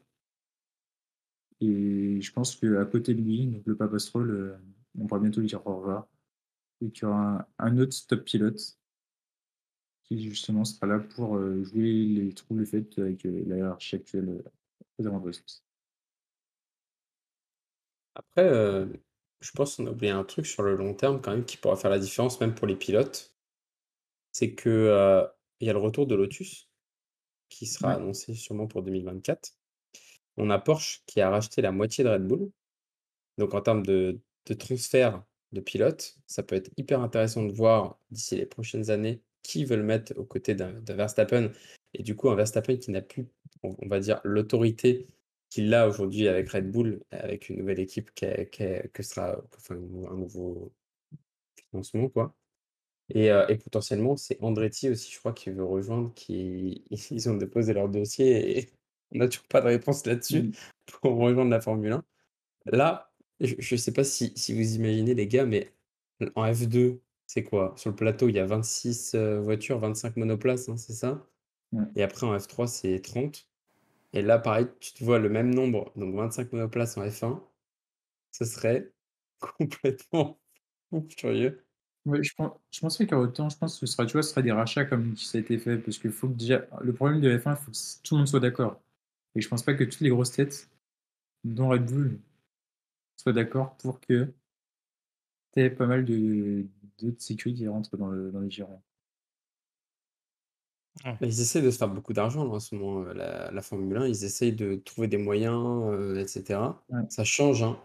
Et 1.61 2.19
je 2.21 2.31
pense 2.31 2.55
qu'à 2.55 2.85
côté 2.85 3.13
de 3.13 3.21
lui, 3.21 3.47
donc 3.47 3.63
le 3.65 3.75
Papa 3.75 3.97
Stroll, 3.99 4.29
euh, 4.31 4.55
on 4.99 5.07
pourra 5.07 5.19
bientôt 5.19 5.41
lui 5.41 5.47
dire 5.47 5.65
au 5.65 5.77
revoir. 5.77 6.07
Et 6.81 6.91
qu'il 6.91 7.03
y 7.03 7.05
aura 7.05 7.47
un, 7.57 7.77
autre 7.77 7.95
top 8.07 8.25
pilote 8.25 8.77
qui 10.03 10.21
justement 10.21 10.65
sera 10.65 10.87
là 10.87 10.99
pour 10.99 11.37
euh, 11.37 11.63
jouer 11.63 12.05
les 12.05 12.33
trous 12.33 12.57
les 12.57 12.65
faits 12.65 12.99
avec 12.99 13.25
euh, 13.25 13.43
la 13.47 13.57
hiérarchie 13.57 13.95
actuelle 13.95 14.29
euh, 14.29 14.43
aux 14.99 15.07
avant-postes. 15.07 15.63
Après, 18.13 18.49
je 19.41 19.51
pense 19.51 19.75
qu'on 19.75 19.87
a 19.87 19.91
oublié 19.91 20.11
un 20.11 20.23
truc 20.23 20.45
sur 20.45 20.63
le 20.63 20.75
long 20.75 20.93
terme 20.93 21.19
quand 21.19 21.31
même 21.31 21.43
qui 21.43 21.57
pourra 21.57 21.75
faire 21.75 21.91
la 21.91 21.99
différence 21.99 22.39
même 22.39 22.55
pour 22.55 22.65
les 22.65 22.77
pilotes. 22.77 23.35
C'est 24.31 24.53
que, 24.53 25.27
il 25.59 25.67
y 25.67 25.69
a 25.69 25.73
le 25.73 25.79
retour 25.79 26.07
de 26.07 26.15
Lotus 26.15 26.69
qui 27.49 27.65
sera 27.65 27.89
Ouais. 27.89 27.95
annoncé 27.95 28.33
sûrement 28.33 28.67
pour 28.67 28.83
2024. 28.83 29.57
On 30.37 30.49
a 30.49 30.59
Porsche 30.59 31.03
qui 31.05 31.19
a 31.19 31.29
racheté 31.29 31.61
la 31.61 31.71
moitié 31.71 32.03
de 32.05 32.09
Red 32.09 32.25
Bull. 32.25 32.51
Donc 33.37 33.53
en 33.53 33.61
termes 33.61 33.85
de 33.85 34.19
de 34.45 34.53
transfert 34.53 35.23
de 35.51 35.61
pilotes, 35.61 36.17
ça 36.27 36.43
peut 36.43 36.55
être 36.55 36.71
hyper 36.77 37.01
intéressant 37.01 37.43
de 37.43 37.51
voir 37.51 37.99
d'ici 38.11 38.35
les 38.35 38.45
prochaines 38.45 38.89
années 38.89 39.21
qui 39.43 39.65
veulent 39.65 39.83
mettre 39.83 40.17
aux 40.17 40.25
côtés 40.25 40.55
d'un 40.55 40.71
Verstappen 40.87 41.51
et 41.93 42.03
du 42.03 42.15
coup 42.15 42.29
un 42.29 42.35
Verstappen 42.35 42.77
qui 42.77 42.91
n'a 42.91 43.01
plus, 43.01 43.27
on 43.63 43.75
on 43.79 43.87
va 43.87 43.99
dire, 43.99 44.19
l'autorité 44.23 45.07
qu'il 45.49 45.73
a 45.73 45.87
aujourd'hui 45.87 46.27
avec 46.27 46.49
Red 46.49 46.71
Bull, 46.71 47.01
avec 47.11 47.49
une 47.49 47.57
nouvelle 47.57 47.79
équipe 47.79 48.11
qui 48.15 48.25
que 48.93 49.03
sera 49.03 49.41
enfin 49.57 49.75
un 49.75 50.15
nouveau 50.15 50.73
financement 51.69 52.09
quoi 52.09 52.35
et 53.09 53.29
heu 53.31 53.45
et 53.49 53.57
potentiellement 53.57 54.17
c'est 54.17 54.41
Andretti 54.41 54.89
aussi 54.89 55.11
je 55.11 55.19
crois 55.19 55.33
qui 55.33 55.51
veut 55.51 55.63
rejoindre, 55.63 56.13
qui 56.15 56.83
ils 57.11 57.29
ont 57.29 57.35
déposé 57.37 57.73
leur 57.73 57.89
dossier 57.89 58.59
et 58.59 58.69
on 59.13 59.19
n'a 59.19 59.27
toujours 59.27 59.47
pas 59.47 59.61
de 59.61 59.67
réponse 59.67 60.05
là-dessus 60.05 60.41
Mm. 60.43 60.51
pour 60.87 61.15
rejoindre 61.17 61.51
la 61.51 61.61
Formule 61.61 61.93
1. 61.93 62.03
Là, 62.67 63.11
je 63.39 63.55
je 63.59 63.75
sais 63.75 63.93
pas 63.93 64.03
si 64.03 64.33
si 64.35 64.53
vous 64.53 64.75
imaginez 64.75 65.13
les 65.15 65.27
gars, 65.27 65.45
mais 65.45 65.73
en 66.35 66.53
F2, 66.53 67.01
c'est 67.27 67.43
quoi? 67.43 67.73
Sur 67.77 67.91
le 67.91 67.95
plateau, 67.95 68.29
il 68.29 68.35
y 68.35 68.39
a 68.39 68.45
26, 68.45 69.15
heu, 69.15 69.39
voitures, 69.39 69.79
25 69.79 70.17
monoplaces, 70.17 70.69
hein, 70.69 70.77
c'est 70.77 70.93
ça? 70.93 71.27
Et 71.95 72.03
après 72.03 72.25
en 72.27 72.39
F3, 72.39 72.67
c'est 72.67 73.01
30 73.01 73.49
et 74.13 74.21
là 74.21 74.39
pareil, 74.39 74.67
tu 74.81 74.93
te 74.93 75.03
vois 75.03 75.19
le 75.19 75.29
même 75.29 75.53
nombre, 75.53 75.91
donc 75.97 76.15
25 76.15 76.53
monoplaces 76.53 76.97
en 76.97 77.09
F1, 77.09 77.43
ce 78.31 78.45
serait 78.45 78.91
complètement 79.39 80.39
fou 80.89 81.07
furieux. 81.17 81.65
Ouais, 82.05 82.23
je 82.23 82.33
pense, 82.35 82.51
je 82.71 82.79
pense 82.81 82.97
qu'il 82.97 83.09
y 83.09 83.13
aura 83.15 83.23
autant, 83.23 83.49
je 83.49 83.57
pense 83.57 83.79
que 83.79 83.87
ce 83.87 83.93
sera, 83.93 84.05
tu 84.05 84.13
vois, 84.13 84.23
ce 84.23 84.29
sera 84.31 84.41
des 84.43 84.51
rachats 84.51 84.85
comme 84.85 85.17
ça 85.17 85.37
a 85.39 85.41
été 85.41 85.57
fait, 85.57 85.77
parce 85.79 85.97
qu'il 85.97 86.11
faut 86.11 86.27
que 86.29 86.33
déjà, 86.35 86.65
le 86.81 86.93
problème 86.93 87.19
de 87.21 87.37
F1, 87.39 87.53
il 87.53 87.57
faut 87.57 87.71
que 87.71 87.77
tout 88.03 88.15
le 88.15 88.19
monde 88.19 88.27
soit 88.27 88.39
d'accord. 88.39 88.81
Et 89.35 89.41
je 89.41 89.49
pense 89.49 89.63
pas 89.63 89.73
que 89.75 89.83
toutes 89.85 90.01
les 90.01 90.09
grosses 90.09 90.31
têtes, 90.31 90.69
dont 91.45 91.69
Red 91.69 91.85
Bull, 91.87 92.19
soient 93.17 93.33
d'accord 93.33 93.77
pour 93.77 93.99
que 94.01 94.33
tu 95.53 95.59
aies 95.61 95.71
pas 95.71 95.87
mal 95.87 96.05
de 96.05 96.67
d'autres 96.99 97.21
sécurités 97.21 97.59
qui 97.63 97.67
rentrent 97.67 97.97
dans, 97.97 98.07
le, 98.09 98.31
dans 98.31 98.39
les 98.41 98.49
girons. 98.51 98.81
Mais 101.19 101.27
ils 101.27 101.41
essaient 101.41 101.61
de 101.61 101.71
se 101.71 101.77
faire 101.77 101.89
beaucoup 101.89 102.13
d'argent 102.13 102.45
là, 102.45 102.51
en 102.51 102.59
ce 102.59 102.73
moment, 102.75 103.01
heu, 103.03 103.13
la 103.13 103.51
la 103.51 103.61
Formule 103.61 103.97
1, 103.97 104.07
ils 104.07 104.23
essayent 104.23 104.53
de 104.53 104.75
trouver 104.75 105.07
des 105.07 105.17
moyens, 105.17 105.55
heu, 105.91 106.17
et 106.19 106.27
cetera. 106.27 106.85
Ouais. 106.89 107.09
Ça 107.09 107.23
change, 107.23 107.63
hein. 107.63 107.77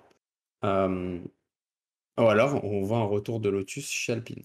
Ou 2.18 2.22
alors 2.22 2.62
on 2.64 2.82
voit 2.82 2.98
un 2.98 3.04
retour 3.04 3.40
de 3.40 3.48
Lotus 3.48 3.88
chez 3.90 4.12
Alpine, 4.12 4.44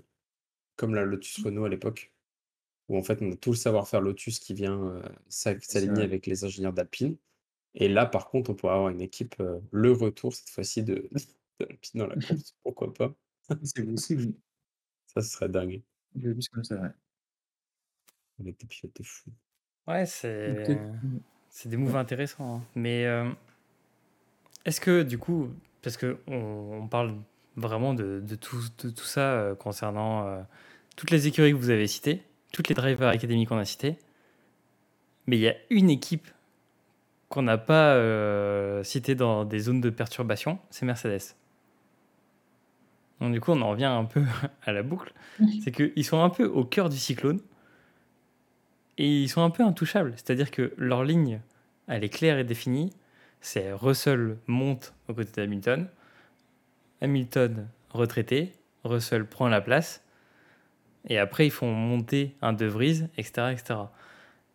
comme 0.77 0.95
la 0.95 1.05
Lotus 1.05 1.39
Renault 1.43 1.65
à 1.65 1.69
l'époque, 1.69 2.13
où 2.89 2.97
en 2.97 3.03
fait 3.03 3.21
on 3.21 3.31
a 3.31 3.37
tout 3.37 3.51
le 3.51 3.57
savoir-faire 3.57 4.01
Lotus 4.01 4.39
qui 4.39 4.53
vient, 4.55 5.01
C'est 5.29 5.61
s'aligner 5.61 6.03
avec 6.03 6.27
les 6.27 6.45
ingénieurs 6.45 6.73
d'Alpine 6.73 7.17
et 7.75 7.87
là 7.89 8.05
par 8.05 8.29
contre 8.29 8.51
on 8.51 8.55
pourrait 8.55 8.73
avoir 8.73 8.89
une 8.89 9.01
équipe, 9.01 9.35
heu, 9.39 9.61
le 9.71 9.91
retour 9.91 10.33
cette 10.33 10.49
fois-ci 10.49 10.83
de 10.83 11.09
d'Alpine 11.59 11.99
dans 12.01 12.07
la 12.07 12.17
course, 12.17 12.55
pourquoi 12.63 12.93
pas? 12.93 13.13
C'est 13.63 13.85
possible. 13.85 14.33
Ça 15.07 15.21
ce 15.21 15.29
serait 15.31 15.49
dingue, 15.49 15.83
Je 16.15 16.27
l'ai 16.29 16.33
vu 16.33 16.41
comme 16.51 16.63
ça, 16.63 16.81
ouais. 16.81 16.89
avec 18.39 18.57
des 18.59 18.67
pilotes 18.67 18.95
de 18.95 19.03
fou. 19.03 19.29
Ouais, 19.87 20.05
Ou 20.45 20.55
c'est 20.57 20.79
c'est 21.49 21.69
des 21.69 21.77
moves 21.77 21.95
Ouais. 21.95 21.97
intéressants. 21.97 22.57
hein. 22.57 22.63
Mais 22.75 23.05
euh, 23.05 23.29
est-ce 24.65 24.81
que 24.81 25.03
du 25.03 25.17
coup, 25.17 25.49
parce 25.81 25.97
que 25.97 26.17
on, 26.27 26.79
on 26.83 26.87
parle 26.87 27.15
vraiment 27.55 27.93
de, 27.93 28.19
de 28.19 28.35
tout, 28.35 28.59
de 28.83 28.89
tout 28.89 29.05
ça 29.05 29.33
euh, 29.33 29.55
concernant 29.55 30.27
euh, 30.27 30.41
toutes 30.95 31.11
les 31.11 31.27
écuries 31.27 31.51
que 31.51 31.57
vous 31.57 31.69
avez 31.69 31.87
citées, 31.87 32.23
toutes 32.51 32.69
les 32.69 32.75
drivers 32.75 33.09
académiques 33.09 33.49
qu'on 33.49 33.57
a 33.57 33.65
citées, 33.65 33.97
mais 35.27 35.37
il 35.37 35.41
y 35.41 35.47
a 35.47 35.55
une 35.69 35.89
équipe 35.89 36.27
qu'on 37.35 37.41
n'a 37.41 37.57
pas 37.57 37.95
euh, 37.95 38.81
citée 38.83 39.13
dans 39.13 39.43
des 39.43 39.59
zones 39.59 39.81
de 39.81 39.89
perturbation, 39.89 40.57
c'est 40.69 40.85
Mercedes. 40.85 41.35
Donc 43.19 43.33
du 43.33 43.41
coup, 43.41 43.51
on 43.51 43.61
en 43.61 43.71
revient 43.71 43.83
un 43.83 44.05
peu 44.05 44.23
à 44.63 44.71
la 44.71 44.83
boucle. 44.83 45.13
C'est 45.61 45.71
qu'ils 45.73 46.05
sont 46.05 46.23
un 46.23 46.29
peu 46.29 46.45
au 46.45 46.63
cœur 46.63 46.87
du 46.87 46.97
cyclone 46.97 47.41
et 48.97 49.23
ils 49.23 49.27
sont 49.27 49.41
un 49.41 49.49
peu 49.49 49.63
intouchables. 49.63 50.13
C'est-à-dire 50.15 50.49
que 50.49 50.73
leur 50.77 51.03
ligne, 51.03 51.41
elle 51.87 52.05
est 52.05 52.09
claire 52.09 52.37
et 52.39 52.45
définie. 52.45 52.93
C'est 53.41 53.73
Russell 53.73 54.37
monte 54.47 54.93
aux 55.09 55.13
côtés 55.13 55.41
d'Hamilton. 55.41 55.89
Hamilton 57.01 57.67
retraité. 57.89 58.53
Russell 58.85 59.25
prend 59.25 59.49
la 59.49 59.59
place. 59.59 60.05
Et 61.09 61.17
après, 61.19 61.45
ils 61.47 61.51
font 61.51 61.71
monter 61.73 62.33
un 62.41 62.53
De 62.53 62.65
Vries, 62.65 63.03
etc. 63.17 63.49
etc. 63.51 63.79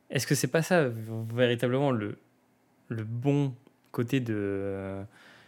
Est-ce 0.08 0.26
que 0.26 0.34
c'est 0.34 0.48
pas 0.48 0.62
ça 0.62 0.88
véritablement 0.88 1.90
le, 1.90 2.16
le 2.90 3.04
bon 3.04 3.54
côté 3.92 4.20
de 4.20 4.34
euh, 4.36 5.02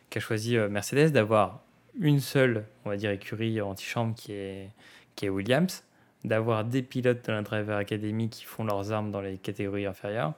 qu'a 0.08 0.20
choisi 0.20 0.56
euh, 0.56 0.68
Mercedes 0.68 1.10
d'avoir 1.10 1.60
une 1.98 2.20
seule, 2.20 2.64
on 2.84 2.88
va 2.88 2.96
dire, 2.96 3.10
écurie 3.10 3.60
antichambre 3.60 4.14
qui 4.14 4.32
est, 4.32 4.70
qui 5.14 5.26
est 5.26 5.28
Williams, 5.28 5.84
d'avoir 6.24 6.64
des 6.64 6.82
pilotes 6.82 7.26
de 7.26 7.32
la 7.32 7.42
Driver 7.42 7.76
Academy 7.76 8.30
qui 8.30 8.44
font 8.44 8.64
leurs 8.64 8.92
armes 8.92 9.10
dans 9.10 9.20
les 9.20 9.36
catégories 9.36 9.86
inférieures, 9.86 10.32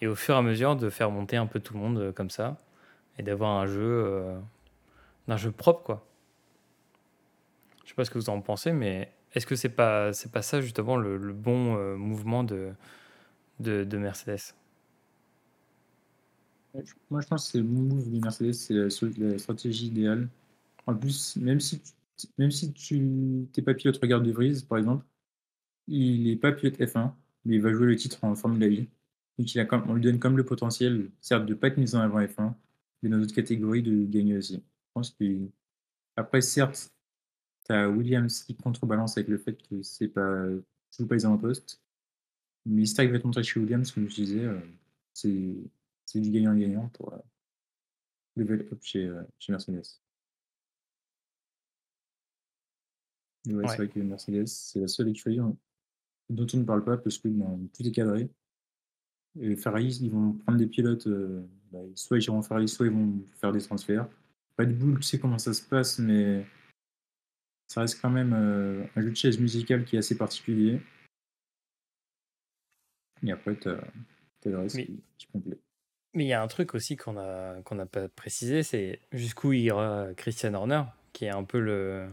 et 0.00 0.06
au 0.06 0.14
fur 0.14 0.34
et 0.34 0.38
à 0.38 0.42
mesure 0.42 0.76
de 0.76 0.88
faire 0.88 1.10
monter 1.10 1.36
un 1.36 1.46
peu 1.46 1.60
tout 1.60 1.74
le 1.74 1.80
monde 1.80 1.98
euh, 1.98 2.12
comme 2.12 2.30
ça, 2.30 2.56
et 3.18 3.22
d'avoir 3.22 3.50
un 3.50 3.66
jeu, 3.66 4.36
jeu 5.36 5.50
propre, 5.50 5.82
quoi. 5.82 6.06
Je 7.84 7.90
sais 7.90 7.94
pas 7.94 8.04
ce 8.04 8.10
que 8.10 8.18
vous 8.18 8.28
en 8.28 8.40
pensez, 8.42 8.72
mais 8.72 9.10
est-ce 9.34 9.46
que 9.46 9.56
c'est 9.56 9.70
pas 9.70 10.12
c'est 10.12 10.30
pas 10.30 10.42
ça 10.42 10.60
justement 10.60 10.96
le, 10.98 11.16
bon 11.32 11.96
mouvement 11.96 12.44
de, 12.44 12.74
de 13.58 13.96
Mercedes? 13.96 14.54
Moi, 17.10 17.20
je 17.20 17.26
pense 17.26 17.46
que 17.46 17.52
c'est 17.52 17.58
le 17.58 17.64
move 17.64 18.10
de 18.10 18.20
Mercedes, 18.20 18.52
c'est 18.52 18.74
la, 18.74 19.38
stratégie 19.38 19.86
idéale. 19.86 20.28
En 20.86 20.94
plus, 20.94 21.36
même 21.36 21.60
si 21.60 21.82
même 22.38 22.50
si 22.50 22.72
tu 22.72 23.46
t'es 23.52 23.62
pas 23.62 23.74
pilote, 23.74 23.98
regarde 24.00 24.24
De 24.24 24.32
Vries, 24.32 24.64
par 24.68 24.78
exemple, 24.78 25.04
il 25.88 26.28
est 26.28 26.36
pas 26.36 26.52
pilote 26.52 26.78
F1, 26.78 27.12
mais 27.44 27.56
il 27.56 27.62
va 27.62 27.72
jouer 27.72 27.86
le 27.86 27.96
titre 27.96 28.24
en 28.24 28.34
Formule 28.34 28.68
vie. 28.68 28.88
Donc 29.38 29.54
il 29.54 29.60
a 29.60 29.66
on 29.88 29.94
lui 29.94 30.02
donne 30.02 30.18
comme 30.18 30.36
le 30.36 30.44
potentiel, 30.44 31.10
certes, 31.20 31.46
de 31.46 31.54
pas 31.54 31.68
être 31.68 31.78
mis 31.78 31.94
en 31.94 32.00
avant 32.00 32.20
F1, 32.20 32.54
mais 33.02 33.10
dans 33.10 33.18
d'autres 33.18 33.34
catégories 33.34 33.82
de 33.82 34.04
gagner 34.06 34.36
aussi. 34.38 34.56
Je 34.56 34.92
pense 34.94 35.10
que 35.10 35.48
après, 36.16 36.40
certes, 36.40 36.92
tu 37.66 37.72
as 37.72 37.88
Williams 37.90 38.44
qui 38.44 38.54
contrebalance 38.56 39.16
avec 39.18 39.28
le 39.28 39.38
fait 39.38 39.56
que 39.68 39.82
c'est 39.82 40.08
pas, 40.08 40.46
pas 41.08 41.14
les 41.14 41.26
avant-postes. 41.26 41.82
Mais 42.66 42.86
si 42.86 43.00
à 43.00 43.06
te 43.06 43.26
montrer 43.26 43.42
chez 43.42 43.60
Williams, 43.60 43.92
comme 43.92 44.08
je 44.08 44.14
disais, 44.16 44.44
euh, 44.44 44.60
c'est 46.06 46.20
du 46.20 46.30
gagnant-gagnant 46.30 46.88
pour 46.90 47.12
euh, 47.12 47.18
level 48.36 48.68
up 48.72 48.78
chez, 48.82 49.04
euh, 49.04 49.22
chez 49.38 49.52
Mercedes. 49.52 50.00
Ouais, 53.48 53.68
c'est 53.68 53.76
vrai 53.76 53.88
que 53.88 54.00
Mercedes, 54.00 54.46
c'est 54.46 54.80
la 54.80 54.88
seule 54.88 55.08
écurie 55.08 55.38
dont 56.30 56.46
on 56.52 56.56
ne 56.56 56.64
parle 56.64 56.84
pas 56.84 56.96
parce 56.96 57.18
que 57.18 57.28
ben, 57.28 57.68
tout 57.72 57.86
est 57.86 57.92
cadré. 57.92 58.28
Et 59.38 59.54
Ferrari, 59.54 59.98
ils 60.00 60.10
vont 60.10 60.32
prendre 60.32 60.58
des 60.58 60.66
pilotes, 60.66 61.06
bah, 61.70 61.78
soit 61.94 62.18
ils 62.18 62.24
iront 62.24 62.42
Ferrari, 62.42 62.68
soit 62.68 62.86
ils 62.86 62.92
vont 62.92 63.22
faire 63.36 63.52
des 63.52 63.60
transferts. 63.60 64.08
Red 64.58 64.76
Bull, 64.76 64.96
tu 64.96 65.02
sais 65.02 65.18
comment 65.20 65.38
ça 65.38 65.52
se 65.52 65.62
passe, 65.62 65.98
mais 65.98 66.44
ça 67.68 67.80
reste 67.80 68.00
quand 68.00 68.10
même 68.10 68.32
euh, 68.32 68.86
un 68.94 69.02
jeu 69.02 69.10
de 69.10 69.16
chaise 69.16 69.38
musical 69.38 69.84
qui 69.84 69.96
est 69.96 69.98
assez 69.98 70.16
particulier. 70.16 70.80
Et 73.22 73.32
après, 73.32 73.58
tu 73.58 73.68
as, 73.68 73.80
le 74.44 74.58
reste 74.58 74.76
qui, 74.76 75.02
qui 75.18 75.26
complet. 75.26 75.58
Mais 76.16 76.24
il 76.24 76.28
y 76.28 76.32
a 76.32 76.42
un 76.42 76.46
truc 76.48 76.74
aussi 76.74 76.96
qu'on 76.96 77.12
n'a 77.12 77.56
qu'on 77.64 77.78
a 77.78 77.86
pas 77.86 78.08
précisé, 78.08 78.62
c'est 78.62 79.00
jusqu'où 79.12 79.52
ira 79.52 80.08
Christian 80.16 80.54
Horner, 80.54 80.82
qui 81.12 81.26
est 81.26 81.30
un 81.30 81.44
peu 81.44 81.60
le, 81.60 82.08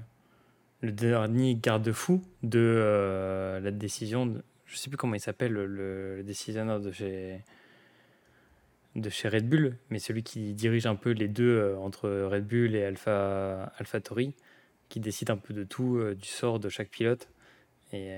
dernier 0.84 1.56
garde-fou 1.56 2.22
de 2.44 2.60
euh, 2.60 3.60
la 3.60 3.72
décision. 3.72 4.26
De, 4.26 4.44
je 4.66 4.78
sais 4.78 4.90
plus 4.90 4.98
comment 4.98 5.16
il 5.16 5.22
s'appelle, 5.22 5.54
le, 5.54 6.22
décisionnaire 6.24 6.82
de 6.82 6.92
chez, 6.92 7.40
de 8.96 9.10
chez 9.10 9.30
Red 9.30 9.48
Bull, 9.48 9.78
mais 9.90 10.00
celui 10.00 10.22
qui 10.22 10.54
dirige 10.54 10.86
un 10.86 10.96
peu 10.96 11.12
les 11.12 11.28
deux 11.28 11.58
euh, 11.58 11.78
entre 11.78 12.10
Red 12.10 12.46
Bull 12.46 12.76
et 12.76 12.84
Alpha, 12.84 13.72
Alpha 13.78 14.02
Tori 14.02 14.36
qui 14.94 15.00
décide 15.00 15.32
un 15.32 15.38
peu 15.38 15.56
de 15.56 15.64
tout, 15.64 15.98
euh, 15.98 16.14
du 16.14 16.28
sort 16.28 16.60
de 16.60 16.70
chaque 16.70 16.90
pilote. 16.90 17.28
Et, 17.94 18.12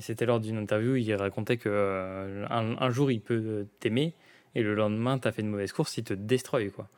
c'était 0.00 0.26
lors 0.26 0.40
d'une 0.40 0.56
interview, 0.56 0.96
il 0.96 1.14
racontait 1.14 1.56
que 1.56 1.68
euh, 1.68 2.46
un, 2.48 2.90
jour 2.90 3.10
il 3.10 3.20
peut 3.20 3.66
t'aimer 3.80 4.14
et 4.54 4.62
le 4.62 4.74
lendemain 4.74 5.18
tu 5.18 5.28
as 5.28 5.32
fait 5.32 5.42
une 5.42 5.48
mauvaise 5.48 5.72
course, 5.72 5.96
il 5.98 6.04
te 6.04 6.14
destroy 6.14 6.70
quoi. 6.70 6.88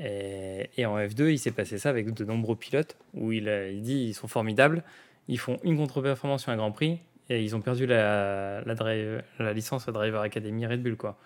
Et, 0.00 0.86
en 0.86 0.96
F2, 0.96 1.28
il 1.32 1.38
s'est 1.38 1.50
passé 1.50 1.76
ça 1.76 1.90
avec 1.90 2.14
de 2.14 2.24
nombreux 2.24 2.54
pilotes 2.54 2.96
où 3.14 3.32
il, 3.32 3.48
il 3.48 3.82
dit 3.82 4.06
ils 4.08 4.14
sont 4.14 4.28
formidables, 4.28 4.84
ils 5.26 5.40
font 5.40 5.58
une 5.64 5.76
contre-performance 5.76 6.42
sur 6.42 6.52
un 6.52 6.56
Grand 6.56 6.70
Prix 6.70 7.00
et 7.30 7.42
ils 7.42 7.56
ont 7.56 7.60
perdu 7.60 7.84
la, 7.84 8.62
la, 8.64 8.74
drive, 8.76 9.22
la 9.40 9.52
licence 9.52 9.86
Driver 9.86 10.20
Academy 10.20 10.66
Red 10.66 10.82
Bull 10.82 10.96
quoi. 10.96 11.18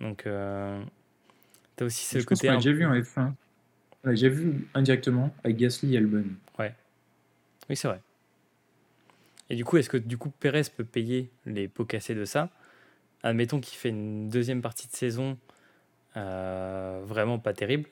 Donc 0.00 0.22
tu 0.22 0.28
as 0.30 0.80
aussi 1.82 2.06
ce 2.06 2.24
côté. 2.24 2.50
J'ai 2.60 2.72
vu 2.72 2.86
en 2.86 2.94
F1 2.94 3.32
j'ai 4.06 4.28
vu 4.28 4.68
indirectement 4.74 5.34
avec 5.44 5.56
Gasly 5.56 5.94
et 5.94 5.98
Albon. 5.98 6.24
Ouais. 6.58 6.74
Oui, 7.68 7.76
c'est 7.76 7.88
vrai. 7.88 8.00
Et 9.50 9.56
du 9.56 9.64
coup, 9.64 9.76
est-ce 9.76 9.88
que 9.88 9.96
du 9.96 10.18
coup 10.18 10.30
Pérez 10.30 10.62
peut 10.74 10.84
payer 10.84 11.30
les 11.46 11.68
pots 11.68 11.84
cassés 11.84 12.14
de 12.14 12.24
ça 12.24 12.50
Admettons 13.22 13.60
qu'il 13.60 13.76
fait 13.76 13.88
une 13.90 14.28
deuxième 14.28 14.62
partie 14.62 14.86
de 14.86 14.92
saison 14.92 15.38
euh, 16.16 17.02
vraiment 17.04 17.38
pas 17.38 17.52
terrible. 17.52 17.88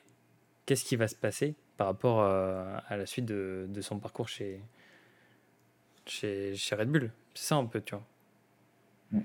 Qu'est-ce 0.65 0.85
qui 0.85 0.95
va 0.95 1.07
se 1.07 1.15
passer 1.15 1.55
par 1.77 1.87
rapport 1.87 2.21
euh, 2.21 2.77
à 2.87 2.97
la 2.97 3.05
suite 3.05 3.25
de, 3.25 3.65
de, 3.69 3.81
son 3.81 3.99
parcours 3.99 4.27
chez, 4.27 4.59
chez, 6.05 6.55
chez 6.55 6.75
Red 6.75 6.89
Bull? 6.89 7.11
C'est 7.33 7.47
ça 7.47 7.55
un 7.55 7.65
peu, 7.65 7.81
tu 7.81 7.95
vois. 7.95 9.23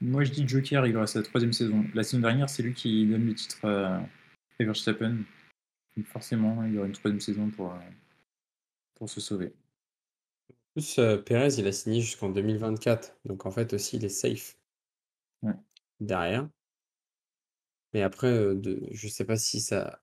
Moi, 0.00 0.24
je 0.24 0.32
dis 0.32 0.46
Joker, 0.46 0.86
il 0.86 0.96
aura 0.96 1.06
sa 1.06 1.22
troisième 1.22 1.52
saison. 1.52 1.84
La 1.94 2.02
saison 2.02 2.20
dernière, 2.20 2.50
c'est 2.50 2.62
lui 2.62 2.74
qui 2.74 3.06
donne 3.06 3.26
le 3.26 3.34
titre 3.34 3.66
à 3.66 4.02
Verstappen 4.58 5.24
forcément, 6.02 6.64
il 6.64 6.74
y 6.74 6.78
aura 6.78 6.86
une 6.86 6.92
troisième 6.92 7.20
saison 7.20 7.50
pour, 7.50 7.72
euh, 7.72 7.78
pour 8.94 9.08
se 9.08 9.20
sauver. 9.20 9.54
En 10.50 10.80
plus, 10.80 10.98
euh, 10.98 11.18
Pérez, 11.18 11.54
il 11.58 11.66
a 11.66 11.72
signé 11.72 12.00
jusqu'en 12.00 12.30
2024. 12.30 13.16
Donc 13.24 13.46
en 13.46 13.50
fait 13.50 13.72
aussi, 13.72 13.96
il 13.96 14.04
est 14.04 14.08
safe 14.08 14.56
derrière. 16.00 16.48
Mais 17.92 18.02
après, 18.02 18.26
euh, 18.28 18.54
de, 18.54 18.86
je 18.90 19.08
sais 19.08 19.24
pas 19.24 19.36
si 19.36 19.60
ça. 19.60 20.02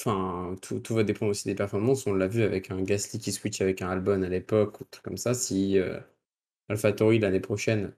Enfin, 0.00 0.56
tout, 0.62 0.80
tout 0.80 0.94
va 0.94 1.04
dépendre 1.04 1.30
aussi 1.30 1.46
des 1.48 1.54
performances. 1.54 2.06
On 2.06 2.14
l'a 2.14 2.28
vu 2.28 2.42
avec 2.42 2.70
un 2.70 2.82
Gasly 2.82 3.20
qui 3.20 3.32
switch 3.32 3.60
avec 3.60 3.82
un 3.82 3.90
Albon 3.90 4.22
à 4.22 4.28
l'époque, 4.28 4.80
ou 4.80 4.84
truc 4.84 5.04
comme 5.04 5.16
ça. 5.18 5.34
Si 5.34 5.78
euh, 5.78 6.00
AlphaTauri 6.68 7.18
l'année 7.20 7.40
prochaine, 7.40 7.94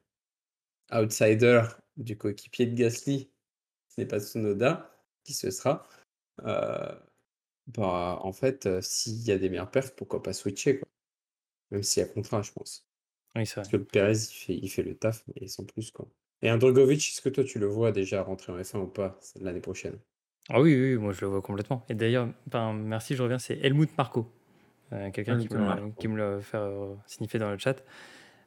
outsider 0.92 1.62
du 1.96 2.18
coéquipier 2.18 2.66
de 2.66 2.74
Gasly, 2.74 3.30
ce 3.88 4.00
n'est 4.00 4.06
pas 4.06 4.20
Tsunoda, 4.20 4.90
qui 5.24 5.34
ce 5.34 5.50
sera, 5.50 5.88
euh, 6.44 6.94
bah, 7.68 8.18
en 8.22 8.32
fait, 8.32 8.68
s'il 8.82 9.22
y 9.22 9.32
a 9.32 9.38
des 9.38 9.48
meilleures 9.48 9.70
perfs, 9.70 9.94
pourquoi 9.94 10.22
pas 10.22 10.32
switcher, 10.32 10.78
quoi? 10.80 10.88
Même 11.70 11.82
s'il 11.82 12.02
y 12.02 12.06
a 12.06 12.08
contrat, 12.08 12.42
je 12.42 12.52
pense. 12.52 12.86
Oui, 13.36 13.46
c'est 13.46 13.56
Parce 13.56 13.68
que 13.68 13.76
Perez, 13.78 14.12
il 14.12 14.34
fait 14.34 14.56
il 14.56 14.68
fait 14.68 14.82
le 14.82 14.96
taf, 14.96 15.24
mais 15.28 15.48
sans 15.48 15.64
plus, 15.64 15.90
quoi. 15.90 16.08
Et 16.45 16.51
un 16.51 16.59
Drogovic, 16.59 16.99
est-ce 16.99 17.20
que 17.20 17.30
toi, 17.30 17.42
tu 17.42 17.59
le 17.59 17.66
vois 17.66 17.90
déjà 17.90 18.22
rentrer 18.22 18.53
en 18.53 18.59
F1 18.59 18.78
ou 18.78 18.86
pas, 18.86 19.18
l'année 19.40 19.61
prochaine? 19.61 19.99
Ah 20.51 20.61
oui, 20.61 20.74
oui, 20.78 20.97
moi 20.97 21.12
je 21.12 21.22
le 21.22 21.28
vois 21.28 21.40
complètement. 21.40 21.84
Et 21.88 21.95
d'ailleurs, 21.95 22.28
ben, 22.49 22.74
merci, 22.74 23.16
je 23.16 23.22
reviens, 23.22 23.38
c'est 23.38 23.59
Helmut 23.62 23.90
Marco, 23.97 24.30
euh, 24.92 25.11
quelqu'un 25.11 25.38
qui 25.38 25.49
me 25.49 25.90
qui 25.99 26.07
me 26.07 26.18
l'a 26.18 26.40
fait, 26.40 26.59
signifier 27.07 27.40
dans 27.40 27.51
le 27.51 27.57
chat. 27.57 27.82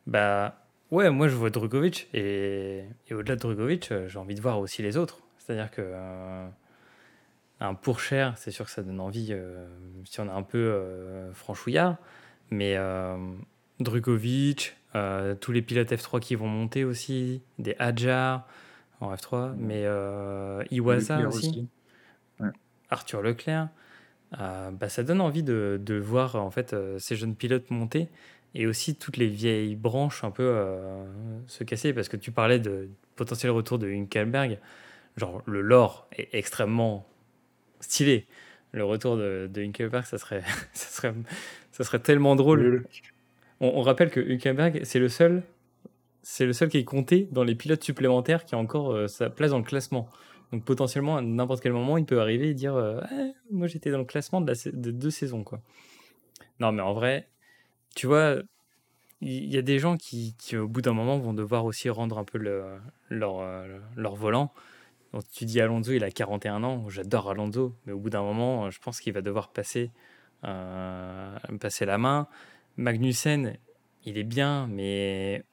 Bah, 0.06 0.68
ouais, 0.92 1.10
moi 1.10 1.28
je 1.28 1.36
vois 1.36 1.50
Drogovic 1.50 2.08
et 2.14 2.84
et 3.08 3.14
au-delà 3.16 3.36
de 3.36 3.42
Drogovic, 3.42 3.92
j'ai 4.08 4.20
envie 4.20 4.36
de 4.36 4.42
voir 4.42 4.60
aussi 4.60 4.84
les 4.84 4.96
autres. 4.96 5.24
C'est-à-dire 5.40 5.72
que, 5.72 5.82
un 7.60 7.74
pour 7.74 8.00
cher, 8.00 8.38
c'est 8.38 8.52
sûr 8.52 8.66
que 8.66 8.72
ça 8.72 8.84
donne 8.84 9.00
envie 9.00 9.30
euh, 9.32 9.66
si 10.06 10.20
on 10.20 10.28
est 10.28 10.32
un 10.32 10.44
peu 10.44 10.58
euh, 10.60 11.34
franchouillard. 11.34 11.98
Mais 12.52 12.78
euh, 14.96 15.36
tous 15.36 15.52
les 15.52 15.62
pilotes 15.62 15.92
F3 15.92 16.20
qui 16.20 16.36
vont 16.36 16.48
monter 16.48 16.84
aussi, 16.84 17.42
des 17.60 17.76
Adjar 17.80 18.48
en 19.00 19.14
F3, 19.14 19.54
mais 19.58 19.86
Iwasa 20.72 21.28
aussi, 21.28 21.68
Arthur 22.90 23.22
Leclerc. 23.22 23.70
bah, 24.32 24.90
ça 24.90 25.04
donne 25.04 25.22
envie 25.22 25.44
de, 25.44 25.80
de 25.82 25.96
voir 25.96 26.36
en 26.36 26.52
fait 26.52 26.76
ces 26.98 27.16
jeunes 27.16 27.36
pilotes 27.36 27.70
monter 27.70 28.08
et 28.56 28.66
aussi 28.66 28.96
toutes 28.96 29.18
les 29.18 29.28
vieilles 29.28 29.76
branches 29.76 30.24
un 30.24 30.32
peu 30.32 30.66
se 31.48 31.64
casser 31.64 31.94
parce 31.94 32.10
que 32.10 32.18
tu 32.18 32.32
parlais 32.32 32.60
de 32.60 32.90
potentiel 33.16 33.52
retour 33.52 33.78
de 33.78 33.88
Hülkenberg 33.88 34.58
genre 35.18 35.42
le 35.46 35.62
lore 35.62 36.08
est 36.16 36.30
extrêmement 36.34 37.06
stylé. 37.80 38.28
Le 38.72 38.86
retour 38.86 39.18
de, 39.18 39.50
de 39.52 39.72
ça 40.04 40.18
serait, 40.18 40.44
ça, 40.74 40.90
serait, 40.90 41.14
ça 41.72 41.84
serait 41.84 42.00
tellement 42.00 42.36
drôle. 42.36 42.86
On, 43.60 43.82
rappelle 43.82 44.12
que 44.12 44.20
Hülkenberg, 44.20 44.82
c'est 44.84 45.00
le 45.00 45.10
seul 45.10 45.44
c'est 46.22 46.46
le 46.46 46.52
seul 46.52 46.68
qui 46.68 46.78
est 46.78 46.84
compté 46.84 47.30
dans 47.32 47.46
les 47.46 47.56
pilotes 47.56 47.84
supplémentaires 47.84 48.44
qui 48.44 48.54
a 48.54 48.58
encore 48.58 48.92
euh, 48.92 49.08
sa 49.08 49.30
place 49.30 49.52
dans 49.52 49.60
le 49.60 49.64
classement. 49.64 50.10
Donc 50.52 50.66
potentiellement, 50.66 51.16
à 51.16 51.22
n'importe 51.22 51.62
quel 51.62 51.72
moment, 51.72 51.98
il 51.98 52.06
peut 52.06 52.20
arriver 52.20 52.50
et 52.50 52.54
dire 52.54 52.76
euh, 52.76 53.00
Moi, 53.50 53.68
j'étais 53.68 53.92
dans 53.92 54.00
le 54.00 54.06
classement 54.06 54.42
de, 54.42 54.54
deux 54.74 55.10
saisons. 55.10 55.46
Quoi. 55.46 55.62
Non, 56.60 56.74
mais 56.74 56.82
en 56.82 56.94
vrai, 56.94 57.30
tu 57.96 58.08
vois, 58.08 58.36
il 59.22 59.46
y, 59.46 59.58
a 59.58 59.62
des 59.62 59.80
gens 59.80 59.96
qui, 59.96 60.36
au 60.54 60.68
bout 60.68 60.82
d'un 60.82 60.92
moment, 60.92 61.18
vont 61.18 61.34
devoir 61.34 61.64
aussi 61.64 61.90
rendre 61.90 62.18
un 62.18 62.26
peu 62.26 62.40
euh, 62.46 62.78
leur 63.10 64.16
volant 64.16 64.52
tu 65.32 65.46
dis 65.46 65.62
Alonso, 65.62 65.92
il 65.92 66.04
a 66.04 66.12
41 66.12 66.64
ans. 66.64 66.90
J'adore 66.90 67.30
Alonso, 67.30 67.76
mais 67.86 67.94
au 67.94 68.00
bout 68.00 68.10
d'un 68.10 68.22
moment, 68.22 68.70
je 68.70 68.80
pense 68.80 69.00
qu'il 69.00 69.14
va 69.14 69.22
devoir 69.22 69.50
passer, 69.50 69.92
passer 70.42 71.86
la 71.86 71.98
main. 71.98 72.28
Magnussen, 72.78 73.58
il 74.06 74.18
est 74.18 74.24
bien, 74.24 74.68
mais 74.68 75.44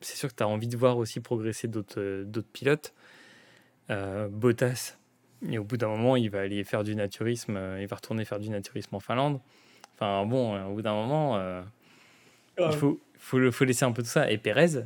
c'est 0.00 0.16
sûr 0.16 0.28
que 0.28 0.34
tu 0.34 0.42
as 0.42 0.48
envie 0.48 0.68
de 0.68 0.76
voir 0.76 0.98
aussi 0.98 1.20
progresser 1.20 1.68
d'autres 1.68 2.24
pilotes. 2.52 2.94
Euh, 3.90 4.28
Bottas, 4.28 4.98
et 5.48 5.58
au 5.58 5.64
bout 5.64 5.76
d'un 5.76 5.88
moment, 5.88 6.16
il 6.16 6.28
va 6.28 6.40
aller 6.40 6.64
faire 6.64 6.82
du 6.82 6.96
naturisme, 6.96 7.56
euh, 7.56 7.80
il 7.80 7.86
va 7.86 7.94
retourner 7.94 8.24
faire 8.24 8.40
du 8.40 8.50
naturisme 8.50 8.96
en 8.96 9.00
Finlande. 9.00 9.40
Enfin 9.94 10.26
bon, 10.26 10.60
au 10.66 10.74
bout 10.74 10.82
d'un 10.82 10.94
moment, 10.94 11.40
il 12.58 12.72
faut, 12.72 13.00
faut, 13.18 13.50
faut, 13.52 13.64
laisser 13.64 13.84
un 13.84 13.92
peu 13.92 14.02
tout 14.02 14.08
ça. 14.08 14.30
Et 14.30 14.38
Perez, 14.38 14.84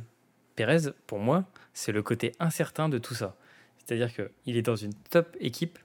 Perez 0.55 0.91
pour 1.07 1.19
moi, 1.19 1.45
c'est 1.73 1.91
le 1.91 2.03
côté 2.03 2.33
incertain 2.39 2.89
de 2.89 2.97
tout 2.97 3.13
ça. 3.13 3.35
C'est-à-dire 3.77 4.13
qu'il 4.13 4.57
est 4.57 4.61
dans 4.61 4.75
une 4.75 4.93
top 5.09 5.35
équipe. 5.39 5.79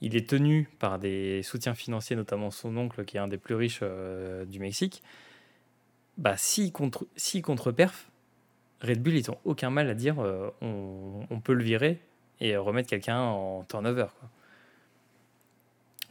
Il 0.00 0.16
est 0.16 0.28
tenu 0.28 0.68
par 0.78 0.98
des 0.98 1.42
soutiens 1.42 1.74
financiers, 1.74 2.16
notamment 2.16 2.50
son 2.50 2.76
oncle, 2.76 3.04
qui 3.04 3.16
est 3.16 3.20
un 3.20 3.28
des 3.28 3.38
plus 3.38 3.54
riches 3.54 3.80
euh, 3.82 4.44
du 4.44 4.58
Mexique. 4.58 5.02
bah, 6.18 6.36
si 6.36 6.72
contre, 6.72 7.06
si 7.16 7.42
contre 7.42 7.72
perf, 7.72 8.10
Red 8.82 9.02
Bull, 9.02 9.14
ils 9.14 9.30
ont 9.30 9.38
aucun 9.44 9.70
mal 9.70 9.88
à 9.88 9.94
dire 9.94 10.16
euh, 10.20 10.50
on, 10.60 11.40
peut 11.40 11.54
le 11.54 11.64
virer 11.64 12.00
et 12.40 12.56
remettre 12.56 12.88
quelqu'un 12.88 13.20
en 13.20 13.64
turnover. 13.64 14.06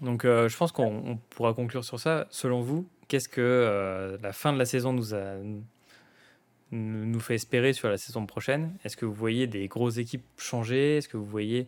Donc 0.02 0.26
euh, 0.26 0.50
je 0.50 0.58
pense 0.58 0.72
qu'on 0.72 1.20
pourra 1.30 1.54
conclure 1.54 1.84
sur 1.84 2.00
ça. 2.00 2.28
Selon 2.30 2.62
vous, 2.62 2.88
qu'est-ce 3.08 3.30
que 3.30 3.42
euh, 3.42 4.18
la 4.22 4.34
fin 4.34 4.52
de 4.52 4.58
la 4.58 4.66
saison 4.66 4.94
nous, 4.94 5.14
nous 6.72 7.20
fait 7.20 7.36
espérer 7.36 7.74
sur 7.74 7.90
la 7.90 7.98
saison 7.98 8.26
prochaine? 8.26 8.76
Est-ce 8.84 8.98
que 8.98 9.06
vous 9.06 9.14
voyez 9.14 9.48
des 9.48 9.68
grosses 9.68 9.98
équipes 9.98 10.26
changer? 10.38 10.98
Est-ce 10.98 11.08
que 11.08 11.18
vous 11.18 11.26
voyez 11.26 11.68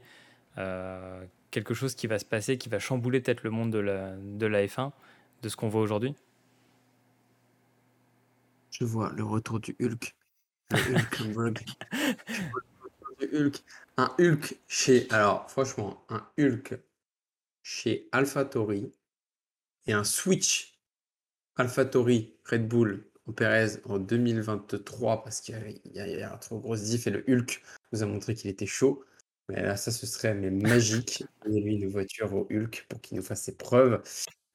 quelque 1.52 1.74
chose 1.74 1.96
qui 1.96 2.08
va 2.08 2.20
se 2.20 2.26
passer, 2.26 2.58
qui 2.58 2.70
va 2.70 2.80
chambouler 2.80 3.22
peut-être 3.22 3.44
le 3.44 3.50
monde 3.50 3.72
de 3.72 3.80
la, 3.80 4.16
de 4.16 4.46
la 4.46 4.66
F1, 4.66 4.92
de 5.42 5.50
ce 5.50 5.56
qu'on 5.56 5.70
voit 5.70 5.82
aujourd'hui 5.82 6.16
Je 8.72 8.86
vois 8.86 9.12
le 9.14 9.24
retour 9.24 9.60
du 9.60 9.76
Hulk. 9.82 10.16
Hulk, 10.74 11.66
Hulk. 13.34 13.64
Un 13.98 14.14
Hulk 14.20 14.60
chez. 14.68 15.08
Alors, 15.10 15.50
franchement, 15.50 16.04
un 16.10 16.28
Hulk 16.38 16.80
chez 17.64 18.08
AlphaTauri 18.12 18.92
et 19.88 19.94
un 19.94 20.04
switch 20.04 20.78
AlphaTauri 21.56 22.36
Red 22.46 22.68
Bull 22.68 23.06
au 23.26 23.32
Perez 23.32 23.80
en 23.86 23.98
2023 23.98 25.24
parce 25.24 25.42
qu'il 25.42 25.56
y, 25.86 26.00
a, 26.00 26.08
y 26.08 26.22
a 26.22 26.34
un 26.34 26.38
trop 26.38 26.60
gros 26.60 26.76
diff 26.76 27.08
et 27.08 27.10
le 27.10 27.24
Hulk 27.28 27.62
nous 27.92 28.04
a 28.04 28.06
montré 28.06 28.36
qu'il 28.36 28.50
était 28.50 28.66
chaud. 28.66 29.04
Mais 29.50 29.62
là, 29.64 29.78
ça, 29.78 29.92
ce 29.92 30.06
serait 30.06 30.34
mais 30.34 30.52
magique. 30.52 31.24
Donnez-lui 31.46 31.76
une 31.76 31.88
voiture 31.88 32.34
au 32.34 32.48
Hulk 32.52 32.86
pour 32.90 33.02
qu'il 33.02 33.18
nous 33.18 33.24
fasse 33.24 33.44
ses 33.44 33.56
preuves. 33.56 34.02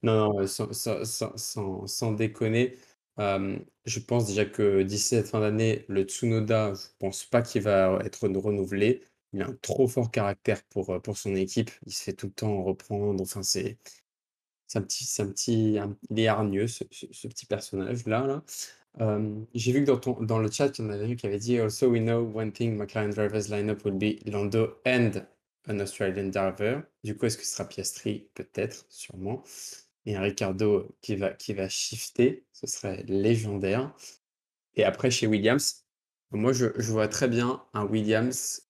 Non, 0.02 0.34
non, 0.34 0.46
sans, 0.46 0.72
sans, 0.72 1.86
sans, 1.86 2.12
déconner. 2.12 2.76
je 3.18 3.98
pense 4.00 4.26
déjà 4.26 4.44
que 4.44 4.82
d'ici 4.82 5.08
cette 5.16 5.28
fin 5.28 5.40
d'année, 5.40 5.84
le 5.88 6.02
Tsunoda, 6.04 6.74
je 6.74 6.86
pense 6.98 7.24
pas 7.24 7.42
qu'il 7.42 7.62
va 7.62 7.98
être 8.04 8.26
renouvelé. 8.28 9.02
Il 9.32 9.42
a 9.42 9.46
un 9.48 9.54
trop 9.62 9.88
fort 9.88 10.10
caractère 10.10 10.62
pour, 10.64 11.00
pour 11.02 11.16
son 11.16 11.34
équipe. 11.34 11.70
Il 11.86 11.92
se 11.92 12.02
fait 12.02 12.12
tout 12.12 12.26
le 12.26 12.32
temps 12.32 12.62
reprendre. 12.62 13.22
Enfin, 13.22 13.42
c'est 13.42 13.78
un 14.74 14.82
petit, 14.82 15.22
un 15.22 15.26
petit, 15.28 15.78
il 16.10 16.20
est 16.20 16.26
hargneux, 16.28 16.66
ce, 16.66 16.84
ce, 16.90 17.28
petit 17.28 17.46
personnage-là. 17.46 18.26
Là. 18.26 18.44
J'ai 18.98 19.72
vu 19.72 19.84
que 19.84 20.24
dans, 20.24 20.38
le 20.38 20.50
chat, 20.50 20.78
il 20.78 20.84
y 20.84 20.88
en 20.88 20.90
avait 20.90 21.16
qui 21.16 21.26
avait 21.26 21.38
dit 21.38 21.58
Also, 21.58 21.88
we 21.88 22.00
know 22.00 22.30
one 22.34 22.52
thing 22.52 22.76
McLaren 22.76 23.10
drivers 23.10 23.48
lineup 23.48 23.84
will 23.84 23.98
be 23.98 24.20
Lando 24.30 24.78
and 24.86 25.24
an 25.68 25.80
Australian 25.80 26.30
driver. 26.30 26.82
Du 27.04 27.16
coup, 27.16 27.26
est-ce 27.26 27.38
que 27.38 27.44
ce 27.44 27.52
sera 27.52 27.68
Piastri? 27.68 28.28
Peut-être, 28.34 28.84
sûrement. 28.88 29.42
Et 30.04 30.16
un 30.16 30.22
Ricardo 30.22 30.94
qui 31.00 31.16
va, 31.16 31.32
qui 31.32 31.54
va 31.54 31.68
shifter, 31.68 32.44
ce 32.52 32.66
serait 32.66 33.04
légendaire. 33.06 33.94
Et 34.74 34.84
après, 34.84 35.10
chez 35.10 35.26
Williams, 35.26 35.84
moi, 36.32 36.52
je, 36.52 36.66
vois 36.90 37.08
très 37.08 37.28
bien 37.28 37.62
un 37.74 37.84
Williams 37.84 38.68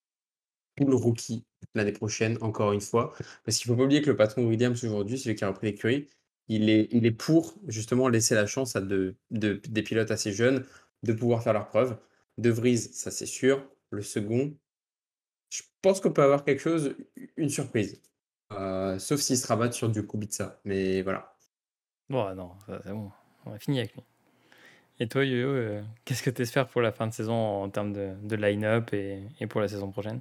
le 0.78 0.94
rookie 0.94 1.44
l'année 1.74 1.92
prochaine, 1.92 2.38
encore 2.40 2.72
une 2.72 2.80
fois. 2.80 3.14
Parce 3.44 3.58
qu'il 3.58 3.70
ne 3.70 3.74
faut 3.74 3.78
pas 3.78 3.84
oublier 3.84 4.02
que 4.02 4.10
le 4.10 4.16
patron 4.16 4.44
Williams 4.46 4.82
aujourd'hui, 4.84 5.18
celui 5.18 5.36
qui 5.36 5.44
a 5.44 5.48
repris 5.48 5.68
l'écurie, 5.68 6.08
il 6.48 6.70
est, 6.70 6.89
il 6.90 7.06
est 7.06 7.12
pour 7.12 7.55
justement 7.69 8.09
laisser 8.09 8.35
la 8.35 8.47
chance 8.47 8.77
à 8.77 8.81
de, 8.81 9.16
de, 9.31 9.60
des 9.69 9.82
pilotes 9.82 10.10
assez 10.10 10.32
jeunes 10.32 10.64
de 11.02 11.12
pouvoir 11.12 11.43
faire 11.43 11.52
leurs 11.52 11.69
preuves. 11.69 11.98
De 12.39 12.51
Vries, 12.51 12.78
ça 12.78 13.10
c'est 13.10 13.27
sûr. 13.27 13.69
Le 13.90 14.02
second, 14.02 14.56
je 15.51 15.62
pense 15.82 16.01
qu'on 16.01 16.12
peut 16.12 16.23
avoir 16.23 16.44
quelque 16.44 16.60
chose, 16.60 16.97
une 17.36 17.51
surprise. 17.51 18.01
Euh, 18.52 18.98
sauf 18.98 19.20
s'il 19.20 19.36
se 19.36 19.47
rabatte 19.47 19.74
sur 19.74 19.89
du 19.89 20.06
Kubica. 20.06 20.60
Mais 20.64 21.02
voilà. 21.02 21.36
Bon, 22.09 22.35
non, 22.35 22.52
c'est 22.66 22.93
bon. 22.93 23.10
On 23.47 23.52
a 23.52 23.59
fini 23.59 23.81
avec 23.81 23.94
lui. 23.94 24.02
Et 24.98 25.09
toi, 25.09 25.24
Yo, 25.24 25.48
euh, 25.48 25.82
qu'est-ce 26.05 26.23
que 26.23 26.31
tu 26.31 26.43
espères 26.43 26.69
pour 26.69 26.81
la 26.81 26.93
fin 26.93 27.06
de 27.06 27.12
saison 27.12 27.35
en 27.35 27.70
termes 27.70 27.93
de, 27.93 28.14
de 28.23 28.36
line-up 28.36 28.93
et, 28.93 29.23
et 29.40 29.47
pour 29.47 29.60
la 29.60 29.69
saison 29.69 29.90
prochaine? 29.90 30.20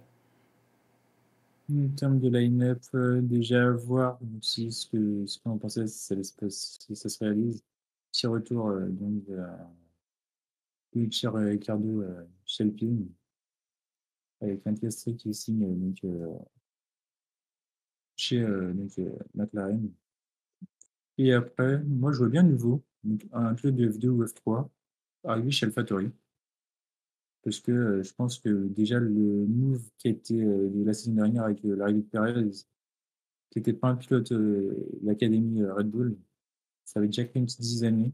En 1.71 1.89
termes 1.95 2.19
de 2.19 2.29
line-up, 2.29 2.81
euh, 2.95 3.21
déjà 3.21 3.71
voir 3.71 4.19
si 4.41 4.71
ce 4.71 4.87
que 4.87 5.25
ce 5.25 5.39
qu'on 5.39 5.57
pensait 5.57 5.87
si 5.87 6.15
ça, 6.25 7.09
se 7.09 7.19
réalise. 7.19 7.63
Petit 8.11 8.27
retour 8.27 8.67
euh, 8.69 8.87
donc 8.89 9.23
de 10.93 11.11
cher 11.11 11.33
Ricardo 11.33 12.01
euh, 12.01 12.25
chez 12.45 12.65
avec 14.41 14.65
un 14.67 14.73
Piastri 14.73 15.15
qui 15.15 15.33
signe 15.33 15.93
chez 18.15 18.41
donc, 18.41 18.91
McLaren. 19.35 19.91
Et 21.17 21.33
après, 21.33 21.79
moi 21.83 22.11
je 22.11 22.17
vois 22.17 22.29
bien 22.29 22.43
nouveau, 22.43 22.83
un 23.31 23.55
club 23.55 23.75
de 23.75 23.89
F2 23.91 24.07
ou 24.07 24.25
F3 24.25 24.67
arriver 25.23 25.51
chez 25.51 25.65
AlphaTauri. 25.67 26.11
Parce 27.43 27.59
que 27.59 27.71
euh, 27.71 28.03
je 28.03 28.13
pense 28.13 28.39
que 28.39 28.67
déjà 28.67 28.99
le 28.99 29.45
move 29.47 29.81
qui 29.97 30.07
a 30.07 30.11
été 30.11 30.43
euh, 30.43 30.69
la 30.85 30.93
saison 30.93 31.13
dernière 31.13 31.43
avec 31.43 31.63
euh, 31.65 31.75
l'arrivée 31.75 32.01
de 32.01 32.07
Perez, 32.07 32.51
qui 33.49 33.59
n'était 33.59 33.73
pas 33.73 33.89
un 33.89 33.95
pilote 33.95 34.31
de 34.31 34.87
l'académie 35.03 35.63
Red 35.63 35.89
Bull, 35.89 36.17
ça 36.85 36.99
avait 36.99 37.07
déjà 37.07 37.25
fait 37.25 37.39
une 37.39 37.45
petite 37.45 37.61
dizaine. 37.61 38.11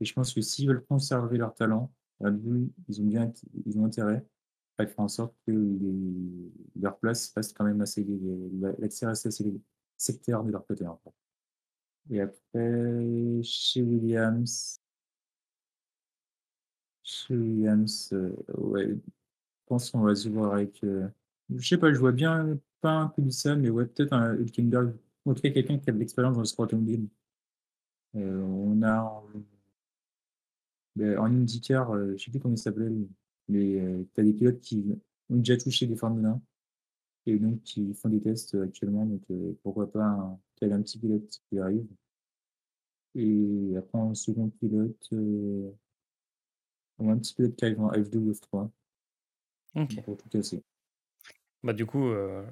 Et 0.00 0.04
je 0.04 0.12
pense 0.12 0.34
que 0.34 0.40
s'ils 0.40 0.68
veulent 0.68 0.84
conserver 0.84 1.38
leur 1.38 1.54
talent, 1.54 1.92
Red 2.20 2.36
Bull, 2.36 2.68
ils 2.88 3.00
ont 3.00 3.06
bien 3.06 3.32
ils 3.66 3.78
ont 3.78 3.84
intérêt 3.86 4.24
à 4.76 4.86
faire 4.86 5.00
en 5.00 5.08
sorte 5.08 5.34
que 5.46 5.52
leur 6.76 6.98
place 6.98 7.32
reste 7.34 7.56
quand 7.56 7.64
même 7.64 7.80
assez 7.80 8.06
l'accès 8.78 9.06
reste 9.06 9.26
assez 9.26 9.52
sectaire 9.96 10.44
de 10.44 10.52
leur 10.52 10.64
côté. 10.66 10.84
Et 12.10 12.20
après, 12.20 13.42
chez 13.42 13.82
Williams, 13.82 14.80
Williams, 17.30 18.10
euh, 18.12 18.32
ouais, 18.56 18.88
je 18.88 18.96
pense 19.66 19.90
qu'on 19.90 20.00
va 20.00 20.14
se 20.14 20.28
voir 20.28 20.54
avec. 20.54 20.82
Euh, 20.84 21.08
je 21.54 21.66
sais 21.68 21.78
pas, 21.78 21.92
je 21.92 21.98
vois 21.98 22.12
bien, 22.12 22.58
pas 22.80 23.12
un 23.16 23.30
ça, 23.30 23.56
mais 23.56 23.70
ouais, 23.70 23.86
peut-être 23.86 24.12
un 24.12 24.34
Hülkenberg. 24.34 24.94
En 25.24 25.34
tout 25.34 25.42
cas, 25.42 25.50
quelqu'un 25.50 25.78
qui 25.78 25.90
a 25.90 25.92
de 25.92 25.98
l'expérience 25.98 26.34
dans 26.34 26.40
le 26.40 26.46
sport 26.46 26.66
automobile. 26.66 27.08
Euh, 28.16 28.40
on 28.42 28.82
a 28.82 29.02
en, 29.02 29.24
ben, 30.96 31.18
en 31.18 31.26
IndyCar, 31.26 31.94
je 32.16 32.22
sais 32.22 32.30
plus 32.30 32.40
comment 32.40 32.54
il 32.54 32.58
s'appelait, 32.58 32.90
mais 33.48 34.06
tu 34.14 34.20
as 34.20 34.24
des 34.24 34.32
pilotes 34.32 34.60
qui 34.60 34.84
ont 35.30 35.36
déjà 35.36 35.56
touché 35.56 35.86
des 35.86 35.96
Formule 35.96 36.24
1 36.26 36.40
et 37.26 37.38
donc 37.38 37.62
qui 37.62 37.94
font 37.94 38.08
des 38.08 38.20
tests 38.20 38.54
actuellement. 38.56 39.06
Donc 39.06 39.22
pourquoi 39.62 39.90
pas 39.90 40.38
ait 40.62 40.72
un 40.72 40.82
petit 40.82 40.98
pilote 40.98 41.40
qui 41.48 41.58
arrive. 41.58 41.86
Et 43.14 43.74
après, 43.76 43.98
un 43.98 44.14
second 44.14 44.48
pilote. 44.48 45.12
On 46.98 47.08
a 47.10 47.12
un 47.12 47.18
petit 47.18 47.34
peu 47.34 47.48
de 47.48 47.54
cave 47.54 47.80
en 47.80 47.92
F2 47.92 48.16
ou 48.16 48.32
F3. 48.32 48.70
Ok. 49.76 50.02
Pour 50.04 50.16
tout 50.16 50.28
casser. 50.28 50.62
Bah, 51.62 51.72
du 51.72 51.86
coup, 51.86 52.08
euh, 52.08 52.42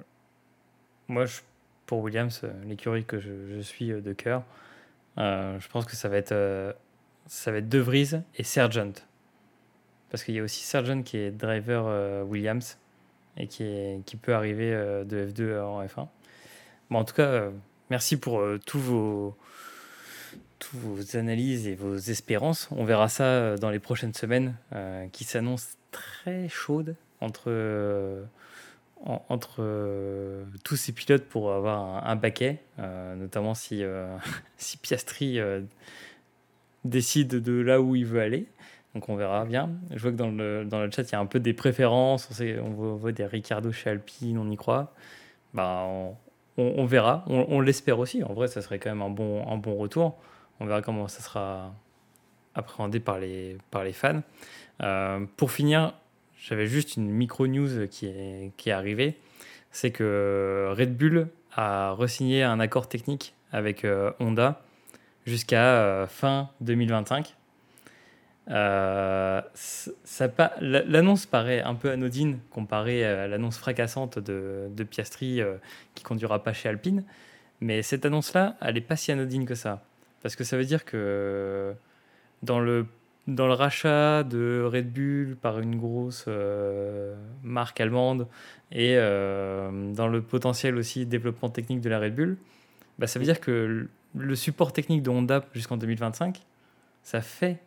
moi, 1.07 1.25
je, 1.25 1.41
pour 1.87 2.01
Williams, 2.01 2.41
euh, 2.43 2.51
l'écurie 2.65 3.05
que 3.05 3.19
je, 3.19 3.31
je, 3.55 3.61
suis 3.61 3.91
euh, 3.91 4.01
de 4.01 4.13
cœur, 4.13 4.43
euh, 5.17 5.59
je 5.59 5.67
pense 5.69 5.85
que 5.85 5.95
ça 5.95 6.09
va 6.09 6.17
être, 6.17 6.75
ça 7.25 7.51
va 7.51 7.57
être 7.57 7.69
De 7.69 7.79
Vries 7.79 8.21
et 8.35 8.43
Sergent. 8.43 8.91
Parce 10.11 10.23
qu'il 10.23 10.35
y 10.35 10.39
a 10.39 10.43
aussi 10.43 10.63
Sergent 10.63 11.01
qui 11.01 11.17
est 11.17 11.31
driver 11.31 12.25
Williams 12.27 12.77
et 13.35 13.47
qui, 13.47 13.63
est, 13.63 14.05
qui 14.05 14.15
peut 14.15 14.33
arriver 14.33 14.71
de 14.71 15.27
F2 15.27 15.59
en 15.59 15.83
F1. 15.83 16.07
Bon, 16.89 16.99
en 16.99 17.03
tout 17.03 17.15
cas, 17.15 17.49
merci 17.89 18.15
pour 18.17 18.41
tous 18.65 18.79
vos 18.79 19.35
toutes 20.59 20.79
vos 20.79 21.17
analyses 21.17 21.67
et 21.67 21.75
vos 21.75 21.95
espérances. 21.95 22.69
On 22.71 22.85
verra 22.85 23.09
ça 23.09 23.23
euh, 23.23 23.57
dans 23.57 23.69
les 23.69 23.79
prochaines 23.79 24.13
semaines 24.13 24.55
euh, 24.73 25.07
qui 25.11 25.23
s'annoncent 25.23 25.77
très 25.91 26.49
chaudes 26.49 26.95
entre, 27.21 27.45
euh, 27.47 28.23
entre 29.05 29.63
tous 30.63 30.75
ces 30.75 30.91
pilotes 30.91 31.25
pour 31.25 31.51
avoir 31.51 32.07
un, 32.07 32.15
baquet, 32.15 32.59
notamment 32.77 33.53
si, 33.53 33.83
si 34.57 34.77
Piastri 34.77 35.39
décide 36.83 37.29
de 37.41 37.59
là 37.59 37.81
où 37.81 37.95
il 37.95 38.05
veut 38.05 38.21
aller. 38.21 38.47
Donc 38.93 39.09
on 39.09 39.15
verra 39.15 39.45
bien. 39.45 39.71
Je 39.91 40.01
vois 40.01 40.11
que 40.11 40.17
dans 40.17 40.29
le, 40.29 40.65
dans 40.65 40.81
le 40.81 40.91
chat, 40.91 41.03
il 41.03 41.11
y 41.11 41.15
a 41.15 41.19
un 41.19 41.25
peu 41.25 41.39
des 41.39 41.53
préférences. 41.53 42.29
On, 42.41 42.95
voit 42.95 43.11
des 43.11 43.25
Ricardo 43.25 43.71
chez 43.71 43.89
Alpine, 43.89 44.37
on 44.37 44.49
y 44.51 44.57
croit. 44.57 44.93
Bah, 45.53 45.83
on, 45.87 46.15
on, 46.57 46.85
verra. 46.85 47.23
On 47.27 47.59
l'espère 47.59 47.99
aussi. 47.99 48.23
En 48.23 48.33
vrai, 48.33 48.47
ça 48.47 48.61
serait 48.61 48.79
quand 48.79 48.89
même 48.89 49.01
un 49.01 49.09
bon, 49.09 49.47
un 49.47 49.57
bon 49.57 49.75
retour. 49.75 50.17
On 50.59 50.65
verra 50.65 50.81
comment 50.81 51.07
ça 51.07 51.21
sera 51.21 51.73
appréhendé 52.57 52.99
par 52.99 53.19
les, 53.19 53.57
fans. 53.93 54.21
Euh, 54.81 55.25
pour 55.37 55.51
finir, 55.51 55.93
j'avais 56.39 56.67
juste 56.67 56.97
une 56.97 57.09
micro-news 57.09 57.87
qui 57.89 58.07
est, 58.07 58.51
est 58.65 58.71
arrivée. 58.71 59.17
C'est 59.71 59.91
que 59.91 60.73
Red 60.75 60.97
Bull 60.97 61.27
a 61.55 61.91
resigné 61.91 62.43
un 62.43 62.59
accord 62.59 62.89
technique 62.89 63.35
avec 63.51 63.85
euh, 63.85 64.11
Honda 64.19 64.61
jusqu'à 65.25 65.65
euh, 65.65 66.07
fin 66.07 66.49
2025. 66.61 67.35
L'annonce 70.61 71.25
paraît 71.25 71.61
un 71.61 71.75
peu 71.75 71.91
anodine 71.91 72.39
comparée 72.49 73.05
à 73.05 73.27
l'annonce 73.27 73.57
fracassante 73.57 74.19
de, 74.19 74.83
Piastri 74.89 75.41
qui 75.95 76.03
conduira 76.03 76.41
pas 76.43 76.53
chez 76.53 76.69
Alpine. 76.69 77.03
Mais 77.59 77.81
cette 77.81 78.05
annonce-là, 78.05 78.55
elle 78.61 78.75
n'est 78.75 78.81
pas 78.81 78.95
si 78.95 79.11
anodine 79.11 79.45
que 79.45 79.55
ça. 79.55 79.83
Parce 80.21 80.35
que 80.35 80.43
ça 80.43 80.57
veut 80.57 80.65
dire 80.65 80.85
que 80.85 81.73
dans 82.43 82.59
le 82.59 82.85
dans 83.27 83.47
le 83.47 83.53
rachat 83.53 84.23
de 84.23 84.63
Red 84.65 84.91
Bull 84.91 85.35
par 85.41 85.59
une 85.59 85.77
grosse 85.77 86.25
euh, 86.27 87.15
marque 87.43 87.81
allemande 87.81 88.27
et 88.71 88.95
euh, 88.95 89.93
dans 89.93 90.07
le 90.07 90.21
potentiel 90.21 90.77
aussi 90.77 91.05
développement 91.05 91.49
technique 91.49 91.81
de 91.81 91.89
la 91.89 91.99
Red 91.99 92.15
Bull, 92.15 92.37
bah, 92.99 93.05
ça 93.05 93.19
veut 93.19 93.25
dire 93.25 93.41
que 93.41 93.87
le 94.15 94.35
support 94.35 94.71
technique 94.71 95.03
de 95.03 95.09
Honda 95.09 95.45
jusqu'en 95.53 95.77
2025, 95.77 96.41
ça 97.03 97.21
fait 97.21 97.59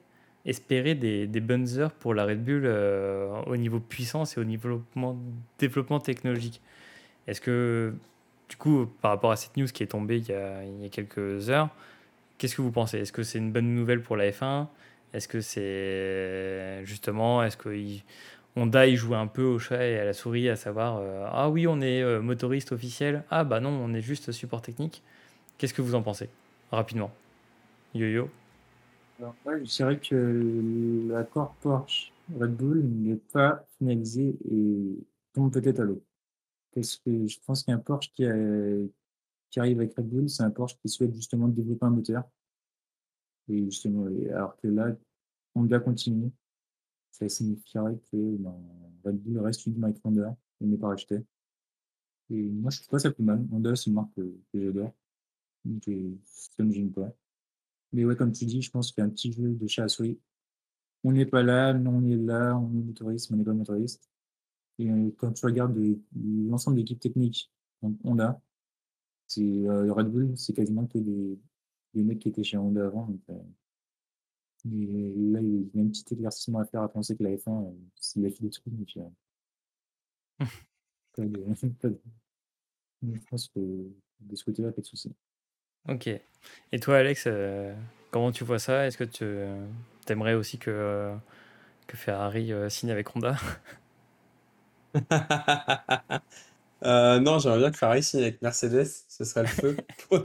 espérer 0.47 0.95
des, 0.95 1.27
des 1.27 1.41
bonnes 1.41 1.69
heures 1.79 1.93
pour 1.93 2.15
la 2.15 2.25
Red 2.25 2.43
Bull 2.43 2.63
euh, 2.65 3.29
au 3.47 3.57
niveau 3.57 3.81
puissance 3.81 4.39
et 4.39 4.41
au 4.41 4.45
niveau 4.45 4.83
développement, 5.59 6.01
technologique. 6.01 6.63
Est-ce 7.27 7.43
que, 7.43 7.95
du 8.49 8.57
coup, 8.57 8.87
par 9.03 9.11
rapport 9.11 9.31
à 9.31 9.37
cette 9.37 9.59
news 9.59 9.67
qui 9.67 9.83
est 9.83 9.89
tombée 9.89 10.17
il 10.17 10.29
y 10.29 10.33
a, 10.33 10.65
il 10.65 10.83
y 10.83 10.87
a 10.87 10.89
quelques 10.89 11.51
heures, 11.51 11.69
qu'est-ce 12.41 12.57
que 12.57 12.63
vous 12.63 12.73
pensez? 12.73 12.99
Est-ce 12.99 13.13
que 13.13 13.23
c'est 13.23 13.39
une 13.39 13.53
bonne 13.53 13.75
nouvelle 13.75 14.03
pour 14.03 14.17
la 14.17 14.31
F1 14.31 14.67
Est-ce 15.13 15.29
que 15.29 15.43
c'est 15.43 16.85
justement, 16.87 17.45
est-ce 17.45 17.57
que 17.57 17.69
Honda 18.57 18.87
il 18.87 18.97
joue 18.97 19.15
un 19.15 19.27
peu 19.27 19.43
au 19.43 19.59
chat 19.59 19.87
et 19.87 19.99
à 19.99 20.05
la 20.05 20.13
souris 20.13 20.49
à 20.49 20.57
savoir 20.57 20.97
euh, 20.97 21.25
ah 21.31 21.49
oui 21.51 21.69
on 21.69 21.81
est 21.81 22.03
euh, 22.03 22.21
motoriste 22.21 22.73
officiel. 22.73 23.23
Ah 23.31 23.45
bah 23.45 23.61
non 23.61 23.71
on 23.71 23.95
est 23.95 24.01
juste 24.01 24.33
support 24.33 24.63
technique. 24.63 25.03
Qu'est-ce 25.59 25.75
que 25.75 25.83
vous 25.83 25.95
en 25.95 26.03
pensez? 26.03 26.31
Rapidement. 26.73 27.13
Yo-yo. 27.95 28.31
Alors, 29.19 29.35
je 29.47 29.77
dirais 29.77 29.99
que 29.99 31.09
l'accord 31.11 31.55
Porsche 31.61 32.13
Red 32.41 32.57
Bull 32.57 32.83
n'est 32.83 33.21
pas 33.33 33.67
finalisé 33.77 34.35
et 34.51 34.97
tombe 35.35 35.53
peut-être 35.53 35.81
à 35.81 35.85
l'eau. 35.85 36.03
Parce 36.75 36.97
que 36.97 37.27
je 37.27 37.39
pense 37.45 37.65
qu'un 37.65 37.79
Porsche 37.79 38.11
qui, 38.15 38.25
qui 39.51 39.61
arrive 39.61 39.79
avec 39.79 39.95
Red 39.95 40.09
Bull, 40.09 40.29
c'est 40.29 40.43
un 40.43 40.51
Porsche 40.51 40.77
qui 40.81 40.89
souhaite 40.89 41.15
justement 41.15 41.49
développer 41.49 41.85
un 41.87 41.91
moteur. 41.91 42.25
Et 43.49 43.65
justement, 43.65 44.07
alors 44.31 44.57
que 44.57 44.69
là, 44.69 44.97
on 45.55 45.65
doit 45.65 45.81
continuer. 45.81 46.31
Ça 47.11 47.29
signifierait 47.29 47.99
que 48.11 48.37
ben, 48.37 48.55
Red 49.05 49.17
Bull 49.17 49.39
reste 49.41 49.67
une 49.67 49.77
marque 49.79 49.97
Honda 50.05 50.37
et 50.61 50.67
n'est 50.67 50.79
pas 50.79 50.89
racheté. 50.89 51.25
Et 52.31 52.43
moi, 52.49 52.71
je 52.71 52.79
trouve 52.79 52.91
pas 52.91 52.99
ça 53.01 53.11
plus 53.11 53.25
mal. 53.25 53.45
Honda, 53.53 53.75
c'est 53.75 53.91
une 53.91 53.95
marque 53.95 54.15
que, 54.15 54.33
j'adore. 54.55 54.95
Donc, 55.65 55.89
euh, 55.89 56.17
ça 56.25 56.63
me 56.63 56.73
gêne 56.73 56.93
pas. 56.93 57.13
Mais 57.93 58.05
ouais, 58.05 58.15
comme 58.15 58.33
tu 58.33 58.47
dis, 58.47 58.63
je 58.63 58.71
pense 58.71 58.93
qu'il 58.93 59.03
y 59.03 59.05
a 59.05 59.07
un 59.07 59.11
petit 59.11 59.33
jeu 59.33 59.53
de 59.53 59.67
chat 59.67 59.85
à 59.85 59.89
souris. 59.89 60.21
On 61.03 61.13
n'est 61.13 61.27
pas 61.27 61.43
là, 61.43 61.75
mais 61.75 61.89
on 61.89 62.05
est 62.05 62.17
là, 62.17 62.57
on 62.57 62.71
est 62.71 62.83
motoriste, 62.83 63.33
on 63.33 63.37
n'est 63.37 63.45
pas 63.45 63.53
motoriste. 63.53 64.09
Et 64.79 64.89
euh, 64.89 65.11
quand 65.19 65.33
tu 65.33 65.45
regardes 65.45 65.77
l'ensemble 66.15 66.77
de 66.77 66.83
l'équipe 66.83 67.01
technique 67.01 67.51
Honda, 68.05 68.41
c'est 69.31 69.43
euh, 69.43 69.93
Red 69.93 70.09
Bull, 70.09 70.37
c'est 70.37 70.53
quasiment 70.53 70.87
que 70.87 70.99
des, 70.99 71.39
des, 71.95 72.03
mecs 72.03 72.19
qui 72.19 72.29
étaient 72.29 72.43
chez 72.43 72.57
Honda 72.57 72.87
avant. 72.87 73.07
Donc, 73.07 73.21
euh, 73.31 73.35
là, 74.65 75.41
il 75.41 75.71
y 75.73 75.81
a 75.81 75.83
un 75.83 75.89
petit 75.89 76.05
éclaircissement 76.15 76.59
à 76.59 76.65
faire 76.65 76.83
à 76.83 76.89
penser 76.89 77.17
que 77.17 77.23
la 77.23 77.31
F1, 77.31 77.67
euh, 77.67 77.71
c'est 77.95 78.21
la 78.21 78.31
fille 78.31 78.47
des 78.47 78.51
trucs. 78.51 78.75
Donc, 78.75 78.89
euh, 78.97 80.45
pas 81.17 81.25
de, 81.25 81.39
pas 81.81 81.89
de, 81.89 82.01
je 83.03 83.21
pense 83.31 83.49
que 83.49 83.61
de 83.61 84.37
ce 84.37 84.45
côté-là, 84.45 84.73
pas 84.73 84.81
de 84.81 84.87
souci. 84.87 85.13
Ok. 85.89 86.09
Et 86.73 86.81
toi, 86.81 86.99
Alex, 86.99 87.25
euh, 87.27 87.75
comment 88.11 88.33
tu 88.33 88.45
vois 88.45 88.59
ça? 88.59 88.87
Est-ce 88.87 88.99
que 88.99 89.05
tu 89.05 89.25
aimerais 90.11 90.35
aussi 90.35 90.59
que, 90.59 90.71
euh, 90.71 91.15
que 91.87 91.97
Ferrari 91.97 92.53
euh, 92.53 92.69
signe 92.69 92.91
avec 92.91 93.15
Honda? 93.15 93.37
non, 96.83 97.39
j'aimerais 97.39 97.59
bien 97.59 97.71
que 97.71 97.79
Ferrari 97.79 98.03
signe 98.03 98.23
avec 98.23 98.43
Mercedes, 98.43 98.89
ce 99.09 99.25
serait 99.25 99.43
le 99.43 99.49
feu 99.49 99.77
pour 100.09 100.21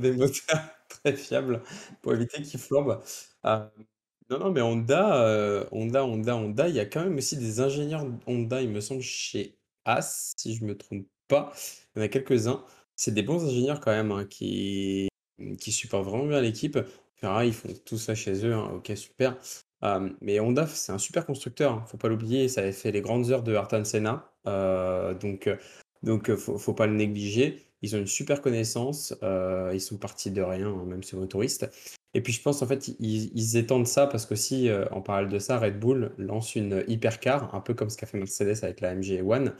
des, 0.00 0.12
moteurs 0.12 0.60
très 0.88 1.14
fiables 1.14 1.62
pour 2.02 2.14
éviter 2.14 2.42
qu'ils 2.42 2.60
flambent. 2.60 3.00
non, 3.44 4.38
non, 4.38 4.50
mais 4.50 4.62
Honda, 4.62 5.66
Honda, 5.72 6.04
Honda, 6.04 6.36
Honda, 6.36 6.68
il 6.68 6.74
y 6.74 6.80
a 6.80 6.86
quand 6.86 7.04
même 7.04 7.16
aussi 7.16 7.36
des 7.36 7.60
ingénieurs 7.60 8.06
Honda, 8.26 8.62
il 8.62 8.70
me 8.70 8.80
semble, 8.80 9.02
chez 9.02 9.56
As, 9.84 10.34
si 10.36 10.54
je 10.54 10.64
me 10.64 10.76
trompe 10.76 11.06
pas. 11.28 11.52
Il 11.94 12.00
y 12.00 12.02
en 12.02 12.04
a 12.04 12.08
quelques-uns. 12.08 12.64
C'est 12.96 13.12
des 13.12 13.22
bons 13.22 13.44
ingénieurs 13.44 13.80
quand 13.80 13.92
même, 13.92 14.10
hein, 14.10 14.24
qui 14.24 15.08
qui 15.60 15.72
supportent 15.72 16.06
vraiment 16.06 16.26
bien 16.26 16.40
l'équipe. 16.40 16.78
Ferrari, 17.16 17.48
ils 17.48 17.54
font 17.54 17.68
tout 17.84 17.98
ça 17.98 18.14
chez 18.14 18.44
eux, 18.44 18.54
hein, 18.54 18.70
OK, 18.74 18.92
super. 18.96 19.36
Mais 20.20 20.40
Honda, 20.40 20.66
c'est 20.66 20.92
un 20.92 20.98
super 20.98 21.26
constructeur, 21.26 21.72
hein, 21.72 21.84
faut 21.86 21.96
pas 21.98 22.08
l'oublier, 22.08 22.48
ça 22.48 22.62
avait 22.62 22.72
fait 22.72 22.92
les 22.92 23.00
grandes 23.00 23.30
heures 23.30 23.42
de 23.42 23.52
Ayrton 23.52 23.84
Senna, 23.84 24.30
euh, 24.46 25.14
donc 25.14 25.48
donc 26.02 26.34
faut 26.34 26.58
faut 26.58 26.74
pas 26.74 26.86
le 26.86 26.94
négliger. 26.94 27.62
Ils 27.82 27.94
ont 27.94 27.98
une 27.98 28.06
super 28.06 28.40
connaissance, 28.40 29.14
ils 29.72 29.80
sont 29.80 29.98
partis 29.98 30.30
de 30.30 30.42
rien, 30.42 30.74
même 30.86 31.02
sur 31.02 31.18
motoriste. 31.18 31.68
Et 32.16 32.22
puis 32.22 32.32
je 32.32 32.40
pense 32.40 32.62
en 32.62 32.66
fait 32.66 32.88
ils 32.98 33.56
étendent 33.58 33.86
ça 33.86 34.06
parce 34.06 34.24
qu'aussi, 34.24 34.70
euh, 34.70 34.86
en 34.90 35.02
parallèle 35.02 35.28
de 35.28 35.38
ça, 35.38 35.58
Red 35.58 35.78
Bull 35.78 36.14
lance 36.16 36.56
une 36.56 36.82
hypercar, 36.88 37.54
un 37.54 37.60
peu 37.60 37.74
comme 37.74 37.90
ce 37.90 37.98
qu'a 37.98 38.06
fait 38.06 38.16
Mercedes 38.16 38.64
avec 38.64 38.80
la 38.80 38.94
MG 38.94 39.20
One. 39.22 39.54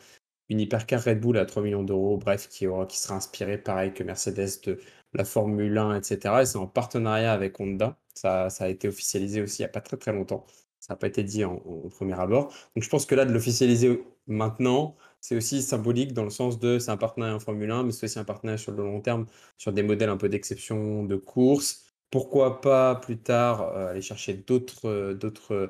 Une 0.49 0.61
hypercar 0.61 1.05
Red 1.05 1.21
Bull 1.21 1.37
à 1.37 1.45
3 1.45 1.63
millions 1.63 1.83
d'euros, 1.83 2.17
bref, 2.17 2.49
qui, 2.49 2.67
aura, 2.67 2.87
qui 2.87 2.99
sera 2.99 3.17
inspirée 3.17 3.59
pareil 3.59 3.93
que 3.93 4.03
Mercedes 4.03 4.63
de 4.65 4.81
la 5.15 5.25
Formule 5.25 5.77
1, 5.79 5.97
etc. 5.97 6.43
Et 6.43 6.47
c'est 6.47 6.59
en 6.59 6.67
partenariat 6.67 7.33
avec 7.33 7.59
Honda. 7.61 7.99
Ça, 8.15 8.49
a 8.61 8.69
été 8.69 8.89
officialisé 8.89 9.43
aussi 9.43 9.63
il 9.63 9.65
n'y 9.65 9.67
a 9.67 9.73
pas 9.73 9.81
très 9.81 9.97
très 9.97 10.13
longtemps. 10.13 10.47
Ça 10.81 10.95
n'a 10.95 10.99
pas 10.99 11.09
été 11.09 11.23
dit 11.25 11.45
en, 11.45 11.57
premier 11.91 12.19
abord. 12.19 12.53
Donc 12.75 12.85
je 12.85 12.89
pense 12.89 13.07
que 13.07 13.15
là, 13.15 13.25
de 13.25 13.33
l'officialiser 13.33 14.05
maintenant, 14.27 14.97
c'est 15.21 15.37
aussi 15.37 15.63
symbolique 15.63 16.13
dans 16.13 16.25
le 16.25 16.31
sens 16.31 16.59
de 16.59 16.79
c'est 16.79 16.91
un 16.91 16.97
partenariat 16.97 17.35
en 17.35 17.41
Formule 17.41 17.71
1, 17.71 17.85
mais 17.85 17.93
c'est 17.93 18.07
aussi 18.07 18.19
un 18.19 18.25
partenariat 18.25 18.59
sur 18.59 18.73
le 18.73 18.83
long 18.85 19.01
terme, 19.01 19.27
sur 19.59 19.73
des 19.73 19.83
modèles 19.83 20.11
un 20.11 20.17
peu 20.17 20.29
d'exception 20.29 21.05
de 21.05 21.17
course. 21.17 21.85
Pourquoi 22.11 22.61
pas 22.61 22.95
plus 22.97 23.19
tard 23.19 23.63
euh, 23.63 23.91
aller 23.91 24.03
chercher 24.03 24.35
d'autres 24.35 25.13
d'autres 25.15 25.69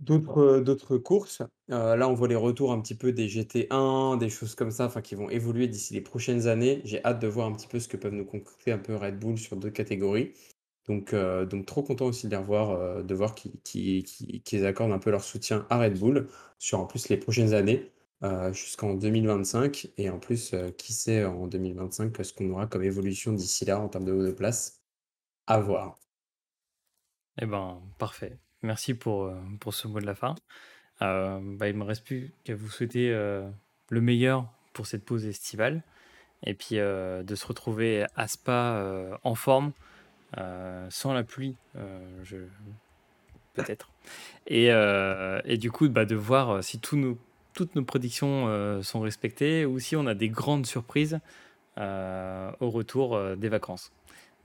D'autres, 0.00 0.98
courses. 0.98 1.42
là, 1.68 2.08
on 2.08 2.14
voit 2.14 2.28
les 2.28 2.36
retours 2.36 2.70
un 2.70 2.80
petit 2.80 2.94
peu 2.94 3.12
des 3.12 3.28
GT1, 3.28 4.16
des 4.18 4.28
choses 4.28 4.54
comme 4.54 4.70
ça, 4.70 4.86
enfin 4.86 5.00
qui 5.00 5.14
vont 5.14 5.30
évoluer 5.30 5.68
d'ici 5.68 5.94
les 5.94 6.00
prochaines 6.00 6.46
années. 6.46 6.80
J'ai 6.84 7.02
hâte 7.04 7.20
de 7.20 7.26
voir 7.26 7.46
un 7.46 7.52
petit 7.52 7.66
peu 7.66 7.80
ce 7.80 7.88
que 7.88 7.96
peuvent 7.96 8.12
nous 8.12 8.26
concocter 8.26 8.72
un 8.72 8.78
peu 8.78 8.94
Red 8.94 9.18
Bull 9.18 9.38
sur 9.38 9.56
d'autres 9.56 9.74
catégories. 9.74 10.32
Donc, 10.86 11.14
donc 11.14 11.66
trop 11.66 11.82
content 11.82 12.06
aussi 12.06 12.26
de 12.26 12.30
les 12.30 12.36
revoir, 12.36 13.02
de 13.02 13.14
voir 13.14 13.34
qu'ils 13.34 14.66
accordent 14.66 14.92
un 14.92 14.98
peu 14.98 15.10
leur 15.10 15.24
soutien 15.24 15.66
à 15.70 15.78
Red 15.80 15.98
Bull 15.98 16.28
sur 16.58 16.78
en 16.78 16.86
plus 16.86 17.08
les 17.08 17.16
prochaines 17.16 17.54
années, 17.54 17.90
jusqu'en 18.52 18.94
2025 18.94 19.88
et 19.96 20.10
en 20.10 20.18
plus, 20.18 20.54
qui 20.78 20.92
sait 20.92 21.24
en 21.24 21.48
2025 21.48 22.24
ce 22.24 22.32
qu'on 22.32 22.50
aura 22.50 22.66
comme 22.66 22.84
évolution 22.84 23.32
d'ici 23.32 23.64
là 23.64 23.80
en 23.80 23.88
termes 23.88 24.04
de 24.04 24.12
haut 24.12 24.24
de 24.24 24.30
place? 24.30 24.82
À 25.48 25.58
voir. 25.58 25.98
Eh 27.40 27.46
ben, 27.46 27.82
parfait. 27.98 28.38
Merci 28.66 28.94
pour, 28.94 29.24
euh, 29.24 29.34
pour 29.60 29.74
ce 29.74 29.86
mot 29.86 30.00
de 30.00 30.06
la 30.06 30.16
fin. 30.16 30.34
Euh, 31.00 31.38
bah, 31.40 31.68
il 31.68 31.76
me 31.76 31.84
reste 31.84 32.04
plus 32.04 32.32
qu'à 32.42 32.56
vous 32.56 32.68
souhaiter 32.68 33.12
euh, 33.12 33.48
le 33.90 34.00
meilleur 34.00 34.48
pour 34.72 34.86
cette 34.86 35.04
pause 35.04 35.24
estivale 35.24 35.82
et 36.44 36.52
puis 36.52 36.76
de 36.76 37.34
se 37.34 37.46
retrouver 37.46 38.04
à 38.14 38.28
Spa 38.28 39.18
en 39.24 39.34
forme, 39.34 39.72
sans 40.90 41.14
la 41.14 41.24
pluie, 41.24 41.56
peut-être. 43.54 43.90
Et, 44.46 44.66
et, 44.66 45.56
du 45.56 45.70
coup, 45.70 45.88
bah, 45.88 46.04
de 46.04 46.14
voir 46.14 46.62
si 46.62 46.78
toutes 46.78 47.74
nos 47.74 47.84
prédictions 47.84 48.82
sont 48.82 49.00
respectées 49.00 49.64
ou 49.64 49.78
si 49.78 49.96
on 49.96 50.06
a 50.06 50.14
des 50.14 50.28
grandes 50.28 50.66
surprises 50.66 51.18
au 51.78 52.70
retour 52.70 53.18
des 53.36 53.48
vacances. 53.48 53.90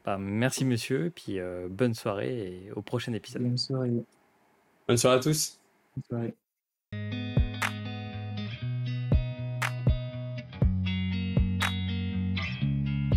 Bah, 0.05 0.17
merci 0.19 0.65
monsieur, 0.65 1.05
et 1.05 1.09
puis 1.11 1.39
euh, 1.39 1.67
bonne 1.69 1.93
soirée 1.93 2.65
et 2.65 2.71
au 2.71 2.81
prochain 2.81 3.13
épisode. 3.13 3.43
Bonne 3.43 3.57
soirée. 3.57 3.91
Bonne 4.87 4.97
soirée 4.97 5.17
à 5.17 5.19
tous. 5.19 5.59
Bonne 5.95 6.03
soirée. 6.03 6.35